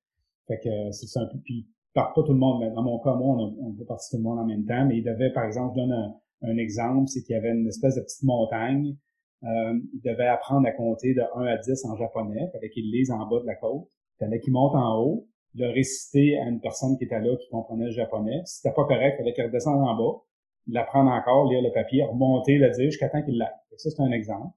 Fait 0.47 0.59
que 0.59 0.69
euh, 0.69 0.91
c'est 0.91 1.19
un 1.19 1.27
peu, 1.27 1.37
puis 1.45 1.69
par 1.93 2.13
pas 2.13 2.23
tout 2.23 2.33
le 2.33 2.39
monde, 2.39 2.61
mais 2.61 2.71
dans 2.71 2.81
mon 2.81 2.99
cas, 2.99 3.13
moi, 3.13 3.35
on, 3.37 3.67
on 3.67 3.73
peut 3.73 3.85
partir 3.85 4.09
tout 4.09 4.17
le 4.17 4.23
monde 4.23 4.39
en 4.39 4.45
même 4.45 4.65
temps, 4.65 4.85
mais 4.87 4.97
ils 4.97 5.03
devaient, 5.03 5.31
par 5.31 5.45
exemple, 5.45 5.75
je 5.77 5.81
donne 5.81 6.13
un 6.41 6.57
exemple, 6.57 7.07
c'est 7.07 7.21
qu'il 7.21 7.35
y 7.35 7.37
avait 7.37 7.51
une 7.51 7.67
espèce 7.67 7.95
de 7.95 8.01
petite 8.01 8.23
montagne. 8.23 8.95
Euh, 9.43 9.79
ils 9.93 10.01
devaient 10.01 10.27
apprendre 10.27 10.67
à 10.67 10.71
compter 10.71 11.13
de 11.13 11.21
1 11.35 11.45
à 11.45 11.57
10 11.57 11.85
en 11.85 11.95
japonais, 11.95 12.49
fallait 12.51 12.69
qu'ils 12.69 12.91
lisent 12.91 13.11
en 13.11 13.25
bas 13.27 13.39
de 13.39 13.45
la 13.45 13.55
côte. 13.55 13.87
Fallait 14.19 14.39
qu'ils 14.39 14.53
montent 14.53 14.75
en 14.75 14.99
haut, 14.99 15.27
le 15.55 15.67
réciter 15.67 16.37
à 16.39 16.49
une 16.49 16.59
personne 16.59 16.97
qui 16.97 17.05
était 17.05 17.19
là, 17.19 17.35
qui 17.37 17.47
comprenait 17.49 17.85
le 17.85 17.91
japonais. 17.91 18.41
Si 18.45 18.57
c'était 18.57 18.75
pas 18.75 18.83
correct, 18.83 19.15
il 19.15 19.17
fallait 19.19 19.33
qu'il 19.33 19.45
redescende 19.45 19.81
en 19.81 19.95
bas, 19.95 20.19
l'apprendre 20.67 21.11
encore, 21.11 21.49
lire 21.49 21.61
le 21.61 21.71
papier, 21.71 22.03
remonter, 22.03 22.57
le 22.57 22.69
dire 22.71 22.85
jusqu'à 22.85 23.09
temps 23.09 23.23
qu'il 23.23 23.37
l'aille. 23.37 23.49
Ça, 23.77 23.89
c'est 23.89 24.01
un 24.01 24.11
exemple. 24.11 24.53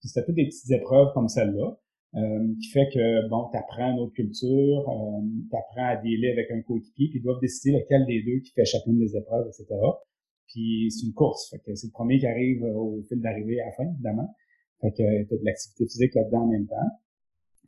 Puis 0.00 0.10
c'était 0.10 0.26
toutes 0.26 0.34
des 0.34 0.46
petites 0.46 0.70
épreuves 0.70 1.12
comme 1.14 1.28
celle-là. 1.28 1.78
Euh, 2.14 2.54
qui 2.62 2.68
fait 2.70 2.88
que 2.94 3.28
bon, 3.28 3.48
tu 3.50 3.58
apprends 3.58 3.92
une 3.92 3.98
autre 3.98 4.14
culture, 4.14 4.88
euh, 4.88 5.20
tu 5.50 5.56
apprends 5.56 5.86
à 5.86 5.96
dealer 5.96 6.30
avec 6.30 6.50
un 6.50 6.62
coéquipier, 6.62 7.08
puis 7.10 7.18
ils 7.18 7.22
doivent 7.22 7.40
décider 7.40 7.76
lequel 7.76 8.06
des 8.06 8.22
deux 8.22 8.40
qui 8.40 8.52
fait 8.52 8.64
chacune 8.64 8.98
des 8.98 9.16
épreuves, 9.16 9.46
etc. 9.48 9.66
Puis 10.48 10.90
c'est 10.90 11.06
une 11.06 11.12
course, 11.12 11.50
fait 11.50 11.58
que 11.58 11.74
c'est 11.74 11.88
le 11.88 11.92
premier 11.92 12.18
qui 12.18 12.26
arrive 12.26 12.62
au 12.62 13.02
fil 13.08 13.20
d'arrivée 13.20 13.60
à 13.60 13.66
la 13.66 13.72
fin, 13.72 13.84
évidemment. 13.84 14.34
Fait 14.80 14.90
que 14.90 14.96
t'as 14.96 15.36
de 15.36 15.44
l'activité 15.44 15.84
physique 15.86 16.14
là-dedans 16.14 16.42
en 16.42 16.48
même 16.48 16.66
temps. 16.66 16.90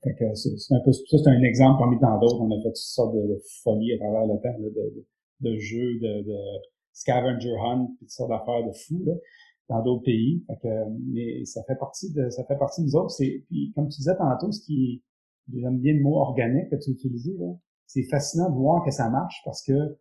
Fait 0.02 0.14
que 0.14 0.34
c'est 0.34 0.74
un 0.74 0.80
peu 0.84 0.92
ça, 0.92 1.18
c'est 1.18 1.28
un 1.28 1.42
exemple 1.42 1.78
parmi 1.80 1.98
tant 1.98 2.18
d'autres. 2.20 2.40
On 2.40 2.50
a 2.50 2.62
fait 2.62 2.68
toutes 2.68 2.76
sortes 2.76 3.14
de, 3.14 3.40
folies 3.62 3.94
à 3.94 3.98
travers 3.98 4.26
le 4.26 4.40
temps, 4.40 4.58
de, 4.58 4.68
de, 4.68 5.06
de, 5.40 5.58
jeux, 5.58 5.98
de, 5.98 6.22
de 6.22 6.38
scavenger 6.92 7.56
hunt, 7.60 7.86
puis 7.86 8.06
toutes 8.06 8.10
sortes 8.10 8.30
d'affaires 8.30 8.64
de 8.64 8.72
fous 8.72 9.02
là, 9.04 9.14
dans 9.68 9.82
d'autres 9.82 10.04
pays. 10.04 10.44
Fait 10.46 10.56
que, 10.62 10.84
mais 11.12 11.44
ça 11.44 11.62
fait 11.64 11.76
partie 11.76 12.12
de 12.12 12.30
ça 12.30 12.44
fait 12.44 12.56
partie 12.56 12.82
de 12.82 12.86
nous 12.86 12.96
autres. 12.96 13.10
C'est, 13.10 13.44
puis 13.48 13.72
comme 13.74 13.88
tu 13.88 13.98
disais 13.98 14.16
tantôt, 14.16 14.52
ce 14.52 14.64
qui 14.64 15.02
j'aime 15.52 15.78
bien 15.78 15.94
le 15.94 16.02
mot 16.02 16.18
organique 16.18 16.68
que 16.70 16.76
tu 16.76 16.90
utilisais 16.90 17.34
là, 17.38 17.52
c'est 17.86 18.04
fascinant 18.04 18.50
de 18.50 18.56
voir 18.56 18.84
que 18.84 18.90
ça 18.90 19.08
marche 19.08 19.40
parce 19.44 19.62
que 19.62 19.98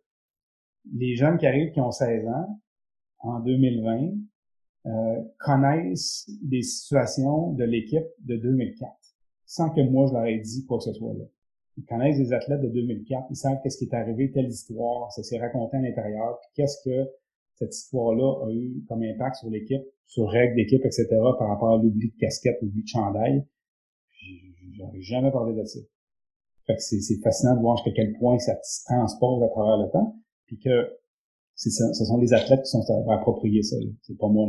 les 0.92 1.16
jeunes 1.16 1.38
qui 1.38 1.46
arrivent 1.46 1.72
qui 1.72 1.80
ont 1.80 1.90
16 1.90 2.26
ans 2.28 2.60
en 3.20 3.40
2020 3.40 4.12
euh, 4.86 5.22
connaissent 5.38 6.30
des 6.42 6.62
situations 6.62 7.52
de 7.52 7.64
l'équipe 7.64 8.06
de 8.20 8.36
2004 8.36 8.98
sans 9.48 9.70
que 9.70 9.80
moi 9.80 10.06
je 10.06 10.12
leur 10.12 10.26
ai 10.26 10.38
dit 10.38 10.64
quoi 10.66 10.78
que 10.78 10.84
ce 10.84 10.92
soit 10.92 11.14
là. 11.14 11.24
Ils 11.78 11.84
connaissent 11.84 12.18
des 12.18 12.32
athlètes 12.32 12.60
de 12.60 12.68
2004, 12.68 13.28
ils 13.30 13.36
savent 13.36 13.58
qu'est-ce 13.62 13.78
qui 13.78 13.84
est 13.84 13.94
arrivé, 13.94 14.30
telle 14.30 14.48
histoire, 14.48 15.10
ça 15.12 15.22
s'est 15.22 15.38
raconté 15.38 15.78
à 15.78 15.80
l'intérieur, 15.80 16.38
puis 16.40 16.50
qu'est-ce 16.54 16.76
que 16.84 17.08
cette 17.54 17.74
histoire-là 17.74 18.46
a 18.46 18.52
eu 18.52 18.84
comme 18.88 19.02
impact 19.02 19.36
sur 19.36 19.48
l'équipe, 19.48 19.82
sur 20.06 20.28
règles 20.28 20.56
d'équipe, 20.56 20.84
etc., 20.84 21.06
par 21.38 21.48
rapport 21.48 21.70
à 21.70 21.76
l'oubli 21.76 22.10
de 22.10 22.16
casquette, 22.20 22.58
l'oubli 22.60 22.82
de 22.82 22.88
chandail. 22.88 23.44
J'aurais 24.76 25.00
jamais 25.00 25.30
parlé 25.30 25.54
de 25.54 25.64
ça. 25.64 25.80
Fait 26.66 26.74
que 26.74 26.82
c'est 26.82 27.20
fascinant 27.22 27.56
de 27.56 27.60
voir 27.60 27.76
jusqu'à 27.78 27.92
quel 27.92 28.12
point 28.18 28.38
ça 28.38 28.54
se 28.62 28.84
transpose 28.84 29.42
à 29.42 29.48
travers 29.48 29.78
le 29.78 29.90
temps, 29.90 30.16
puis 30.46 30.58
que 30.58 30.92
c'est 31.58 31.70
ça, 31.70 31.92
ce 31.92 32.04
sont 32.04 32.18
les 32.18 32.32
athlètes 32.32 32.62
qui 32.62 32.70
sont 32.70 32.84
appropriés 33.10 33.62
ça. 33.62 33.76
C'est 34.02 34.16
pas 34.16 34.28
moi. 34.28 34.48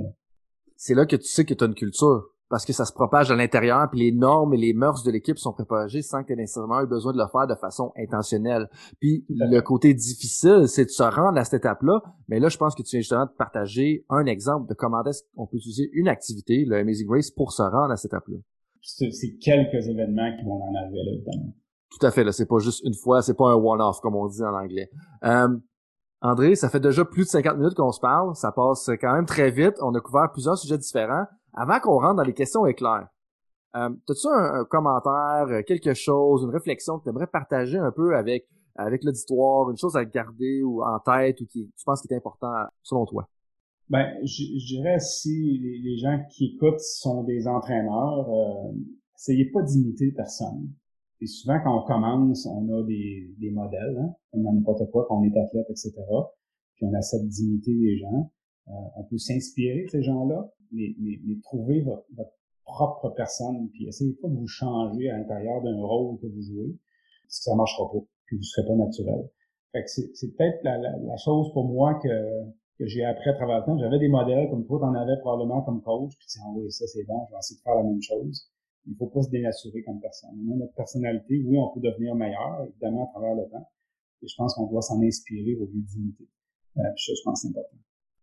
C'est 0.78 0.94
là 0.94 1.08
que 1.08 1.16
tu 1.16 1.28
sais 1.28 1.44
que 1.44 1.56
tu 1.56 1.64
as 1.64 1.68
une 1.68 1.74
culture 1.74 2.22
parce 2.50 2.66
que 2.66 2.74
ça 2.74 2.86
se 2.86 2.94
propage 2.94 3.32
à 3.32 3.36
l'intérieur, 3.36 3.88
puis 3.92 4.00
les 4.00 4.12
normes 4.12 4.54
et 4.54 4.58
les 4.58 4.74
mœurs 4.74 5.04
de 5.04 5.12
l'équipe 5.12 5.38
sont 5.38 5.54
propagées 5.54 6.04
sans 6.04 6.24
que 6.24 6.34
nécessairement 6.34 6.82
eu 6.82 6.88
besoin 6.88 7.14
de 7.14 7.18
le 7.18 7.28
faire 7.32 7.48
de 7.48 7.56
façon 7.56 7.92
intentionnelle. 7.98 8.70
Puis 9.00 9.26
le 9.30 9.60
côté 9.62 9.94
difficile, 9.96 10.68
c'est 10.68 10.86
de 10.86 10.90
se 10.90 11.04
rendre 11.04 11.38
à 11.38 11.44
cette 11.44 11.62
étape-là, 11.62 12.02
mais 12.28 12.40
là, 12.40 12.50
je 12.50 12.58
pense 12.58 12.76
que 12.76 12.84
tu 12.84 12.92
viens 12.92 13.02
justement 13.02 13.26
de 13.26 13.32
partager 13.38 14.06
un 14.10 14.26
exemple 14.26 14.70
de 14.70 14.76
comment 14.76 15.04
est-ce 15.04 15.24
qu'on 15.36 15.48
peut 15.48 15.58
utiliser 15.58 15.90
une 15.94 16.08
activité, 16.08 16.64
le 16.66 16.78
Amazing 16.78 17.10
Race, 17.10 17.32
pour 17.32 17.54
se 17.54 17.64
rendre 17.64 17.92
à 17.92 17.98
cette 17.98 18.12
étape-là. 18.12 18.38
C'est 18.82 19.38
quelques 19.42 19.88
événements 19.88 20.36
qui 20.38 20.46
vont 20.46 20.62
en 20.62 20.76
arriver 20.76 21.04
là, 21.04 21.12
évidemment. 21.16 21.54
Tout 21.92 22.06
à 22.06 22.12
fait, 22.12 22.24
là, 22.24 22.32
c'est 22.32 22.46
pas 22.46 22.60
juste 22.60 22.84
une 22.86 22.94
fois, 22.94 23.22
c'est 23.24 23.34
pas 23.34 23.50
un 23.50 23.56
one-off, 23.56 24.00
comme 24.00 24.16
on 24.16 24.28
dit 24.28 24.44
en 24.44 24.54
anglais. 24.54 24.90
Euh, 25.24 25.58
André, 26.22 26.56
ça 26.56 26.70
fait 26.70 26.80
déjà 26.80 27.06
plus 27.06 27.24
de 27.24 27.30
50 27.30 27.58
minutes 27.58 27.76
qu'on 27.76 27.92
se 27.92 28.00
parle, 28.00 28.36
ça 28.36 28.52
passe 28.52 28.90
quand 29.00 29.14
même 29.14 29.26
très 29.26 29.52
vite, 29.52 29.76
on 29.82 29.94
a 29.96 30.02
couvert 30.02 30.30
plusieurs 30.32 30.58
sujets 30.58 30.78
différents. 30.78 31.26
Avant 31.54 31.80
qu'on 31.80 32.00
rentre 32.00 32.16
dans 32.16 32.24
les 32.24 32.34
questions 32.34 32.66
éclair, 32.66 33.08
euh, 33.76 33.90
as-tu 34.10 34.28
un, 34.28 34.66
commentaire, 34.66 35.48
euh, 35.50 35.62
quelque 35.62 35.94
chose, 35.94 36.44
une 36.44 36.50
réflexion 36.50 37.00
que 37.00 37.04
tu 37.04 37.10
aimerais 37.10 37.28
partager 37.28 37.78
un 37.78 37.92
peu 37.92 38.16
avec 38.16 38.48
avec 38.80 39.04
l'auditoire, 39.04 39.70
une 39.70 39.78
chose 39.78 39.96
à 39.98 40.06
garder 40.06 40.64
ou 40.64 40.82
en 40.84 41.00
tête 41.00 41.42
ou 41.42 41.46
qui 41.46 41.70
tu 41.78 41.86
penses 41.86 42.02
qui 42.02 42.14
est 42.14 42.18
important 42.18 42.54
selon 42.82 43.06
toi? 43.06 43.28
Ben, 43.90 44.14
je, 44.24 44.76
dirais 44.76 45.00
si 45.00 45.60
les, 45.60 45.98
gens 45.98 46.20
qui 46.30 46.54
écoutent 46.54 46.80
sont 46.80 47.24
des 47.24 47.48
entraîneurs, 47.48 48.30
euh, 48.30 48.72
essayez 49.18 49.50
pas 49.52 49.64
d'imiter 49.64 50.12
personne. 50.12 50.70
Et 51.22 51.28
souvent, 51.28 51.60
quand 51.64 51.84
on 51.84 51.86
commence, 51.86 52.46
on 52.46 52.70
a 52.80 52.84
des, 52.84 53.34
des 53.40 53.52
modèles, 53.52 53.98
hein, 54.00 54.16
comme 54.32 54.44
dans 54.44 54.54
n'importe 54.54 54.90
quoi, 54.92 55.06
quand 55.08 55.20
on 55.20 55.24
est 55.24 55.38
athlète, 55.38 55.70
etc. 55.70 55.94
Puis 56.76 56.86
on 56.86 56.98
essaie 56.98 57.22
d'imiter 57.26 57.74
les 57.74 57.98
gens. 57.98 58.32
Euh, 58.70 58.72
on 58.96 59.04
peut 59.04 59.18
s'inspirer 59.18 59.84
de 59.84 59.90
ces 59.90 60.04
gens-là, 60.04 60.50
mais, 60.72 60.96
mais, 61.00 61.20
mais 61.26 61.40
trouver 61.42 61.82
votre, 61.82 62.06
propre 62.64 63.10
personne, 63.10 63.70
puis 63.72 63.88
essayez 63.88 64.14
pas 64.22 64.28
de 64.28 64.36
vous 64.36 64.48
changer 64.48 65.10
à 65.10 65.18
l'intérieur 65.18 65.62
d'un 65.64 65.82
rôle 65.82 66.20
que 66.20 66.28
vous 66.28 66.42
jouez, 66.42 66.78
parce 67.24 67.40
que 67.40 67.44
ça 67.46 67.56
marchera 67.56 67.92
pas, 67.92 67.98
puis 68.26 68.38
vous 68.38 68.44
serez 68.44 68.68
pas 68.68 68.76
naturel. 68.76 69.28
Fait 69.72 69.84
que 69.84 69.90
c'est 69.90 70.36
peut-être 70.36 70.64
la, 70.64 70.78
la, 70.78 70.98
la, 70.98 71.18
chose 71.18 71.52
pour 71.54 71.66
moi 71.66 71.96
que, 71.96 72.44
que 72.78 72.86
j'ai 72.86 73.04
appris 73.04 73.30
à 73.30 73.34
travers 73.34 73.60
le 73.60 73.66
temps. 73.66 73.78
J'avais 73.78 74.00
des 74.00 74.08
modèles, 74.08 74.50
comme 74.50 74.66
toi, 74.66 74.80
t'en 74.80 74.94
avais 74.94 75.18
probablement 75.20 75.62
comme 75.64 75.82
coach, 75.82 76.12
puis 76.18 76.28
tu 76.28 76.38
dis, 76.38 76.44
ah 76.46 76.52
oui, 76.56 76.72
ça 76.72 76.86
c'est 76.88 77.04
bon, 77.06 77.26
je 77.28 77.34
vais 77.34 77.40
essayer 77.40 77.58
de 77.58 77.64
faire 77.64 77.76
la 77.76 77.84
même 77.84 78.02
chose. 78.02 78.52
Il 78.88 78.96
faut 78.96 79.08
pas 79.08 79.22
se 79.22 79.30
dénaturer 79.30 79.84
comme 79.84 80.00
personne. 80.00 80.32
On 80.48 80.54
a 80.54 80.58
notre 80.58 80.74
personnalité, 80.74 81.42
oui, 81.46 81.58
on 81.58 81.74
peut 81.74 81.82
devenir 81.82 82.16
meilleur, 82.16 82.66
évidemment, 82.68 83.08
à 83.08 83.12
travers 83.12 83.36
le 83.36 83.50
temps. 83.50 83.70
Et 84.22 84.28
je 84.28 84.36
pense 84.36 84.56
qu'on 84.56 84.68
doit 84.68 84.82
s'en 84.82 85.02
inspirer 85.02 85.56
au 85.56 85.66
lieu 85.66 85.82
d'imiter. 85.82 86.28
Euh, 86.78 86.82
ça, 86.96 87.14
je 87.14 87.22
pense 87.24 87.42
que 87.42 87.48
c'est 87.48 87.50
important 87.50 87.78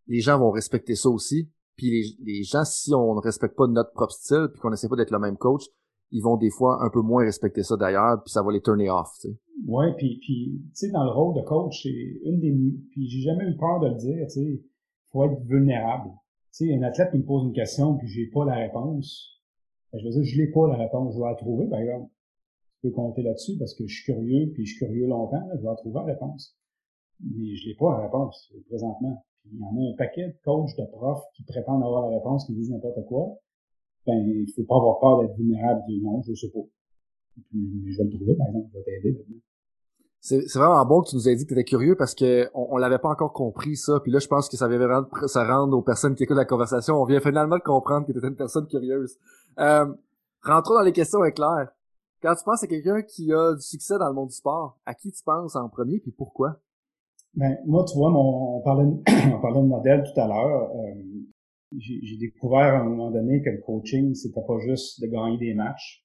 les 0.08 0.20
gens 0.20 0.38
vont 0.38 0.50
respecter 0.50 0.94
ça 0.94 1.08
aussi. 1.08 1.50
Puis 1.76 1.90
les, 1.90 2.04
les 2.24 2.42
gens, 2.42 2.64
si 2.64 2.94
on 2.94 3.14
ne 3.14 3.20
respecte 3.20 3.56
pas 3.56 3.66
notre 3.66 3.92
propre 3.92 4.12
style, 4.12 4.48
puis 4.52 4.60
qu'on 4.60 4.72
essaie 4.72 4.88
pas 4.88 4.96
d'être 4.96 5.10
le 5.10 5.18
même 5.18 5.36
coach, 5.36 5.64
ils 6.10 6.22
vont 6.22 6.36
des 6.36 6.50
fois 6.50 6.82
un 6.82 6.90
peu 6.90 7.00
moins 7.00 7.24
respecter 7.24 7.62
ça 7.62 7.76
d'ailleurs, 7.76 8.22
puis 8.24 8.32
ça 8.32 8.42
va 8.42 8.52
les 8.52 8.62
turner 8.62 8.88
off, 8.90 9.10
tu 9.20 9.28
sais. 9.28 9.36
Ouais, 9.66 9.92
puis 9.96 10.18
puis 10.20 10.62
tu 10.68 10.70
sais 10.74 10.90
dans 10.90 11.04
le 11.04 11.10
rôle 11.10 11.34
de 11.34 11.42
coach, 11.42 11.82
c'est 11.82 12.20
une 12.24 12.40
des 12.40 12.54
puis 12.92 13.08
j'ai 13.08 13.22
jamais 13.22 13.44
eu 13.44 13.56
peur 13.56 13.80
de 13.80 13.88
le 13.88 13.94
dire, 13.96 14.26
tu 14.28 14.40
sais, 14.40 14.62
faut 15.10 15.24
être 15.24 15.40
vulnérable. 15.44 16.10
Tu 16.56 16.68
sais, 16.68 16.74
un 16.74 16.82
athlète 16.82 17.10
qui 17.10 17.18
me 17.18 17.24
pose 17.24 17.46
une 17.46 17.52
question 17.52 17.96
puis 17.96 18.06
j'ai 18.06 18.30
pas 18.32 18.44
la 18.44 18.54
réponse, 18.54 19.35
je 19.92 20.04
veux 20.04 20.10
dire 20.10 20.24
je 20.24 20.36
l'ai 20.36 20.50
pas 20.50 20.68
la 20.68 20.76
réponse, 20.76 21.14
je 21.14 21.20
vais 21.20 21.28
la 21.28 21.34
trouver 21.34 21.66
par 21.68 21.80
exemple. 21.80 22.10
Tu 22.80 22.88
peux 22.88 22.94
compter 22.94 23.22
là-dessus 23.22 23.56
parce 23.58 23.74
que 23.74 23.86
je 23.86 23.94
suis 23.94 24.12
curieux 24.12 24.50
puis 24.52 24.66
je 24.66 24.76
suis 24.76 24.84
curieux 24.84 25.06
longtemps, 25.06 25.48
je 25.54 25.60
vais 25.60 25.68
la 25.68 25.76
trouver 25.76 25.94
la 25.94 26.04
réponse. 26.04 26.56
Mais 27.20 27.54
je 27.56 27.68
l'ai 27.68 27.74
pas 27.74 27.98
la 27.98 28.04
réponse 28.04 28.52
présentement 28.68 29.24
il 29.52 29.60
y 29.60 29.62
en 29.62 29.76
a 29.76 29.92
un 29.92 29.96
paquet 29.96 30.28
de 30.28 30.36
coachs, 30.44 30.76
de 30.76 30.84
profs 30.86 31.24
qui 31.34 31.44
prétendent 31.44 31.82
avoir 31.82 32.10
la 32.10 32.16
réponse, 32.18 32.46
qui 32.46 32.54
disent 32.54 32.70
n'importe 32.70 33.04
quoi, 33.06 33.38
ben, 34.06 34.14
il 34.14 34.50
faut 34.54 34.64
pas 34.64 34.76
avoir 34.76 35.00
peur 35.00 35.22
d'être 35.22 35.36
vulnérable, 35.36 35.82
du 35.88 36.00
non, 36.00 36.22
je 36.22 36.34
sais 36.34 36.50
pas. 36.50 36.60
Puis, 37.50 37.92
je 37.92 37.98
vais 37.98 38.04
le 38.04 38.10
trouver, 38.10 38.34
par 38.34 38.46
exemple, 38.48 38.68
je 38.72 38.78
vais 38.78 38.84
t'aider 38.84 39.24
C'est, 40.26 40.58
vraiment 40.58 40.84
bon 40.84 41.02
que 41.02 41.10
tu 41.10 41.14
nous 41.14 41.28
aies 41.28 41.36
dit 41.36 41.44
que 41.44 41.54
tu 41.54 41.54
étais 41.54 41.62
curieux 41.62 41.94
parce 41.94 42.12
que 42.12 42.50
on, 42.52 42.76
l'avait 42.78 42.98
pas 42.98 43.10
encore 43.10 43.32
compris 43.32 43.76
ça. 43.76 44.00
Puis 44.00 44.10
là, 44.10 44.18
je 44.18 44.26
pense 44.26 44.48
que 44.48 44.56
ça 44.56 44.66
vient 44.66 44.78
vraiment 44.78 45.06
ça 45.28 45.46
rendre 45.46 45.76
aux 45.78 45.82
personnes 45.82 46.16
qui 46.16 46.24
écoutent 46.24 46.36
la 46.36 46.44
conversation. 46.44 47.00
On 47.00 47.04
vient 47.04 47.20
finalement 47.20 47.58
de 47.58 47.62
comprendre 47.62 48.08
que 48.08 48.12
tu 48.12 48.18
étais 48.18 48.26
une 48.26 48.34
personne 48.34 48.66
curieuse. 48.66 49.16
Euh, 49.60 49.86
rentrons 50.42 50.74
dans 50.74 50.82
les 50.82 50.90
questions 50.90 51.24
éclairs. 51.24 51.68
Quand 52.22 52.34
tu 52.34 52.42
penses 52.42 52.64
à 52.64 52.66
quelqu'un 52.66 53.02
qui 53.02 53.32
a 53.32 53.54
du 53.54 53.62
succès 53.62 53.98
dans 53.98 54.08
le 54.08 54.14
monde 54.14 54.30
du 54.30 54.34
sport, 54.34 54.80
à 54.84 54.94
qui 54.94 55.12
tu 55.12 55.22
penses 55.22 55.54
en 55.54 55.68
premier 55.68 56.00
puis 56.00 56.10
pourquoi? 56.10 56.58
Ben, 57.34 57.56
moi, 57.64 57.84
tu 57.84 57.96
vois, 57.96 58.10
mon, 58.10 58.56
on, 58.56 58.62
parlait 58.62 58.84
de, 58.84 58.96
on 59.32 59.40
parlait 59.40 59.60
de 59.60 59.66
modèle 59.66 60.02
tout 60.02 60.20
à 60.20 60.26
l'heure. 60.26 60.70
Euh, 60.74 60.94
j'ai 61.78 62.16
découvert 62.18 62.74
à 62.74 62.78
un 62.78 62.84
moment 62.84 63.12
donné 63.12 63.42
que 63.42 63.50
le 63.50 63.60
coaching, 63.64 64.12
c'était 64.16 64.42
pas 64.44 64.58
juste 64.58 65.00
de 65.00 65.06
gagner 65.06 65.38
des 65.38 65.54
matchs. 65.54 66.04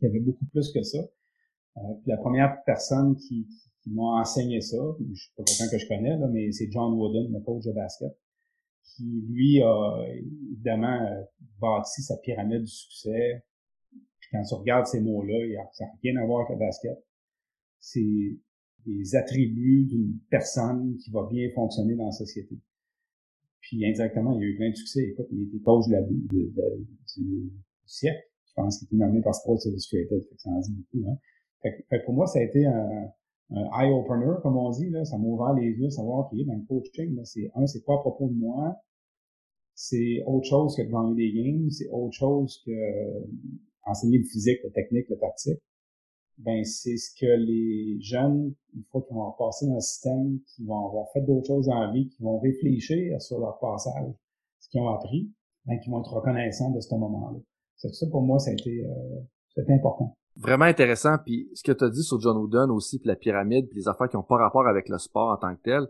Il 0.00 0.06
y 0.06 0.08
avait 0.08 0.20
beaucoup 0.20 0.44
plus 0.52 0.70
que 0.72 0.84
ça. 0.84 0.98
Puis 2.02 2.10
la 2.10 2.16
première 2.16 2.62
personne 2.64 3.16
qui, 3.16 3.46
m'a 3.86 4.20
enseigné 4.20 4.60
ça, 4.60 4.76
je 5.12 5.20
suis 5.20 5.32
pas 5.36 5.42
quelqu'un 5.42 5.68
que 5.68 5.78
je 5.78 5.88
connais, 5.88 6.16
là, 6.16 6.28
mais 6.28 6.52
c'est 6.52 6.70
John 6.70 6.92
Wooden, 6.92 7.32
le 7.32 7.40
coach 7.40 7.64
de 7.64 7.72
basket, 7.72 8.12
qui, 8.84 9.24
lui, 9.28 9.60
a 9.62 10.04
évidemment 10.52 11.26
bâti 11.60 12.02
sa 12.02 12.16
pyramide 12.18 12.62
du 12.62 12.70
succès. 12.70 13.42
Puis 13.90 14.28
quand 14.30 14.42
tu 14.44 14.54
regardes 14.54 14.86
ces 14.86 15.00
mots-là, 15.00 15.64
ça 15.72 15.84
n'a 15.84 15.90
rien 16.02 16.16
à 16.16 16.26
voir 16.26 16.46
avec 16.46 16.58
le 16.58 16.66
basket. 16.66 16.98
C'est 17.80 18.36
des 18.86 19.16
attributs 19.16 19.86
d'une 19.86 20.18
personne 20.30 20.96
qui 20.98 21.10
va 21.10 21.26
bien 21.30 21.48
fonctionner 21.54 21.96
dans 21.96 22.06
la 22.06 22.12
société. 22.12 22.58
Puis 23.60 23.84
indirectement, 23.86 24.38
il 24.38 24.42
y 24.42 24.44
a 24.44 24.48
eu 24.48 24.56
plein 24.56 24.70
de 24.70 24.76
succès. 24.76 25.14
Il 25.32 25.48
était 25.48 25.62
coach 25.62 25.86
de 25.86 25.92
la, 25.92 26.02
du 26.02 27.52
siècle. 27.86 28.22
Je 28.46 28.52
pense 28.54 28.78
qu'il 28.78 28.86
était 28.86 28.96
nommé 28.96 29.20
par 29.20 29.34
Sports 29.34 29.60
Illustrated. 29.66 30.22
ça 30.38 30.50
en 30.50 30.60
dit 30.60 30.72
beaucoup. 30.72 31.10
Hein. 31.10 31.18
Fait, 31.62 32.04
pour 32.04 32.14
moi, 32.14 32.26
ça 32.26 32.38
a 32.38 32.42
été 32.42 32.64
un, 32.66 33.12
eye-opener, 33.50 34.34
comme 34.42 34.56
on 34.56 34.70
dit. 34.70 34.90
Là. 34.90 35.04
Ça 35.04 35.18
m'a 35.18 35.26
ouvert 35.26 35.54
les 35.54 35.70
yeux, 35.70 35.90
savoir, 35.90 36.20
OK, 36.20 36.38
ben, 36.46 36.58
le 36.58 36.66
coaching, 36.66 37.18
c'est 37.24 37.50
un, 37.54 37.66
c'est 37.66 37.84
pas 37.84 37.94
à 37.94 37.98
propos 37.98 38.28
de 38.28 38.34
moi. 38.34 38.76
C'est 39.74 40.22
autre 40.26 40.46
chose 40.46 40.76
que 40.76 40.82
de 40.82 40.90
gagner 40.90 41.14
des 41.14 41.32
games. 41.32 41.70
C'est 41.70 41.88
autre 41.90 42.14
chose 42.14 42.62
que 42.64 42.70
euh, 42.70 43.26
enseigner 43.84 44.18
le 44.18 44.24
physique, 44.24 44.58
la 44.64 44.70
technique, 44.70 45.08
la 45.08 45.16
tactique 45.16 45.60
ben 46.40 46.64
c'est 46.64 46.96
ce 46.96 47.14
que 47.18 47.26
les 47.26 48.00
jeunes, 48.00 48.54
une 48.74 48.84
fois 48.90 49.02
qu'ils 49.02 49.16
vont 49.16 49.30
passer 49.32 49.66
dans 49.66 49.74
le 49.74 49.80
système, 49.80 50.38
qui 50.46 50.64
vont 50.64 50.86
avoir 50.86 51.10
fait 51.12 51.20
d'autres 51.22 51.46
choses 51.46 51.66
dans 51.66 51.80
la 51.80 51.92
vie, 51.92 52.08
qui 52.08 52.22
vont 52.22 52.38
réfléchir 52.38 53.20
sur 53.20 53.38
leur 53.38 53.58
passage, 53.58 54.12
ce 54.58 54.68
qu'ils 54.70 54.80
ont 54.80 54.88
appris, 54.88 55.30
ben, 55.66 55.78
qui 55.80 55.90
vont 55.90 56.00
être 56.00 56.12
reconnaissants 56.12 56.70
de 56.70 56.80
ce 56.80 56.94
moment-là. 56.94 57.38
C'est 57.76 57.92
ça 57.94 58.06
pour 58.10 58.22
moi, 58.22 58.38
ça 58.38 58.50
a 58.50 58.52
été, 58.54 58.84
euh, 58.84 59.64
important. 59.68 60.16
Vraiment 60.36 60.64
intéressant. 60.64 61.16
Puis 61.24 61.50
ce 61.54 61.62
que 61.62 61.72
tu 61.72 61.84
as 61.84 61.90
dit 61.90 62.02
sur 62.02 62.20
John 62.20 62.36
Wooden 62.36 62.70
aussi, 62.70 62.98
puis 62.98 63.08
la 63.08 63.16
pyramide, 63.16 63.68
puis 63.68 63.78
les 63.78 63.88
affaires 63.88 64.08
qui 64.08 64.16
n'ont 64.16 64.22
pas 64.22 64.36
rapport 64.36 64.66
avec 64.66 64.88
le 64.88 64.98
sport 64.98 65.30
en 65.30 65.36
tant 65.36 65.54
que 65.54 65.62
tel, 65.62 65.88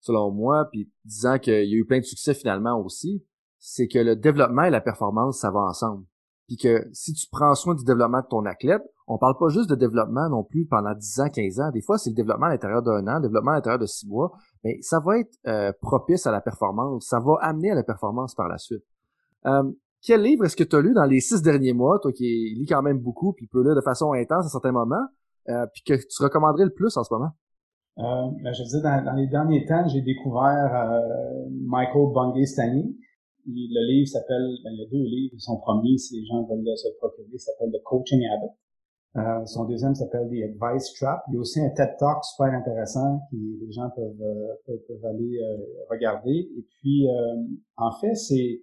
selon 0.00 0.30
moi, 0.30 0.68
puis 0.70 0.90
disant 1.04 1.38
qu'il 1.38 1.68
y 1.68 1.74
a 1.74 1.76
eu 1.76 1.86
plein 1.86 1.98
de 1.98 2.04
succès 2.04 2.34
finalement 2.34 2.80
aussi, 2.80 3.24
c'est 3.58 3.88
que 3.88 3.98
le 3.98 4.16
développement 4.16 4.64
et 4.64 4.70
la 4.70 4.80
performance, 4.80 5.40
ça 5.40 5.50
va 5.50 5.60
ensemble. 5.60 6.04
Puis 6.46 6.56
que 6.56 6.88
si 6.92 7.12
tu 7.12 7.26
prends 7.30 7.54
soin 7.54 7.74
du 7.74 7.84
développement 7.84 8.20
de 8.20 8.26
ton 8.28 8.44
athlète, 8.44 8.82
on 9.08 9.18
parle 9.18 9.36
pas 9.38 9.48
juste 9.48 9.68
de 9.68 9.74
développement 9.74 10.28
non 10.28 10.44
plus 10.44 10.66
pendant 10.66 10.94
10 10.94 11.20
ans, 11.20 11.28
15 11.28 11.60
ans. 11.60 11.70
Des 11.72 11.80
fois, 11.80 11.98
c'est 11.98 12.10
le 12.10 12.16
développement 12.16 12.46
à 12.46 12.50
l'intérieur 12.50 12.82
d'un 12.82 13.06
an, 13.08 13.16
le 13.16 13.22
développement 13.22 13.52
à 13.52 13.54
l'intérieur 13.54 13.78
de 13.78 13.86
6 13.86 14.06
mois. 14.08 14.32
Mais 14.64 14.78
ça 14.82 15.00
va 15.00 15.18
être 15.18 15.36
euh, 15.46 15.72
propice 15.80 16.26
à 16.26 16.32
la 16.32 16.40
performance. 16.40 17.06
Ça 17.08 17.18
va 17.18 17.36
amener 17.40 17.72
à 17.72 17.74
la 17.74 17.82
performance 17.82 18.34
par 18.34 18.48
la 18.48 18.58
suite. 18.58 18.84
Euh, 19.46 19.70
quel 20.06 20.22
livre 20.22 20.44
est-ce 20.44 20.56
que 20.56 20.64
tu 20.64 20.76
as 20.76 20.80
lu 20.80 20.94
dans 20.94 21.04
les 21.04 21.20
six 21.20 21.42
derniers 21.42 21.72
mois, 21.72 21.98
toi 22.00 22.12
qui 22.12 22.54
lis 22.56 22.66
quand 22.66 22.82
même 22.82 22.98
beaucoup, 22.98 23.32
puis 23.32 23.46
peut 23.46 23.62
lire 23.62 23.74
de 23.74 23.80
façon 23.80 24.12
intense 24.12 24.46
à 24.46 24.48
certains 24.48 24.72
moments, 24.72 25.06
euh, 25.48 25.66
puis 25.72 25.82
que 25.82 25.94
tu 25.94 26.22
recommanderais 26.22 26.64
le 26.64 26.72
plus 26.72 26.96
en 26.96 27.04
ce 27.04 27.12
moment? 27.12 27.30
Euh, 27.98 28.30
ben, 28.42 28.52
je 28.52 28.62
disais, 28.62 28.82
dans, 28.82 29.14
les 29.16 29.26
derniers 29.26 29.64
temps, 29.66 29.86
j'ai 29.88 30.02
découvert 30.02 31.00
Michael 31.50 32.12
Bungay-Stani 32.14 32.96
le 33.46 33.86
livre 33.86 34.08
s'appelle, 34.08 34.46
ben, 34.64 34.70
il 34.72 34.80
y 34.80 34.84
a 34.84 34.88
deux 34.90 35.04
livres. 35.04 35.34
Son 35.38 35.56
premier, 35.58 35.96
si 35.98 36.20
les 36.20 36.26
gens 36.26 36.42
veulent 36.44 36.66
se 36.76 36.88
procurer, 36.98 37.38
s'appelle 37.38 37.70
The 37.72 37.82
Coaching 37.84 38.20
Habit. 38.24 38.52
Euh, 39.16 39.46
son 39.46 39.64
deuxième 39.64 39.94
s'appelle 39.94 40.28
The 40.28 40.50
Advice 40.50 40.92
Trap. 40.94 41.22
Il 41.28 41.34
y 41.34 41.36
a 41.38 41.40
aussi 41.40 41.60
un 41.60 41.70
TED 41.70 41.96
Talk 41.98 42.22
super 42.24 42.52
intéressant 42.52 43.20
qui 43.30 43.58
les 43.60 43.72
gens 43.72 43.88
peuvent, 43.96 44.20
euh, 44.20 44.54
peuvent, 44.66 45.04
aller 45.06 45.38
euh, 45.40 45.56
regarder. 45.90 46.50
Et 46.58 46.66
puis, 46.80 47.06
en 47.76 47.92
fait, 48.00 48.14
c'est 48.14 48.62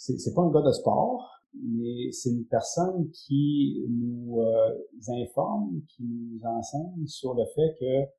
c'est 0.00 0.34
pas 0.34 0.40
un 0.40 0.50
gars 0.50 0.62
de 0.62 0.72
sport, 0.72 1.30
mais 1.52 2.10
c'est 2.10 2.30
une 2.30 2.46
personne 2.46 3.10
qui 3.10 3.84
nous 3.90 4.40
informe, 5.08 5.82
qui 5.88 6.04
nous 6.04 6.40
enseigne 6.42 7.06
sur 7.06 7.34
le 7.34 7.44
fait 7.54 7.76
que 7.78 8.10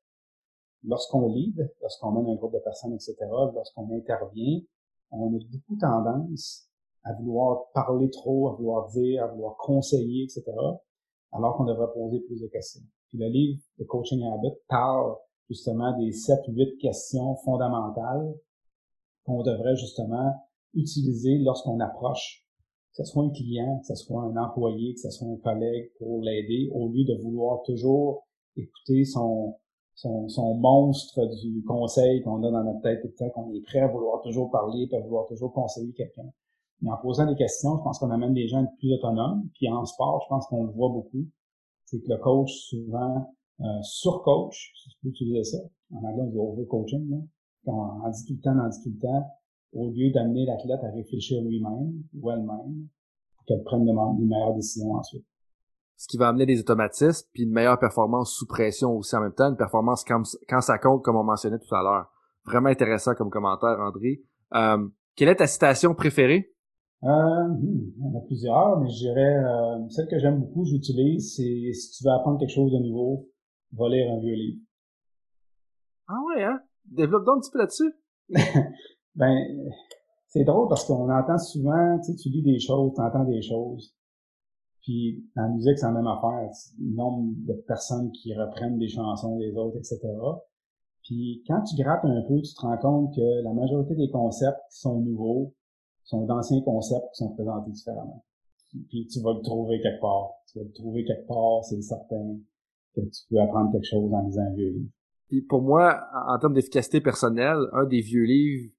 lorsqu'on 0.84 1.28
lead, 1.28 1.68
lorsqu'on 1.80 2.12
mène 2.12 2.28
un 2.28 2.36
groupe 2.36 2.52
de 2.52 2.60
personnes, 2.60 2.94
etc., 2.94 3.16
lorsqu'on 3.54 3.92
intervient, 3.92 4.60
on 5.10 5.26
a 5.26 5.38
beaucoup 5.50 5.76
tendance 5.80 6.68
à 7.02 7.14
vouloir 7.14 7.64
parler 7.74 8.10
trop, 8.10 8.50
à 8.50 8.54
vouloir 8.54 8.88
dire, 8.90 9.24
à 9.24 9.26
vouloir 9.26 9.56
conseiller, 9.56 10.24
etc., 10.24 10.44
alors 11.32 11.56
qu'on 11.56 11.64
devrait 11.64 11.92
poser 11.92 12.20
plus 12.20 12.40
de 12.40 12.46
questions. 12.46 12.82
Puis 13.08 13.18
le 13.18 13.26
livre 13.26 13.60
de 13.78 13.84
Coaching 13.84 14.22
Habit 14.22 14.54
parle 14.68 15.16
justement 15.48 15.98
des 15.98 16.10
7-8 16.10 16.78
questions 16.78 17.34
fondamentales 17.44 18.34
qu'on 19.24 19.42
devrait 19.42 19.76
justement 19.76 20.32
utiliser 20.74 21.38
lorsqu'on 21.38 21.80
approche, 21.80 22.46
que 22.90 23.04
ce 23.04 23.10
soit 23.10 23.24
un 23.24 23.30
client, 23.30 23.78
que 23.80 23.86
ce 23.86 23.94
soit 23.94 24.22
un 24.22 24.36
employé, 24.36 24.94
que 24.94 25.00
ce 25.00 25.10
soit 25.10 25.28
un 25.28 25.36
collègue 25.36 25.90
pour 25.98 26.20
l'aider, 26.20 26.70
au 26.72 26.88
lieu 26.88 27.04
de 27.04 27.20
vouloir 27.22 27.62
toujours 27.62 28.26
écouter 28.56 29.04
son, 29.04 29.56
son, 29.94 30.28
son 30.28 30.54
monstre 30.54 31.24
du 31.42 31.62
conseil 31.64 32.22
qu'on 32.22 32.42
a 32.42 32.50
dans 32.50 32.64
notre 32.64 32.82
tête 32.82 33.16
temps, 33.16 33.30
qu'on 33.30 33.52
est 33.54 33.62
prêt 33.62 33.80
à 33.80 33.88
vouloir 33.88 34.20
toujours 34.22 34.50
parler, 34.50 34.88
à 34.92 35.00
vouloir 35.00 35.26
toujours 35.26 35.52
conseiller 35.52 35.92
quelqu'un. 35.92 36.30
Mais 36.82 36.90
en 36.90 36.96
posant 36.96 37.26
des 37.26 37.36
questions, 37.36 37.78
je 37.78 37.82
pense 37.82 37.98
qu'on 37.98 38.10
amène 38.10 38.34
des 38.34 38.48
gens 38.48 38.58
à 38.58 38.62
être 38.64 38.76
plus 38.78 38.92
autonomes. 38.92 39.48
Puis 39.54 39.68
en 39.68 39.84
sport, 39.84 40.20
je 40.24 40.28
pense 40.28 40.46
qu'on 40.48 40.64
le 40.64 40.72
voit 40.72 40.88
beaucoup. 40.88 41.24
C'est 41.84 42.00
que 42.00 42.08
le 42.08 42.18
coach, 42.18 42.50
souvent, 42.68 43.32
euh, 43.60 43.82
surcoach, 43.82 44.72
si 44.74 44.90
je 44.90 44.96
peux 45.00 45.08
utiliser 45.08 45.44
ça. 45.44 45.58
En 45.94 46.02
anglais, 46.04 46.22
on 46.22 46.30
dit 46.30 46.38
overcoaching, 46.38 47.10
là. 47.10 47.18
On 47.66 48.04
en 48.04 48.10
dit 48.10 48.24
tout 48.26 48.34
le 48.34 48.40
temps, 48.40 48.56
on 48.56 48.66
en 48.66 48.68
dit 48.68 48.82
tout 48.82 48.90
le 48.90 48.98
temps, 48.98 49.24
au 49.72 49.90
lieu 49.90 50.10
d'amener 50.10 50.46
l'athlète 50.46 50.84
à 50.84 50.90
réfléchir 50.90 51.42
lui-même 51.42 52.02
ou 52.14 52.30
elle-même, 52.30 52.88
pour 53.36 53.44
qu'elle 53.46 53.62
prenne 53.64 53.84
des 53.84 53.92
meilleures 53.92 54.54
décisions 54.54 54.92
ensuite 54.94 55.24
ce 56.02 56.08
qui 56.08 56.16
va 56.16 56.26
amener 56.26 56.46
des 56.46 56.58
automatismes, 56.58 57.28
puis 57.32 57.44
une 57.44 57.52
meilleure 57.52 57.78
performance 57.78 58.34
sous 58.34 58.48
pression 58.48 58.90
aussi 58.96 59.14
en 59.14 59.20
même 59.20 59.34
temps, 59.34 59.48
une 59.48 59.56
performance 59.56 60.02
quand, 60.02 60.22
quand 60.48 60.60
ça 60.60 60.76
compte, 60.76 61.04
comme 61.04 61.14
on 61.14 61.22
mentionnait 61.22 61.60
tout 61.60 61.72
à 61.72 61.80
l'heure. 61.84 62.10
Vraiment 62.44 62.70
intéressant 62.70 63.14
comme 63.14 63.30
commentaire, 63.30 63.78
André. 63.78 64.20
Euh, 64.52 64.88
quelle 65.14 65.28
est 65.28 65.36
ta 65.36 65.46
citation 65.46 65.94
préférée? 65.94 66.52
Euh, 67.04 67.08
hmm, 67.08 67.92
il 67.96 68.02
y 68.02 68.04
en 68.04 68.18
a 68.18 68.26
plusieurs, 68.26 68.80
mais 68.80 68.88
je 68.88 68.98
dirais 68.98 69.44
euh, 69.44 69.88
celle 69.90 70.08
que 70.08 70.18
j'aime 70.18 70.40
beaucoup, 70.40 70.64
j'utilise, 70.64 71.36
c'est 71.36 71.72
si 71.72 71.90
tu 71.92 72.04
veux 72.04 72.10
apprendre 72.10 72.40
quelque 72.40 72.52
chose 72.52 72.72
de 72.72 72.78
nouveau, 72.78 73.28
va 73.72 73.88
lire 73.88 74.12
un 74.12 74.18
vieux 74.18 74.34
livre. 74.34 74.58
Ah 76.08 76.18
ouais, 76.26 76.42
hein? 76.42 76.60
Développe 76.84 77.24
donc 77.24 77.36
un 77.36 77.40
petit 77.42 77.50
peu 77.52 77.58
là-dessus. 77.58 77.94
ben, 79.14 79.36
c'est 80.28 80.44
drôle 80.44 80.68
parce 80.68 80.84
qu'on 80.86 81.10
entend 81.10 81.38
souvent, 81.38 81.98
tu 81.98 82.12
sais, 82.12 82.16
tu 82.16 82.30
lis 82.30 82.42
des 82.42 82.58
choses, 82.58 82.92
tu 82.94 83.00
entends 83.00 83.24
des 83.24 83.42
choses. 83.42 83.94
Puis 84.82 85.24
dans 85.36 85.42
la 85.42 85.48
musique, 85.48 85.78
c'est 85.78 85.86
la 85.86 85.92
même 85.92 86.06
affaire. 86.06 86.50
Le 86.80 86.94
nombre 86.94 87.34
de 87.46 87.52
personnes 87.66 88.10
qui 88.12 88.34
reprennent 88.34 88.78
des 88.78 88.88
chansons 88.88 89.38
des 89.38 89.54
autres, 89.54 89.76
etc. 89.76 90.00
Puis 91.04 91.44
quand 91.46 91.62
tu 91.62 91.76
grattes 91.76 92.04
un 92.04 92.22
peu, 92.26 92.40
tu 92.40 92.54
te 92.54 92.60
rends 92.60 92.78
compte 92.78 93.14
que 93.14 93.42
la 93.42 93.52
majorité 93.52 93.94
des 93.94 94.10
concepts 94.10 94.58
qui 94.70 94.80
sont 94.80 95.00
nouveaux 95.00 95.54
sont 96.04 96.24
d'anciens 96.24 96.62
concepts 96.62 97.06
qui 97.14 97.24
sont 97.24 97.34
présentés 97.34 97.70
différemment. 97.70 98.24
Puis 98.88 99.06
tu 99.06 99.20
vas 99.20 99.34
le 99.34 99.42
trouver 99.42 99.80
quelque 99.80 100.00
part. 100.00 100.30
Tu 100.50 100.58
vas 100.58 100.64
le 100.64 100.72
trouver 100.72 101.04
quelque 101.04 101.26
part, 101.26 101.64
c'est 101.64 101.80
certain 101.82 102.38
que 102.94 103.00
tu 103.00 103.20
peux 103.30 103.38
apprendre 103.40 103.70
quelque 103.72 103.86
chose 103.86 104.12
en 104.12 104.22
lisant 104.22 104.42
un 104.42 104.54
vieux 104.54 104.70
livre. 104.70 104.90
Puis 105.28 105.42
pour 105.42 105.62
moi, 105.62 106.00
en 106.26 106.38
termes 106.38 106.54
d'efficacité 106.54 107.00
personnelle, 107.00 107.58
un 107.72 107.86
des 107.86 108.00
vieux 108.00 108.24
livres 108.24 108.72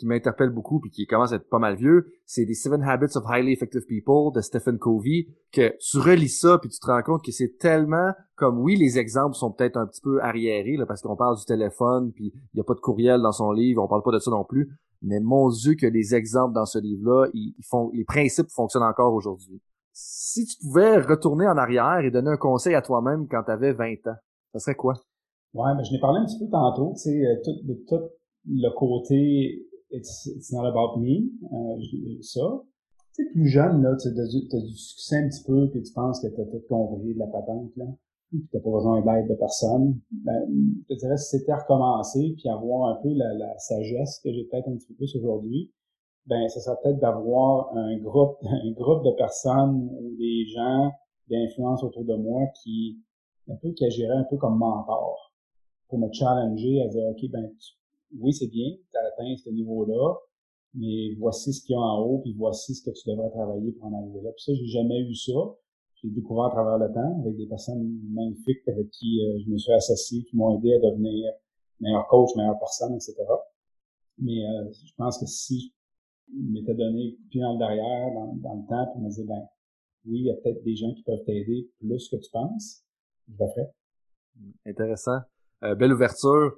qui 0.00 0.06
m'interpelle 0.06 0.50
beaucoup 0.50 0.80
puis 0.80 0.90
qui 0.90 1.06
commence 1.06 1.32
à 1.32 1.36
être 1.36 1.48
pas 1.48 1.58
mal 1.58 1.76
vieux, 1.76 2.12
c'est 2.24 2.46
des 2.46 2.54
Seven 2.54 2.82
Habits 2.82 3.16
of 3.16 3.24
Highly 3.28 3.52
Effective 3.52 3.84
People 3.86 4.34
de 4.34 4.40
Stephen 4.40 4.78
Covey, 4.78 5.26
que 5.52 5.76
tu 5.78 5.98
relis 5.98 6.30
ça 6.30 6.58
puis 6.58 6.70
tu 6.70 6.80
te 6.80 6.86
rends 6.86 7.02
compte 7.02 7.22
que 7.22 7.32
c'est 7.32 7.58
tellement 7.58 8.12
comme 8.34 8.58
oui 8.58 8.76
les 8.76 8.98
exemples 8.98 9.34
sont 9.34 9.52
peut-être 9.52 9.76
un 9.76 9.86
petit 9.86 10.00
peu 10.00 10.22
arriérés 10.22 10.76
là, 10.76 10.86
parce 10.86 11.02
qu'on 11.02 11.16
parle 11.16 11.36
du 11.36 11.44
téléphone 11.44 12.12
puis 12.12 12.32
il 12.54 12.56
y 12.56 12.60
a 12.60 12.64
pas 12.64 12.74
de 12.74 12.80
courriel 12.80 13.20
dans 13.20 13.32
son 13.32 13.52
livre, 13.52 13.82
on 13.82 13.88
parle 13.88 14.02
pas 14.02 14.12
de 14.12 14.18
ça 14.18 14.30
non 14.30 14.44
plus, 14.44 14.70
mais 15.02 15.20
mon 15.20 15.50
dieu 15.50 15.74
que 15.74 15.86
les 15.86 16.14
exemples 16.14 16.54
dans 16.54 16.66
ce 16.66 16.78
livre-là, 16.78 17.28
ils, 17.34 17.54
font 17.68 17.90
les 17.92 18.04
principes 18.04 18.50
fonctionnent 18.50 18.82
encore 18.82 19.12
aujourd'hui. 19.12 19.60
Si 19.92 20.46
tu 20.46 20.56
pouvais 20.58 20.98
retourner 20.98 21.46
en 21.46 21.56
arrière 21.58 22.00
et 22.00 22.10
donner 22.10 22.30
un 22.30 22.36
conseil 22.36 22.74
à 22.74 22.82
toi-même 22.82 23.26
quand 23.28 23.42
tu 23.44 23.50
avais 23.50 23.72
20 23.72 23.92
ans, 24.06 24.16
ça 24.52 24.58
serait 24.58 24.74
quoi? 24.74 24.94
Ouais, 25.52 25.74
mais 25.76 25.84
je 25.84 25.92
n'ai 25.92 26.00
parlé 26.00 26.20
un 26.20 26.26
petit 26.26 26.38
peu 26.38 26.48
tantôt, 26.50 26.92
tu 26.94 27.02
sais, 27.02 27.26
euh, 27.26 27.36
de 27.64 27.74
tout 27.86 28.00
le 28.46 28.70
côté 28.70 29.66
it's, 29.90 30.26
it's 30.26 30.52
not 30.52 30.66
about 30.66 30.98
me, 30.98 31.30
euh, 31.52 32.22
ça. 32.22 32.62
Tu 33.14 33.24
sais, 33.24 33.30
plus 33.32 33.48
jeune, 33.48 33.82
là, 33.82 33.96
tu 33.96 34.08
as, 34.08 34.60
du 34.60 34.76
succès 34.76 35.16
un 35.16 35.28
petit 35.28 35.44
peu, 35.44 35.68
puis 35.70 35.82
tu 35.82 35.92
penses 35.92 36.20
que 36.20 36.28
tu 36.28 36.40
as 36.40 36.44
tout 36.44 36.62
compris 36.68 37.14
de 37.14 37.18
la 37.18 37.26
patente, 37.26 37.70
là, 37.76 37.86
puis 38.30 38.46
t'as 38.52 38.60
pas 38.60 38.70
besoin 38.70 39.00
d'aide 39.02 39.28
de 39.28 39.34
personne. 39.34 39.98
Ben, 40.10 40.46
je 40.88 40.94
dirais, 40.94 41.16
si 41.16 41.38
c'était 41.38 41.54
recommencer, 41.54 42.34
puis 42.36 42.48
avoir 42.48 42.96
un 42.96 43.02
peu 43.02 43.12
la, 43.12 43.34
la 43.34 43.58
sagesse 43.58 44.20
que 44.22 44.32
j'ai 44.32 44.44
peut-être 44.44 44.68
un 44.68 44.76
petit 44.76 44.86
peu 44.86 44.94
plus 44.94 45.16
aujourd'hui, 45.16 45.72
ben, 46.26 46.48
ça 46.48 46.60
serait 46.60 46.76
peut-être 46.82 47.00
d'avoir 47.00 47.76
un 47.76 47.96
groupe, 47.98 48.38
un 48.44 48.70
groupe 48.72 49.04
de 49.04 49.10
personnes 49.16 49.90
ou 50.00 50.16
des 50.16 50.46
gens 50.46 50.90
d'influence 51.28 51.82
autour 51.82 52.04
de 52.04 52.14
moi 52.14 52.46
qui, 52.62 52.98
un 53.48 53.56
peu, 53.56 53.70
qui 53.72 53.84
agiraient 53.84 54.16
un 54.16 54.26
peu 54.30 54.36
comme 54.36 54.58
mentor 54.58 55.32
pour 55.88 55.98
me 55.98 56.12
challenger 56.12 56.82
à 56.82 56.88
dire, 56.88 57.04
OK, 57.08 57.30
ben, 57.30 57.50
tu 57.58 57.79
oui, 58.18 58.32
c'est 58.32 58.48
bien, 58.48 58.70
tu 58.90 58.96
as 58.96 59.06
atteint 59.06 59.36
ce 59.36 59.50
niveau-là, 59.50 60.16
mais 60.74 61.14
voici 61.18 61.52
ce 61.52 61.64
qu'il 61.64 61.74
y 61.74 61.76
a 61.76 61.80
en 61.80 62.02
haut, 62.02 62.18
puis 62.18 62.34
voici 62.34 62.74
ce 62.74 62.82
que 62.82 62.94
tu 62.94 63.08
devrais 63.08 63.30
travailler 63.30 63.72
pour 63.72 63.86
en 63.86 64.00
arriver 64.00 64.20
là. 64.22 64.30
Puis 64.32 64.44
ça, 64.44 64.52
j'ai 64.54 64.66
jamais 64.66 65.00
eu 65.00 65.14
ça. 65.14 65.32
j'ai 65.96 66.10
découvert 66.10 66.44
à 66.44 66.50
travers 66.50 66.78
le 66.78 66.92
temps 66.92 67.20
avec 67.20 67.36
des 67.36 67.46
personnes 67.46 68.00
magnifiques 68.12 68.66
avec 68.68 68.90
qui 68.90 69.20
euh, 69.24 69.38
je 69.44 69.50
me 69.50 69.58
suis 69.58 69.72
associé, 69.72 70.22
qui 70.24 70.36
m'ont 70.36 70.58
aidé 70.58 70.74
à 70.74 70.78
devenir 70.78 71.32
meilleur 71.80 72.06
coach, 72.08 72.30
meilleure 72.36 72.58
personne, 72.58 72.94
etc. 72.94 73.14
Mais 74.18 74.46
euh, 74.46 74.70
je 74.72 74.92
pense 74.96 75.18
que 75.18 75.26
si 75.26 75.72
je 76.32 76.52
m'étais 76.52 76.74
donné 76.74 77.18
plus 77.30 77.40
dans 77.40 77.54
le 77.54 77.58
derrière, 77.58 78.12
dans, 78.14 78.54
le 78.54 78.68
temps, 78.68 78.92
pour 78.92 79.02
me 79.02 79.10
dire, 79.10 79.24
ben 79.26 79.42
oui, 80.06 80.20
il 80.20 80.26
y 80.26 80.30
a 80.30 80.34
peut-être 80.34 80.62
des 80.62 80.76
gens 80.76 80.92
qui 80.94 81.02
peuvent 81.02 81.24
t'aider 81.24 81.68
plus 81.80 82.08
que 82.08 82.16
tu 82.16 82.30
penses, 82.30 82.84
je 83.28 83.32
le 83.32 83.50
ferais. 83.50 83.72
Intéressant. 84.66 85.20
Euh, 85.64 85.74
belle 85.74 85.92
ouverture. 85.92 86.52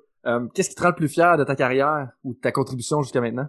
Qu'est-ce 0.54 0.70
qui 0.70 0.74
te 0.76 0.82
rend 0.82 0.90
le 0.90 0.94
plus 0.94 1.08
fier 1.08 1.36
de 1.36 1.44
ta 1.44 1.56
carrière 1.56 2.12
ou 2.24 2.34
de 2.34 2.38
ta 2.38 2.52
contribution 2.52 3.02
jusqu'à 3.02 3.20
maintenant? 3.20 3.48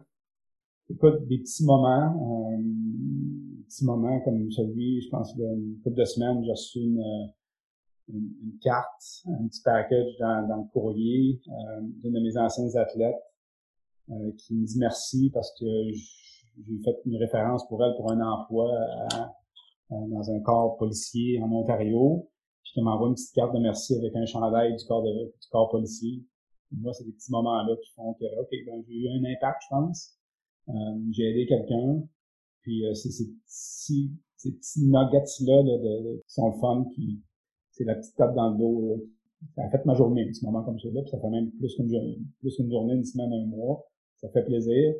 Écoute, 0.89 1.25
des 1.27 1.39
petits 1.39 1.65
moments, 1.65 2.51
euh, 2.51 2.57
des 2.61 3.63
petits 3.63 3.85
moments 3.85 4.19
comme 4.21 4.51
celui, 4.51 5.01
je 5.01 5.09
pense, 5.09 5.33
une 5.35 5.79
couple 5.81 5.97
de 5.97 6.05
semaines, 6.05 6.43
j'ai 6.43 6.51
reçu 6.51 6.79
une, 6.79 6.99
euh, 6.99 8.13
une, 8.13 8.57
carte, 8.61 9.23
un 9.27 9.47
petit 9.47 9.61
package 9.63 10.17
dans, 10.19 10.57
le 10.57 10.71
courrier 10.71 11.41
euh, 11.47 11.81
d'une 12.01 12.13
de 12.13 12.19
mes 12.19 12.37
anciennes 12.37 12.75
athlètes 12.77 13.23
euh, 14.09 14.31
qui 14.37 14.55
me 14.55 14.65
dit 14.65 14.77
merci 14.77 15.31
parce 15.33 15.51
que 15.57 15.65
j'ai 15.95 16.83
fait 16.83 16.97
une 17.05 17.15
référence 17.15 17.65
pour 17.67 17.83
elle 17.83 17.95
pour 17.95 18.11
un 18.11 18.19
emploi 18.19 18.69
dans 19.89 20.31
un 20.31 20.39
corps 20.41 20.77
policier 20.77 21.41
en 21.41 21.51
Ontario. 21.51 22.29
Puis 22.63 22.73
qu'elle 22.75 22.83
m'envoie 22.83 23.07
une 23.07 23.15
petite 23.15 23.33
carte 23.33 23.53
de 23.53 23.59
merci 23.59 23.95
avec 23.95 24.15
un 24.15 24.25
chandail 24.25 24.75
du 24.75 24.85
corps 24.85 25.01
de, 25.01 25.09
du 25.09 25.47
corps 25.49 25.69
policier. 25.69 26.23
Moi, 26.71 26.93
c'est 26.93 27.03
des 27.03 27.11
petits 27.11 27.31
moments-là 27.31 27.75
qui 27.83 27.91
font 27.93 28.13
que, 28.13 28.25
OK, 28.39 28.49
ben, 28.65 28.83
j'ai 28.87 28.95
eu 28.95 29.07
un 29.09 29.23
impact, 29.23 29.61
je 29.63 29.67
pense. 29.69 30.17
Euh, 30.69 30.73
j'ai 31.11 31.29
aidé 31.29 31.45
quelqu'un, 31.45 32.03
puis 32.61 32.85
euh, 32.85 32.93
c'est 32.93 33.11
ces 33.11 33.25
petits, 33.25 34.11
ces 34.37 34.51
petits 34.53 34.85
nuggets-là 34.85 35.63
de, 35.63 35.83
de, 35.83 36.21
qui 36.25 36.33
sont 36.33 36.47
le 36.49 36.59
fun, 36.59 36.85
qui 36.95 37.21
c'est 37.71 37.83
la 37.83 37.95
petite 37.95 38.15
tape 38.15 38.35
dans 38.35 38.51
le 38.51 38.57
dos. 38.57 38.81
Là. 38.81 38.95
Ça 39.55 39.63
a 39.63 39.69
fait 39.69 39.85
ma 39.85 39.93
journée, 39.95 40.25
un 40.29 40.33
ce 40.33 40.45
moment 40.45 40.63
comme 40.63 40.79
ça, 40.79 40.87
là, 40.93 41.01
puis 41.01 41.11
ça 41.11 41.19
fait 41.19 41.29
même 41.29 41.51
plus 41.51 41.75
qu'une 41.75 41.89
plus 42.39 42.55
qu'une 42.55 42.71
journée, 42.71 42.93
une 42.93 43.03
semaine, 43.03 43.33
un 43.33 43.45
mois. 43.45 43.85
Ça 44.17 44.29
fait 44.29 44.43
plaisir. 44.43 44.93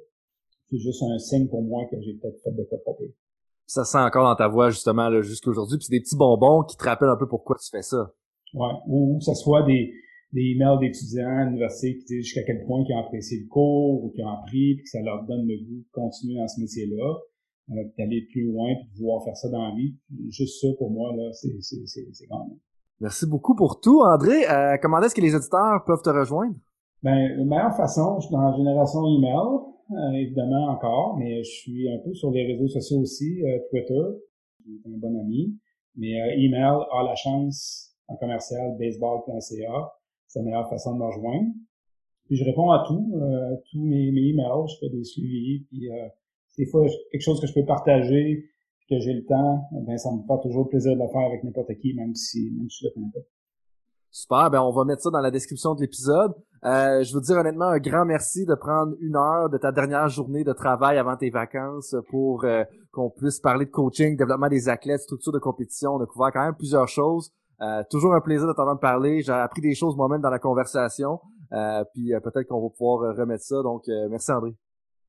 C'est 0.70 0.80
juste 0.80 1.02
un 1.04 1.18
signe 1.18 1.48
pour 1.48 1.62
moi 1.62 1.86
que 1.90 2.02
j'ai 2.02 2.14
peut-être 2.16 2.42
fait 2.42 2.52
de 2.52 2.64
quoi 2.64 2.78
de 2.78 2.84
pas 2.84 2.92
Ça 3.68 3.86
sent 3.86 4.00
encore 4.00 4.28
dans 4.28 4.36
ta 4.36 4.48
voix, 4.48 4.70
justement, 4.70 5.08
là, 5.08 5.22
jusqu'à 5.22 5.50
aujourd'hui. 5.50 5.78
Puis 5.78 5.86
c'est 5.86 5.96
des 5.96 6.02
petits 6.02 6.18
bonbons 6.18 6.64
qui 6.64 6.76
te 6.76 6.84
rappellent 6.84 7.10
un 7.10 7.18
peu 7.18 7.28
pourquoi 7.28 7.56
tu 7.56 7.70
fais 7.70 7.84
ça. 7.84 8.12
Ouais. 8.54 8.74
Ou 8.88 9.18
que 9.20 9.24
ce 9.24 9.34
soit 9.36 9.64
des, 9.64 9.94
des 10.34 10.42
emails 10.56 10.80
d'étudiants 10.80 11.38
à 11.38 11.46
l'université 11.46 11.98
qui 11.98 12.06
disent 12.06 12.26
jusqu'à 12.26 12.44
quel 12.44 12.66
point 12.66 12.84
ils 12.88 12.94
ont 12.94 13.00
apprécié 13.00 13.40
le 13.40 13.48
cours 13.48 14.04
ou 14.04 14.10
qu'ils 14.10 14.26
ont 14.26 14.30
appris, 14.30 14.76
puis 14.76 14.84
que 14.84 14.90
ça 14.90 15.02
leur 15.02 15.24
donne 15.26 15.48
le 15.48 15.58
goût 15.64 15.80
de 15.80 15.92
continuer 15.92 16.36
dans 16.36 16.48
ce 16.48 16.60
métier-là, 16.60 17.18
euh, 17.72 17.84
d'aller 17.98 18.28
plus 18.32 18.52
loin, 18.52 18.74
puis 18.76 18.90
de 18.92 18.98
pouvoir 18.98 19.24
faire 19.24 19.38
ça 19.38 19.50
dans 19.50 19.70
la 19.70 19.76
vie. 19.76 19.96
Juste 20.30 20.60
ça, 20.60 20.68
pour 20.78 20.92
moi, 20.92 21.16
là, 21.16 21.32
c'est, 21.34 21.56
c'est, 21.62 21.86
c'est, 21.86 22.08
c'est 22.12 22.28
quand 22.28 22.46
même. 22.46 22.58
Merci 23.00 23.28
beaucoup 23.28 23.56
pour 23.56 23.80
tout, 23.80 24.02
André. 24.02 24.48
Euh, 24.50 24.78
comment 24.82 25.02
est-ce 25.02 25.16
que 25.16 25.22
les 25.22 25.36
auditeurs 25.36 25.84
peuvent 25.86 26.02
te 26.04 26.10
rejoindre? 26.10 26.56
Ben, 27.04 27.36
la 27.38 27.44
meilleure 27.44 27.76
façon, 27.76 28.20
je 28.20 28.28
suis 28.28 28.34
dans 28.34 28.50
la 28.50 28.56
génération 28.56 29.02
email, 29.18 29.60
euh, 29.92 30.12
évidemment 30.14 30.70
encore, 30.70 31.18
mais 31.18 31.44
je 31.44 31.50
suis 31.50 31.92
un 31.92 31.98
peu 32.00 32.14
sur 32.14 32.32
les 32.32 32.46
réseaux 32.46 32.70
sociaux 32.70 33.00
aussi, 33.00 33.44
euh, 33.44 33.60
Twitter, 33.70 34.02
un 34.86 34.98
bon 34.98 35.20
ami, 35.20 35.58
mais 35.98 36.22
euh, 36.22 36.34
email 36.38 36.80
a 36.92 37.04
la 37.04 37.16
chance 37.16 37.94
en 38.08 38.16
commercial 38.16 38.78
baseball.ca 38.80 39.92
c'est 40.34 40.40
la 40.40 40.46
meilleure 40.46 40.70
façon 40.70 40.94
de 40.94 41.00
me 41.00 41.06
rejoindre. 41.06 41.52
Puis 42.26 42.38
je 42.38 42.46
réponds 42.46 42.72
à 42.72 42.84
tout, 42.88 43.12
euh, 43.16 43.56
tous 43.70 43.80
mes, 43.80 44.12
mes 44.12 44.30
emails, 44.30 44.68
je 44.68 44.78
fais 44.80 44.90
des 44.90 45.04
suivis, 45.04 45.66
puis 45.70 45.92
euh, 45.92 46.08
des 46.58 46.66
fois 46.66 46.86
quelque 47.12 47.22
chose 47.22 47.40
que 47.40 47.48
je 47.48 47.54
peux 47.54 47.66
partager, 47.66 48.50
que 48.90 49.00
j'ai 49.00 49.14
le 49.14 49.26
temps, 49.26 49.62
ben 49.86 49.98
ça 49.98 50.10
me 50.12 50.22
fait 50.22 50.42
toujours 50.42 50.68
plaisir 50.70 50.96
de 50.96 51.02
le 51.02 51.08
faire 51.08 51.28
avec 51.28 51.44
n'importe 51.44 51.76
qui, 51.76 51.94
même 51.94 52.16
si 52.16 52.52
même 52.58 52.70
si 52.70 52.84
je 52.84 52.88
le 52.88 52.94
connais 52.94 53.12
pas. 53.14 53.20
Super, 54.10 54.50
ben 54.50 54.62
on 54.62 54.72
va 54.72 54.86
mettre 54.86 55.02
ça 55.02 55.10
dans 55.10 55.20
la 55.20 55.32
description 55.32 55.76
de 55.76 55.82
l'épisode. 55.82 56.34
Euh, 56.66 57.04
je 57.04 57.14
veux 57.14 57.22
dire 57.22 57.38
honnêtement 57.38 57.66
un 57.66 57.80
grand 57.80 58.06
merci 58.06 58.46
de 58.46 58.56
prendre 58.56 58.94
une 59.02 59.16
heure 59.16 59.50
de 59.50 59.58
ta 59.58 59.72
dernière 59.72 60.08
journée 60.08 60.44
de 60.44 60.54
travail 60.54 60.98
avant 60.98 61.18
tes 61.18 61.30
vacances 61.30 61.96
pour 62.10 62.46
euh, 62.46 62.64
qu'on 62.92 63.10
puisse 63.10 63.40
parler 63.40 63.66
de 63.66 63.72
coaching, 63.72 64.16
développement 64.16 64.50
des 64.50 64.70
athlètes, 64.70 65.02
structure 65.02 65.34
de 65.34 65.40
compétition. 65.40 65.96
On 65.96 66.02
a 66.02 66.06
couvert 66.06 66.32
quand 66.32 66.46
même 66.46 66.56
plusieurs 66.56 66.88
choses. 66.88 67.32
Euh, 67.62 67.84
toujours 67.90 68.14
un 68.14 68.22
plaisir 68.22 68.48
de 68.48 68.54
t'entendre 68.54 68.80
parler. 68.80 69.22
J'ai 69.22 69.32
appris 69.32 69.62
des 69.62 69.76
choses 69.76 69.96
moi-même 69.96 70.22
dans 70.22 70.30
la 70.30 70.40
conversation. 70.40 71.20
Euh, 71.52 71.84
puis 71.94 72.14
euh, 72.14 72.20
peut-être 72.20 72.48
qu'on 72.48 72.62
va 72.62 72.70
pouvoir 72.70 73.16
remettre 73.16 73.44
ça. 73.44 73.62
Donc, 73.62 73.84
merci 74.10 74.32
André. 74.32 74.56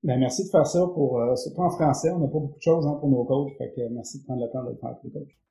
Ben, 0.02 0.18
merci 0.18 0.44
de 0.44 0.50
faire 0.50 0.66
ça 0.66 0.86
pour, 0.86 1.20
surtout 1.36 1.62
en 1.62 1.70
français. 1.70 2.10
On 2.10 2.18
n'a 2.18 2.26
pas 2.26 2.38
beaucoup 2.38 2.58
de 2.58 2.62
choses 2.62 2.86
hein, 2.86 2.96
pour 3.00 3.08
nos 3.08 3.24
coachs. 3.24 3.56
Fait 3.56 3.72
que 3.74 3.88
merci 3.90 4.20
de 4.20 4.24
prendre 4.24 4.44
le 4.44 4.50
temps 4.50 4.62
de 4.62 4.70
le 4.70 4.76
faire 4.76 4.94
pour 5.00 5.04
les 5.04 5.12
coachs. 5.12 5.43